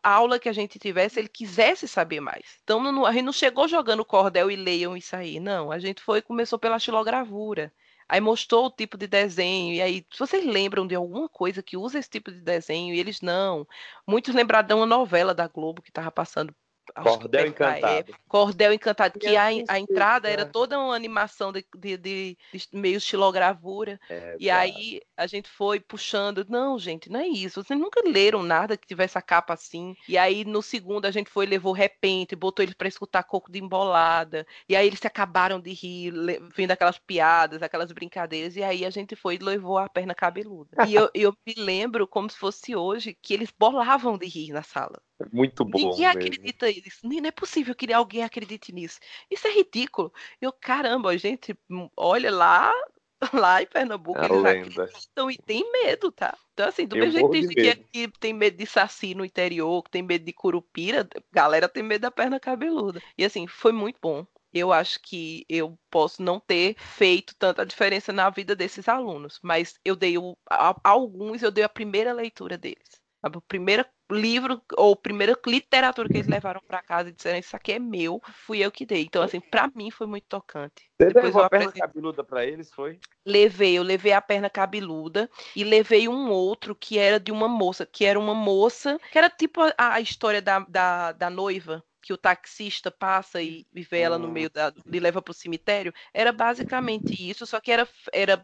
aula 0.02 0.38
que 0.38 0.48
a 0.48 0.52
gente 0.52 0.78
tivesse, 0.78 1.18
ele 1.18 1.28
quisesse 1.28 1.88
saber 1.88 2.20
mais. 2.20 2.60
Então, 2.62 2.80
não, 2.80 3.04
a 3.04 3.12
gente 3.12 3.24
não 3.24 3.32
chegou 3.32 3.66
jogando 3.66 4.04
cordel 4.04 4.50
e 4.50 4.56
leiam 4.56 4.96
isso 4.96 5.16
aí, 5.16 5.40
não. 5.40 5.72
A 5.72 5.78
gente 5.78 6.02
foi 6.02 6.22
começou 6.22 6.58
pela 6.58 6.78
xilogravura. 6.78 7.72
Aí 8.08 8.20
mostrou 8.20 8.66
o 8.66 8.70
tipo 8.70 8.96
de 8.98 9.06
desenho, 9.06 9.74
e 9.74 9.80
aí, 9.82 10.06
se 10.12 10.18
vocês 10.18 10.44
lembram 10.44 10.86
de 10.86 10.94
alguma 10.94 11.28
coisa 11.28 11.62
que 11.62 11.76
usa 11.76 11.98
esse 11.98 12.10
tipo 12.10 12.30
de 12.30 12.40
desenho, 12.40 12.94
e 12.94 12.98
eles 13.00 13.20
não. 13.20 13.66
Muitos 14.06 14.34
lembraram 14.34 14.68
de 14.68 14.74
uma 14.74 14.86
novela 14.86 15.34
da 15.34 15.48
Globo 15.48 15.82
que 15.82 15.90
estava 15.90 16.10
passando 16.10 16.54
Cordel 17.00 17.46
Encantado. 17.46 18.14
Cordel 18.28 18.72
Encantado, 18.72 19.18
que 19.18 19.36
a, 19.36 19.46
a 19.68 19.78
entrada 19.78 20.28
era 20.28 20.44
toda 20.44 20.78
uma 20.78 20.94
animação 20.94 21.52
de, 21.52 21.64
de, 21.76 21.96
de, 21.96 22.38
de 22.52 22.68
meio 22.72 22.96
estilogravura. 22.96 24.00
É, 24.08 24.36
e 24.38 24.50
aí 24.50 25.00
a 25.16 25.26
gente 25.26 25.48
foi 25.48 25.80
puxando. 25.80 26.44
Não, 26.48 26.78
gente, 26.78 27.10
não 27.10 27.20
é 27.20 27.26
isso. 27.26 27.62
Vocês 27.62 27.78
nunca 27.78 28.02
leram 28.04 28.42
nada 28.42 28.76
que 28.76 28.86
tivesse 28.86 29.16
a 29.16 29.22
capa 29.22 29.54
assim. 29.54 29.96
E 30.08 30.18
aí 30.18 30.44
no 30.44 30.62
segundo 30.62 31.06
a 31.06 31.10
gente 31.10 31.30
foi 31.30 31.46
levou 31.46 31.72
repente, 31.72 32.36
botou 32.36 32.62
eles 32.62 32.74
para 32.74 32.88
escutar 32.88 33.22
coco 33.22 33.50
de 33.50 33.58
embolada. 33.58 34.46
E 34.68 34.76
aí 34.76 34.86
eles 34.86 34.98
se 34.98 35.06
acabaram 35.06 35.60
de 35.60 35.72
rir, 35.72 36.12
vendo 36.54 36.72
aquelas 36.72 36.98
piadas, 36.98 37.62
aquelas 37.62 37.92
brincadeiras. 37.92 38.56
E 38.56 38.62
aí 38.62 38.84
a 38.84 38.90
gente 38.90 39.16
foi 39.16 39.36
e 39.36 39.38
levou 39.38 39.78
a 39.78 39.88
perna 39.88 40.14
cabeluda. 40.14 40.86
E 40.86 40.94
eu, 40.94 41.10
eu 41.14 41.36
me 41.46 41.54
lembro 41.56 42.06
como 42.06 42.28
se 42.30 42.36
fosse 42.36 42.74
hoje 42.76 43.16
que 43.20 43.34
eles 43.34 43.52
bolavam 43.56 44.18
de 44.18 44.26
rir 44.26 44.52
na 44.52 44.62
sala. 44.62 45.00
Muito 45.32 45.64
bom. 45.64 45.78
Ninguém 45.78 46.06
mesmo. 46.06 46.18
acredita 46.18 46.66
nisso. 46.66 46.98
Não 47.02 47.28
é 47.28 47.30
possível 47.30 47.74
que 47.74 47.92
alguém 47.92 48.22
acredite 48.22 48.72
nisso. 48.72 48.98
Isso 49.30 49.46
é 49.46 49.50
ridículo. 49.52 50.12
Eu, 50.40 50.52
caramba, 50.52 51.16
gente, 51.18 51.56
hum, 51.70 51.88
olha 51.96 52.30
lá, 52.30 52.72
lá 53.32 53.62
em 53.62 53.66
Pernambuco, 53.66 54.18
a 54.18 54.24
eles 54.24 54.42
lenda. 54.42 54.84
acreditam 54.84 55.30
e 55.30 55.36
tem 55.38 55.70
medo, 55.70 56.10
tá? 56.10 56.36
Então, 56.52 56.68
assim, 56.68 56.86
do 56.86 56.96
mesmo 56.96 57.32
jeito 57.32 57.48
que 57.54 57.68
aqui 57.68 58.08
tem 58.20 58.32
medo 58.32 58.56
de 58.56 58.66
saci 58.66 59.14
no 59.14 59.24
interior, 59.24 59.82
que 59.82 59.90
tem 59.90 60.02
medo 60.02 60.24
de 60.24 60.32
curupira, 60.32 61.08
galera 61.30 61.68
tem 61.68 61.82
medo 61.82 62.02
da 62.02 62.10
perna 62.10 62.40
cabeluda. 62.40 63.00
E 63.16 63.24
assim, 63.24 63.46
foi 63.46 63.72
muito 63.72 63.98
bom. 64.02 64.26
Eu 64.52 64.70
acho 64.70 65.00
que 65.00 65.46
eu 65.48 65.78
posso 65.90 66.22
não 66.22 66.38
ter 66.38 66.76
feito 66.78 67.34
tanta 67.36 67.64
diferença 67.64 68.12
na 68.12 68.28
vida 68.28 68.54
desses 68.54 68.86
alunos, 68.86 69.38
mas 69.42 69.78
eu 69.82 69.96
dei 69.96 70.18
o, 70.18 70.36
a, 70.48 70.70
a 70.70 70.90
alguns, 70.90 71.42
eu 71.42 71.50
dei 71.50 71.64
a 71.64 71.68
primeira 71.68 72.12
leitura 72.12 72.58
deles. 72.58 73.00
A 73.22 73.30
primeira 73.40 73.88
livro 74.12 74.62
ou 74.76 74.94
primeira 74.94 75.36
literatura 75.46 76.08
que 76.08 76.16
eles 76.16 76.28
levaram 76.28 76.60
para 76.66 76.82
casa 76.82 77.08
e 77.08 77.12
disseram 77.12 77.38
isso 77.38 77.56
aqui 77.56 77.72
é 77.72 77.78
meu, 77.78 78.20
fui 78.46 78.58
eu 78.58 78.70
que 78.70 78.86
dei. 78.86 79.02
Então 79.02 79.22
assim, 79.22 79.40
para 79.40 79.70
mim 79.74 79.90
foi 79.90 80.06
muito 80.06 80.26
tocante. 80.28 80.90
Você 80.98 81.08
Depois 81.08 81.24
levou 81.24 81.42
a 81.42 81.50
perna 81.50 81.72
cabeluda 81.72 82.22
para 82.22 82.44
eles, 82.46 82.72
foi? 82.72 82.98
Levei, 83.24 83.78
eu 83.78 83.82
levei 83.82 84.12
a 84.12 84.20
perna 84.20 84.50
cabeluda 84.50 85.28
e 85.56 85.64
levei 85.64 86.08
um 86.08 86.30
outro 86.30 86.74
que 86.74 86.98
era 86.98 87.18
de 87.18 87.32
uma 87.32 87.48
moça, 87.48 87.86
que 87.86 88.04
era 88.04 88.18
uma 88.18 88.34
moça, 88.34 88.98
que 89.10 89.18
era 89.18 89.30
tipo 89.30 89.60
a, 89.60 89.94
a 89.94 90.00
história 90.00 90.40
da, 90.40 90.60
da, 90.60 91.12
da 91.12 91.30
noiva 91.30 91.82
que 92.02 92.12
o 92.12 92.18
taxista 92.18 92.90
passa 92.90 93.40
e, 93.40 93.66
e 93.74 93.82
vê 93.82 94.00
ela 94.00 94.18
no 94.18 94.28
meio 94.28 94.50
da. 94.50 94.72
e 94.92 95.00
leva 95.00 95.22
para 95.22 95.30
o 95.30 95.34
cemitério, 95.34 95.94
era 96.12 96.32
basicamente 96.32 97.14
isso, 97.14 97.46
só 97.46 97.60
que 97.60 97.70
era, 97.70 97.88
era 98.12 98.40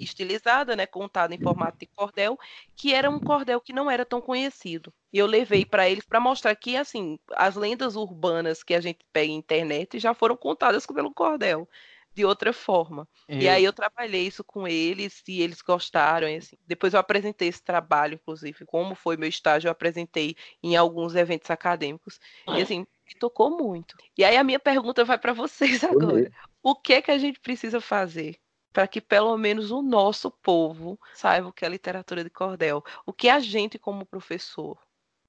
estilizada, 0.00 0.74
né, 0.74 0.86
contada 0.86 1.34
em 1.34 1.38
formato 1.38 1.78
de 1.78 1.86
cordel, 1.86 2.38
que 2.74 2.94
era 2.94 3.10
um 3.10 3.20
cordel 3.20 3.60
que 3.60 3.72
não 3.72 3.90
era 3.90 4.04
tão 4.04 4.20
conhecido. 4.20 4.92
E 5.12 5.18
eu 5.18 5.26
levei 5.26 5.64
para 5.64 5.88
eles 5.88 6.04
para 6.04 6.18
mostrar 6.20 6.54
que, 6.56 6.76
assim, 6.76 7.18
as 7.36 7.54
lendas 7.54 7.96
urbanas 7.96 8.62
que 8.62 8.74
a 8.74 8.80
gente 8.80 9.00
pega 9.12 9.30
em 9.32 9.36
internet 9.36 9.98
já 9.98 10.14
foram 10.14 10.36
contadas 10.36 10.86
pelo 10.86 11.12
cordel 11.12 11.68
de 12.16 12.24
outra 12.24 12.50
forma. 12.50 13.06
Eu... 13.28 13.38
E 13.38 13.48
aí 13.48 13.62
eu 13.62 13.72
trabalhei 13.74 14.26
isso 14.26 14.42
com 14.42 14.66
eles 14.66 15.22
e 15.28 15.42
eles 15.42 15.60
gostaram. 15.60 16.26
E 16.26 16.36
assim, 16.36 16.56
depois 16.66 16.94
eu 16.94 17.00
apresentei 17.00 17.48
esse 17.48 17.62
trabalho, 17.62 18.14
inclusive, 18.14 18.64
como 18.64 18.94
foi 18.94 19.18
meu 19.18 19.28
estágio, 19.28 19.68
eu 19.68 19.72
apresentei 19.72 20.34
em 20.62 20.74
alguns 20.74 21.14
eventos 21.14 21.50
acadêmicos. 21.50 22.18
E 22.48 22.62
assim, 22.62 22.86
me 23.06 23.14
tocou 23.20 23.50
muito. 23.50 23.94
E 24.16 24.24
aí 24.24 24.36
a 24.36 24.42
minha 24.42 24.58
pergunta 24.58 25.04
vai 25.04 25.18
para 25.18 25.34
vocês 25.34 25.84
agora. 25.84 26.32
O 26.62 26.74
que 26.74 26.94
é 26.94 27.02
que 27.02 27.10
a 27.10 27.18
gente 27.18 27.38
precisa 27.38 27.80
fazer 27.80 28.40
para 28.72 28.86
que 28.88 29.00
pelo 29.00 29.36
menos 29.36 29.70
o 29.70 29.82
nosso 29.82 30.30
povo 30.30 30.98
saiba 31.14 31.48
o 31.48 31.52
que 31.52 31.64
é 31.64 31.68
literatura 31.68 32.24
de 32.24 32.30
cordel? 32.30 32.82
O 33.04 33.12
que 33.12 33.28
a 33.28 33.38
gente, 33.38 33.78
como 33.78 34.06
professor, 34.06 34.78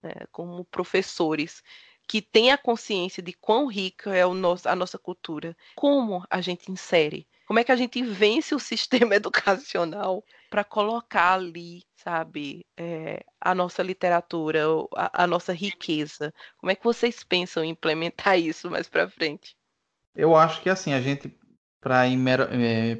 né, 0.01 0.13
como 0.31 0.63
professores, 0.65 1.61
que 2.07 2.21
tenha 2.21 2.57
consciência 2.57 3.21
de 3.21 3.33
quão 3.33 3.67
rica 3.67 4.15
é 4.15 4.25
nosso, 4.25 4.67
a 4.69 4.75
nossa 4.75 4.97
cultura, 4.97 5.55
como 5.75 6.25
a 6.29 6.39
gente 6.39 6.71
insere, 6.71 7.27
como 7.45 7.59
é 7.59 7.63
que 7.63 7.71
a 7.71 7.75
gente 7.75 8.01
vence 8.01 8.55
o 8.55 8.59
sistema 8.59 9.15
educacional 9.15 10.23
para 10.49 10.63
colocar 10.63 11.33
ali, 11.33 11.83
sabe, 11.95 12.65
é, 12.77 13.23
a 13.41 13.53
nossa 13.53 13.83
literatura, 13.83 14.63
a, 14.95 15.23
a, 15.23 15.27
nossa 15.27 15.53
riqueza. 15.53 16.33
Como 16.57 16.71
é 16.71 16.75
que 16.75 16.83
vocês 16.83 17.23
pensam 17.23 17.63
em 17.63 17.71
implementar 17.71 18.39
isso 18.39 18.71
mais 18.71 18.87
para 18.87 19.09
frente? 19.09 19.55
Eu 20.15 20.35
acho 20.35 20.61
que 20.61 20.69
assim 20.69 20.93
a 20.93 21.01
gente 21.01 21.35
para 21.79 22.05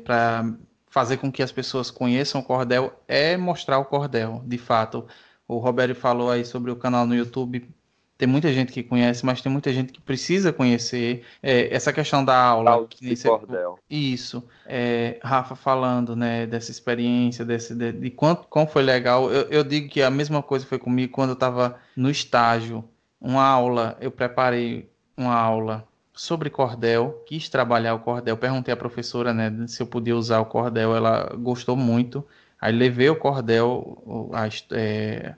para 0.03 0.43
fazer 0.89 1.17
com 1.17 1.31
que 1.31 1.43
as 1.43 1.51
pessoas 1.51 1.91
conheçam 1.91 2.41
o 2.41 2.43
cordel 2.43 2.93
é 3.07 3.35
mostrar 3.37 3.79
o 3.79 3.85
cordel, 3.85 4.41
de 4.45 4.57
fato. 4.57 5.07
O 5.47 5.57
Roberto 5.57 5.95
falou 5.95 6.29
aí 6.29 6.45
sobre 6.45 6.71
o 6.71 6.75
canal 6.75 7.05
no 7.05 7.15
YouTube 7.15 7.67
tem 8.17 8.27
muita 8.27 8.51
gente 8.51 8.71
que 8.71 8.81
conhece, 8.81 9.23
mas 9.23 9.41
tem 9.41 9.51
muita 9.51 9.71
gente 9.71 9.93
que 9.93 10.01
precisa 10.01 10.51
conhecer 10.51 11.23
é, 11.41 11.73
essa 11.73 11.93
questão 11.93 12.25
da 12.25 12.35
aula. 12.35 12.87
Que 12.87 13.13
de 13.13 13.23
cordel. 13.23 13.77
Isso. 13.87 14.43
É, 14.65 15.19
Rafa 15.21 15.55
falando, 15.55 16.15
né, 16.15 16.47
dessa 16.47 16.71
experiência, 16.71 17.45
desse, 17.45 17.75
de, 17.75 17.91
de 17.91 18.09
quanto 18.09 18.47
como 18.47 18.65
foi 18.65 18.81
legal. 18.81 19.31
Eu, 19.31 19.43
eu, 19.49 19.63
digo 19.63 19.87
que 19.87 20.01
a 20.01 20.09
mesma 20.09 20.41
coisa 20.41 20.65
foi 20.65 20.79
comigo 20.79 21.13
quando 21.13 21.29
eu 21.29 21.35
estava 21.35 21.79
no 21.95 22.09
estágio. 22.09 22.83
Uma 23.21 23.43
aula, 23.43 23.95
eu 24.01 24.09
preparei 24.09 24.89
uma 25.15 25.35
aula 25.35 25.87
sobre 26.11 26.49
cordel, 26.49 27.23
quis 27.27 27.47
trabalhar 27.47 27.93
o 27.93 27.99
cordel. 27.99 28.35
Perguntei 28.35 28.73
à 28.73 28.77
professora, 28.77 29.31
né, 29.31 29.67
se 29.67 29.79
eu 29.81 29.85
podia 29.85 30.17
usar 30.17 30.39
o 30.39 30.45
cordel. 30.45 30.95
Ela 30.95 31.35
gostou 31.35 31.75
muito. 31.75 32.25
Aí 32.59 32.73
levei 32.73 33.09
o 33.09 33.15
cordel, 33.15 34.31
a, 34.33 34.47
é, 34.75 35.35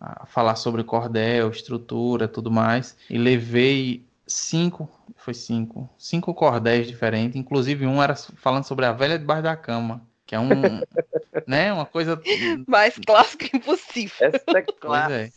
a 0.00 0.26
falar 0.26 0.56
sobre 0.56 0.84
cordel, 0.84 1.50
estrutura, 1.50 2.28
tudo 2.28 2.50
mais. 2.50 2.96
E 3.10 3.18
levei 3.18 4.04
cinco, 4.26 4.88
foi 5.16 5.34
cinco, 5.34 5.88
cinco 5.98 6.34
cordéis 6.34 6.86
diferentes. 6.86 7.36
Inclusive 7.36 7.86
um 7.86 8.02
era 8.02 8.14
falando 8.14 8.64
sobre 8.64 8.84
a 8.84 8.92
velha 8.92 9.18
debaixo 9.18 9.42
da 9.42 9.56
cama, 9.56 10.06
que 10.26 10.34
é 10.34 10.40
um, 10.40 10.48
né, 11.46 11.72
uma 11.72 11.86
coisa 11.86 12.20
mais 12.66 12.96
clássica 12.98 13.56
impossível. 13.56 14.16
Essa 14.20 14.58
é 14.58 14.62
clássica. 14.78 15.32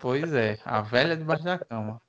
Pois 0.00 0.32
é, 0.32 0.58
a 0.64 0.80
velha 0.80 1.16
debaixo 1.16 1.44
da 1.44 1.58
cama. 1.58 2.00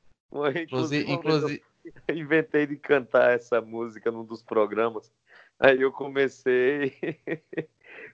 Inclusive, 0.62 1.12
inclusive... 1.12 1.64
inventei 2.10 2.66
de 2.66 2.78
cantar 2.78 3.34
essa 3.34 3.62
música 3.62 4.12
num 4.12 4.26
dos 4.26 4.42
programas. 4.42 5.12
Aí 5.60 5.82
eu 5.82 5.92
comecei 5.92 6.98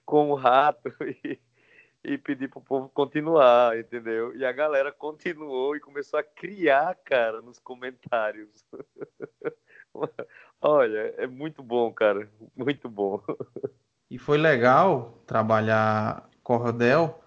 com 0.04 0.30
o 0.30 0.34
rato 0.34 0.92
e 1.00 1.38
e 2.04 2.18
pedir 2.18 2.48
pro 2.48 2.60
povo 2.60 2.88
continuar, 2.88 3.78
entendeu? 3.78 4.34
E 4.36 4.44
a 4.44 4.52
galera 4.52 4.90
continuou 4.90 5.76
e 5.76 5.80
começou 5.80 6.18
a 6.18 6.22
criar, 6.22 6.96
cara, 7.04 7.40
nos 7.40 7.58
comentários. 7.58 8.64
Olha, 10.60 11.14
é 11.16 11.26
muito 11.26 11.62
bom, 11.62 11.92
cara, 11.92 12.28
muito 12.56 12.88
bom. 12.88 13.22
E 14.10 14.18
foi 14.18 14.36
legal 14.36 15.22
trabalhar 15.26 16.28
cordel, 16.42 17.22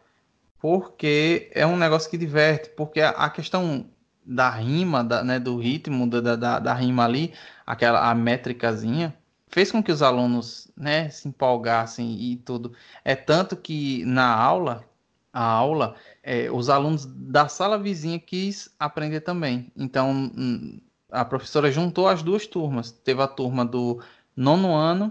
porque 0.60 1.50
é 1.54 1.66
um 1.66 1.78
negócio 1.78 2.10
que 2.10 2.18
diverte, 2.18 2.70
porque 2.72 3.02
a 3.02 3.30
questão 3.30 3.90
da 4.26 4.50
rima, 4.50 5.04
da, 5.04 5.24
né, 5.24 5.40
do 5.40 5.58
ritmo 5.58 6.10
da, 6.10 6.36
da, 6.36 6.60
da 6.60 6.74
rima 6.74 7.06
ali, 7.06 7.34
aquela 7.66 8.10
a 8.10 8.16
métricazinha, 8.16 9.16
fez 9.56 9.72
com 9.72 9.82
que 9.82 9.90
os 9.90 10.02
alunos 10.02 10.70
né, 10.76 11.08
se 11.08 11.30
empolgassem 11.30 12.22
e 12.22 12.36
tudo. 12.36 12.74
É 13.06 13.16
tanto 13.16 13.56
que 13.56 14.04
na 14.04 14.36
aula, 14.36 14.84
a 15.32 15.42
aula, 15.42 15.96
é, 16.22 16.52
os 16.52 16.70
alunos 16.70 17.06
da 17.06 17.48
sala 17.48 17.80
vizinha 17.80 18.20
quis 18.20 18.70
aprender 18.78 19.22
também. 19.22 19.72
Então, 19.78 20.12
hum, 20.12 20.82
a 21.10 21.24
professora 21.24 21.72
juntou 21.72 22.10
as 22.10 22.22
duas 22.22 22.46
turmas. 22.46 22.92
Teve 22.92 23.22
a 23.22 23.30
turma 23.30 23.64
do 23.64 24.02
nono 24.36 24.76
ano, 24.76 25.10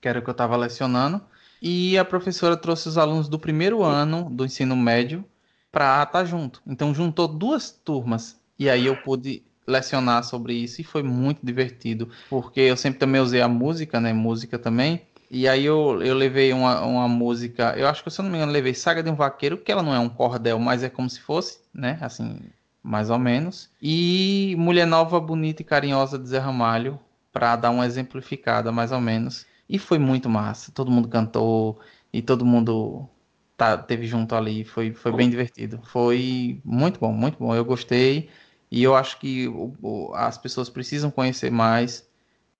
que 0.00 0.08
era 0.08 0.18
o 0.18 0.22
que 0.22 0.30
eu 0.30 0.32
estava 0.32 0.56
lecionando, 0.56 1.20
e 1.60 1.98
a 1.98 2.06
professora 2.06 2.56
trouxe 2.56 2.88
os 2.88 2.96
alunos 2.96 3.28
do 3.28 3.38
primeiro 3.38 3.82
ano 3.82 4.30
do 4.30 4.46
ensino 4.46 4.74
médio 4.74 5.22
para 5.70 6.02
estar 6.02 6.06
tá 6.06 6.24
junto. 6.24 6.62
Então, 6.66 6.94
juntou 6.94 7.28
duas 7.28 7.70
turmas. 7.70 8.40
E 8.58 8.70
aí 8.70 8.86
eu 8.86 8.96
pude 8.96 9.44
lecionar 9.66 10.24
sobre 10.24 10.54
isso 10.54 10.80
e 10.80 10.84
foi 10.84 11.02
muito 11.02 11.44
divertido, 11.44 12.08
porque 12.28 12.60
eu 12.60 12.76
sempre 12.76 12.98
também 12.98 13.20
usei 13.20 13.40
a 13.40 13.48
música, 13.48 14.00
né? 14.00 14.12
Música 14.12 14.58
também. 14.58 15.02
E 15.30 15.48
aí 15.48 15.64
eu, 15.64 16.00
eu 16.02 16.14
levei 16.14 16.52
uma, 16.52 16.80
uma 16.82 17.08
música, 17.08 17.74
eu 17.76 17.88
acho 17.88 18.04
que 18.04 18.10
se 18.10 18.20
eu 18.20 18.24
não 18.24 18.30
me 18.30 18.36
engano, 18.36 18.52
levei 18.52 18.74
Saga 18.74 19.02
de 19.02 19.10
um 19.10 19.14
Vaqueiro, 19.14 19.58
que 19.58 19.72
ela 19.72 19.82
não 19.82 19.94
é 19.94 19.98
um 19.98 20.08
cordel, 20.08 20.58
mas 20.58 20.82
é 20.82 20.88
como 20.88 21.10
se 21.10 21.20
fosse, 21.20 21.58
né? 21.72 21.98
Assim, 22.00 22.38
mais 22.82 23.10
ou 23.10 23.18
menos. 23.18 23.70
E 23.82 24.54
Mulher 24.58 24.86
Nova, 24.86 25.18
Bonita 25.18 25.62
e 25.62 25.64
Carinhosa 25.64 26.18
de 26.18 26.28
Zé 26.28 26.38
Ramalho, 26.38 27.00
para 27.32 27.56
dar 27.56 27.70
uma 27.70 27.86
exemplificada, 27.86 28.70
mais 28.70 28.92
ou 28.92 29.00
menos. 29.00 29.46
E 29.68 29.78
foi 29.78 29.98
muito 29.98 30.28
massa. 30.28 30.70
Todo 30.70 30.90
mundo 30.90 31.08
cantou 31.08 31.80
e 32.12 32.22
todo 32.22 32.44
mundo 32.44 33.08
tá, 33.56 33.76
teve 33.76 34.06
junto 34.06 34.34
ali. 34.34 34.64
Foi, 34.64 34.92
foi 34.92 35.10
bem 35.12 35.28
divertido. 35.30 35.80
Foi 35.84 36.60
muito 36.64 37.00
bom, 37.00 37.12
muito 37.12 37.38
bom. 37.38 37.54
Eu 37.54 37.64
gostei. 37.64 38.28
E 38.74 38.82
eu 38.82 38.96
acho 38.96 39.20
que 39.20 39.46
o, 39.46 39.72
o, 39.80 40.12
as 40.14 40.36
pessoas 40.36 40.68
precisam 40.68 41.08
conhecer 41.08 41.48
mais 41.48 42.10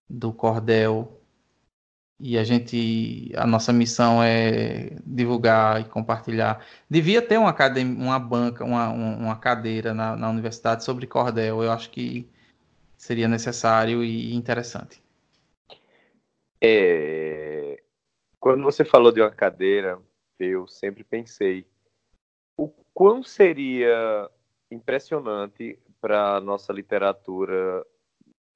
do 0.08 0.32
cordel. 0.32 1.20
E 2.20 2.38
a 2.38 2.44
gente, 2.44 3.32
a 3.34 3.44
nossa 3.44 3.72
missão 3.72 4.22
é 4.22 4.96
divulgar 5.04 5.80
e 5.80 5.84
compartilhar. 5.86 6.64
Devia 6.88 7.20
ter 7.20 7.36
uma, 7.36 7.50
academia, 7.50 8.00
uma 8.00 8.16
banca, 8.20 8.64
uma, 8.64 8.90
uma 8.90 9.36
cadeira 9.36 9.92
na, 9.92 10.14
na 10.14 10.30
universidade 10.30 10.84
sobre 10.84 11.04
cordel. 11.08 11.64
Eu 11.64 11.72
acho 11.72 11.90
que 11.90 12.30
seria 12.96 13.26
necessário 13.26 14.04
e 14.04 14.36
interessante. 14.36 15.02
É... 16.62 17.82
Quando 18.38 18.62
você 18.62 18.84
falou 18.84 19.10
de 19.10 19.20
uma 19.20 19.32
cadeira, 19.32 20.00
eu 20.38 20.68
sempre 20.68 21.02
pensei 21.02 21.66
o 22.56 22.68
quão 22.94 23.24
seria 23.24 24.30
impressionante 24.70 25.76
para 26.04 26.36
a 26.36 26.40
nossa 26.40 26.70
literatura 26.70 27.82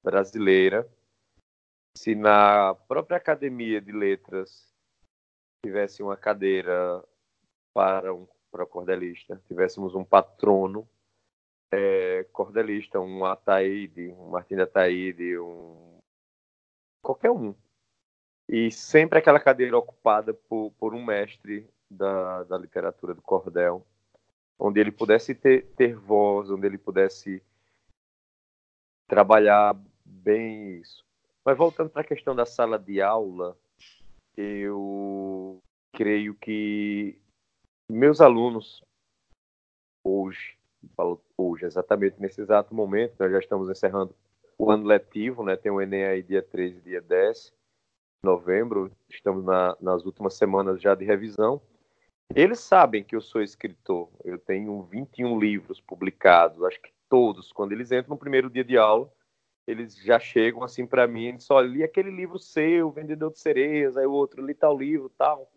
brasileira 0.03 0.87
se 1.97 2.13
na 2.13 2.75
própria 2.87 3.17
Academia 3.17 3.81
de 3.81 3.91
Letras 3.91 4.71
tivesse 5.65 6.03
uma 6.03 6.15
cadeira 6.15 7.03
para 7.73 8.13
um 8.13 8.27
para 8.51 8.67
cordelista, 8.67 9.41
tivéssemos 9.47 9.95
um 9.95 10.05
patrono 10.05 10.87
é, 11.71 12.23
cordelista, 12.25 12.99
um 12.99 13.25
Ataíde, 13.25 14.09
um 14.09 14.29
Martim 14.29 14.55
de 14.55 14.61
Ataíde, 14.61 15.39
um 15.39 15.97
qualquer 17.01 17.31
um. 17.31 17.55
E 18.47 18.71
sempre 18.71 19.17
aquela 19.17 19.39
cadeira 19.39 19.75
ocupada 19.75 20.35
por, 20.35 20.71
por 20.77 20.93
um 20.93 21.03
mestre 21.03 21.67
da, 21.89 22.43
da 22.43 22.59
literatura 22.59 23.15
do 23.15 23.23
cordel 23.23 23.83
onde 24.59 24.79
ele 24.79 24.91
pudesse 24.91 25.33
ter, 25.33 25.65
ter 25.77 25.95
voz, 25.95 26.51
onde 26.51 26.67
ele 26.67 26.77
pudesse 26.77 27.41
trabalhar 29.07 29.75
bem 30.03 30.79
isso. 30.79 31.05
Mas 31.45 31.57
voltando 31.57 31.89
para 31.89 32.01
a 32.01 32.07
questão 32.07 32.35
da 32.35 32.45
sala 32.45 32.77
de 32.77 33.01
aula, 33.01 33.57
eu 34.35 35.61
creio 35.93 36.35
que 36.35 37.17
meus 37.89 38.21
alunos 38.21 38.83
hoje, 40.03 40.57
falo 40.95 41.21
hoje, 41.37 41.65
exatamente 41.65 42.21
nesse 42.21 42.41
exato 42.41 42.75
momento, 42.75 43.15
nós 43.17 43.31
já 43.31 43.39
estamos 43.39 43.69
encerrando 43.69 44.15
o 44.57 44.69
ano 44.69 44.85
letivo, 44.85 45.43
né? 45.43 45.55
Tem 45.55 45.71
o 45.71 45.81
Enem 45.81 46.03
aí 46.03 46.21
dia 46.21 46.43
13 46.43 46.77
e 46.77 46.81
dia 46.81 47.01
10 47.01 47.45
de 47.45 47.51
novembro, 48.23 48.91
estamos 49.09 49.43
na, 49.43 49.75
nas 49.79 50.05
últimas 50.05 50.35
semanas 50.35 50.81
já 50.81 50.93
de 50.93 51.05
revisão. 51.05 51.61
Eles 52.35 52.59
sabem 52.59 53.03
que 53.03 53.15
eu 53.15 53.21
sou 53.21 53.41
escritor. 53.41 54.09
Eu 54.23 54.37
tenho 54.37 54.81
21 54.83 55.39
livros 55.39 55.81
publicados, 55.81 56.63
acho 56.63 56.79
que 56.81 56.91
todos. 57.09 57.51
Quando 57.51 57.71
eles 57.71 57.91
entram 57.91 58.09
no 58.09 58.17
primeiro 58.17 58.49
dia 58.49 58.63
de 58.63 58.77
aula, 58.77 59.11
eles 59.65 59.95
já 59.97 60.19
chegam 60.19 60.63
assim 60.63 60.85
para 60.85 61.07
mim, 61.07 61.35
e 61.35 61.41
só 61.41 61.59
li 61.59 61.83
aquele 61.83 62.11
livro 62.11 62.39
seu, 62.39 62.91
Vendedor 62.91 63.31
de 63.31 63.39
Cereza, 63.39 63.99
aí 63.99 64.05
o 64.05 64.11
outro 64.11 64.45
li 64.45 64.53
tal 64.53 64.77
livro, 64.77 65.09
tal. 65.17 65.51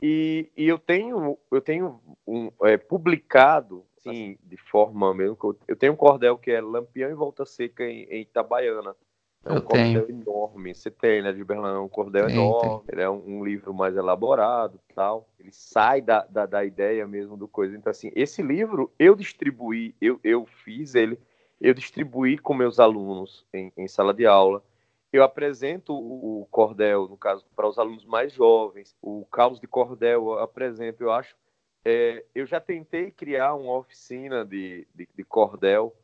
E, 0.00 0.50
e 0.56 0.68
eu 0.68 0.78
tenho, 0.78 1.38
eu 1.50 1.60
tenho 1.60 2.00
um, 2.26 2.50
é, 2.62 2.76
publicado, 2.76 3.86
sim, 3.98 4.38
de 4.42 4.56
forma 4.56 5.14
mesmo. 5.14 5.38
Eu 5.66 5.76
tenho 5.76 5.92
um 5.92 5.96
cordel 5.96 6.36
que 6.36 6.50
é 6.50 6.60
Lampião 6.60 7.10
e 7.10 7.14
Volta 7.14 7.46
Seca 7.46 7.84
em, 7.84 8.04
em 8.04 8.22
Itabaiana. 8.22 8.94
É 9.44 9.52
um 9.52 9.56
Eu 9.56 9.62
cordel 9.62 10.06
tenho. 10.06 10.22
enorme. 10.22 10.74
Você 10.74 10.90
tem, 10.90 11.22
né, 11.22 11.32
de 11.32 11.44
Berlândia, 11.44 11.76
é 11.76 11.80
um 11.80 11.88
cordel 11.88 12.26
Tem, 12.26 12.36
enorme. 12.36 12.84
Ele 12.90 13.02
é 13.02 13.10
um, 13.10 13.22
um 13.38 13.44
livro 13.44 13.74
mais 13.74 13.96
elaborado 13.96 14.80
tal. 14.94 15.28
Ele 15.38 15.52
sai 15.52 16.00
da, 16.00 16.24
da, 16.24 16.46
da 16.46 16.64
ideia 16.64 17.06
mesmo 17.06 17.36
do 17.36 17.46
coisa. 17.46 17.76
Então, 17.76 17.90
assim, 17.90 18.10
esse 18.14 18.42
livro 18.42 18.90
eu 18.98 19.14
distribuí, 19.14 19.94
eu, 20.00 20.18
eu 20.24 20.46
fiz 20.46 20.94
ele, 20.94 21.18
eu 21.60 21.74
distribuí 21.74 22.38
com 22.38 22.54
meus 22.54 22.80
alunos 22.80 23.44
em, 23.52 23.70
em 23.76 23.86
sala 23.86 24.14
de 24.14 24.26
aula. 24.26 24.62
Eu 25.12 25.22
apresento 25.22 25.92
o, 25.92 26.40
o 26.42 26.46
cordel, 26.46 27.06
no 27.06 27.16
caso, 27.16 27.44
para 27.54 27.68
os 27.68 27.78
alunos 27.78 28.04
mais 28.04 28.32
jovens. 28.32 28.96
O 29.02 29.26
caos 29.30 29.60
de 29.60 29.66
cordel 29.66 30.28
eu 30.28 30.38
apresento, 30.38 31.02
eu 31.02 31.12
acho. 31.12 31.36
É, 31.84 32.24
eu 32.34 32.46
já 32.46 32.60
tentei 32.60 33.10
criar 33.10 33.54
uma 33.54 33.76
oficina 33.76 34.42
de, 34.42 34.88
de, 34.94 35.06
de 35.14 35.22
cordel 35.22 35.94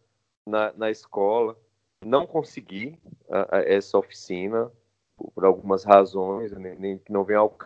na, 0.46 0.72
na 0.74 0.90
escola 0.90 1.56
não 2.04 2.26
consegui 2.26 2.98
a, 3.28 3.58
a, 3.58 3.60
essa 3.62 3.98
oficina 3.98 4.70
por, 5.16 5.30
por 5.32 5.44
algumas 5.44 5.84
razões, 5.84 6.52
nem, 6.52 6.74
nem, 6.76 6.98
que 6.98 7.12
não 7.12 7.24
vem 7.24 7.36
ao 7.36 7.56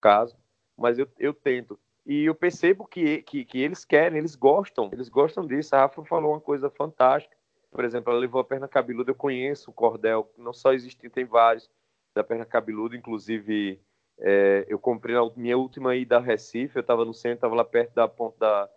caso, 0.00 0.36
mas 0.76 0.98
eu, 0.98 1.08
eu 1.18 1.32
tento. 1.32 1.78
E 2.04 2.24
eu 2.24 2.34
percebo 2.34 2.86
que, 2.86 3.22
que, 3.22 3.44
que, 3.44 3.58
eles 3.60 3.84
querem, 3.84 4.18
eles 4.18 4.34
gostam, 4.34 4.90
eles 4.92 5.08
gostam 5.08 5.46
disso. 5.46 5.74
A 5.74 5.80
Rafa 5.80 6.04
falou 6.04 6.32
uma 6.32 6.40
coisa 6.40 6.68
fantástica. 6.68 7.36
Por 7.70 7.84
exemplo, 7.84 8.10
ela 8.10 8.20
levou 8.20 8.40
a 8.40 8.44
perna 8.44 8.68
cabeluda, 8.68 9.10
eu 9.10 9.14
conheço 9.14 9.70
o 9.70 9.74
cordel, 9.74 10.30
não 10.36 10.52
só 10.52 10.72
existe, 10.72 11.08
tem 11.08 11.24
vários 11.24 11.70
da 12.14 12.22
perna 12.22 12.44
cabeluda, 12.44 12.94
inclusive 12.94 13.80
é, 14.18 14.66
eu 14.68 14.78
comprei 14.78 15.14
na 15.14 15.30
minha 15.34 15.56
última 15.56 15.96
ida 15.96 16.18
a 16.18 16.20
Recife, 16.20 16.76
eu 16.76 16.80
estava 16.80 17.04
no 17.04 17.14
centro, 17.14 17.36
estava 17.36 17.54
lá 17.54 17.64
perto 17.64 17.94
da 17.94 18.06
ponta 18.06 18.36
da. 18.38 18.70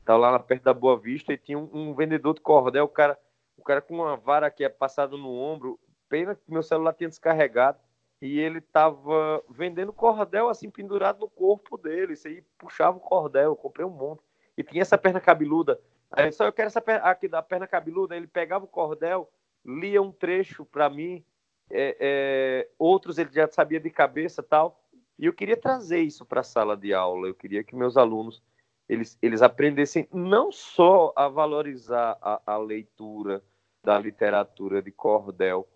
Estava 0.00 0.18
lá 0.18 0.38
perto 0.40 0.64
da 0.64 0.74
Boa 0.74 0.98
Vista 0.98 1.32
e 1.32 1.38
tinha 1.38 1.56
um, 1.56 1.70
um 1.72 1.94
vendedor 1.94 2.34
de 2.34 2.40
cordel, 2.40 2.84
o 2.84 2.88
cara 2.88 3.16
o 3.56 3.62
cara 3.62 3.80
com 3.80 3.94
uma 3.94 4.16
vara 4.16 4.50
que 4.50 4.64
é 4.64 4.68
passada 4.68 5.16
no 5.16 5.30
ombro, 5.30 5.78
pena 6.08 6.34
que 6.34 6.50
meu 6.50 6.62
celular 6.62 6.92
tinha 6.92 7.08
descarregado, 7.08 7.78
e 8.20 8.38
ele 8.38 8.60
tava 8.60 9.42
vendendo 9.50 9.92
cordel 9.92 10.48
assim 10.48 10.70
pendurado 10.70 11.20
no 11.20 11.28
corpo 11.28 11.76
dele, 11.76 12.12
isso 12.12 12.28
aí 12.28 12.44
puxava 12.56 12.96
o 12.96 13.00
cordel, 13.00 13.50
eu 13.50 13.56
comprei 13.56 13.84
um 13.84 13.90
monte. 13.90 14.22
E 14.56 14.62
tinha 14.62 14.82
essa 14.82 14.96
perna 14.96 15.20
cabeluda. 15.20 15.80
Aí 16.10 16.30
só 16.30 16.44
eu 16.44 16.52
quero 16.52 16.68
essa 16.68 16.80
perna, 16.80 17.04
aqui 17.04 17.26
da 17.26 17.42
perna 17.42 17.66
cabeluda, 17.66 18.16
ele 18.16 18.26
pegava 18.26 18.64
o 18.64 18.68
cordel, 18.68 19.28
lia 19.64 20.00
um 20.00 20.12
trecho 20.12 20.64
para 20.64 20.88
mim, 20.88 21.24
é, 21.70 21.96
é, 21.98 22.68
outros 22.78 23.18
ele 23.18 23.30
já 23.32 23.48
sabia 23.50 23.80
de 23.80 23.90
cabeça 23.90 24.42
tal. 24.42 24.80
E 25.18 25.26
eu 25.26 25.32
queria 25.32 25.56
trazer 25.56 26.00
isso 26.00 26.24
para 26.24 26.40
a 26.40 26.44
sala 26.44 26.76
de 26.76 26.92
aula. 26.92 27.28
Eu 27.28 27.34
queria 27.34 27.64
que 27.64 27.74
meus 27.74 27.96
alunos 27.96 28.42
eles, 28.92 29.18
eles 29.22 29.40
aprendessem 29.40 30.06
não 30.12 30.52
só 30.52 31.14
a 31.16 31.26
valorizar 31.26 32.18
a, 32.20 32.42
a 32.44 32.58
leitura 32.58 33.42
da 33.82 33.98
literatura 33.98 34.82
de 34.82 34.92
cordel, 34.92 35.66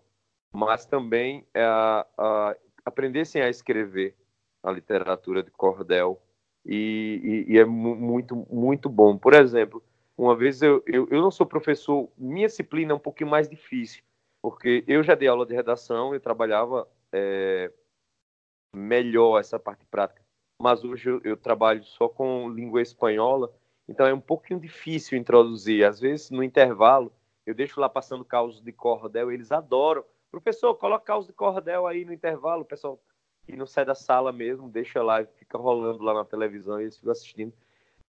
mas 0.53 0.85
também 0.85 1.43
a, 1.55 2.05
a, 2.15 2.55
aprendessem 2.85 3.41
a 3.41 3.49
escrever 3.49 4.15
a 4.61 4.71
literatura 4.71 5.41
de 5.41 5.49
cordel. 5.49 6.21
E, 6.63 7.45
e, 7.49 7.53
e 7.53 7.57
é 7.57 7.65
muito, 7.65 8.35
muito 8.51 8.87
bom. 8.87 9.17
Por 9.17 9.33
exemplo, 9.33 9.83
uma 10.15 10.35
vez 10.35 10.61
eu, 10.61 10.83
eu, 10.85 11.07
eu 11.09 11.19
não 11.19 11.31
sou 11.31 11.45
professor, 11.45 12.11
minha 12.15 12.47
disciplina 12.47 12.91
é 12.91 12.95
um 12.95 12.99
pouquinho 12.99 13.31
mais 13.31 13.49
difícil, 13.49 14.03
porque 14.43 14.83
eu 14.87 15.01
já 15.01 15.15
dei 15.15 15.27
aula 15.27 15.45
de 15.45 15.55
redação, 15.55 16.13
eu 16.13 16.19
trabalhava 16.19 16.87
é, 17.11 17.71
melhor 18.75 19.39
essa 19.39 19.57
parte 19.57 19.85
prática 19.85 20.26
mas 20.59 20.83
hoje 20.83 21.09
eu, 21.23 21.37
trabalho 21.37 21.83
só 21.83 22.09
com 22.09 22.49
língua 22.49 22.81
espanhola, 22.81 23.53
então 23.87 24.05
é 24.05 24.13
um 24.13 24.19
pouquinho 24.19 24.59
difícil 24.59 25.17
introduzir. 25.17 25.85
Às 25.85 25.99
vezes, 25.99 26.31
no 26.31 26.43
intervalo, 26.43 27.11
eu 27.45 27.53
deixo 27.53 27.79
lá 27.79 27.87
passando 27.87 28.25
causos 28.25 28.61
de 28.61 28.71
cordel, 28.71 29.31
eles 29.31 29.51
adoram. 29.51 30.03
Professor, 30.31 30.73
coloca 30.75 31.05
causos 31.05 31.27
de 31.27 31.33
cordel 31.33 31.85
aí 31.85 32.03
no 32.03 32.11
intervalo, 32.11 32.63
o 32.63 32.65
pessoal 32.65 32.99
que 33.45 33.55
não 33.55 33.65
sai 33.65 33.85
da 33.85 33.95
sala 33.95 34.33
mesmo, 34.33 34.67
deixa 34.67 35.01
lá 35.01 35.23
fica 35.23 35.57
rolando 35.57 36.03
lá 36.03 36.13
na 36.13 36.25
televisão 36.25 36.79
e 36.79 36.83
eles 36.83 36.97
ficam 36.97 37.11
assistindo. 37.11 37.53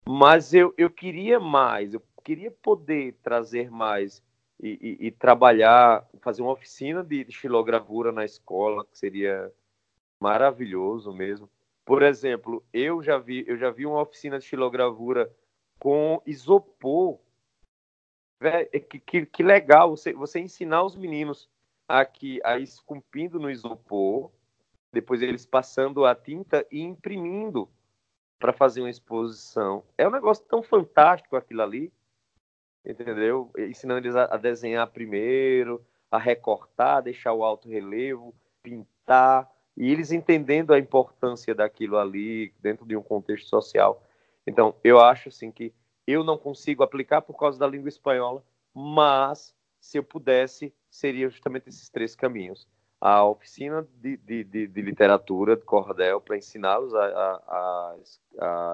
Mas 0.09 0.55
eu, 0.55 0.73
eu 0.79 0.89
queria 0.89 1.39
mais, 1.39 1.93
eu 1.93 2.03
queria 2.25 2.51
poder 2.51 3.19
trazer 3.23 3.71
mais 3.71 4.23
e, 4.59 4.99
e, 5.01 5.07
e 5.09 5.11
trabalhar, 5.11 6.09
fazer 6.23 6.41
uma 6.41 6.53
oficina 6.53 7.05
de, 7.05 7.25
de 7.25 7.33
xilogravura 7.33 8.13
na 8.13 8.25
escola, 8.25 8.87
que 8.87 8.97
seria 8.97 9.53
maravilhoso 10.19 11.13
mesmo 11.13 11.51
por 11.87 12.03
exemplo, 12.03 12.65
eu 12.73 13.01
já 13.01 13.17
vi, 13.17 13.45
eu 13.47 13.57
já 13.57 13.71
vi 13.71 13.87
uma 13.87 14.03
oficina 14.03 14.41
de 14.41 14.45
xilogravura 14.45 15.33
com 15.79 16.21
isopor. 16.27 17.21
É 18.41 18.81
que, 18.81 18.99
que, 18.99 19.25
que, 19.25 19.43
legal 19.43 19.91
você, 19.91 20.13
você 20.13 20.41
ensinar 20.41 20.83
os 20.83 20.97
meninos 20.97 21.49
aqui 21.89 22.41
a 22.45 22.59
esculpindo 22.59 23.39
no 23.39 23.49
isopor, 23.49 24.33
depois 24.93 25.23
eles 25.23 25.47
passando 25.47 26.05
a 26.05 26.15
tinta 26.15 26.67
e 26.73 26.81
imprimindo 26.81 27.71
para 28.37 28.53
fazer 28.53 28.81
uma 28.81 28.91
exposição. 28.91 29.85
É 29.97 30.07
um 30.09 30.11
negócio 30.11 30.45
tão 30.45 30.65
fantástico 30.65 31.37
aquilo 31.37 31.63
ali, 31.63 31.93
entendeu? 32.85 33.53
Ensinando 33.57 34.01
eles 34.01 34.17
a, 34.17 34.25
a 34.25 34.37
desenhar 34.37 34.91
primeiro, 34.91 35.87
a 36.11 36.19
recortar, 36.19 37.01
deixar 37.01 37.33
o 37.33 37.45
alto 37.45 37.69
relevo, 37.69 38.35
pintar 38.61 39.49
e 39.77 39.93
eles 39.93 40.11
entendendo 40.11 40.73
a 40.73 40.79
importância 40.79 41.55
daquilo 41.55 41.99
ali 41.99 42.53
dentro 42.61 42.87
de 42.87 42.97
um 42.97 43.03
contexto 43.03 43.49
social. 43.49 44.03
Então, 44.47 44.75
eu 44.83 45.01
acho 45.01 45.29
assim 45.29 45.51
que 45.51 45.73
eu 46.07 46.23
não 46.25 46.39
consigo 46.39 46.83
aplicar 46.83 47.21
por 47.23 47.37
causa 47.37 47.59
da 47.59 47.67
língua 47.67 47.89
espanhola, 47.89 48.43
mas 48.73 49.55
se 49.81 49.99
eu 49.99 50.05
pudesse, 50.05 50.73
seria 50.89 51.29
justamente 51.29 51.69
esses 51.69 51.89
três 51.89 52.15
caminhos. 52.15 52.67
A 53.01 53.25
oficina 53.25 53.87
de, 54.01 54.17
de, 54.17 54.45
de, 54.45 54.67
de 54.67 54.83
literatura 54.83 55.57
de 55.57 55.63
cordel 55.63 56.21
para 56.21 56.37
ensiná-los 56.37 56.95
a, 56.95 57.05
a, 57.05 57.43
a, 57.49 57.97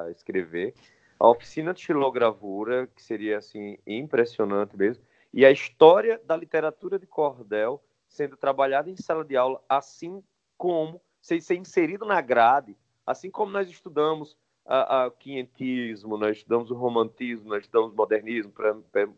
a, 0.04 0.10
escrever, 0.10 0.74
a 1.18 1.28
oficina 1.28 1.74
de 1.74 1.80
xilogravura, 1.80 2.86
que 2.94 3.02
seria 3.02 3.38
assim 3.38 3.78
impressionante 3.86 4.76
mesmo, 4.76 5.02
e 5.32 5.44
a 5.44 5.50
história 5.50 6.20
da 6.24 6.36
literatura 6.36 6.98
de 6.98 7.06
cordel 7.06 7.82
sendo 8.08 8.36
trabalhada 8.36 8.90
em 8.90 8.96
sala 8.96 9.24
de 9.24 9.36
aula, 9.36 9.62
assim 9.68 10.22
como 10.62 11.02
ser, 11.20 11.40
ser 11.40 11.56
inserido 11.56 12.06
na 12.06 12.20
grade, 12.20 12.76
assim 13.04 13.28
como 13.28 13.50
nós 13.50 13.68
estudamos 13.68 14.38
o 14.64 15.10
quinhentismo, 15.10 16.16
nós 16.16 16.36
estudamos 16.36 16.70
o 16.70 16.74
romantismo, 16.76 17.48
nós 17.48 17.64
estudamos 17.64 17.92
o 17.92 17.96
modernismo, 17.96 18.52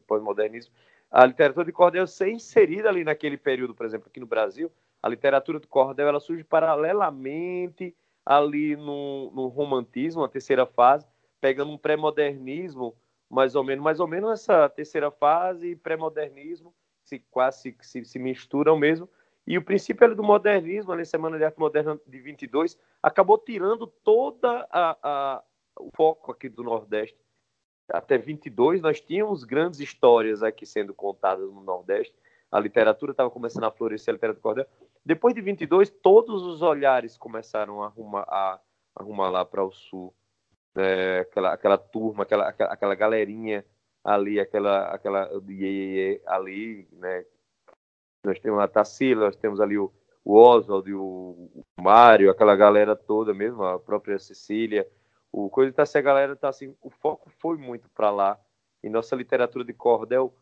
pós-modernismo, 0.07 0.73
a 1.11 1.27
literatura 1.27 1.66
de 1.66 1.71
cordel 1.71 2.07
ser 2.07 2.31
inserida 2.31 2.89
ali 2.89 3.05
naquele 3.05 3.37
período, 3.37 3.75
por 3.75 3.85
exemplo, 3.85 4.09
aqui 4.09 4.19
no 4.19 4.27
Brasil, 4.27 4.73
a 5.03 5.09
literatura 5.11 5.61
de 5.61 5.66
cordel 5.66 6.09
ela 6.09 6.19
surge 6.19 6.43
paralelamente 6.43 7.95
ali 8.25 8.75
no, 8.75 9.31
no 9.33 9.49
romantismo, 9.49 10.25
a 10.25 10.29
terceira 10.31 10.65
fase, 10.65 11.07
pegando 11.43 11.73
um 11.73 11.77
pré-modernismo, 11.77 12.97
mais 13.29 13.55
ou 13.55 13.62
menos, 13.62 13.85
mais 13.85 14.01
ou 14.01 14.07
menos 14.07 14.31
essa 14.31 14.66
terceira 14.71 15.11
fase 15.11 15.73
e 15.73 15.77
pré-modernismo 15.77 16.75
se 17.05 17.19
quase 17.31 17.77
se, 17.83 18.03
se 18.03 18.19
misturam 18.19 18.79
mesmo, 18.79 19.07
e 19.47 19.59
o 19.59 19.65
princípio 19.65 20.15
do 20.15 20.23
modernismo, 20.23 20.93
ali, 20.93 21.05
Semana 21.05 21.37
de 21.37 21.45
Arte 21.45 21.59
Moderna 21.59 22.01
de 22.07 22.19
22, 22.19 22.79
acabou 23.03 23.37
tirando 23.37 23.87
toda 23.87 24.66
a, 24.71 24.97
a, 25.03 25.43
o 25.79 25.91
foco 25.95 26.33
aqui 26.33 26.49
do 26.49 26.62
Nordeste. 26.62 27.19
Até 27.91 28.16
22, 28.16 28.81
nós 28.81 29.01
tínhamos 29.03 29.45
grandes 29.45 29.81
histórias 29.81 30.43
aqui 30.43 30.65
sendo 30.65 30.95
contadas 30.95 31.51
no 31.53 31.62
Nordeste. 31.62 32.15
A 32.51 32.59
literatura 32.59 33.11
estava 33.11 33.31
começando 33.31 33.65
a 33.65 33.71
florescer, 33.71 34.12
a 34.12 34.15
literatura 34.15 34.43
cordel. 34.43 34.66
Depois 35.05 35.35
de 35.35 35.43
22, 35.43 35.91
todos 35.91 36.43
os 36.43 36.62
olhares 36.62 37.19
começaram 37.19 37.83
a 37.83 37.87
arrumar, 37.87 38.25
a, 38.27 38.55
a 38.55 38.61
arrumar 39.03 39.29
lá 39.29 39.45
para 39.45 39.62
o 39.62 39.71
Sul. 39.71 40.15
É, 40.75 41.19
aquela, 41.21 41.53
aquela 41.53 41.77
turma, 41.77 42.23
aquela, 42.23 42.49
aquela, 42.49 42.73
aquela 42.73 42.95
galerinha 42.95 43.65
ali, 44.03 44.41
aquela, 44.41 44.87
aquela 44.89 45.31
ali, 46.27 46.89
né, 46.93 47.25
nós 48.25 48.39
temos 48.41 48.61
a 48.61 48.69
Tarsila, 48.69 49.27
nós 49.27 49.37
temos 49.37 49.61
ali 49.61 49.79
o, 49.79 49.93
o 50.25 50.37
Oswald, 50.37 50.93
o, 50.93 51.51
o 51.55 51.83
Mário, 51.83 52.31
aquela 52.31 52.57
galera 52.57 52.97
toda 52.97 53.35
mesmo, 53.35 53.63
a 53.63 53.79
própria 53.79 54.19
Cecília. 54.19 54.89
O 55.31 55.51
coisa 55.51 55.73
tá 55.73 55.85
se 55.85 55.99
a 55.99 56.03
galera 56.03 56.37
tá 56.37 56.49
assim, 56.49 56.75
o 56.81 56.91
foco 56.91 57.31
foi 57.39 57.57
muito 57.57 57.89
para 57.91 58.11
lá. 58.11 58.39
Em 58.83 58.91
nossa 58.91 59.17
literatura 59.17 59.65
de 59.65 59.73
cordel, 59.73 60.35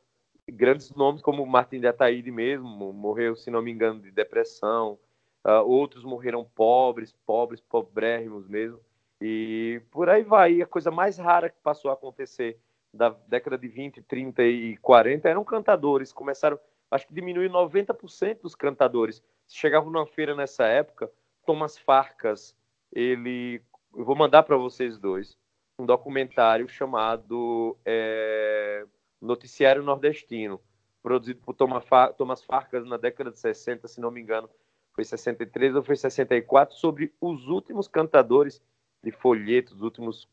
grandes 0.49 0.91
nomes 0.93 1.23
como 1.23 1.47
Martin 1.47 1.81
de 1.81 1.87
Ataíde 1.87 2.31
mesmo, 2.31 2.93
morreu, 2.93 3.37
se 3.37 3.51
não 3.51 3.63
me 3.63 3.71
engano, 3.71 4.01
de 4.01 4.11
depressão. 4.11 4.99
Uh, 5.45 5.65
outros 5.65 6.05
morreram 6.05 6.45
pobres, 6.45 7.13
pobres, 7.27 7.61
pobrérrimos 7.61 8.47
mesmo. 8.49 8.79
E 9.21 9.81
por 9.91 10.09
aí 10.09 10.23
vai. 10.23 10.55
E 10.55 10.63
a 10.63 10.67
coisa 10.67 10.91
mais 10.91 11.19
rara 11.19 11.49
que 11.49 11.61
passou 11.63 11.91
a 11.91 11.95
acontecer 11.95 12.59
da 12.93 13.11
década 13.27 13.57
de 13.57 13.69
20, 13.69 14.03
30 14.03 14.43
e 14.43 14.77
40 14.79 15.29
eram 15.29 15.45
cantadores. 15.45 16.13
Começaram, 16.13 16.59
acho 16.93 17.07
que 17.09 17.15
diminuiu 17.15 17.51
90% 17.51 18.43
dos 18.43 18.55
cantadores. 18.55 19.23
Chegavam 19.49 19.91
numa 19.91 20.07
feira 20.07 20.35
nessa 20.37 20.65
época, 20.67 21.11
Thomas 21.45 21.77
Farcas, 21.79 22.55
ele. 22.93 23.63
Eu 23.95 24.05
vou 24.05 24.15
mandar 24.15 24.43
para 24.43 24.57
vocês 24.57 24.99
dois 24.99 25.37
um 25.79 25.87
documentário 25.87 26.69
chamado 26.69 27.77
é, 27.85 28.87
Noticiário 29.21 29.83
Nordestino, 29.83 30.61
produzido 31.03 31.41
por 31.41 31.55
Thomas 31.55 32.43
Farcas 32.45 32.87
na 32.87 32.97
década 32.97 33.31
de 33.31 33.39
60, 33.39 33.89
se 33.89 34.01
não 34.01 34.11
me 34.11 34.21
engano, 34.21 34.49
foi 34.95 35.05
63 35.05 35.75
ou 35.75 35.83
foi 35.83 35.97
64, 35.97 36.77
sobre 36.77 37.13
os 37.21 37.49
últimos 37.49 37.89
cantadores 37.89 38.63
de 39.03 39.11
folhetos, 39.11 39.75
os 39.75 39.83
últimos 39.83 40.29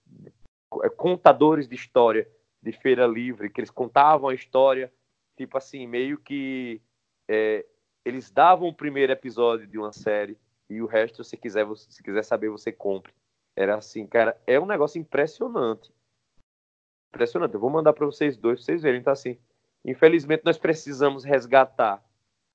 é, 0.83 0.89
contadores 0.89 1.67
de 1.67 1.75
história 1.75 2.29
de 2.61 2.71
Feira 2.71 3.07
Livre, 3.07 3.49
que 3.49 3.61
eles 3.61 3.71
contavam 3.71 4.29
a 4.29 4.35
história, 4.35 4.91
tipo 5.39 5.57
assim, 5.57 5.87
meio 5.87 6.17
que 6.17 6.81
é, 7.25 7.65
eles 8.03 8.29
davam 8.29 8.67
o 8.67 8.73
primeiro 8.73 9.13
episódio 9.13 9.65
de 9.65 9.77
uma 9.77 9.93
série 9.93 10.37
e 10.69 10.81
o 10.81 10.85
resto, 10.85 11.23
se 11.23 11.37
quiser, 11.37 11.65
se 11.77 12.03
quiser 12.03 12.23
saber, 12.23 12.49
você 12.49 12.73
compre. 12.73 13.13
Era 13.55 13.75
assim, 13.75 14.05
cara, 14.05 14.39
é 14.45 14.59
um 14.59 14.65
negócio 14.65 14.99
impressionante. 14.99 15.93
Impressionante. 17.13 17.53
Eu 17.53 17.59
vou 17.59 17.69
mandar 17.69 17.93
para 17.93 18.05
vocês 18.05 18.35
dois, 18.35 18.59
pra 18.59 18.65
vocês 18.65 18.81
verem. 18.81 18.99
Então, 18.99 19.13
assim, 19.13 19.39
infelizmente, 19.85 20.43
nós 20.43 20.57
precisamos 20.57 21.23
resgatar, 21.23 22.03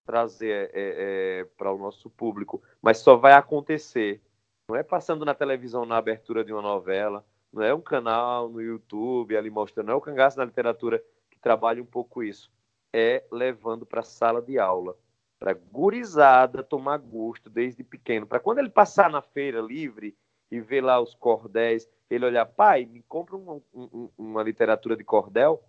trazer 0.04 0.70
é, 0.74 1.40
é, 1.40 1.44
para 1.56 1.72
o 1.72 1.78
nosso 1.78 2.10
público, 2.10 2.62
mas 2.82 2.98
só 2.98 3.16
vai 3.16 3.32
acontecer. 3.32 4.22
Não 4.68 4.76
é 4.76 4.82
passando 4.82 5.24
na 5.24 5.34
televisão 5.34 5.86
na 5.86 5.96
abertura 5.96 6.44
de 6.44 6.52
uma 6.52 6.62
novela, 6.62 7.24
não 7.50 7.62
é 7.62 7.74
um 7.74 7.80
canal 7.80 8.48
no 8.50 8.60
YouTube 8.60 9.36
ali 9.36 9.48
mostrando, 9.48 9.86
não 9.86 9.94
é 9.94 9.96
o 9.96 10.02
cangaço 10.02 10.36
na 10.36 10.44
literatura 10.44 11.02
que 11.30 11.38
trabalha 11.38 11.82
um 11.82 11.86
pouco 11.86 12.22
isso. 12.22 12.52
É 12.96 13.24
levando 13.32 13.84
para 13.84 14.00
a 14.00 14.04
sala 14.04 14.40
de 14.40 14.56
aula, 14.56 14.96
para 15.38 15.52
gurizada 15.52 16.62
tomar 16.62 16.98
gosto 16.98 17.50
desde 17.50 17.82
pequeno, 17.82 18.26
para 18.26 18.38
quando 18.38 18.60
ele 18.60 18.70
passar 18.70 19.10
na 19.10 19.20
feira 19.20 19.60
livre 19.60 20.16
e 20.48 20.60
ver 20.60 20.80
lá 20.80 21.00
os 21.00 21.14
cordéis, 21.14 21.88
ele 22.08 22.24
olhar, 22.24 22.46
pai, 22.46 22.84
me 22.84 23.02
compra 23.02 23.36
um, 23.36 23.60
um, 23.74 24.08
uma 24.16 24.42
literatura 24.44 24.96
de 24.96 25.02
cordel, 25.02 25.60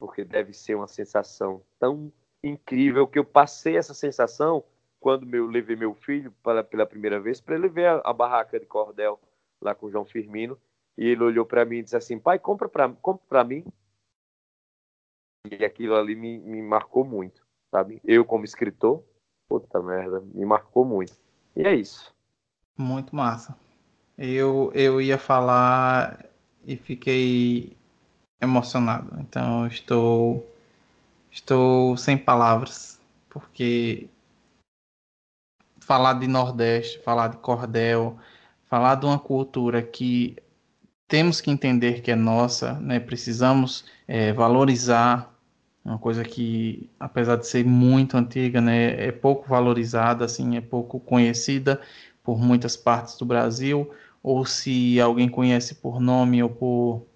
porque 0.00 0.24
deve 0.24 0.52
ser 0.52 0.74
uma 0.74 0.88
sensação 0.88 1.62
tão 1.78 2.12
incrível 2.42 3.06
que 3.06 3.20
eu 3.20 3.24
passei 3.24 3.76
essa 3.76 3.94
sensação 3.94 4.64
quando 4.98 5.32
eu 5.34 5.46
levei 5.46 5.76
meu 5.76 5.94
filho 5.94 6.32
pela 6.68 6.86
primeira 6.86 7.20
vez 7.20 7.40
para 7.40 7.54
ele 7.54 7.68
ver 7.68 7.86
a, 7.86 8.02
a, 8.04 8.12
barraca 8.12 8.58
de 8.58 8.66
cordel 8.66 9.20
lá 9.60 9.74
com 9.74 9.86
o 9.86 9.90
João 9.90 10.04
Firmino. 10.04 10.58
E 10.96 11.06
ele 11.06 11.22
olhou 11.22 11.46
para 11.46 11.64
mim 11.64 11.78
e 11.78 11.82
disse 11.82 11.96
assim, 11.96 12.18
pai, 12.18 12.38
compra 12.38 12.68
para 12.68 12.88
compra 12.88 13.44
mim. 13.44 13.64
E 15.50 15.64
aquilo 15.64 15.96
ali 15.96 16.14
me, 16.14 16.38
me 16.38 16.62
marcou 16.62 17.04
muito, 17.04 17.42
sabe? 17.70 18.00
Eu 18.04 18.24
como 18.24 18.44
escritor, 18.44 19.02
puta 19.48 19.82
merda, 19.82 20.20
me 20.20 20.44
marcou 20.44 20.84
muito. 20.84 21.14
E 21.56 21.62
é 21.62 21.74
isso. 21.74 22.14
Muito 22.76 23.14
massa. 23.14 23.56
Eu, 24.16 24.70
eu 24.74 25.00
ia 25.00 25.18
falar 25.18 26.24
e 26.64 26.76
fiquei 26.76 27.76
emocionado. 28.40 29.18
Então 29.20 29.66
estou 29.66 30.46
estou 31.30 31.96
sem 31.96 32.16
palavras 32.16 33.00
porque 33.28 34.08
falar 35.80 36.14
de 36.14 36.28
Nordeste, 36.28 36.98
falar 37.00 37.28
de 37.28 37.38
cordel, 37.38 38.18
falar 38.66 38.94
de 38.96 39.06
uma 39.06 39.18
cultura 39.18 39.82
que 39.82 40.36
temos 41.08 41.40
que 41.40 41.50
entender 41.50 42.00
que 42.00 42.10
é 42.10 42.16
nossa, 42.16 42.74
né? 42.80 43.00
Precisamos 43.00 43.84
é, 44.06 44.32
valorizar 44.32 45.31
uma 45.84 45.98
coisa 45.98 46.22
que, 46.22 46.88
apesar 46.98 47.36
de 47.36 47.46
ser 47.46 47.64
muito 47.64 48.16
antiga, 48.16 48.60
né, 48.60 49.08
é 49.08 49.12
pouco 49.12 49.48
valorizada, 49.48 50.24
assim, 50.24 50.56
é 50.56 50.60
pouco 50.60 51.00
conhecida 51.00 51.80
por 52.22 52.38
muitas 52.38 52.76
partes 52.76 53.16
do 53.18 53.24
Brasil, 53.24 53.90
ou 54.22 54.46
se 54.46 55.00
alguém 55.00 55.28
conhece 55.28 55.74
por 55.74 56.00
nome 56.00 56.42
ou 56.42 56.48
por 56.50 57.06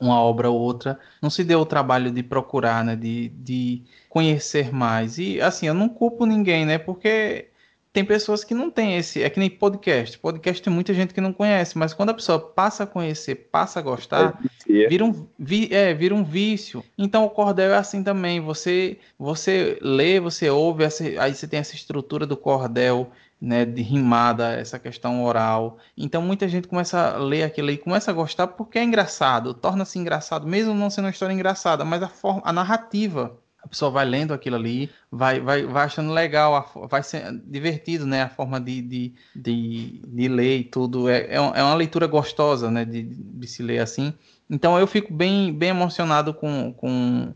uma 0.00 0.20
obra 0.20 0.50
ou 0.50 0.58
outra, 0.58 0.98
não 1.22 1.30
se 1.30 1.44
deu 1.44 1.60
o 1.60 1.66
trabalho 1.66 2.10
de 2.10 2.22
procurar, 2.22 2.84
né, 2.84 2.96
de, 2.96 3.28
de 3.28 3.82
conhecer 4.08 4.72
mais. 4.72 5.18
E 5.18 5.40
assim, 5.40 5.66
eu 5.66 5.74
não 5.74 5.88
culpo 5.88 6.24
ninguém, 6.26 6.64
né, 6.64 6.78
porque 6.78 7.48
tem 7.94 8.04
pessoas 8.04 8.42
que 8.42 8.54
não 8.54 8.72
têm 8.72 8.96
esse, 8.96 9.22
é 9.22 9.30
que 9.30 9.38
nem 9.38 9.48
podcast. 9.48 10.18
Podcast 10.18 10.60
tem 10.60 10.72
muita 10.72 10.92
gente 10.92 11.14
que 11.14 11.20
não 11.20 11.32
conhece, 11.32 11.78
mas 11.78 11.94
quando 11.94 12.10
a 12.10 12.14
pessoa 12.14 12.40
passa 12.40 12.82
a 12.82 12.86
conhecer, 12.88 13.36
passa 13.52 13.78
a 13.78 13.82
gostar, 13.82 14.42
é, 14.68 14.88
vira 14.88 15.04
um, 15.04 15.28
vi, 15.38 15.72
é, 15.72 15.94
vira 15.94 16.12
um 16.12 16.24
vício. 16.24 16.84
Então 16.98 17.24
o 17.24 17.30
cordel 17.30 17.72
é 17.72 17.76
assim 17.76 18.02
também. 18.02 18.40
Você 18.40 18.98
você 19.16 19.78
lê, 19.80 20.18
você 20.18 20.50
ouve, 20.50 20.82
essa, 20.82 21.04
aí 21.22 21.32
você 21.32 21.46
tem 21.46 21.60
essa 21.60 21.76
estrutura 21.76 22.26
do 22.26 22.36
cordel 22.36 23.12
né, 23.40 23.64
de 23.64 23.80
rimada, 23.80 24.54
essa 24.54 24.76
questão 24.76 25.22
oral. 25.22 25.78
Então 25.96 26.20
muita 26.20 26.48
gente 26.48 26.66
começa 26.66 27.14
a 27.14 27.18
ler 27.18 27.44
aquilo 27.44 27.70
e 27.70 27.78
começa 27.78 28.10
a 28.10 28.14
gostar 28.14 28.48
porque 28.48 28.76
é 28.76 28.82
engraçado, 28.82 29.54
torna-se 29.54 30.00
engraçado, 30.00 30.48
mesmo 30.48 30.74
não 30.74 30.90
sendo 30.90 31.04
uma 31.04 31.12
história 31.12 31.32
engraçada, 31.32 31.84
mas 31.84 32.02
a 32.02 32.08
forma, 32.08 32.42
a 32.44 32.52
narrativa. 32.52 33.38
A 33.64 33.68
pessoa 33.68 33.90
vai 33.90 34.04
lendo 34.04 34.34
aquilo 34.34 34.56
ali, 34.56 34.90
vai, 35.10 35.40
vai, 35.40 35.64
vai 35.64 35.84
achando 35.84 36.12
legal, 36.12 36.70
vai 36.88 37.02
ser 37.02 37.32
divertido, 37.46 38.04
né? 38.04 38.22
A 38.22 38.28
forma 38.28 38.60
de, 38.60 38.82
de, 38.82 39.14
de, 39.34 40.02
de 40.06 40.28
ler 40.28 40.58
e 40.58 40.64
tudo. 40.64 41.08
É, 41.08 41.22
é, 41.22 41.36
é 41.36 41.62
uma 41.62 41.74
leitura 41.74 42.06
gostosa, 42.06 42.70
né? 42.70 42.84
De, 42.84 43.02
de 43.02 43.46
se 43.46 43.62
ler 43.62 43.78
assim. 43.78 44.12
Então 44.50 44.78
eu 44.78 44.86
fico 44.86 45.12
bem, 45.12 45.52
bem 45.52 45.70
emocionado 45.70 46.34
com, 46.34 46.74
com 46.74 47.32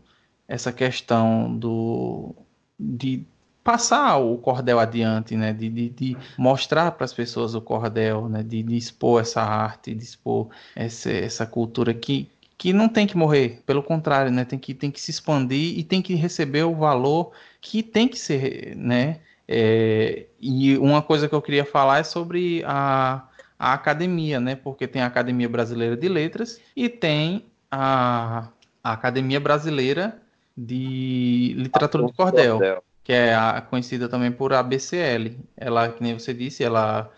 essa 0.47 0.71
questão 0.71 1.57
do, 1.57 2.35
de 2.79 3.25
passar 3.63 4.17
o 4.17 4.37
cordel 4.37 4.79
adiante, 4.79 5.35
né? 5.35 5.51
De, 5.51 5.67
de, 5.69 5.89
de 5.89 6.17
mostrar 6.37 6.91
para 6.91 7.05
as 7.05 7.13
pessoas 7.13 7.55
o 7.55 7.61
cordel, 7.61 8.29
né? 8.29 8.43
De, 8.43 8.61
de, 8.61 8.77
expor 8.77 9.21
essa 9.21 9.41
arte, 9.41 9.95
de 9.95 10.03
expor 10.03 10.49
essa, 10.75 11.11
essa 11.11 11.45
cultura 11.45 11.93
que, 11.93 12.29
que 12.59 12.73
não 12.73 12.89
tem 12.89 13.07
que 13.07 13.15
morrer, 13.15 13.63
pelo 13.65 13.81
contrário, 13.81 14.29
né? 14.29 14.43
Tem 14.43 14.59
que, 14.59 14.73
tem 14.73 14.91
que 14.91 14.99
se 14.99 15.09
expandir 15.09 15.79
e 15.79 15.83
tem 15.83 16.01
que 16.01 16.13
receber 16.13 16.63
o 16.63 16.75
valor 16.75 17.31
que 17.61 17.81
tem 17.81 18.05
que 18.05 18.19
ser, 18.19 18.75
né? 18.75 19.21
É, 19.47 20.25
e 20.39 20.77
uma 20.77 21.01
coisa 21.01 21.29
que 21.29 21.33
eu 21.33 21.41
queria 21.41 21.63
falar 21.63 21.99
é 21.99 22.03
sobre 22.03 22.61
a, 22.67 23.25
a 23.57 23.73
academia, 23.73 24.41
né? 24.41 24.55
Porque 24.55 24.87
tem 24.87 25.01
a 25.01 25.05
Academia 25.05 25.47
Brasileira 25.47 25.95
de 25.95 26.09
Letras 26.09 26.59
e 26.75 26.89
tem 26.89 27.45
a, 27.71 28.49
a 28.83 28.91
Academia 28.91 29.39
Brasileira 29.39 30.21
de 30.55 31.53
Literatura 31.57 32.03
do 32.03 32.13
Cordel. 32.13 32.57
cordel 32.57 32.83
que 33.05 33.13
é 33.13 33.33
a, 33.33 33.59
conhecida 33.61 34.07
também 34.09 34.31
por 34.31 34.53
ABCL. 34.53 35.39
Ela, 35.57 35.89
que 35.89 36.03
nem 36.03 36.13
você 36.13 36.31
disse, 36.31 36.63
ela, 36.63 37.09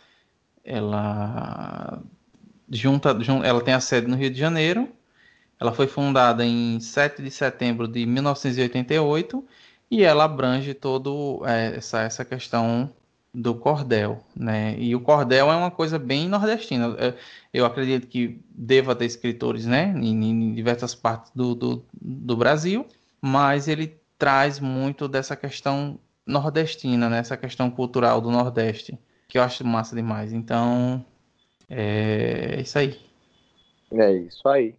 ela 0.64 2.02
junta, 2.70 3.18
ela 3.44 3.62
tem 3.62 3.74
a 3.74 3.82
sede 3.82 4.08
no 4.08 4.16
Rio 4.16 4.30
de 4.30 4.40
Janeiro. 4.40 4.88
Ela 5.62 5.72
foi 5.72 5.86
fundada 5.86 6.44
em 6.44 6.80
7 6.80 7.22
de 7.22 7.30
setembro 7.30 7.88
de 7.88 8.04
1988 8.04 9.46
e 9.92 10.02
ela 10.02 10.24
abrange 10.24 10.74
todo 10.74 11.44
é, 11.46 11.76
essa, 11.78 12.02
essa 12.02 12.26
questão 12.26 12.90
do 13.32 13.54
cordel, 13.54 14.24
né? 14.36 14.76
E 14.80 14.96
o 14.96 15.00
cordel 15.00 15.52
é 15.52 15.56
uma 15.56 15.70
coisa 15.70 16.00
bem 16.00 16.28
nordestina. 16.28 16.96
É, 16.98 17.14
eu 17.54 17.64
acredito 17.64 18.08
que 18.08 18.42
deva 18.50 18.96
ter 18.96 19.06
escritores, 19.06 19.68
né, 19.68 19.94
em, 19.96 20.32
em 20.32 20.54
diversas 20.56 20.96
partes 20.96 21.32
do, 21.36 21.54
do, 21.54 21.86
do 21.94 22.36
Brasil, 22.36 22.88
mas 23.22 23.68
ele 23.68 23.96
traz 24.18 24.60
muito 24.60 25.08
dessa 25.08 25.36
questão 25.36 26.00
nordestina, 26.26 27.08
né? 27.08 27.20
Essa 27.20 27.38
questão 27.38 27.70
cultural 27.70 28.20
do 28.20 28.32
Nordeste, 28.32 28.98
que 29.28 29.38
eu 29.38 29.44
acho 29.44 29.66
massa 29.66 29.96
demais. 29.96 30.34
Então, 30.34 31.06
é 31.70 32.60
isso 32.62 32.80
aí. 32.80 33.00
É 33.92 34.12
isso 34.12 34.48
aí. 34.48 34.74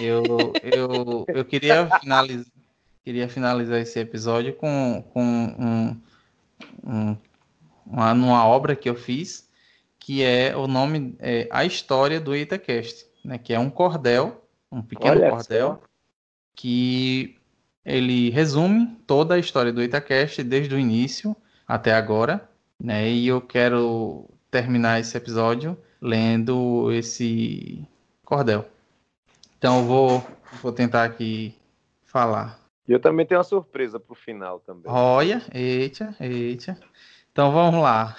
Eu, 0.00 0.52
eu, 0.62 1.24
eu 1.28 1.44
queria 1.44 1.88
finalizar 2.00 2.58
queria 3.08 3.26
finalizar 3.26 3.80
esse 3.80 3.98
episódio 3.98 4.52
com, 4.52 5.02
com 5.14 5.22
um, 5.24 5.96
um, 6.84 7.16
uma, 7.86 8.12
uma 8.12 8.46
obra 8.46 8.76
que 8.76 8.86
eu 8.86 8.94
fiz, 8.94 9.48
que 9.98 10.22
é 10.22 10.54
o 10.54 10.66
nome, 10.66 11.16
é 11.18 11.48
A 11.50 11.64
História 11.64 12.20
do 12.20 12.36
Itacast, 12.36 13.06
né, 13.24 13.38
que 13.38 13.54
é 13.54 13.58
um 13.58 13.70
cordel, 13.70 14.44
um 14.70 14.82
pequeno 14.82 15.22
Olha 15.22 15.30
cordel, 15.30 15.82
que 16.54 17.34
ele 17.82 18.28
resume 18.28 18.94
toda 19.06 19.36
a 19.36 19.38
história 19.38 19.72
do 19.72 19.82
Itacast 19.82 20.42
desde 20.42 20.74
o 20.74 20.78
início 20.78 21.34
até 21.66 21.94
agora, 21.94 22.46
né, 22.78 23.08
e 23.08 23.26
eu 23.26 23.40
quero 23.40 24.28
terminar 24.50 25.00
esse 25.00 25.16
episódio 25.16 25.78
lendo 25.98 26.92
esse 26.92 27.88
cordel. 28.22 28.68
Então 29.58 29.80
eu 29.80 29.84
vou, 29.84 30.26
vou 30.62 30.72
tentar 30.72 31.04
aqui 31.04 31.54
falar. 32.04 32.58
E 32.86 32.92
eu 32.92 33.00
também 33.00 33.26
tenho 33.26 33.38
uma 33.38 33.44
surpresa 33.44 34.00
pro 34.00 34.14
final 34.14 34.60
também. 34.60 34.84
Olha, 34.86 35.42
eita, 35.52 36.16
eita. 36.20 36.78
Então 37.32 37.52
vamos 37.52 37.82
lá. 37.82 38.16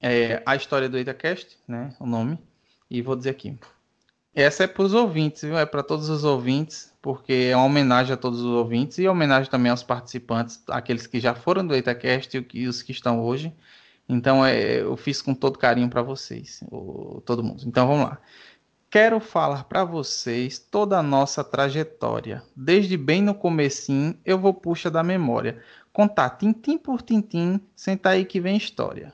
É, 0.00 0.42
a 0.44 0.54
história 0.54 0.88
do 0.88 0.98
EitaCast, 0.98 1.58
né? 1.66 1.94
O 1.98 2.06
nome. 2.06 2.38
E 2.90 3.00
vou 3.00 3.16
dizer 3.16 3.30
aqui. 3.30 3.58
Essa 4.34 4.64
é 4.64 4.66
para 4.66 4.82
os 4.82 4.92
ouvintes, 4.92 5.42
viu? 5.42 5.56
É 5.56 5.64
para 5.64 5.82
todos 5.82 6.10
os 6.10 6.22
ouvintes, 6.22 6.92
porque 7.00 7.48
é 7.50 7.56
uma 7.56 7.64
homenagem 7.64 8.12
a 8.12 8.16
todos 8.16 8.40
os 8.40 8.52
ouvintes 8.52 8.98
e 8.98 9.08
homenagem 9.08 9.50
também 9.50 9.70
aos 9.70 9.82
participantes, 9.82 10.62
aqueles 10.68 11.06
que 11.06 11.18
já 11.18 11.34
foram 11.34 11.66
do 11.66 11.74
EitaCast 11.74 12.46
e 12.52 12.68
os 12.68 12.82
que 12.82 12.92
estão 12.92 13.22
hoje. 13.22 13.50
Então 14.06 14.44
é, 14.44 14.82
eu 14.82 14.96
fiz 14.96 15.22
com 15.22 15.34
todo 15.34 15.58
carinho 15.58 15.88
para 15.88 16.02
vocês, 16.02 16.62
o, 16.70 17.22
todo 17.24 17.42
mundo. 17.42 17.62
Então 17.66 17.86
vamos 17.86 18.04
lá. 18.04 18.18
Quero 18.88 19.18
falar 19.18 19.64
para 19.64 19.84
vocês 19.84 20.58
toda 20.60 20.96
a 20.96 21.02
nossa 21.02 21.42
trajetória. 21.42 22.42
Desde 22.54 22.96
bem 22.96 23.20
no 23.20 23.34
comecinho, 23.34 24.16
eu 24.24 24.38
vou 24.38 24.54
puxa 24.54 24.88
da 24.88 25.02
memória. 25.02 25.60
Contar 25.92 26.30
tintim 26.30 26.78
por 26.78 27.02
tintim, 27.02 27.60
senta 27.74 28.10
aí 28.10 28.24
que 28.24 28.40
vem 28.40 28.56
história. 28.56 29.12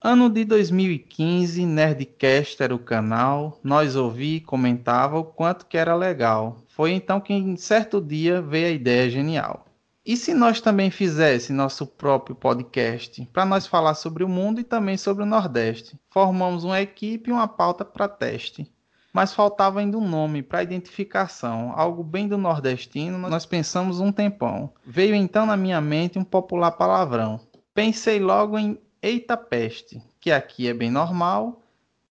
Ano 0.00 0.30
de 0.30 0.44
2015, 0.46 1.64
Nerdcast 1.66 2.62
era 2.62 2.74
o 2.74 2.78
canal, 2.78 3.60
nós 3.62 3.96
ouvi 3.96 4.36
e 4.36 4.40
comentava 4.40 5.18
o 5.18 5.24
quanto 5.24 5.66
que 5.66 5.76
era 5.76 5.94
legal. 5.94 6.62
Foi 6.68 6.92
então 6.92 7.20
que 7.20 7.34
em 7.34 7.54
certo 7.56 8.00
dia 8.00 8.40
veio 8.40 8.68
a 8.68 8.70
ideia 8.70 9.10
genial. 9.10 9.66
E 10.04 10.16
se 10.16 10.32
nós 10.32 10.60
também 10.60 10.90
fizesse 10.90 11.52
nosso 11.52 11.86
próprio 11.86 12.34
podcast 12.34 13.24
para 13.26 13.44
nós 13.44 13.66
falar 13.66 13.94
sobre 13.94 14.24
o 14.24 14.28
mundo 14.28 14.60
e 14.60 14.64
também 14.64 14.96
sobre 14.96 15.22
o 15.22 15.26
Nordeste? 15.26 16.00
Formamos 16.10 16.64
uma 16.64 16.80
equipe 16.80 17.28
e 17.28 17.32
uma 17.32 17.46
pauta 17.46 17.84
para 17.84 18.08
teste. 18.08 18.71
Mas 19.12 19.34
faltava 19.34 19.80
ainda 19.80 19.98
um 19.98 20.08
nome 20.08 20.42
para 20.42 20.62
identificação, 20.62 21.72
algo 21.76 22.02
bem 22.02 22.26
do 22.26 22.38
nordestino. 22.38 23.18
Nós 23.18 23.44
pensamos 23.44 24.00
um 24.00 24.10
tempão. 24.10 24.72
Veio 24.86 25.14
então 25.14 25.44
na 25.44 25.56
minha 25.56 25.80
mente 25.80 26.18
um 26.18 26.24
popular 26.24 26.72
palavrão. 26.72 27.40
Pensei 27.74 28.18
logo 28.18 28.58
em 28.58 28.78
Eita 29.02 29.36
peste, 29.36 30.00
que 30.20 30.30
aqui 30.30 30.68
é 30.68 30.72
bem 30.72 30.88
normal, 30.88 31.60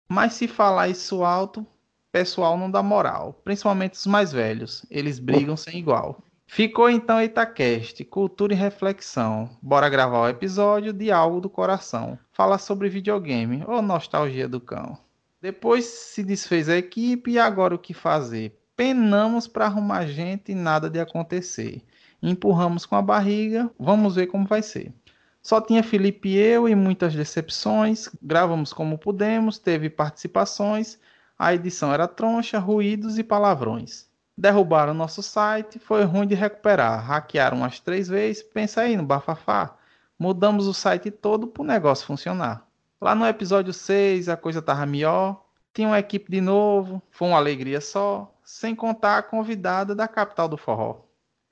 mas 0.07 0.33
se 0.33 0.47
falar 0.47 0.87
isso 0.87 1.23
alto, 1.23 1.63
pessoal 2.11 2.57
não 2.57 2.71
dá 2.71 2.81
moral, 2.81 3.39
principalmente 3.43 3.93
os 3.93 4.07
mais 4.07 4.31
velhos, 4.31 4.85
eles 4.89 5.19
brigam 5.19 5.55
sem 5.55 5.77
igual. 5.77 6.23
Ficou 6.47 6.89
então 6.89 7.21
EitaCast, 7.21 8.03
cultura 8.05 8.53
e 8.53 8.57
reflexão. 8.57 9.51
Bora 9.61 9.87
gravar 9.87 10.21
o 10.21 10.27
episódio 10.27 10.91
de 10.91 11.11
algo 11.11 11.39
do 11.39 11.47
coração. 11.47 12.17
Fala 12.31 12.57
sobre 12.57 12.89
videogame 12.89 13.63
ou 13.67 13.83
nostalgia 13.83 14.47
do 14.47 14.59
cão. 14.59 14.97
Depois 15.41 15.85
se 15.85 16.21
desfez 16.21 16.67
a 16.67 16.75
equipe 16.75 17.31
e 17.31 17.39
agora 17.39 17.73
o 17.73 17.79
que 17.79 17.93
fazer? 17.93 18.59
Penamos 18.75 19.47
para 19.47 19.65
arrumar 19.65 20.05
gente 20.05 20.51
e 20.51 20.55
nada 20.55 20.89
de 20.89 20.99
acontecer. 20.99 21.81
Empurramos 22.21 22.85
com 22.85 22.97
a 22.97 23.01
barriga, 23.01 23.71
vamos 23.79 24.15
ver 24.15 24.27
como 24.27 24.45
vai 24.45 24.61
ser. 24.61 24.93
Só 25.41 25.61
tinha 25.61 25.81
Felipe 25.81 26.29
e 26.29 26.37
eu 26.37 26.67
e 26.67 26.75
muitas 26.75 27.15
decepções. 27.15 28.09
Gravamos 28.21 28.73
como 28.73 28.97
pudemos, 28.97 29.57
teve 29.57 29.89
participações. 29.89 30.99
A 31.37 31.53
edição 31.53 31.93
era 31.93 32.07
troncha, 32.07 32.59
ruídos 32.59 33.17
e 33.17 33.23
palavrões. 33.23 34.09
Derrubaram 34.37 34.93
nosso 34.93 35.23
site, 35.23 35.79
foi 35.79 36.03
ruim 36.03 36.27
de 36.27 36.35
recuperar. 36.35 37.01
Hackearam 37.01 37.57
umas 37.57 37.79
três 37.79 38.09
vezes, 38.09 38.43
pensa 38.43 38.81
aí 38.81 38.97
no 38.97 39.03
bafafá. 39.03 39.77
Mudamos 40.17 40.67
o 40.67 40.73
site 40.73 41.09
todo 41.09 41.47
para 41.47 41.63
o 41.63 41.65
negócio 41.65 42.05
funcionar. 42.05 42.68
Lá 43.01 43.15
no 43.15 43.25
episódio 43.25 43.71
6 43.71 44.27
a 44.27 44.35
coisa 44.35 44.61
tava 44.61 44.85
melhor. 44.85 45.45
Tinha 45.73 45.87
uma 45.87 45.99
equipe 45.99 46.29
de 46.29 46.41
novo, 46.41 47.01
foi 47.11 47.27
uma 47.29 47.37
alegria 47.37 47.79
só, 47.79 48.33
sem 48.43 48.75
contar 48.75 49.19
a 49.19 49.23
convidada 49.23 49.95
da 49.95 50.07
capital 50.07 50.49
do 50.49 50.57
forró. 50.57 51.01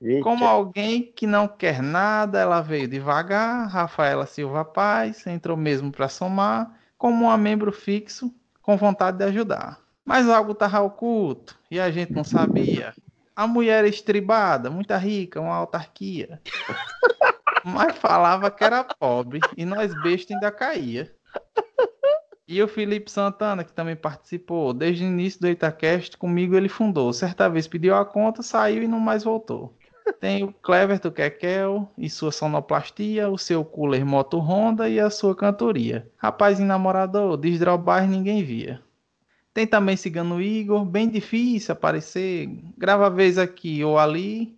Eita. 0.00 0.22
Como 0.22 0.44
alguém 0.44 1.02
que 1.02 1.26
não 1.26 1.48
quer 1.48 1.82
nada, 1.82 2.38
ela 2.38 2.60
veio 2.60 2.86
devagar. 2.86 3.68
Rafaela 3.68 4.26
Silva 4.26 4.64
Paz 4.64 5.26
entrou 5.26 5.56
mesmo 5.56 5.90
para 5.90 6.08
somar, 6.08 6.78
como 6.96 7.26
um 7.26 7.36
membro 7.36 7.72
fixo, 7.72 8.32
com 8.60 8.76
vontade 8.76 9.18
de 9.18 9.24
ajudar. 9.24 9.80
Mas 10.04 10.28
algo 10.28 10.52
estava 10.52 10.80
oculto 10.80 11.58
e 11.70 11.80
a 11.80 11.90
gente 11.90 12.12
não 12.12 12.24
sabia. 12.24 12.94
A 13.34 13.46
mulher 13.46 13.84
estribada, 13.84 14.70
muito 14.70 14.94
rica, 14.94 15.40
uma 15.40 15.54
autarquia. 15.54 16.40
Mas 17.64 17.96
falava 17.96 18.50
que 18.50 18.64
era 18.64 18.84
pobre 18.84 19.40
e 19.56 19.64
nós 19.64 19.92
bestas 20.02 20.32
ainda 20.36 20.50
caía. 20.50 21.12
E 22.46 22.62
o 22.62 22.66
Felipe 22.66 23.10
Santana, 23.10 23.62
que 23.62 23.74
também 23.74 23.94
participou 23.94 24.72
desde 24.72 25.04
o 25.04 25.06
início 25.06 25.38
do 25.38 25.48
Itacast, 25.48 26.16
comigo 26.16 26.56
ele 26.56 26.68
fundou. 26.68 27.12
Certa 27.12 27.46
vez 27.46 27.68
pediu 27.68 27.94
a 27.94 28.06
conta, 28.06 28.42
saiu 28.42 28.82
e 28.82 28.88
não 28.88 28.98
mais 28.98 29.22
voltou. 29.22 29.76
Tem 30.18 30.42
o 30.42 30.52
Clever 30.52 30.98
do 30.98 31.12
Kekel 31.12 31.86
e 31.98 32.08
sua 32.08 32.32
sonoplastia, 32.32 33.28
o 33.28 33.36
seu 33.36 33.62
cooler 33.62 34.04
moto 34.04 34.38
Honda 34.38 34.88
e 34.88 34.98
a 34.98 35.10
sua 35.10 35.36
cantoria. 35.36 36.10
Rapaz 36.16 36.58
enamorador, 36.58 37.36
desdrobar 37.36 38.08
ninguém 38.08 38.42
via. 38.42 38.82
Tem 39.52 39.66
também 39.66 39.96
Cigano 39.96 40.40
Igor, 40.40 40.84
bem 40.86 41.08
difícil 41.08 41.72
aparecer, 41.72 42.48
grava 42.78 43.10
vez 43.10 43.36
aqui 43.36 43.84
ou 43.84 43.98
ali, 43.98 44.56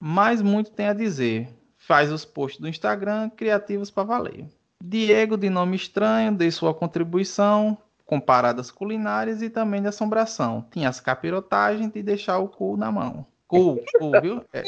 mas 0.00 0.42
muito 0.42 0.72
tem 0.72 0.88
a 0.88 0.92
dizer. 0.92 1.48
Faz 1.76 2.10
os 2.10 2.24
posts 2.24 2.60
do 2.60 2.68
Instagram, 2.68 3.30
criativos 3.30 3.90
para 3.90 4.02
valer. 4.02 4.46
Diego, 4.82 5.36
de 5.36 5.50
nome 5.50 5.76
estranho, 5.76 6.34
dei 6.34 6.50
sua 6.50 6.72
contribuição, 6.72 7.76
com 8.06 8.20
paradas 8.20 8.70
culinárias 8.70 9.42
e 9.42 9.50
também 9.50 9.82
de 9.82 9.88
assombração. 9.88 10.66
Tinha 10.70 10.88
as 10.88 11.00
capirotagens 11.00 11.92
de 11.92 12.02
deixar 12.02 12.38
o 12.38 12.48
cu 12.48 12.76
na 12.76 12.90
mão. 12.90 13.26
Cool, 13.46 13.82
cool, 13.98 14.20
viu? 14.20 14.44
É, 14.52 14.62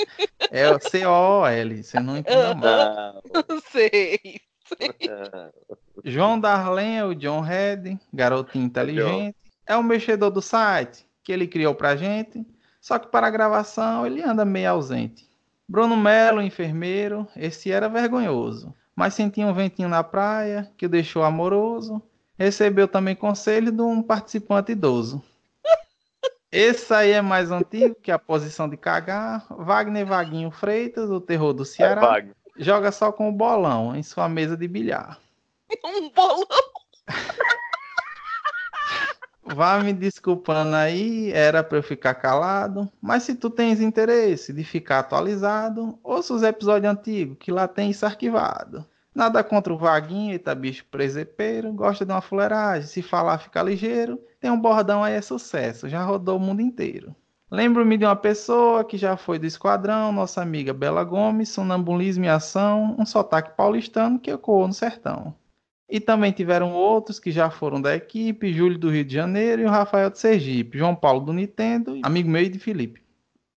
é 0.50 0.70
o 0.70 0.80
C-O-L, 0.80 1.82
você 1.82 2.00
não 2.00 2.16
entendeu 2.16 2.54
mal. 2.54 3.22
Sei, 3.70 4.40
sei. 4.64 5.10
João 6.04 6.40
Darlen 6.40 6.98
é 6.98 7.04
o 7.04 7.14
John 7.14 7.40
Red, 7.40 7.98
garotinho 8.12 8.64
inteligente. 8.64 9.36
É 9.66 9.76
o 9.76 9.82
mexedor 9.82 10.30
do 10.30 10.40
site 10.40 11.06
que 11.22 11.32
ele 11.32 11.46
criou 11.46 11.74
pra 11.74 11.96
gente, 11.96 12.44
só 12.80 12.98
que 12.98 13.08
para 13.08 13.26
a 13.26 13.30
gravação 13.30 14.06
ele 14.06 14.22
anda 14.22 14.44
meio 14.44 14.70
ausente. 14.70 15.28
Bruno 15.68 15.96
Melo, 15.96 16.42
enfermeiro, 16.42 17.28
esse 17.36 17.70
era 17.70 17.88
vergonhoso, 17.88 18.74
mas 19.00 19.14
sentia 19.14 19.46
um 19.46 19.54
ventinho 19.54 19.88
na 19.88 20.04
praia 20.04 20.70
que 20.76 20.84
o 20.84 20.88
deixou 20.88 21.22
amoroso. 21.22 22.02
Recebeu 22.38 22.86
também 22.86 23.16
conselho 23.16 23.72
de 23.72 23.80
um 23.80 24.02
participante 24.02 24.72
idoso. 24.72 25.22
Esse 26.52 26.92
aí 26.92 27.12
é 27.12 27.22
mais 27.22 27.50
antigo 27.50 27.94
que 27.94 28.12
a 28.12 28.18
posição 28.18 28.68
de 28.68 28.76
cagar. 28.76 29.46
Wagner 29.48 30.04
Vaguinho 30.04 30.50
Freitas, 30.50 31.08
o 31.08 31.18
terror 31.18 31.54
do 31.54 31.64
Ceará. 31.64 32.18
É 32.18 32.26
joga 32.58 32.92
só 32.92 33.10
com 33.10 33.26
o 33.30 33.32
bolão 33.32 33.96
em 33.96 34.02
sua 34.02 34.28
mesa 34.28 34.54
de 34.54 34.68
bilhar. 34.68 35.18
Um 35.82 36.10
bolão? 36.10 36.46
Vá 39.42 39.80
me 39.80 39.94
desculpando 39.94 40.76
aí, 40.76 41.32
era 41.32 41.64
para 41.64 41.78
eu 41.78 41.82
ficar 41.82 42.14
calado. 42.14 42.86
Mas 43.00 43.22
se 43.22 43.34
tu 43.34 43.48
tens 43.48 43.80
interesse 43.80 44.52
de 44.52 44.62
ficar 44.62 44.98
atualizado, 44.98 45.98
ouça 46.02 46.34
os 46.34 46.42
episódios 46.42 46.92
antigos, 46.92 47.38
que 47.40 47.50
lá 47.50 47.66
tem 47.66 47.90
isso 47.90 48.04
arquivado. 48.04 48.84
Nada 49.14 49.42
contra 49.42 49.72
o 49.72 49.78
Vaguinho, 49.78 50.38
bicho 50.56 50.84
presepeiro, 50.90 51.72
gosta 51.72 52.06
de 52.06 52.12
uma 52.12 52.20
fuleiragem, 52.20 52.86
se 52.86 53.02
falar 53.02 53.38
fica 53.38 53.62
ligeiro, 53.62 54.20
tem 54.40 54.50
um 54.50 54.60
bordão 54.60 55.02
aí 55.02 55.14
é 55.14 55.20
sucesso, 55.20 55.88
já 55.88 56.02
rodou 56.04 56.36
o 56.36 56.40
mundo 56.40 56.62
inteiro. 56.62 57.14
Lembro-me 57.50 57.96
de 57.96 58.04
uma 58.04 58.14
pessoa 58.14 58.84
que 58.84 58.96
já 58.96 59.16
foi 59.16 59.36
do 59.36 59.44
esquadrão, 59.44 60.12
nossa 60.12 60.40
amiga 60.40 60.72
Bela 60.72 61.02
Gomes, 61.02 61.48
sonambulismo 61.48 62.24
em 62.24 62.28
ação, 62.28 62.94
um 62.96 63.04
sotaque 63.04 63.56
paulistano 63.56 64.20
que 64.20 64.30
ecoou 64.30 64.68
no 64.68 64.72
sertão. 64.72 65.34
E 65.88 65.98
também 65.98 66.30
tiveram 66.30 66.72
outros 66.72 67.18
que 67.18 67.32
já 67.32 67.50
foram 67.50 67.82
da 67.82 67.96
equipe, 67.96 68.52
Júlio 68.52 68.78
do 68.78 68.88
Rio 68.88 69.04
de 69.04 69.12
Janeiro 69.12 69.62
e 69.62 69.64
o 69.64 69.70
Rafael 69.70 70.08
de 70.08 70.20
Sergipe, 70.20 70.78
João 70.78 70.94
Paulo 70.94 71.22
do 71.22 71.32
Nintendo, 71.32 71.98
amigo 72.04 72.30
meu 72.30 72.42
e 72.42 72.48
de 72.48 72.60
Felipe. 72.60 73.02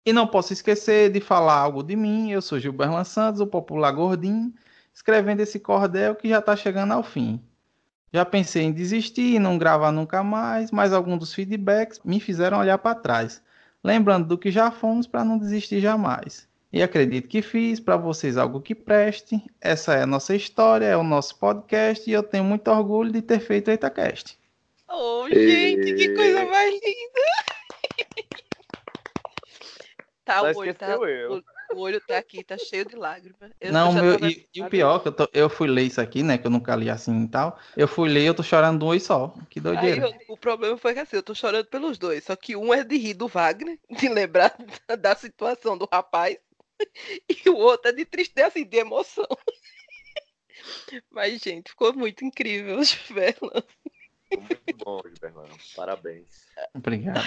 E 0.06 0.12
não 0.14 0.26
posso 0.26 0.54
esquecer 0.54 1.12
de 1.12 1.20
falar 1.20 1.58
algo 1.58 1.82
de 1.82 1.94
mim, 1.94 2.30
eu 2.30 2.40
sou 2.40 2.58
Gilberto 2.58 3.04
Santos, 3.04 3.42
o 3.42 3.46
popular 3.46 3.92
gordinho, 3.92 4.50
escrevendo 4.94 5.40
esse 5.40 5.58
cordel 5.58 6.14
que 6.14 6.28
já 6.28 6.38
está 6.38 6.56
chegando 6.56 6.92
ao 6.92 7.02
fim. 7.02 7.42
Já 8.12 8.24
pensei 8.24 8.64
em 8.64 8.72
desistir 8.72 9.34
e 9.34 9.38
não 9.38 9.56
gravar 9.56 9.90
nunca 9.90 10.22
mais, 10.22 10.70
mas 10.70 10.92
alguns 10.92 11.18
dos 11.18 11.32
feedbacks 11.32 12.00
me 12.04 12.20
fizeram 12.20 12.58
olhar 12.58 12.76
para 12.76 12.94
trás, 12.94 13.42
lembrando 13.82 14.28
do 14.28 14.36
que 14.36 14.50
já 14.50 14.70
fomos 14.70 15.06
para 15.06 15.24
não 15.24 15.38
desistir 15.38 15.80
jamais. 15.80 16.46
E 16.70 16.82
acredito 16.82 17.28
que 17.28 17.42
fiz 17.42 17.80
para 17.80 17.96
vocês 17.96 18.36
algo 18.36 18.60
que 18.60 18.74
preste. 18.74 19.42
Essa 19.60 19.94
é 19.94 20.02
a 20.02 20.06
nossa 20.06 20.34
história, 20.34 20.86
é 20.86 20.96
o 20.96 21.02
nosso 21.02 21.38
podcast 21.38 22.08
e 22.08 22.12
eu 22.12 22.22
tenho 22.22 22.44
muito 22.44 22.70
orgulho 22.70 23.12
de 23.12 23.20
ter 23.20 23.40
feito 23.40 23.68
o 23.68 23.70
EitaCast. 23.70 24.38
Oh, 24.88 25.26
gente, 25.28 25.94
que 25.94 26.14
coisa 26.14 26.44
mais 26.46 26.70
linda! 26.70 27.22
tá, 30.24 30.42
hoje, 30.42 30.74
tá, 30.74 30.86
esqueceu 30.88 31.06
eu. 31.06 31.42
O 31.74 31.80
olho 31.80 32.00
tá 32.00 32.18
aqui, 32.18 32.44
tá 32.44 32.56
cheio 32.58 32.84
de 32.84 32.94
lágrimas. 32.96 33.50
Eu 33.60 33.72
não, 33.72 33.92
meu, 33.92 34.14
e, 34.28 34.46
e 34.54 34.62
o 34.62 34.68
pior, 34.68 34.98
que 35.00 35.08
eu, 35.08 35.12
tô- 35.12 35.28
eu 35.32 35.48
fui 35.48 35.66
ler 35.68 35.82
isso 35.84 36.00
aqui, 36.00 36.22
né? 36.22 36.36
Que 36.38 36.46
eu 36.46 36.50
nunca 36.50 36.74
li 36.76 36.90
assim 36.90 37.24
e 37.24 37.28
tal. 37.28 37.58
Eu 37.76 37.88
fui 37.88 38.08
ler 38.08 38.22
e 38.22 38.26
eu 38.26 38.34
tô 38.34 38.42
chorando 38.42 38.78
de 38.78 38.84
um 38.84 38.88
oi 38.88 39.00
só. 39.00 39.34
Que 39.48 39.58
Aí 39.58 39.62
doideira. 39.62 40.06
eu- 40.06 40.14
o 40.28 40.36
problema 40.36 40.76
foi 40.76 40.94
que 40.94 41.00
assim, 41.00 41.16
eu 41.16 41.22
tô 41.22 41.34
chorando 41.34 41.66
pelos 41.66 41.98
dois. 41.98 42.24
Só 42.24 42.36
que 42.36 42.54
um 42.56 42.72
é 42.74 42.84
de 42.84 42.96
rir 42.96 43.14
do 43.14 43.28
Wagner, 43.28 43.78
de 44.06 44.08
lembrar 44.08 44.54
da, 44.88 44.96
da 44.96 45.16
situação 45.16 45.76
do 45.78 45.88
rapaz, 45.90 46.36
e 47.28 47.48
o 47.48 47.56
outro 47.56 47.90
é 47.90 47.92
de 47.94 48.04
tristeza, 48.04 48.48
assim, 48.48 48.64
de 48.64 48.76
emoção. 48.78 49.26
Mas, 51.10 51.40
gente, 51.40 51.70
ficou 51.70 51.94
muito 51.94 52.24
incrível, 52.24 52.78
Verlan. 53.10 53.62
Muito 54.36 54.76
bom, 54.84 55.00
Gilberto. 55.04 55.56
Parabéns. 55.76 56.46
Obrigado. 56.74 57.24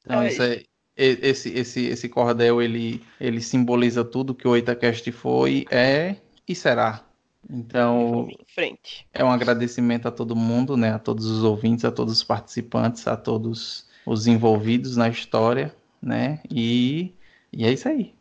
Então, 0.00 0.20
Ai. 0.20 0.28
isso 0.28 0.42
é, 0.42 0.54
e- 0.56 0.68
esse, 0.96 1.50
esse, 1.50 1.86
esse 1.86 2.08
cordel, 2.08 2.62
ele, 2.62 3.02
ele 3.20 3.40
simboliza 3.40 4.04
tudo 4.04 4.34
que 4.34 4.46
o 4.48 4.56
Itacast 4.56 5.10
foi, 5.12 5.64
é 5.70 6.16
e 6.46 6.54
será. 6.54 7.04
Então, 7.48 8.26
Vamos 8.26 8.36
em 8.40 8.44
frente. 8.54 9.08
é 9.12 9.24
um 9.24 9.30
agradecimento 9.30 10.08
a 10.08 10.12
todo 10.12 10.36
mundo, 10.36 10.76
né? 10.76 10.92
A 10.94 10.98
todos 10.98 11.26
os 11.26 11.44
ouvintes, 11.44 11.84
a 11.84 11.92
todos 11.92 12.14
os 12.14 12.24
participantes, 12.24 13.06
a 13.08 13.16
todos 13.16 13.88
os 14.06 14.26
envolvidos 14.26 14.96
na 14.96 15.08
história, 15.08 15.74
né? 16.02 16.40
E, 16.50 17.14
e 17.52 17.64
é 17.64 17.72
isso 17.72 17.88
aí. 17.88 18.14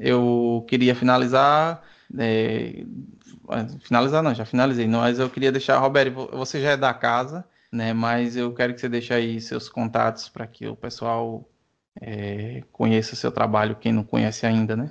Eu 0.00 0.64
queria 0.68 0.94
finalizar. 0.94 1.82
é, 2.18 2.84
finalizar 3.80 4.22
não, 4.22 4.34
já 4.34 4.44
finalizei. 4.44 4.86
Mas 4.86 5.18
eu 5.18 5.30
queria 5.30 5.52
deixar, 5.52 5.78
Roberto, 5.78 6.14
vo- 6.14 6.28
você 6.32 6.60
já 6.60 6.70
é 6.72 6.76
da 6.76 6.92
casa, 6.94 7.44
né? 7.72 7.92
Mas 7.92 8.36
eu 8.36 8.52
quero 8.54 8.74
que 8.74 8.80
você 8.80 8.88
deixe 8.88 9.12
aí 9.14 9.40
seus 9.40 9.68
contatos 9.68 10.28
para 10.28 10.46
que 10.46 10.66
o 10.66 10.76
pessoal 10.76 11.48
é, 12.00 12.62
conheça 12.72 13.14
o 13.14 13.16
seu 13.16 13.32
trabalho, 13.32 13.76
quem 13.76 13.92
não 13.92 14.04
conhece 14.04 14.46
ainda, 14.46 14.76
né? 14.76 14.90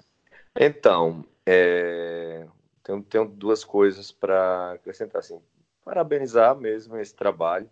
Então, 0.60 1.24
é, 1.46 2.48
tenho, 2.84 3.04
tenho 3.04 3.26
duas 3.26 3.64
coisas 3.64 4.12
para 4.12 4.74
acrescentar. 4.74 5.20
Assim, 5.20 5.40
parabenizar 5.84 6.56
mesmo 6.56 6.98
esse 6.98 7.16
trabalho. 7.16 7.70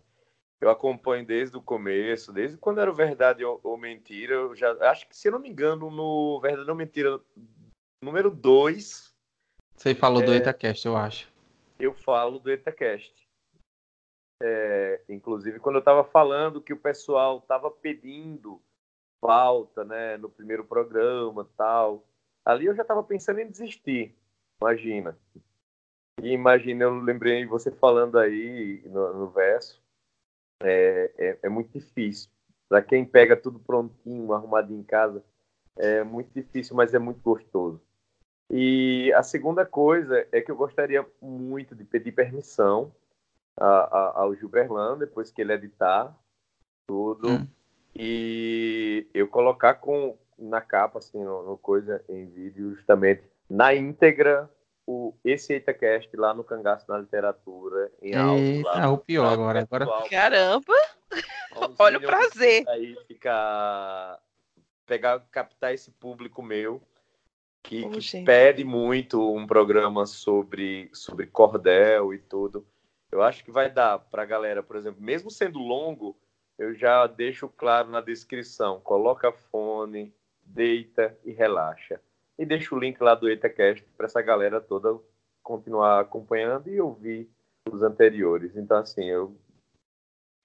Eu 0.61 0.69
acompanho 0.69 1.25
desde 1.25 1.57
o 1.57 1.61
começo, 1.61 2.31
desde 2.31 2.57
quando 2.57 2.79
era 2.79 2.91
Verdade 2.91 3.43
ou, 3.43 3.59
ou 3.61 3.77
Mentira. 3.77 4.35
Eu 4.35 4.55
já 4.55 4.71
acho 4.89 5.07
que, 5.07 5.15
se 5.15 5.27
eu 5.27 5.33
não 5.33 5.39
me 5.39 5.49
engano, 5.49 5.91
no 5.91 6.39
Verdade 6.39 6.69
ou 6.69 6.75
Mentira 6.75 7.19
número 8.01 8.29
2, 8.31 9.13
Você 9.75 9.93
falou 9.93 10.23
do 10.23 10.33
É. 10.33 10.37
Itacast, 10.37 10.85
eu 10.85 10.95
acho. 10.95 11.31
eu 11.79 11.93
falo 11.93 12.39
do 12.39 12.51
EtaCast. 12.51 13.13
É, 14.41 15.01
inclusive, 15.09 15.59
quando 15.59 15.75
eu 15.75 15.79
estava 15.79 16.03
falando 16.03 16.61
que 16.61 16.73
o 16.73 16.79
pessoal 16.79 17.39
estava 17.39 17.71
pedindo 17.71 18.61
pauta 19.19 19.83
né, 19.83 20.17
no 20.17 20.29
primeiro 20.29 20.63
programa 20.63 21.47
tal, 21.57 22.05
ali 22.43 22.65
eu 22.65 22.75
já 22.75 22.81
estava 22.81 23.03
pensando 23.03 23.39
em 23.39 23.49
desistir, 23.49 24.15
imagina. 24.61 25.17
E 26.21 26.29
imagina, 26.31 26.85
eu 26.85 26.99
lembrei 26.99 27.45
você 27.45 27.71
falando 27.71 28.17
aí 28.17 28.81
no, 28.85 29.13
no 29.13 29.29
verso, 29.29 29.81
é, 30.63 31.11
é, 31.17 31.39
é 31.43 31.49
muito 31.49 31.71
difícil. 31.71 32.29
Para 32.69 32.81
quem 32.81 33.05
pega 33.05 33.35
tudo 33.35 33.59
prontinho, 33.59 34.33
arrumadinho 34.33 34.79
em 34.79 34.83
casa, 34.83 35.23
é 35.77 36.03
muito 36.03 36.31
difícil, 36.33 36.75
mas 36.75 36.93
é 36.93 36.99
muito 36.99 37.19
gostoso. 37.21 37.81
E 38.49 39.11
a 39.13 39.23
segunda 39.23 39.65
coisa 39.65 40.25
é 40.31 40.39
que 40.41 40.51
eu 40.51 40.55
gostaria 40.55 41.05
muito 41.21 41.75
de 41.75 41.83
pedir 41.83 42.11
permissão 42.11 42.93
a- 43.57 43.65
a- 43.97 44.21
ao 44.21 44.35
Gilberlan, 44.35 44.97
depois 44.97 45.31
que 45.31 45.41
ele 45.41 45.53
editar 45.53 46.15
tudo, 46.87 47.29
Hum. 47.29 47.47
E 47.95 49.07
eu 49.13 49.27
colocar 49.27 49.75
com, 49.75 50.17
na 50.37 50.59
capa, 50.59 50.99
assim, 50.99 51.23
no, 51.23 51.43
no 51.43 51.57
coisa, 51.57 52.03
em 52.09 52.25
vídeo, 52.25 52.75
justamente, 52.75 53.23
na 53.49 53.73
íntegra, 53.73 54.49
o, 54.85 55.13
esse 55.23 55.53
EitaCast 55.53 56.15
lá 56.15 56.33
no 56.33 56.43
Cangaço 56.43 56.85
na 56.89 56.97
Literatura, 56.97 57.91
em 58.01 58.13
áudio. 58.15 58.63
lá, 58.63 58.75
Eita, 58.75 58.89
o 58.89 58.97
pior 58.97 59.23
pra 59.23 59.33
agora. 59.33 59.61
Agora 59.61 60.09
Caramba, 60.09 60.73
olha 61.79 61.97
o 61.97 62.01
prazer. 62.01 62.67
aí 62.67 62.95
ficar 63.07 64.19
pegar 64.85 65.19
captar 65.31 65.73
esse 65.73 65.91
público 65.91 66.43
meu 66.43 66.81
que, 67.63 67.83
Ô, 67.83 67.89
que 67.89 68.23
pede 68.23 68.63
muito 68.63 69.33
um 69.33 69.47
programa 69.47 70.05
sobre 70.05 70.89
sobre 70.93 71.25
cordel 71.25 72.13
e 72.13 72.19
tudo 72.19 72.65
eu 73.11 73.23
acho 73.23 73.43
que 73.43 73.51
vai 73.51 73.69
dar 73.69 73.97
para 73.97 74.21
a 74.21 74.25
galera 74.25 74.61
por 74.61 74.75
exemplo 74.75 75.01
mesmo 75.01 75.31
sendo 75.31 75.57
longo 75.57 76.15
eu 76.57 76.73
já 76.73 77.05
deixo 77.07 77.47
claro 77.49 77.89
na 77.89 78.01
descrição 78.01 78.79
coloca 78.79 79.31
fone 79.31 80.13
deita 80.43 81.17
e 81.23 81.31
relaxa 81.31 81.99
e 82.37 82.45
deixo 82.45 82.75
o 82.75 82.79
link 82.79 83.01
lá 83.01 83.15
do 83.15 83.29
EitaCast 83.29 83.85
para 83.97 84.05
essa 84.05 84.21
galera 84.21 84.61
toda 84.61 84.99
continuar 85.43 85.99
acompanhando 86.01 86.69
e 86.69 86.79
ouvir 86.79 87.29
os 87.69 87.81
anteriores 87.81 88.55
então 88.55 88.77
assim 88.77 89.05
eu 89.05 89.35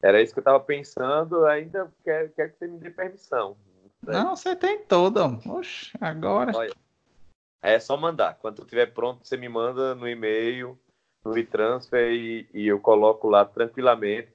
era 0.02 0.22
isso 0.22 0.32
que 0.32 0.38
eu 0.38 0.42
estava 0.42 0.60
pensando, 0.60 1.44
ainda 1.44 1.92
quero, 2.02 2.30
quero 2.30 2.52
que 2.52 2.58
você 2.58 2.66
me 2.66 2.78
dê 2.78 2.90
permissão. 2.90 3.56
Não, 4.02 4.34
você 4.34 4.56
tem 4.56 4.78
toda. 4.78 5.26
Oxe, 5.46 5.92
agora. 6.00 6.56
Olha. 6.56 6.74
É 7.62 7.78
só 7.78 7.96
mandar. 7.96 8.38
Quando 8.40 8.62
estiver 8.62 8.86
pronto, 8.86 9.26
você 9.26 9.36
me 9.36 9.48
manda 9.48 9.94
no 9.94 10.08
e-mail, 10.08 10.78
no 11.22 11.36
e-transfer 11.36 12.10
e, 12.10 12.48
e 12.54 12.66
eu 12.66 12.80
coloco 12.80 13.28
lá 13.28 13.44
tranquilamente. 13.44 14.32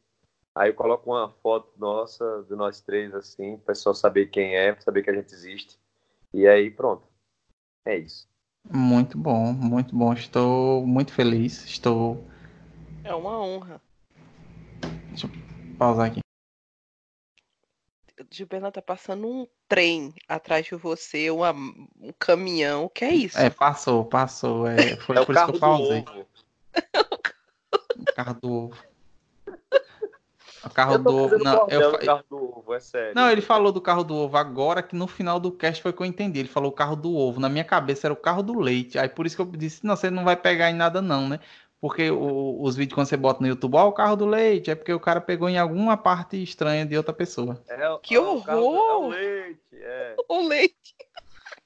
Aí 0.55 0.69
eu 0.69 0.73
coloco 0.73 1.11
uma 1.11 1.29
foto 1.43 1.69
nossa, 1.77 2.43
de 2.47 2.55
nós 2.55 2.79
três, 2.79 3.13
assim, 3.13 3.57
para 3.57 3.63
o 3.63 3.65
pessoal 3.65 3.93
saber 3.93 4.27
quem 4.27 4.55
é, 4.55 4.71
pra 4.71 4.81
saber 4.81 5.03
que 5.03 5.09
a 5.09 5.13
gente 5.13 5.33
existe. 5.33 5.77
E 6.33 6.47
aí 6.47 6.71
pronto. 6.71 7.05
É 7.83 7.97
isso. 7.97 8.25
Muito 8.71 9.17
bom, 9.17 9.51
muito 9.51 9.93
bom. 9.95 10.13
Estou 10.13 10.87
muito 10.87 11.13
feliz. 11.13 11.65
Estou. 11.65 12.25
É 13.03 13.13
uma 13.13 13.39
honra. 13.39 13.81
Pausar 15.77 16.07
aqui. 16.07 16.19
Gilberto 18.31 18.71
tá 18.71 18.81
passando 18.81 19.27
um 19.27 19.45
trem 19.67 20.13
atrás 20.27 20.65
de 20.65 20.75
você, 20.75 21.29
uma- 21.29 21.51
um 21.51 22.13
caminhão. 22.17 22.85
O 22.85 22.89
que 22.89 23.03
é 23.03 23.13
isso? 23.13 23.37
É, 23.37 23.49
passou, 23.49 24.05
passou. 24.05 24.65
É, 24.65 24.95
foi 24.95 25.17
É 25.17 25.21
o 25.21 25.25
por 25.25 25.33
isso 25.35 25.41
carro 25.41 25.51
que 25.51 25.57
eu 25.57 25.59
do 25.59 25.59
pausei. 25.59 26.05
ovo. 26.07 26.27
O 27.97 28.05
carro 28.15 28.39
do 28.41 28.51
ovo. 28.51 28.94
O 30.65 30.69
carro 30.69 30.97
do 30.97 31.15
ovo. 31.15 31.37
Não, 31.43 31.67
eu 31.69 31.91
do 31.91 31.99
carro 31.99 32.23
do 32.29 32.37
ovo, 32.57 32.73
é 32.73 32.79
sério. 32.79 33.13
não, 33.15 33.29
ele 33.29 33.41
falou 33.41 33.71
do 33.71 33.79
carro 33.79 34.03
do 34.03 34.15
ovo 34.15 34.35
agora, 34.37 34.81
que 34.81 34.95
no 34.95 35.07
final 35.07 35.39
do 35.39 35.51
cast 35.51 35.81
foi 35.81 35.93
que 35.93 36.01
eu 36.01 36.05
entendi. 36.05 36.39
Ele 36.39 36.47
falou 36.49 36.69
o 36.71 36.73
carro 36.75 36.95
do 36.95 37.15
ovo. 37.15 37.39
Na 37.39 37.47
minha 37.49 37.63
cabeça 37.63 38.07
era 38.07 38.13
o 38.13 38.17
carro 38.17 38.41
do 38.41 38.59
leite. 38.59 38.97
Aí 38.97 39.07
por 39.07 39.25
isso 39.25 39.35
que 39.35 39.41
eu 39.41 39.45
disse, 39.45 39.85
não, 39.85 39.95
você 39.95 40.09
não 40.09 40.23
vai 40.23 40.35
pegar 40.35 40.69
em 40.71 40.75
nada 40.75 41.01
não, 41.01 41.29
né? 41.29 41.39
Porque 41.79 42.09
o- 42.09 42.61
os 42.63 42.75
vídeos 42.75 42.95
quando 42.95 43.07
você 43.07 43.17
bota 43.17 43.41
no 43.41 43.47
YouTube, 43.47 43.75
ó, 43.75 43.87
o 43.87 43.91
carro 43.93 44.15
do 44.15 44.25
leite, 44.25 44.71
é 44.71 44.75
porque 44.75 44.91
o 44.93 44.99
cara 44.99 45.21
pegou 45.21 45.47
em 45.47 45.57
alguma 45.59 45.95
parte 45.95 46.41
estranha 46.41 46.83
de 46.85 46.97
outra 46.97 47.13
pessoa. 47.13 47.61
É, 47.67 47.87
o- 47.89 47.99
Que 47.99 48.15
é 48.15 48.19
o 48.19 48.41
carro 48.41 48.59
do- 48.59 48.65
É 48.65 48.69
horror! 48.69 49.03
o 49.03 49.09
leite, 49.09 49.59
é. 49.75 50.15
O 50.27 50.47
leite. 50.47 50.95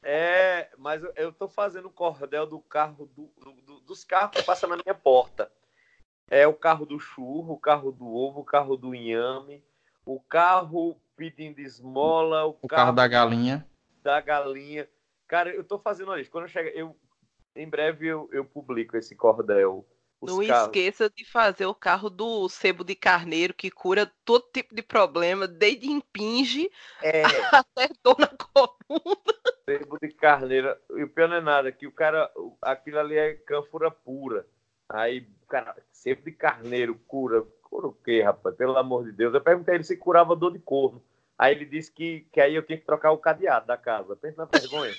É, 0.03 0.69
mas 0.77 1.03
eu, 1.03 1.11
eu 1.15 1.31
tô 1.31 1.47
fazendo 1.47 1.87
o 1.87 1.91
cordel 1.91 2.45
do 2.45 2.59
carro 2.59 3.09
do, 3.15 3.29
do- 3.43 3.61
do- 3.61 3.79
dos 3.81 4.03
carros 4.03 4.31
que 4.37 4.43
passam 4.43 4.69
na 4.69 4.75
minha 4.77 4.93
porta. 4.95 5.51
É 6.29 6.47
o 6.47 6.53
carro 6.53 6.85
do 6.85 6.99
churro, 6.99 7.53
o 7.53 7.59
carro 7.59 7.91
do 7.91 8.05
ovo, 8.07 8.41
o 8.41 8.45
carro 8.45 8.77
do 8.77 8.93
inhame, 8.93 9.63
o 10.05 10.19
carro 10.19 11.01
pedindo 11.15 11.59
esmola, 11.59 12.45
o, 12.45 12.57
O 12.61 12.67
carro 12.67 12.91
da 12.93 13.07
galinha. 13.07 13.67
da 14.03 14.21
galinha. 14.21 14.87
Cara, 15.27 15.49
eu 15.53 15.63
tô 15.63 15.79
fazendo 15.79 16.17
isso. 16.17 16.31
Quando 16.31 16.45
eu 16.45 16.49
chegar, 16.49 16.69
eu 16.71 16.95
em 17.55 17.67
breve 17.67 18.07
eu, 18.07 18.29
eu 18.31 18.45
publico 18.45 18.95
esse 18.95 19.15
cordel. 19.15 19.85
Não 20.21 20.45
carros. 20.45 20.65
esqueça 20.65 21.09
de 21.09 21.23
fazer 21.25 21.65
o 21.65 21.73
carro 21.73 22.09
do 22.09 22.49
sebo 22.49 22.83
de 22.83 22.93
carneiro, 22.93 23.53
que 23.53 23.71
cura 23.71 24.11
todo 24.25 24.49
tipo 24.53 24.75
de 24.75 24.81
problema, 24.81 25.47
desde 25.47 25.87
impinge 25.89 26.69
É, 27.01 27.23
até 27.53 27.89
dor 28.03 28.17
na 28.19 28.27
coluna. 28.27 29.15
sebo 29.65 29.97
de 29.97 30.09
carneira. 30.09 30.79
E 30.91 31.03
o 31.03 31.09
pior 31.09 31.29
não 31.29 31.37
é 31.37 31.41
nada, 31.41 31.71
que 31.71 31.87
o 31.87 31.91
cara, 31.91 32.29
aquilo 32.61 32.99
ali 32.99 33.17
é 33.17 33.33
cânfora 33.33 33.89
pura. 33.89 34.45
Aí, 34.89 35.27
cara, 35.47 35.75
sebo 35.91 36.23
de 36.23 36.31
carneiro 36.31 36.95
cura. 37.07 37.45
Cura 37.61 37.87
o 37.87 37.93
quê, 37.93 38.23
rapaz? 38.23 38.55
Pelo 38.55 38.75
amor 38.77 39.05
de 39.05 39.11
Deus. 39.11 39.33
Eu 39.33 39.41
perguntei 39.41 39.73
a 39.73 39.75
ele 39.75 39.83
se 39.83 39.95
curava 39.95 40.35
dor 40.35 40.51
de 40.51 40.59
corno. 40.59 41.01
Aí 41.37 41.53
ele 41.53 41.65
disse 41.65 41.91
que, 41.91 42.27
que 42.33 42.41
aí 42.41 42.55
eu 42.55 42.65
tinha 42.65 42.77
que 42.77 42.85
trocar 42.85 43.11
o 43.11 43.17
cadeado 43.17 43.67
da 43.67 43.77
casa. 43.77 44.15
Pensa 44.15 44.37
na 44.37 44.45
vergonha. 44.45 44.97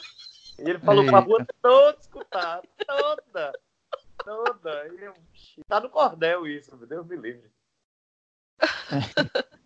E 0.59 0.63
ele 0.63 0.79
falou 0.79 1.05
pra 1.05 1.19
rua 1.19 1.45
toda 1.61 1.99
escutada, 1.99 2.63
toda, 2.87 3.53
toda. 4.25 4.89
E 4.89 5.05
eu, 5.05 5.15
tá 5.67 5.81
no 5.81 5.91
cordel 5.91 6.47
isso, 6.47 6.77
meu 6.77 6.87
Deus 6.87 7.07
me 7.07 7.17
livre. 7.17 7.51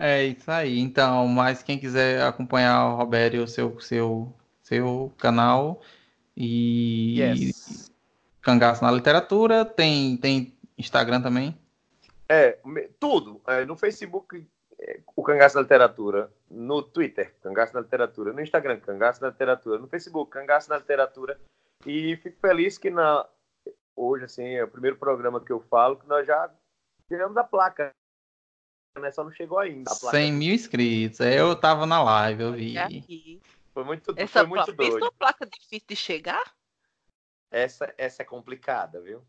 É 0.00 0.24
isso 0.26 0.48
aí. 0.48 0.78
Então, 0.78 1.26
mas 1.26 1.60
quem 1.60 1.76
quiser 1.76 2.22
acompanhar 2.22 2.86
o 2.86 2.94
Robério, 2.94 3.48
seu, 3.48 3.80
seu, 3.80 4.32
seu 4.62 5.12
canal 5.18 5.82
e 6.36 7.18
Yes. 7.18 7.87
Cangaço 8.48 8.82
na 8.82 8.90
Literatura, 8.90 9.62
tem, 9.62 10.16
tem 10.16 10.56
Instagram 10.78 11.20
também. 11.20 11.54
É, 12.26 12.58
me- 12.64 12.88
tudo. 12.98 13.42
É, 13.46 13.66
no 13.66 13.76
Facebook, 13.76 14.42
é, 14.80 15.00
o 15.14 15.22
Cangaço 15.22 15.56
da 15.56 15.60
Literatura. 15.60 16.32
no 16.50 16.82
Twitter, 16.82 17.34
Cangaço 17.42 17.74
na 17.74 17.80
Literatura, 17.80 18.32
no 18.32 18.40
Instagram, 18.40 18.80
Cangaço 18.80 19.20
na 19.20 19.28
Literatura, 19.28 19.78
no 19.78 19.86
Facebook, 19.86 20.30
Cangaço 20.32 20.70
na 20.70 20.78
Literatura. 20.78 21.38
E 21.84 22.16
fico 22.22 22.38
feliz 22.40 22.78
que 22.78 22.88
na, 22.88 23.28
hoje, 23.94 24.24
assim, 24.24 24.46
é 24.54 24.64
o 24.64 24.68
primeiro 24.68 24.96
programa 24.96 25.44
que 25.44 25.52
eu 25.52 25.60
falo, 25.60 25.96
que 25.96 26.08
nós 26.08 26.26
já 26.26 26.50
tiramos 27.06 27.36
a 27.36 27.44
placa. 27.44 27.90
Né? 28.98 29.12
Só 29.12 29.22
não 29.24 29.30
chegou 29.30 29.58
ainda. 29.58 29.90
A 29.92 29.94
placa. 29.94 30.16
100 30.16 30.32
mil 30.32 30.54
inscritos. 30.54 31.20
É, 31.20 31.38
Eu 31.38 31.54
tava 31.54 31.84
na 31.84 32.02
live, 32.02 32.42
eu 32.44 32.52
vi. 32.54 32.78
Aqui. 32.78 33.42
Foi 33.74 33.84
muito, 33.84 34.14
Essa 34.16 34.40
foi 34.40 34.48
muito 34.48 34.64
placa, 34.64 34.90
doido. 34.90 35.02
uma 35.04 35.12
placa 35.12 35.46
difícil 35.46 35.86
de 35.86 35.96
chegar? 35.96 36.56
Essa, 37.50 37.92
essa 37.96 38.22
é 38.22 38.24
complicada, 38.24 39.00
viu? 39.00 39.22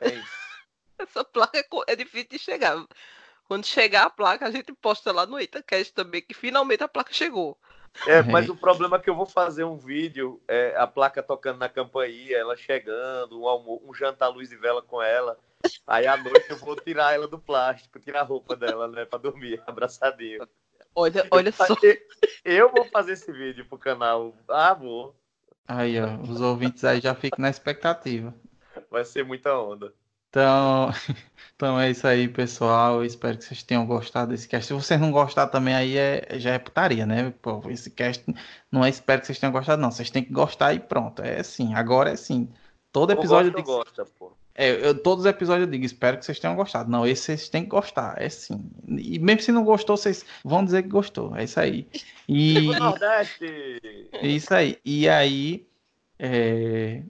É 0.00 0.08
isso. 0.08 0.44
Essa 0.96 1.24
placa 1.24 1.58
é 1.58 1.64
é 1.88 1.96
difícil 1.96 2.28
de 2.30 2.38
chegar. 2.38 2.76
Quando 3.46 3.66
chegar 3.66 4.04
a 4.04 4.10
placa, 4.10 4.46
a 4.46 4.50
gente 4.50 4.72
posta 4.72 5.10
lá 5.12 5.26
no 5.26 5.40
Itacast 5.40 5.92
também, 5.92 6.22
que 6.22 6.32
finalmente 6.32 6.84
a 6.84 6.88
placa 6.88 7.12
chegou. 7.12 7.58
É, 8.06 8.22
mas 8.22 8.48
o 8.48 8.56
problema 8.56 8.96
é 8.96 9.00
que 9.00 9.08
eu 9.08 9.14
vou 9.14 9.26
fazer 9.26 9.64
um 9.64 9.76
vídeo, 9.76 10.42
é, 10.48 10.74
a 10.76 10.86
placa 10.86 11.22
tocando 11.22 11.58
na 11.58 11.68
campainha, 11.68 12.36
ela 12.36 12.56
chegando, 12.56 13.40
um, 13.40 13.46
almo 13.46 13.82
um 13.84 13.94
jantar 13.94 14.28
luz 14.28 14.50
e 14.50 14.56
vela 14.56 14.82
com 14.82 15.00
ela. 15.00 15.38
Aí 15.86 16.06
à 16.06 16.16
noite 16.16 16.50
eu 16.50 16.56
vou 16.56 16.74
tirar 16.76 17.14
ela 17.14 17.28
do 17.28 17.38
plástico, 17.38 18.00
tirar 18.00 18.20
a 18.20 18.24
roupa 18.24 18.56
dela, 18.56 18.88
né, 18.88 19.04
pra 19.04 19.18
dormir, 19.18 19.62
abraçadinho. 19.66 20.46
Olha, 20.94 21.26
olha 21.30 21.52
só. 21.52 21.66
Eu 22.44 22.70
vou 22.70 22.84
fazer 22.86 23.12
esse 23.12 23.30
vídeo 23.32 23.64
pro 23.66 23.78
canal. 23.78 24.34
Ah, 24.48 24.74
vou. 24.74 25.14
Aí, 25.66 26.00
ó, 26.00 26.16
os 26.22 26.40
ouvintes 26.40 26.84
aí 26.84 27.00
já 27.00 27.14
ficam 27.14 27.40
na 27.40 27.50
expectativa. 27.50 28.34
Vai 28.90 29.04
ser 29.04 29.24
muita 29.24 29.58
onda. 29.58 29.92
Então, 30.28 30.90
então 31.54 31.80
é 31.80 31.90
isso 31.90 32.06
aí, 32.06 32.28
pessoal. 32.28 32.96
Eu 32.96 33.04
espero 33.04 33.38
que 33.38 33.44
vocês 33.44 33.62
tenham 33.62 33.86
gostado 33.86 34.32
desse 34.32 34.48
cast. 34.48 34.66
Se 34.66 34.72
vocês 34.72 35.00
não 35.00 35.12
gostar 35.12 35.46
também, 35.46 35.74
aí 35.74 35.96
é, 35.96 36.38
já 36.38 36.54
é 36.54 36.58
putaria, 36.58 37.06
né? 37.06 37.32
Pô, 37.40 37.62
esse 37.70 37.90
cast 37.90 38.24
não 38.70 38.84
é 38.84 38.88
espero 38.88 39.20
que 39.20 39.28
vocês 39.28 39.38
tenham 39.38 39.52
gostado, 39.52 39.80
não. 39.80 39.90
Vocês 39.90 40.10
têm 40.10 40.24
que 40.24 40.32
gostar 40.32 40.74
e 40.74 40.80
pronto. 40.80 41.22
É 41.22 41.40
assim, 41.40 41.74
agora 41.74 42.10
é 42.10 42.14
assim. 42.14 42.52
Todo 42.90 43.12
episódio 43.12 43.50
digo, 43.50 43.62
gosto, 43.62 44.04
pô. 44.18 44.32
É, 44.54 44.88
eu- 44.88 44.94
todos 44.96 45.24
os 45.24 45.30
episódios 45.30 45.66
eu 45.66 45.70
digo, 45.72 45.84
espero 45.84 46.16
que 46.18 46.24
vocês 46.24 46.38
tenham 46.38 46.54
gostado. 46.56 46.90
Não, 46.90 47.06
esse 47.06 47.22
vocês 47.22 47.48
têm 47.48 47.62
que 47.64 47.70
gostar, 47.70 48.14
é 48.20 48.28
sim. 48.28 48.70
E 48.88 49.18
mesmo 49.18 49.42
se 49.42 49.52
não 49.52 49.64
gostou, 49.64 49.96
vocês 49.96 50.24
vão 50.44 50.64
dizer 50.64 50.82
que 50.84 50.88
gostou. 50.88 51.36
É 51.36 51.44
isso 51.44 51.58
aí. 51.58 51.88
E 52.28 52.54
é 54.12 54.26
isso 54.28 54.54
aí. 54.54 54.78
E 54.84 55.08
aí, 55.08 55.66
é, 56.18 57.02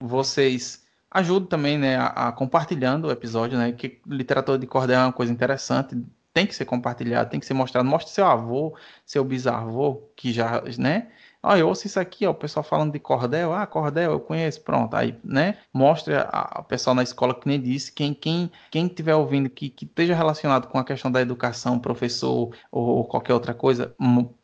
vocês 0.00 0.84
ajudam 1.10 1.48
também, 1.48 1.78
né, 1.78 1.96
a, 1.96 2.28
a 2.28 2.32
compartilhando 2.32 3.06
o 3.06 3.10
episódio, 3.10 3.58
né, 3.58 3.72
que 3.72 4.00
literatura 4.06 4.58
de 4.58 4.66
cordel 4.66 5.00
é 5.00 5.04
uma 5.04 5.12
coisa 5.12 5.32
interessante, 5.32 5.96
tem 6.32 6.46
que 6.46 6.54
ser 6.54 6.66
compartilhado, 6.66 7.30
tem 7.30 7.40
que 7.40 7.46
ser 7.46 7.54
mostrado. 7.54 7.88
Mostre 7.88 8.12
seu 8.12 8.26
avô, 8.26 8.76
seu 9.04 9.24
bisavô, 9.24 10.02
que 10.14 10.32
já, 10.32 10.62
né, 10.78 11.08
ó, 11.42 11.56
eu 11.56 11.68
ouço 11.68 11.86
isso 11.86 11.98
aqui, 12.00 12.26
ó, 12.26 12.30
o 12.30 12.34
pessoal 12.34 12.62
falando 12.64 12.92
de 12.92 12.98
cordel, 12.98 13.52
ah, 13.52 13.66
cordel, 13.66 14.12
eu 14.12 14.20
conheço, 14.20 14.60
pronto, 14.62 14.94
aí, 14.94 15.18
né, 15.24 15.58
mostre 15.72 16.14
a- 16.14 16.56
o 16.60 16.64
pessoal 16.64 16.94
na 16.94 17.02
escola 17.02 17.34
que 17.38 17.46
nem 17.48 17.60
disse, 17.60 17.92
quem 17.92 18.12
quem 18.14 18.50
quem 18.70 18.86
estiver 18.86 19.14
ouvindo 19.14 19.48
que, 19.50 19.68
que 19.70 19.84
esteja 19.84 20.14
relacionado 20.14 20.68
com 20.68 20.78
a 20.78 20.84
questão 20.84 21.10
da 21.10 21.20
educação, 21.20 21.78
professor 21.78 22.54
ou, 22.70 22.84
ou 22.98 23.04
qualquer 23.04 23.34
outra 23.34 23.54
coisa, 23.54 23.94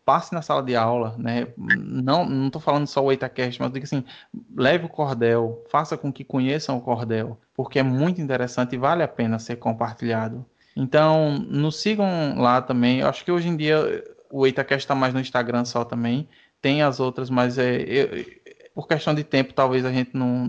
passe 0.05 0.33
na 0.35 0.43
sala 0.43 0.63
de 0.63 0.77
aula, 0.77 1.15
né, 1.19 1.49
não 1.57 2.25
não 2.29 2.51
tô 2.51 2.61
falando 2.61 2.87
só 2.87 3.03
o 3.03 3.11
EitaCast, 3.11 3.61
mas 3.61 3.73
digo 3.73 3.85
assim, 3.85 4.05
leve 4.57 4.87
o 4.87 4.89
cordel, 4.89 5.65
faça 5.71 5.97
com 5.97 6.13
que 6.13 6.25
conheçam 6.25 6.77
o 6.77 6.81
cordel, 6.81 7.39
porque 7.55 7.79
é 7.79 7.83
muito 7.83 8.21
interessante 8.21 8.75
e 8.75 8.79
vale 8.79 9.03
a 9.03 9.09
pena 9.09 9.39
ser 9.39 9.57
compartilhado. 9.57 10.45
Então, 10.77 11.39
nos 11.39 11.81
sigam 11.81 12.35
lá 12.37 12.61
também. 12.61 12.99
Eu 13.01 13.09
acho 13.09 13.25
que 13.25 13.31
hoje 13.31 13.49
em 13.49 13.57
dia 13.57 14.03
o 14.31 14.45
EitaCast 14.47 14.85
está 14.85 14.95
mais 14.95 15.15
no 15.15 15.21
Instagram 15.21 15.65
só 15.65 15.85
também. 15.85 16.29
Tem 16.65 16.81
as 16.81 16.99
outras, 16.99 17.29
mas 17.29 17.59
é, 17.59 17.77
eu- 17.83 18.25
por 18.75 18.89
questão 18.89 19.15
de 19.15 19.23
tempo, 19.23 19.53
talvez 19.53 19.85
a 19.85 19.93
gente 19.93 20.13
não. 20.15 20.49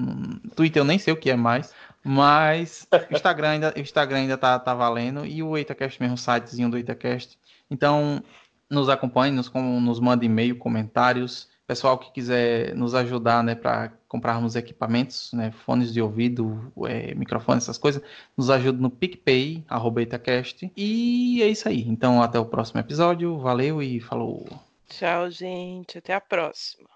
Twitter 0.55 0.79
eu 0.79 0.85
nem 0.85 0.97
sei 0.97 1.13
o 1.13 1.17
que 1.17 1.29
é 1.29 1.35
mais. 1.35 1.73
Mas 2.01 2.87
o 2.89 2.95
Instagram 3.13 3.49
ainda, 3.49 3.73
o 3.75 3.79
Instagram 3.81 4.19
ainda 4.19 4.37
tá, 4.37 4.57
tá 4.57 4.73
valendo. 4.73 5.25
E 5.25 5.43
o 5.43 5.57
EitaCast 5.57 6.01
mesmo, 6.01 6.15
o 6.15 6.17
sitezinho 6.17 6.69
do 6.69 6.77
EitaCast. 6.77 7.37
Então, 7.69 8.23
nos 8.71 8.87
acompanhe, 8.87 9.33
nos, 9.33 9.51
nos 9.53 9.99
mande 9.99 10.25
e-mail, 10.25 10.55
comentários. 10.55 11.49
Pessoal 11.67 11.97
que 11.97 12.13
quiser 12.13 12.73
nos 12.75 12.95
ajudar, 12.95 13.43
né, 13.43 13.55
para 13.55 13.91
comprarmos 14.07 14.55
equipamentos, 14.55 15.33
né, 15.33 15.51
fones 15.65 15.91
de 15.91 15.99
ouvido, 16.01 16.71
é, 16.87 17.13
microfones, 17.13 17.63
essas 17.65 17.77
coisas, 17.77 18.01
nos 18.37 18.49
ajuda 18.51 18.79
no 18.79 18.89
PicPay, 18.89 19.65
arroba 19.67 20.01
Itacast. 20.01 20.71
E 20.77 21.41
é 21.43 21.49
isso 21.49 21.67
aí. 21.67 21.81
Então, 21.89 22.21
até 22.21 22.39
o 22.39 22.45
próximo 22.45 22.79
episódio. 22.79 23.37
Valeu 23.37 23.81
e 23.83 23.99
falou. 23.99 24.47
Tchau, 24.87 25.29
gente. 25.29 25.97
Até 25.97 26.13
a 26.13 26.21
próxima. 26.21 26.89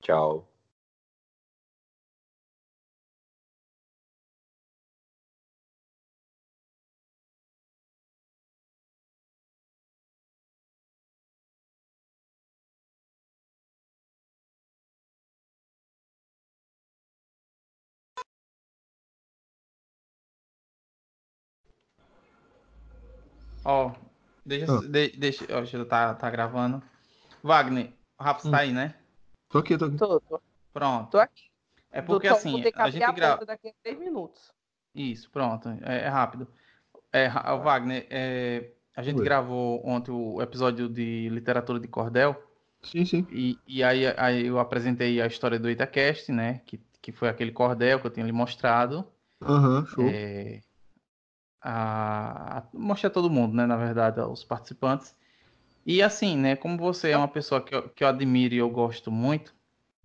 Tchau. 0.00 0.46
Ó, 23.64 23.92
deixa, 24.44 24.70
Ah. 24.72 24.80
de- 24.80 25.16
deixa, 25.16 25.46
ó, 25.50 25.64
tá, 25.86 26.14
tá 26.14 26.30
gravando. 26.30 26.82
Wagner, 27.44 27.92
o 28.18 28.24
Rafa 28.24 28.48
Hum. 28.48 28.50
tá 28.50 28.58
aí, 28.60 28.72
né? 28.72 28.94
Tô 29.50 29.58
aqui, 29.58 29.76
tô 29.76 29.84
aqui. 29.84 29.96
Tô, 29.98 30.18
tô, 30.18 30.40
Pronto. 30.72 31.10
tô 31.10 31.18
aqui. 31.18 31.44
É 31.90 32.00
porque 32.00 32.26
Tô- 32.26 32.34
assim, 32.34 32.62
a 32.74 32.90
gente 32.90 33.12
grava. 33.12 33.44
daqui 33.44 33.68
a 33.68 33.72
três 33.82 33.98
minutos. 33.98 34.50
Isso, 34.94 35.30
pronto. 35.30 35.68
É, 35.82 36.04
é 36.04 36.08
rápido. 36.08 36.48
É, 37.12 37.26
Ra- 37.26 37.54
Wagner, 37.56 38.06
é, 38.10 38.70
a 38.96 39.02
gente 39.02 39.18
Oi. 39.18 39.24
gravou 39.24 39.86
ontem 39.86 40.10
o 40.10 40.40
episódio 40.40 40.88
de 40.88 41.28
literatura 41.28 41.78
de 41.78 41.86
cordel 41.86 42.34
Sim, 42.82 43.04
sim. 43.04 43.26
e, 43.30 43.58
e 43.66 43.84
aí, 43.84 44.06
aí 44.16 44.46
eu 44.46 44.58
apresentei 44.58 45.20
a 45.20 45.26
história 45.26 45.58
do 45.58 45.70
Itacast, 45.70 46.32
né? 46.32 46.60
Que, 46.66 46.78
que 47.02 47.12
foi 47.12 47.28
aquele 47.28 47.52
cordel 47.52 48.00
que 48.00 48.06
eu 48.06 48.10
tinha 48.10 48.24
lhe 48.26 48.32
mostrado. 48.32 49.06
Aham, 49.42 49.84
show. 49.86 50.04
É, 50.08 50.60
a, 51.60 52.58
a- 52.58 52.68
mostrei 52.72 53.10
a 53.10 53.12
todo 53.12 53.30
mundo, 53.30 53.54
né? 53.54 53.66
Na 53.66 53.76
verdade, 53.76 54.18
aos 54.20 54.42
participantes. 54.44 55.14
E 55.86 56.02
assim, 56.02 56.36
né? 56.36 56.56
Como 56.56 56.78
você 56.78 57.10
é 57.10 57.16
uma 57.16 57.28
pessoa 57.28 57.60
que 57.60 57.74
eu, 57.74 57.88
que 57.90 58.02
eu 58.04 58.08
admiro 58.08 58.54
e 58.54 58.58
eu 58.58 58.70
gosto 58.70 59.10
muito, 59.10 59.54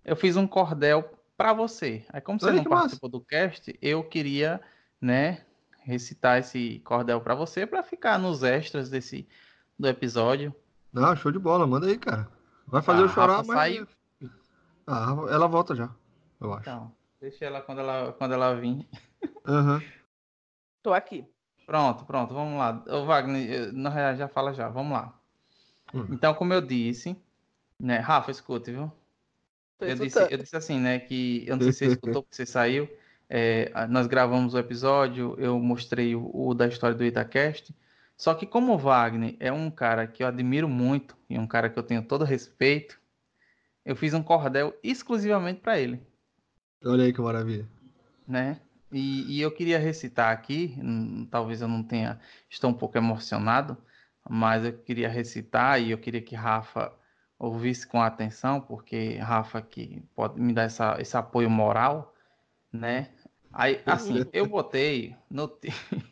eu 0.04 0.14
fiz 0.14 0.36
um 0.36 0.46
cordel 0.46 1.10
para 1.36 1.52
você. 1.52 2.04
Aí, 2.10 2.20
como 2.20 2.38
você 2.38 2.46
Olha 2.46 2.56
não 2.56 2.62
que 2.64 2.68
massa. 2.68 2.82
participou 2.82 3.08
do 3.08 3.20
cast, 3.20 3.78
eu 3.80 4.04
queria, 4.04 4.60
né? 5.00 5.44
Recitar 5.82 6.38
esse 6.38 6.80
cordel 6.80 7.20
para 7.20 7.34
você 7.34 7.66
para 7.66 7.82
ficar 7.82 8.18
nos 8.18 8.42
extras 8.42 8.90
desse 8.90 9.26
do 9.78 9.88
episódio. 9.88 10.54
Não, 10.92 11.16
show 11.16 11.32
de 11.32 11.38
bola, 11.38 11.66
manda 11.66 11.86
aí, 11.86 11.96
cara. 11.96 12.28
Vai 12.66 12.82
fazer 12.82 13.00
Ah, 13.00 13.04
eu 13.04 13.08
chorar, 13.08 13.36
Rafa 13.38 13.46
mas. 13.48 13.56
saiu. 13.56 13.86
Ah, 14.86 15.16
ela 15.30 15.46
volta 15.46 15.74
já, 15.74 15.88
eu 16.40 16.52
acho. 16.52 16.68
Então, 16.68 16.92
deixa 17.20 17.44
ela 17.46 17.62
quando 17.62 17.78
ela 17.80 18.12
quando 18.12 18.34
ela 18.34 18.54
vir. 18.54 18.86
Aham. 19.46 19.82
Tô 20.82 20.92
aqui. 20.92 21.24
Pronto, 21.66 22.04
pronto, 22.04 22.34
vamos 22.34 22.58
lá. 22.58 22.84
Ô, 22.88 23.04
Wagner, 23.06 23.50
eh, 23.68 23.72
na 23.72 23.88
real, 23.90 24.16
já 24.16 24.28
fala 24.28 24.52
já, 24.52 24.68
vamos 24.68 24.92
lá. 24.92 25.19
Hum. 25.94 26.06
Então, 26.10 26.34
como 26.34 26.52
eu 26.52 26.60
disse, 26.60 27.16
né, 27.78 27.98
Rafa, 27.98 28.30
escute, 28.30 28.70
viu? 28.70 28.92
Eu 29.80 29.94
disse, 29.96 30.18
eu 30.30 30.38
disse 30.38 30.56
assim, 30.56 30.78
né, 30.78 30.98
que 30.98 31.44
eu 31.46 31.56
não 31.56 31.62
sei 31.62 31.72
se 31.72 31.78
você 31.78 31.86
escutou 31.86 32.22
porque 32.22 32.36
você 32.36 32.46
saiu. 32.46 32.88
é, 33.28 33.72
nós 33.88 34.06
gravamos 34.06 34.54
o 34.54 34.58
episódio, 34.58 35.34
eu 35.38 35.58
mostrei 35.58 36.14
o, 36.14 36.30
o 36.34 36.54
da 36.54 36.66
história 36.68 36.96
do 36.96 37.04
Itacast. 37.04 37.74
Só 38.16 38.34
que 38.34 38.46
como 38.46 38.74
o 38.74 38.78
Wagner 38.78 39.36
é 39.40 39.50
um 39.52 39.70
cara 39.70 40.06
que 40.06 40.22
eu 40.22 40.26
admiro 40.28 40.68
muito 40.68 41.16
e 41.28 41.38
um 41.38 41.46
cara 41.46 41.70
que 41.70 41.78
eu 41.78 41.82
tenho 41.82 42.02
todo 42.06 42.24
respeito, 42.24 43.00
eu 43.84 43.96
fiz 43.96 44.14
um 44.14 44.22
cordel 44.22 44.78
exclusivamente 44.82 45.60
para 45.60 45.78
ele, 45.80 46.00
Olha 46.84 47.04
aí 47.04 47.12
que 47.12 47.20
maravilha. 47.22 47.66
né? 48.26 48.60
E, 48.92 49.36
e 49.38 49.40
eu 49.40 49.52
queria 49.52 49.78
recitar 49.78 50.32
aqui, 50.32 50.74
hum, 50.82 51.26
talvez 51.30 51.60
eu 51.62 51.68
não 51.68 51.82
tenha, 51.82 52.20
estou 52.48 52.70
um 52.70 52.74
pouco 52.74 52.98
emocionado, 52.98 53.76
mas 54.30 54.64
eu 54.64 54.72
queria 54.78 55.08
recitar 55.08 55.80
e 55.80 55.90
eu 55.90 55.98
queria 55.98 56.22
que 56.22 56.34
Rafa 56.36 56.92
ouvisse 57.38 57.86
com 57.86 58.00
atenção, 58.02 58.60
porque 58.60 59.16
Rafa 59.18 59.62
que 59.62 60.02
pode 60.14 60.40
me 60.40 60.52
dar 60.52 60.64
essa, 60.64 60.96
esse 61.00 61.16
apoio 61.16 61.50
moral, 61.50 62.14
né? 62.72 63.10
Aí, 63.52 63.82
assim, 63.86 64.28
eu 64.32 64.46
botei 64.46 65.16
no 65.30 65.48
ti- 65.48 65.68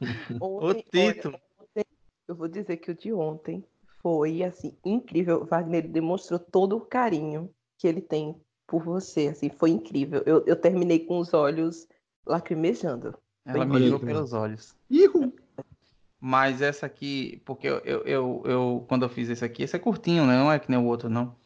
Ontem, 0.40 0.84
título. 0.90 1.38
olha, 1.38 1.40
ontem, 1.60 1.84
eu 2.28 2.34
vou 2.34 2.48
dizer 2.48 2.76
que 2.78 2.90
o 2.90 2.94
de 2.94 3.12
ontem 3.12 3.64
foi 4.02 4.42
assim 4.42 4.76
incrível. 4.84 5.42
O 5.42 5.44
Wagner 5.44 5.88
demonstrou 5.88 6.38
todo 6.38 6.76
o 6.76 6.80
carinho 6.80 7.50
que 7.78 7.86
ele 7.86 8.00
tem 8.00 8.40
por 8.66 8.82
você, 8.82 9.28
assim, 9.28 9.48
foi 9.50 9.70
incrível. 9.70 10.22
Eu, 10.26 10.44
eu 10.46 10.60
terminei 10.60 11.00
com 11.00 11.18
os 11.18 11.32
olhos 11.32 11.88
lacrimejando. 12.26 13.16
ela 13.44 13.64
me 13.64 13.92
que 13.92 14.04
pelos 14.04 14.32
olhos. 14.32 14.74
Ihu! 14.90 15.32
Mas 16.20 16.62
essa 16.62 16.86
aqui, 16.86 17.42
porque 17.44 17.66
eu, 17.68 17.78
eu, 17.80 18.02
eu, 18.04 18.42
eu- 18.46 18.84
quando 18.88 19.04
eu 19.04 19.08
fiz 19.08 19.28
esse 19.28 19.44
aqui, 19.44 19.62
esse 19.62 19.76
é 19.76 19.78
curtinho, 19.78 20.26
né? 20.26 20.36
Não 20.36 20.50
é 20.52 20.58
que 20.58 20.70
nem 20.70 20.78
o 20.80 20.84
outro, 20.86 21.08
não. 21.08 21.36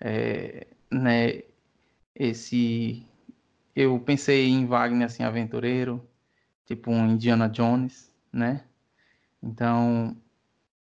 É, 0.00 0.66
né? 0.92 1.42
Esse, 2.14 3.06
eu 3.76 3.98
pensei 4.00 4.48
em 4.48 4.66
Wagner 4.66 5.06
assim, 5.06 5.22
aventureiro, 5.24 6.06
tipo 6.66 6.90
um 6.92 7.06
Indiana 7.08 7.48
Jones, 7.48 8.12
né? 8.32 8.64
Então, 9.42 10.16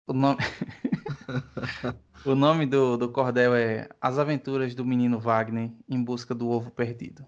o 0.06 0.12
nome, 0.15 0.39
o 2.24 2.35
nome 2.35 2.66
do, 2.66 2.97
do 2.97 3.11
cordel 3.12 3.55
é 3.55 3.89
As 4.01 4.19
Aventuras 4.19 4.74
do 4.74 4.85
Menino 4.85 5.19
Wagner 5.20 5.70
em 5.89 6.02
busca 6.02 6.35
do 6.35 6.48
ovo 6.48 6.70
perdido. 6.70 7.27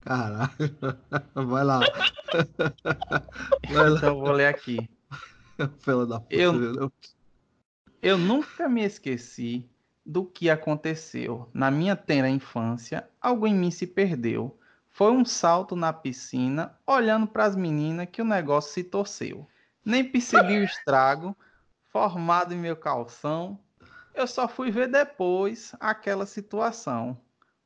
Caralho. 0.00 0.50
Vai 1.34 1.64
lá. 1.64 1.82
Vai 3.68 3.90
lá, 3.90 3.98
Então, 3.98 4.14
eu 4.14 4.20
vou 4.20 4.32
ler 4.32 4.46
aqui. 4.46 4.88
fela 5.80 6.06
da 6.06 6.20
puta. 6.20 6.34
Eu-? 6.34 6.92
Eu 8.02 8.18
nunca 8.18 8.68
me 8.68 8.82
esqueci 8.82 9.68
do 10.04 10.24
que 10.24 10.50
aconteceu. 10.50 11.48
Na 11.54 11.70
minha 11.70 11.94
tenra 11.94 12.28
infância, 12.28 13.08
algo 13.20 13.46
em 13.46 13.54
mim 13.54 13.70
se 13.70 13.86
perdeu. 13.86 14.58
Foi 14.90 15.12
um 15.12 15.24
salto 15.24 15.76
na 15.76 15.92
piscina, 15.92 16.76
olhando 16.86 17.26
para 17.26 17.44
as 17.44 17.56
meninas 17.56 18.08
que 18.10 18.20
o 18.20 18.24
negócio 18.24 18.72
se 18.72 18.84
torceu. 18.84 19.46
Nem 19.84 20.04
percebi 20.04 20.58
o 20.58 20.64
estrago 20.64 21.36
formado 21.90 22.52
em 22.52 22.58
meu 22.58 22.76
calção. 22.76 23.58
Eu 24.14 24.26
só 24.26 24.48
fui 24.48 24.70
ver 24.70 24.88
depois 24.88 25.74
aquela 25.78 26.26
situação. 26.26 27.16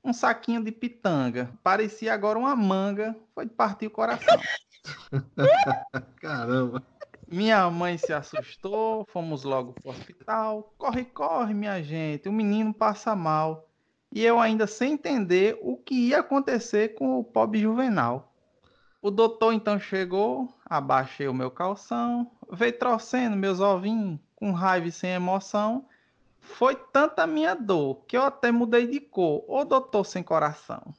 Um 0.04 0.12
saquinho 0.12 0.62
de 0.62 0.70
pitanga, 0.70 1.50
parecia 1.64 2.14
agora 2.14 2.38
uma 2.38 2.54
manga, 2.54 3.16
foi 3.34 3.46
de 3.46 3.52
partir 3.52 3.86
o 3.86 3.90
coração. 3.90 4.40
Caramba. 6.20 6.82
Minha 7.28 7.68
mãe 7.70 7.98
se 7.98 8.12
assustou, 8.12 9.04
fomos 9.08 9.42
logo 9.42 9.72
pro 9.72 9.90
hospital. 9.90 10.72
Corre, 10.78 11.04
corre, 11.04 11.52
minha 11.54 11.82
gente, 11.82 12.28
o 12.28 12.32
menino 12.32 12.72
passa 12.72 13.16
mal. 13.16 13.68
E 14.12 14.24
eu 14.24 14.38
ainda 14.38 14.66
sem 14.66 14.92
entender 14.92 15.58
o 15.60 15.76
que 15.76 15.94
ia 15.94 16.20
acontecer 16.20 16.94
com 16.94 17.18
o 17.18 17.24
pobre 17.24 17.58
Juvenal. 17.58 18.32
O 19.02 19.10
doutor 19.10 19.52
então 19.52 19.78
chegou, 19.78 20.54
abaixei 20.64 21.28
o 21.28 21.34
meu 21.34 21.50
calção, 21.50 22.30
veio 22.50 22.78
trouxendo 22.78 23.36
meus 23.36 23.60
ovinhos 23.60 24.18
com 24.34 24.52
raiva 24.52 24.86
e 24.86 24.92
sem 24.92 25.10
emoção. 25.10 25.86
Foi 26.40 26.76
tanta 26.76 27.26
minha 27.26 27.54
dor 27.54 28.04
que 28.06 28.16
eu 28.16 28.22
até 28.22 28.52
mudei 28.52 28.86
de 28.86 29.00
cor. 29.00 29.44
Ô 29.48 29.64
doutor 29.64 30.04
sem 30.04 30.22
coração. 30.22 30.94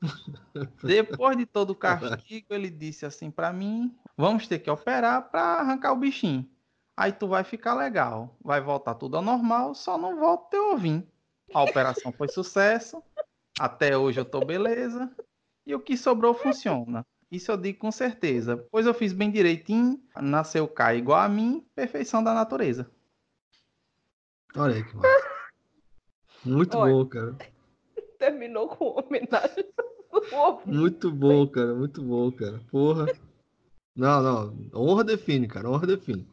Depois 0.84 1.36
de 1.36 1.46
todo 1.46 1.70
o 1.70 1.74
castigo, 1.74 2.46
ele 2.50 2.70
disse 2.70 3.06
assim 3.06 3.30
pra 3.30 3.52
mim: 3.52 3.94
Vamos 4.16 4.48
ter 4.48 4.58
que 4.60 4.70
operar 4.70 5.30
pra 5.30 5.42
arrancar 5.60 5.92
o 5.92 5.96
bichinho. 5.96 6.48
Aí 6.96 7.12
tu 7.12 7.28
vai 7.28 7.44
ficar 7.44 7.74
legal. 7.74 8.34
Vai 8.40 8.60
voltar 8.60 8.94
tudo 8.94 9.18
ao 9.18 9.22
normal, 9.22 9.74
só 9.74 9.98
não 9.98 10.18
volta 10.18 10.50
teu 10.50 10.72
ovinho. 10.72 11.06
A 11.52 11.62
operação 11.62 12.10
foi 12.10 12.28
sucesso. 12.28 13.02
Até 13.58 13.96
hoje 13.96 14.18
eu 14.18 14.24
tô 14.24 14.40
beleza. 14.40 15.14
E 15.66 15.74
o 15.74 15.80
que 15.80 15.96
sobrou 15.96 16.32
funciona. 16.32 17.04
Isso 17.30 17.50
eu 17.50 17.56
digo 17.56 17.78
com 17.80 17.92
certeza. 17.92 18.66
Pois 18.70 18.86
eu 18.86 18.94
fiz 18.94 19.12
bem 19.12 19.30
direitinho. 19.30 20.00
Nasceu 20.16 20.66
K 20.66 20.94
igual 20.94 21.20
a 21.20 21.28
mim. 21.28 21.66
Perfeição 21.74 22.22
da 22.22 22.32
natureza. 22.32 22.90
Olha 24.56 24.76
aí 24.76 24.84
que 24.84 24.96
massa. 24.96 25.26
Muito 26.44 26.78
Olha. 26.78 26.94
bom, 26.94 27.06
cara. 27.06 27.36
Terminou 28.18 28.68
com 28.68 28.98
homenagem. 28.98 29.66
Muito 30.64 31.10
bom, 31.10 31.46
cara. 31.46 31.74
Muito 31.74 32.02
bom, 32.02 32.32
cara. 32.32 32.60
Porra. 32.70 33.06
Não, 33.96 34.22
não. 34.22 34.54
Honra 34.74 35.04
define, 35.04 35.48
cara. 35.48 35.70
Honra 35.70 35.86
define. 35.86 36.26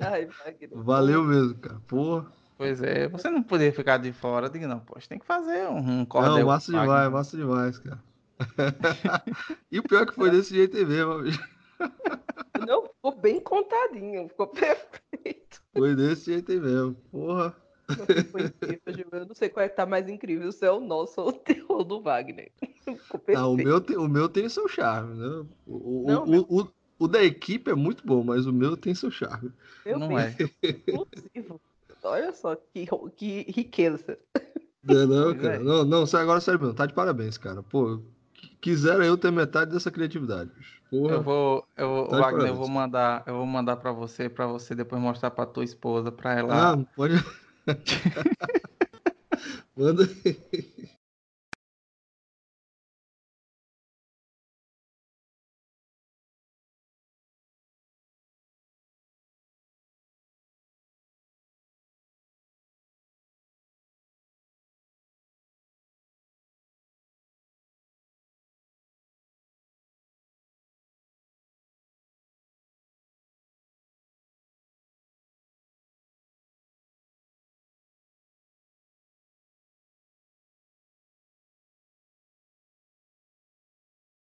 Ai. 0.00 0.28
Valeu 0.72 1.24
mesmo, 1.24 1.54
cara. 1.54 1.80
Porra. 1.86 2.26
Pois 2.56 2.82
é, 2.82 3.08
você 3.08 3.28
não 3.30 3.42
poderia 3.42 3.72
ficar 3.72 3.98
de 3.98 4.12
fora. 4.12 4.46
Eu 4.46 4.50
digo, 4.50 4.66
não, 4.66 4.78
poxa, 4.78 5.08
tem 5.08 5.18
que 5.18 5.26
fazer 5.26 5.66
um, 5.66 6.00
um 6.00 6.04
cordel. 6.04 6.38
Não, 6.38 6.46
massa 6.46 6.70
Wagner. 6.70 6.88
demais, 6.88 7.12
massa 7.12 7.36
demais, 7.36 7.78
cara. 7.78 8.02
e 9.70 9.78
o 9.78 9.82
pior 9.82 10.02
é 10.02 10.06
que 10.06 10.14
foi 10.14 10.30
desse 10.30 10.54
jeito 10.54 10.76
aí 10.76 10.84
mesmo. 10.84 11.22
bicho. 11.22 11.54
Não, 12.66 12.86
ficou 12.86 13.16
bem 13.16 13.40
contadinho, 13.40 14.28
ficou 14.28 14.46
perfeito. 14.54 15.60
Foi 15.76 15.96
desse 15.96 16.32
jeito 16.32 16.52
aí 16.52 16.60
mesmo. 16.60 16.94
Porra. 17.10 17.54
Foi 18.30 18.42
incrível, 18.44 18.94
Gil. 18.94 19.06
Eu 19.12 19.26
não 19.26 19.34
sei 19.34 19.48
qual 19.48 19.64
é 19.64 19.68
que 19.68 19.76
tá 19.76 19.86
mais 19.86 20.08
incrível, 20.08 20.50
se 20.50 20.64
é 20.64 20.70
o 20.70 20.80
nosso 20.80 21.20
ou 21.20 21.28
o 21.28 21.32
teu 21.32 21.66
ou 21.68 21.84
do 21.84 22.00
Wagner. 22.00 22.50
Não, 23.28 23.52
o 23.52 23.56
meu, 23.56 23.80
tem, 23.80 23.96
o 23.96 24.08
meu 24.08 24.28
tem 24.28 24.48
seu 24.48 24.68
charme, 24.68 25.14
né? 25.16 25.46
O, 25.66 26.04
Não, 26.06 26.22
o, 26.24 26.26
meu- 26.30 26.46
o, 26.48 26.68
o 26.98 27.08
da 27.08 27.22
equipe 27.22 27.70
é 27.70 27.74
muito 27.74 28.06
bom, 28.06 28.22
mas 28.22 28.46
o 28.46 28.52
meu 28.52 28.76
tem 28.76 28.94
seu 28.94 29.10
charme. 29.10 29.52
Meu 29.84 29.98
Não 29.98 30.18
é. 30.18 30.34
Olha 32.02 32.32
só 32.32 32.54
que, 32.54 32.86
que 33.16 33.42
riqueza. 33.50 34.18
Não, 34.82 35.06
não, 35.06 35.24
Pois 35.32 35.42
cara. 35.42 35.54
é. 35.54 35.58
Não, 35.58 35.84
não, 35.84 36.04
agora 36.20 36.40
sério 36.40 36.60
mesmo. 36.60 36.74
Tá 36.74 36.86
de 36.86 36.94
parabéns, 36.94 37.38
cara. 37.38 37.62
Pô, 37.62 37.98
qu- 37.98 38.56
quisera 38.60 39.04
eu 39.06 39.16
ter 39.16 39.30
metade 39.32 39.70
dessa 39.72 39.90
criatividade. 39.90 40.50
Porra. 40.90 41.14
Eu 41.14 41.22
vou, 41.22 41.66
eu 41.76 41.88
vou, 41.88 42.08
Tá 42.08 42.20
Wagner, 42.20 42.48
eu 42.48 42.54
vou 42.56 42.68
mandar, 42.68 43.24
eu 43.26 43.34
vou 43.36 43.46
mandar 43.46 43.76
para 43.76 43.92
você, 43.92 44.28
para 44.28 44.46
você 44.46 44.74
depois 44.74 45.00
mostrar 45.00 45.30
para 45.30 45.46
tua 45.46 45.64
esposa, 45.64 46.12
para 46.12 46.34
ela. 46.34 46.72
Ah, 46.72 46.76
pode. 46.94 47.14
Manda 49.76 50.04
aí. 50.04 50.73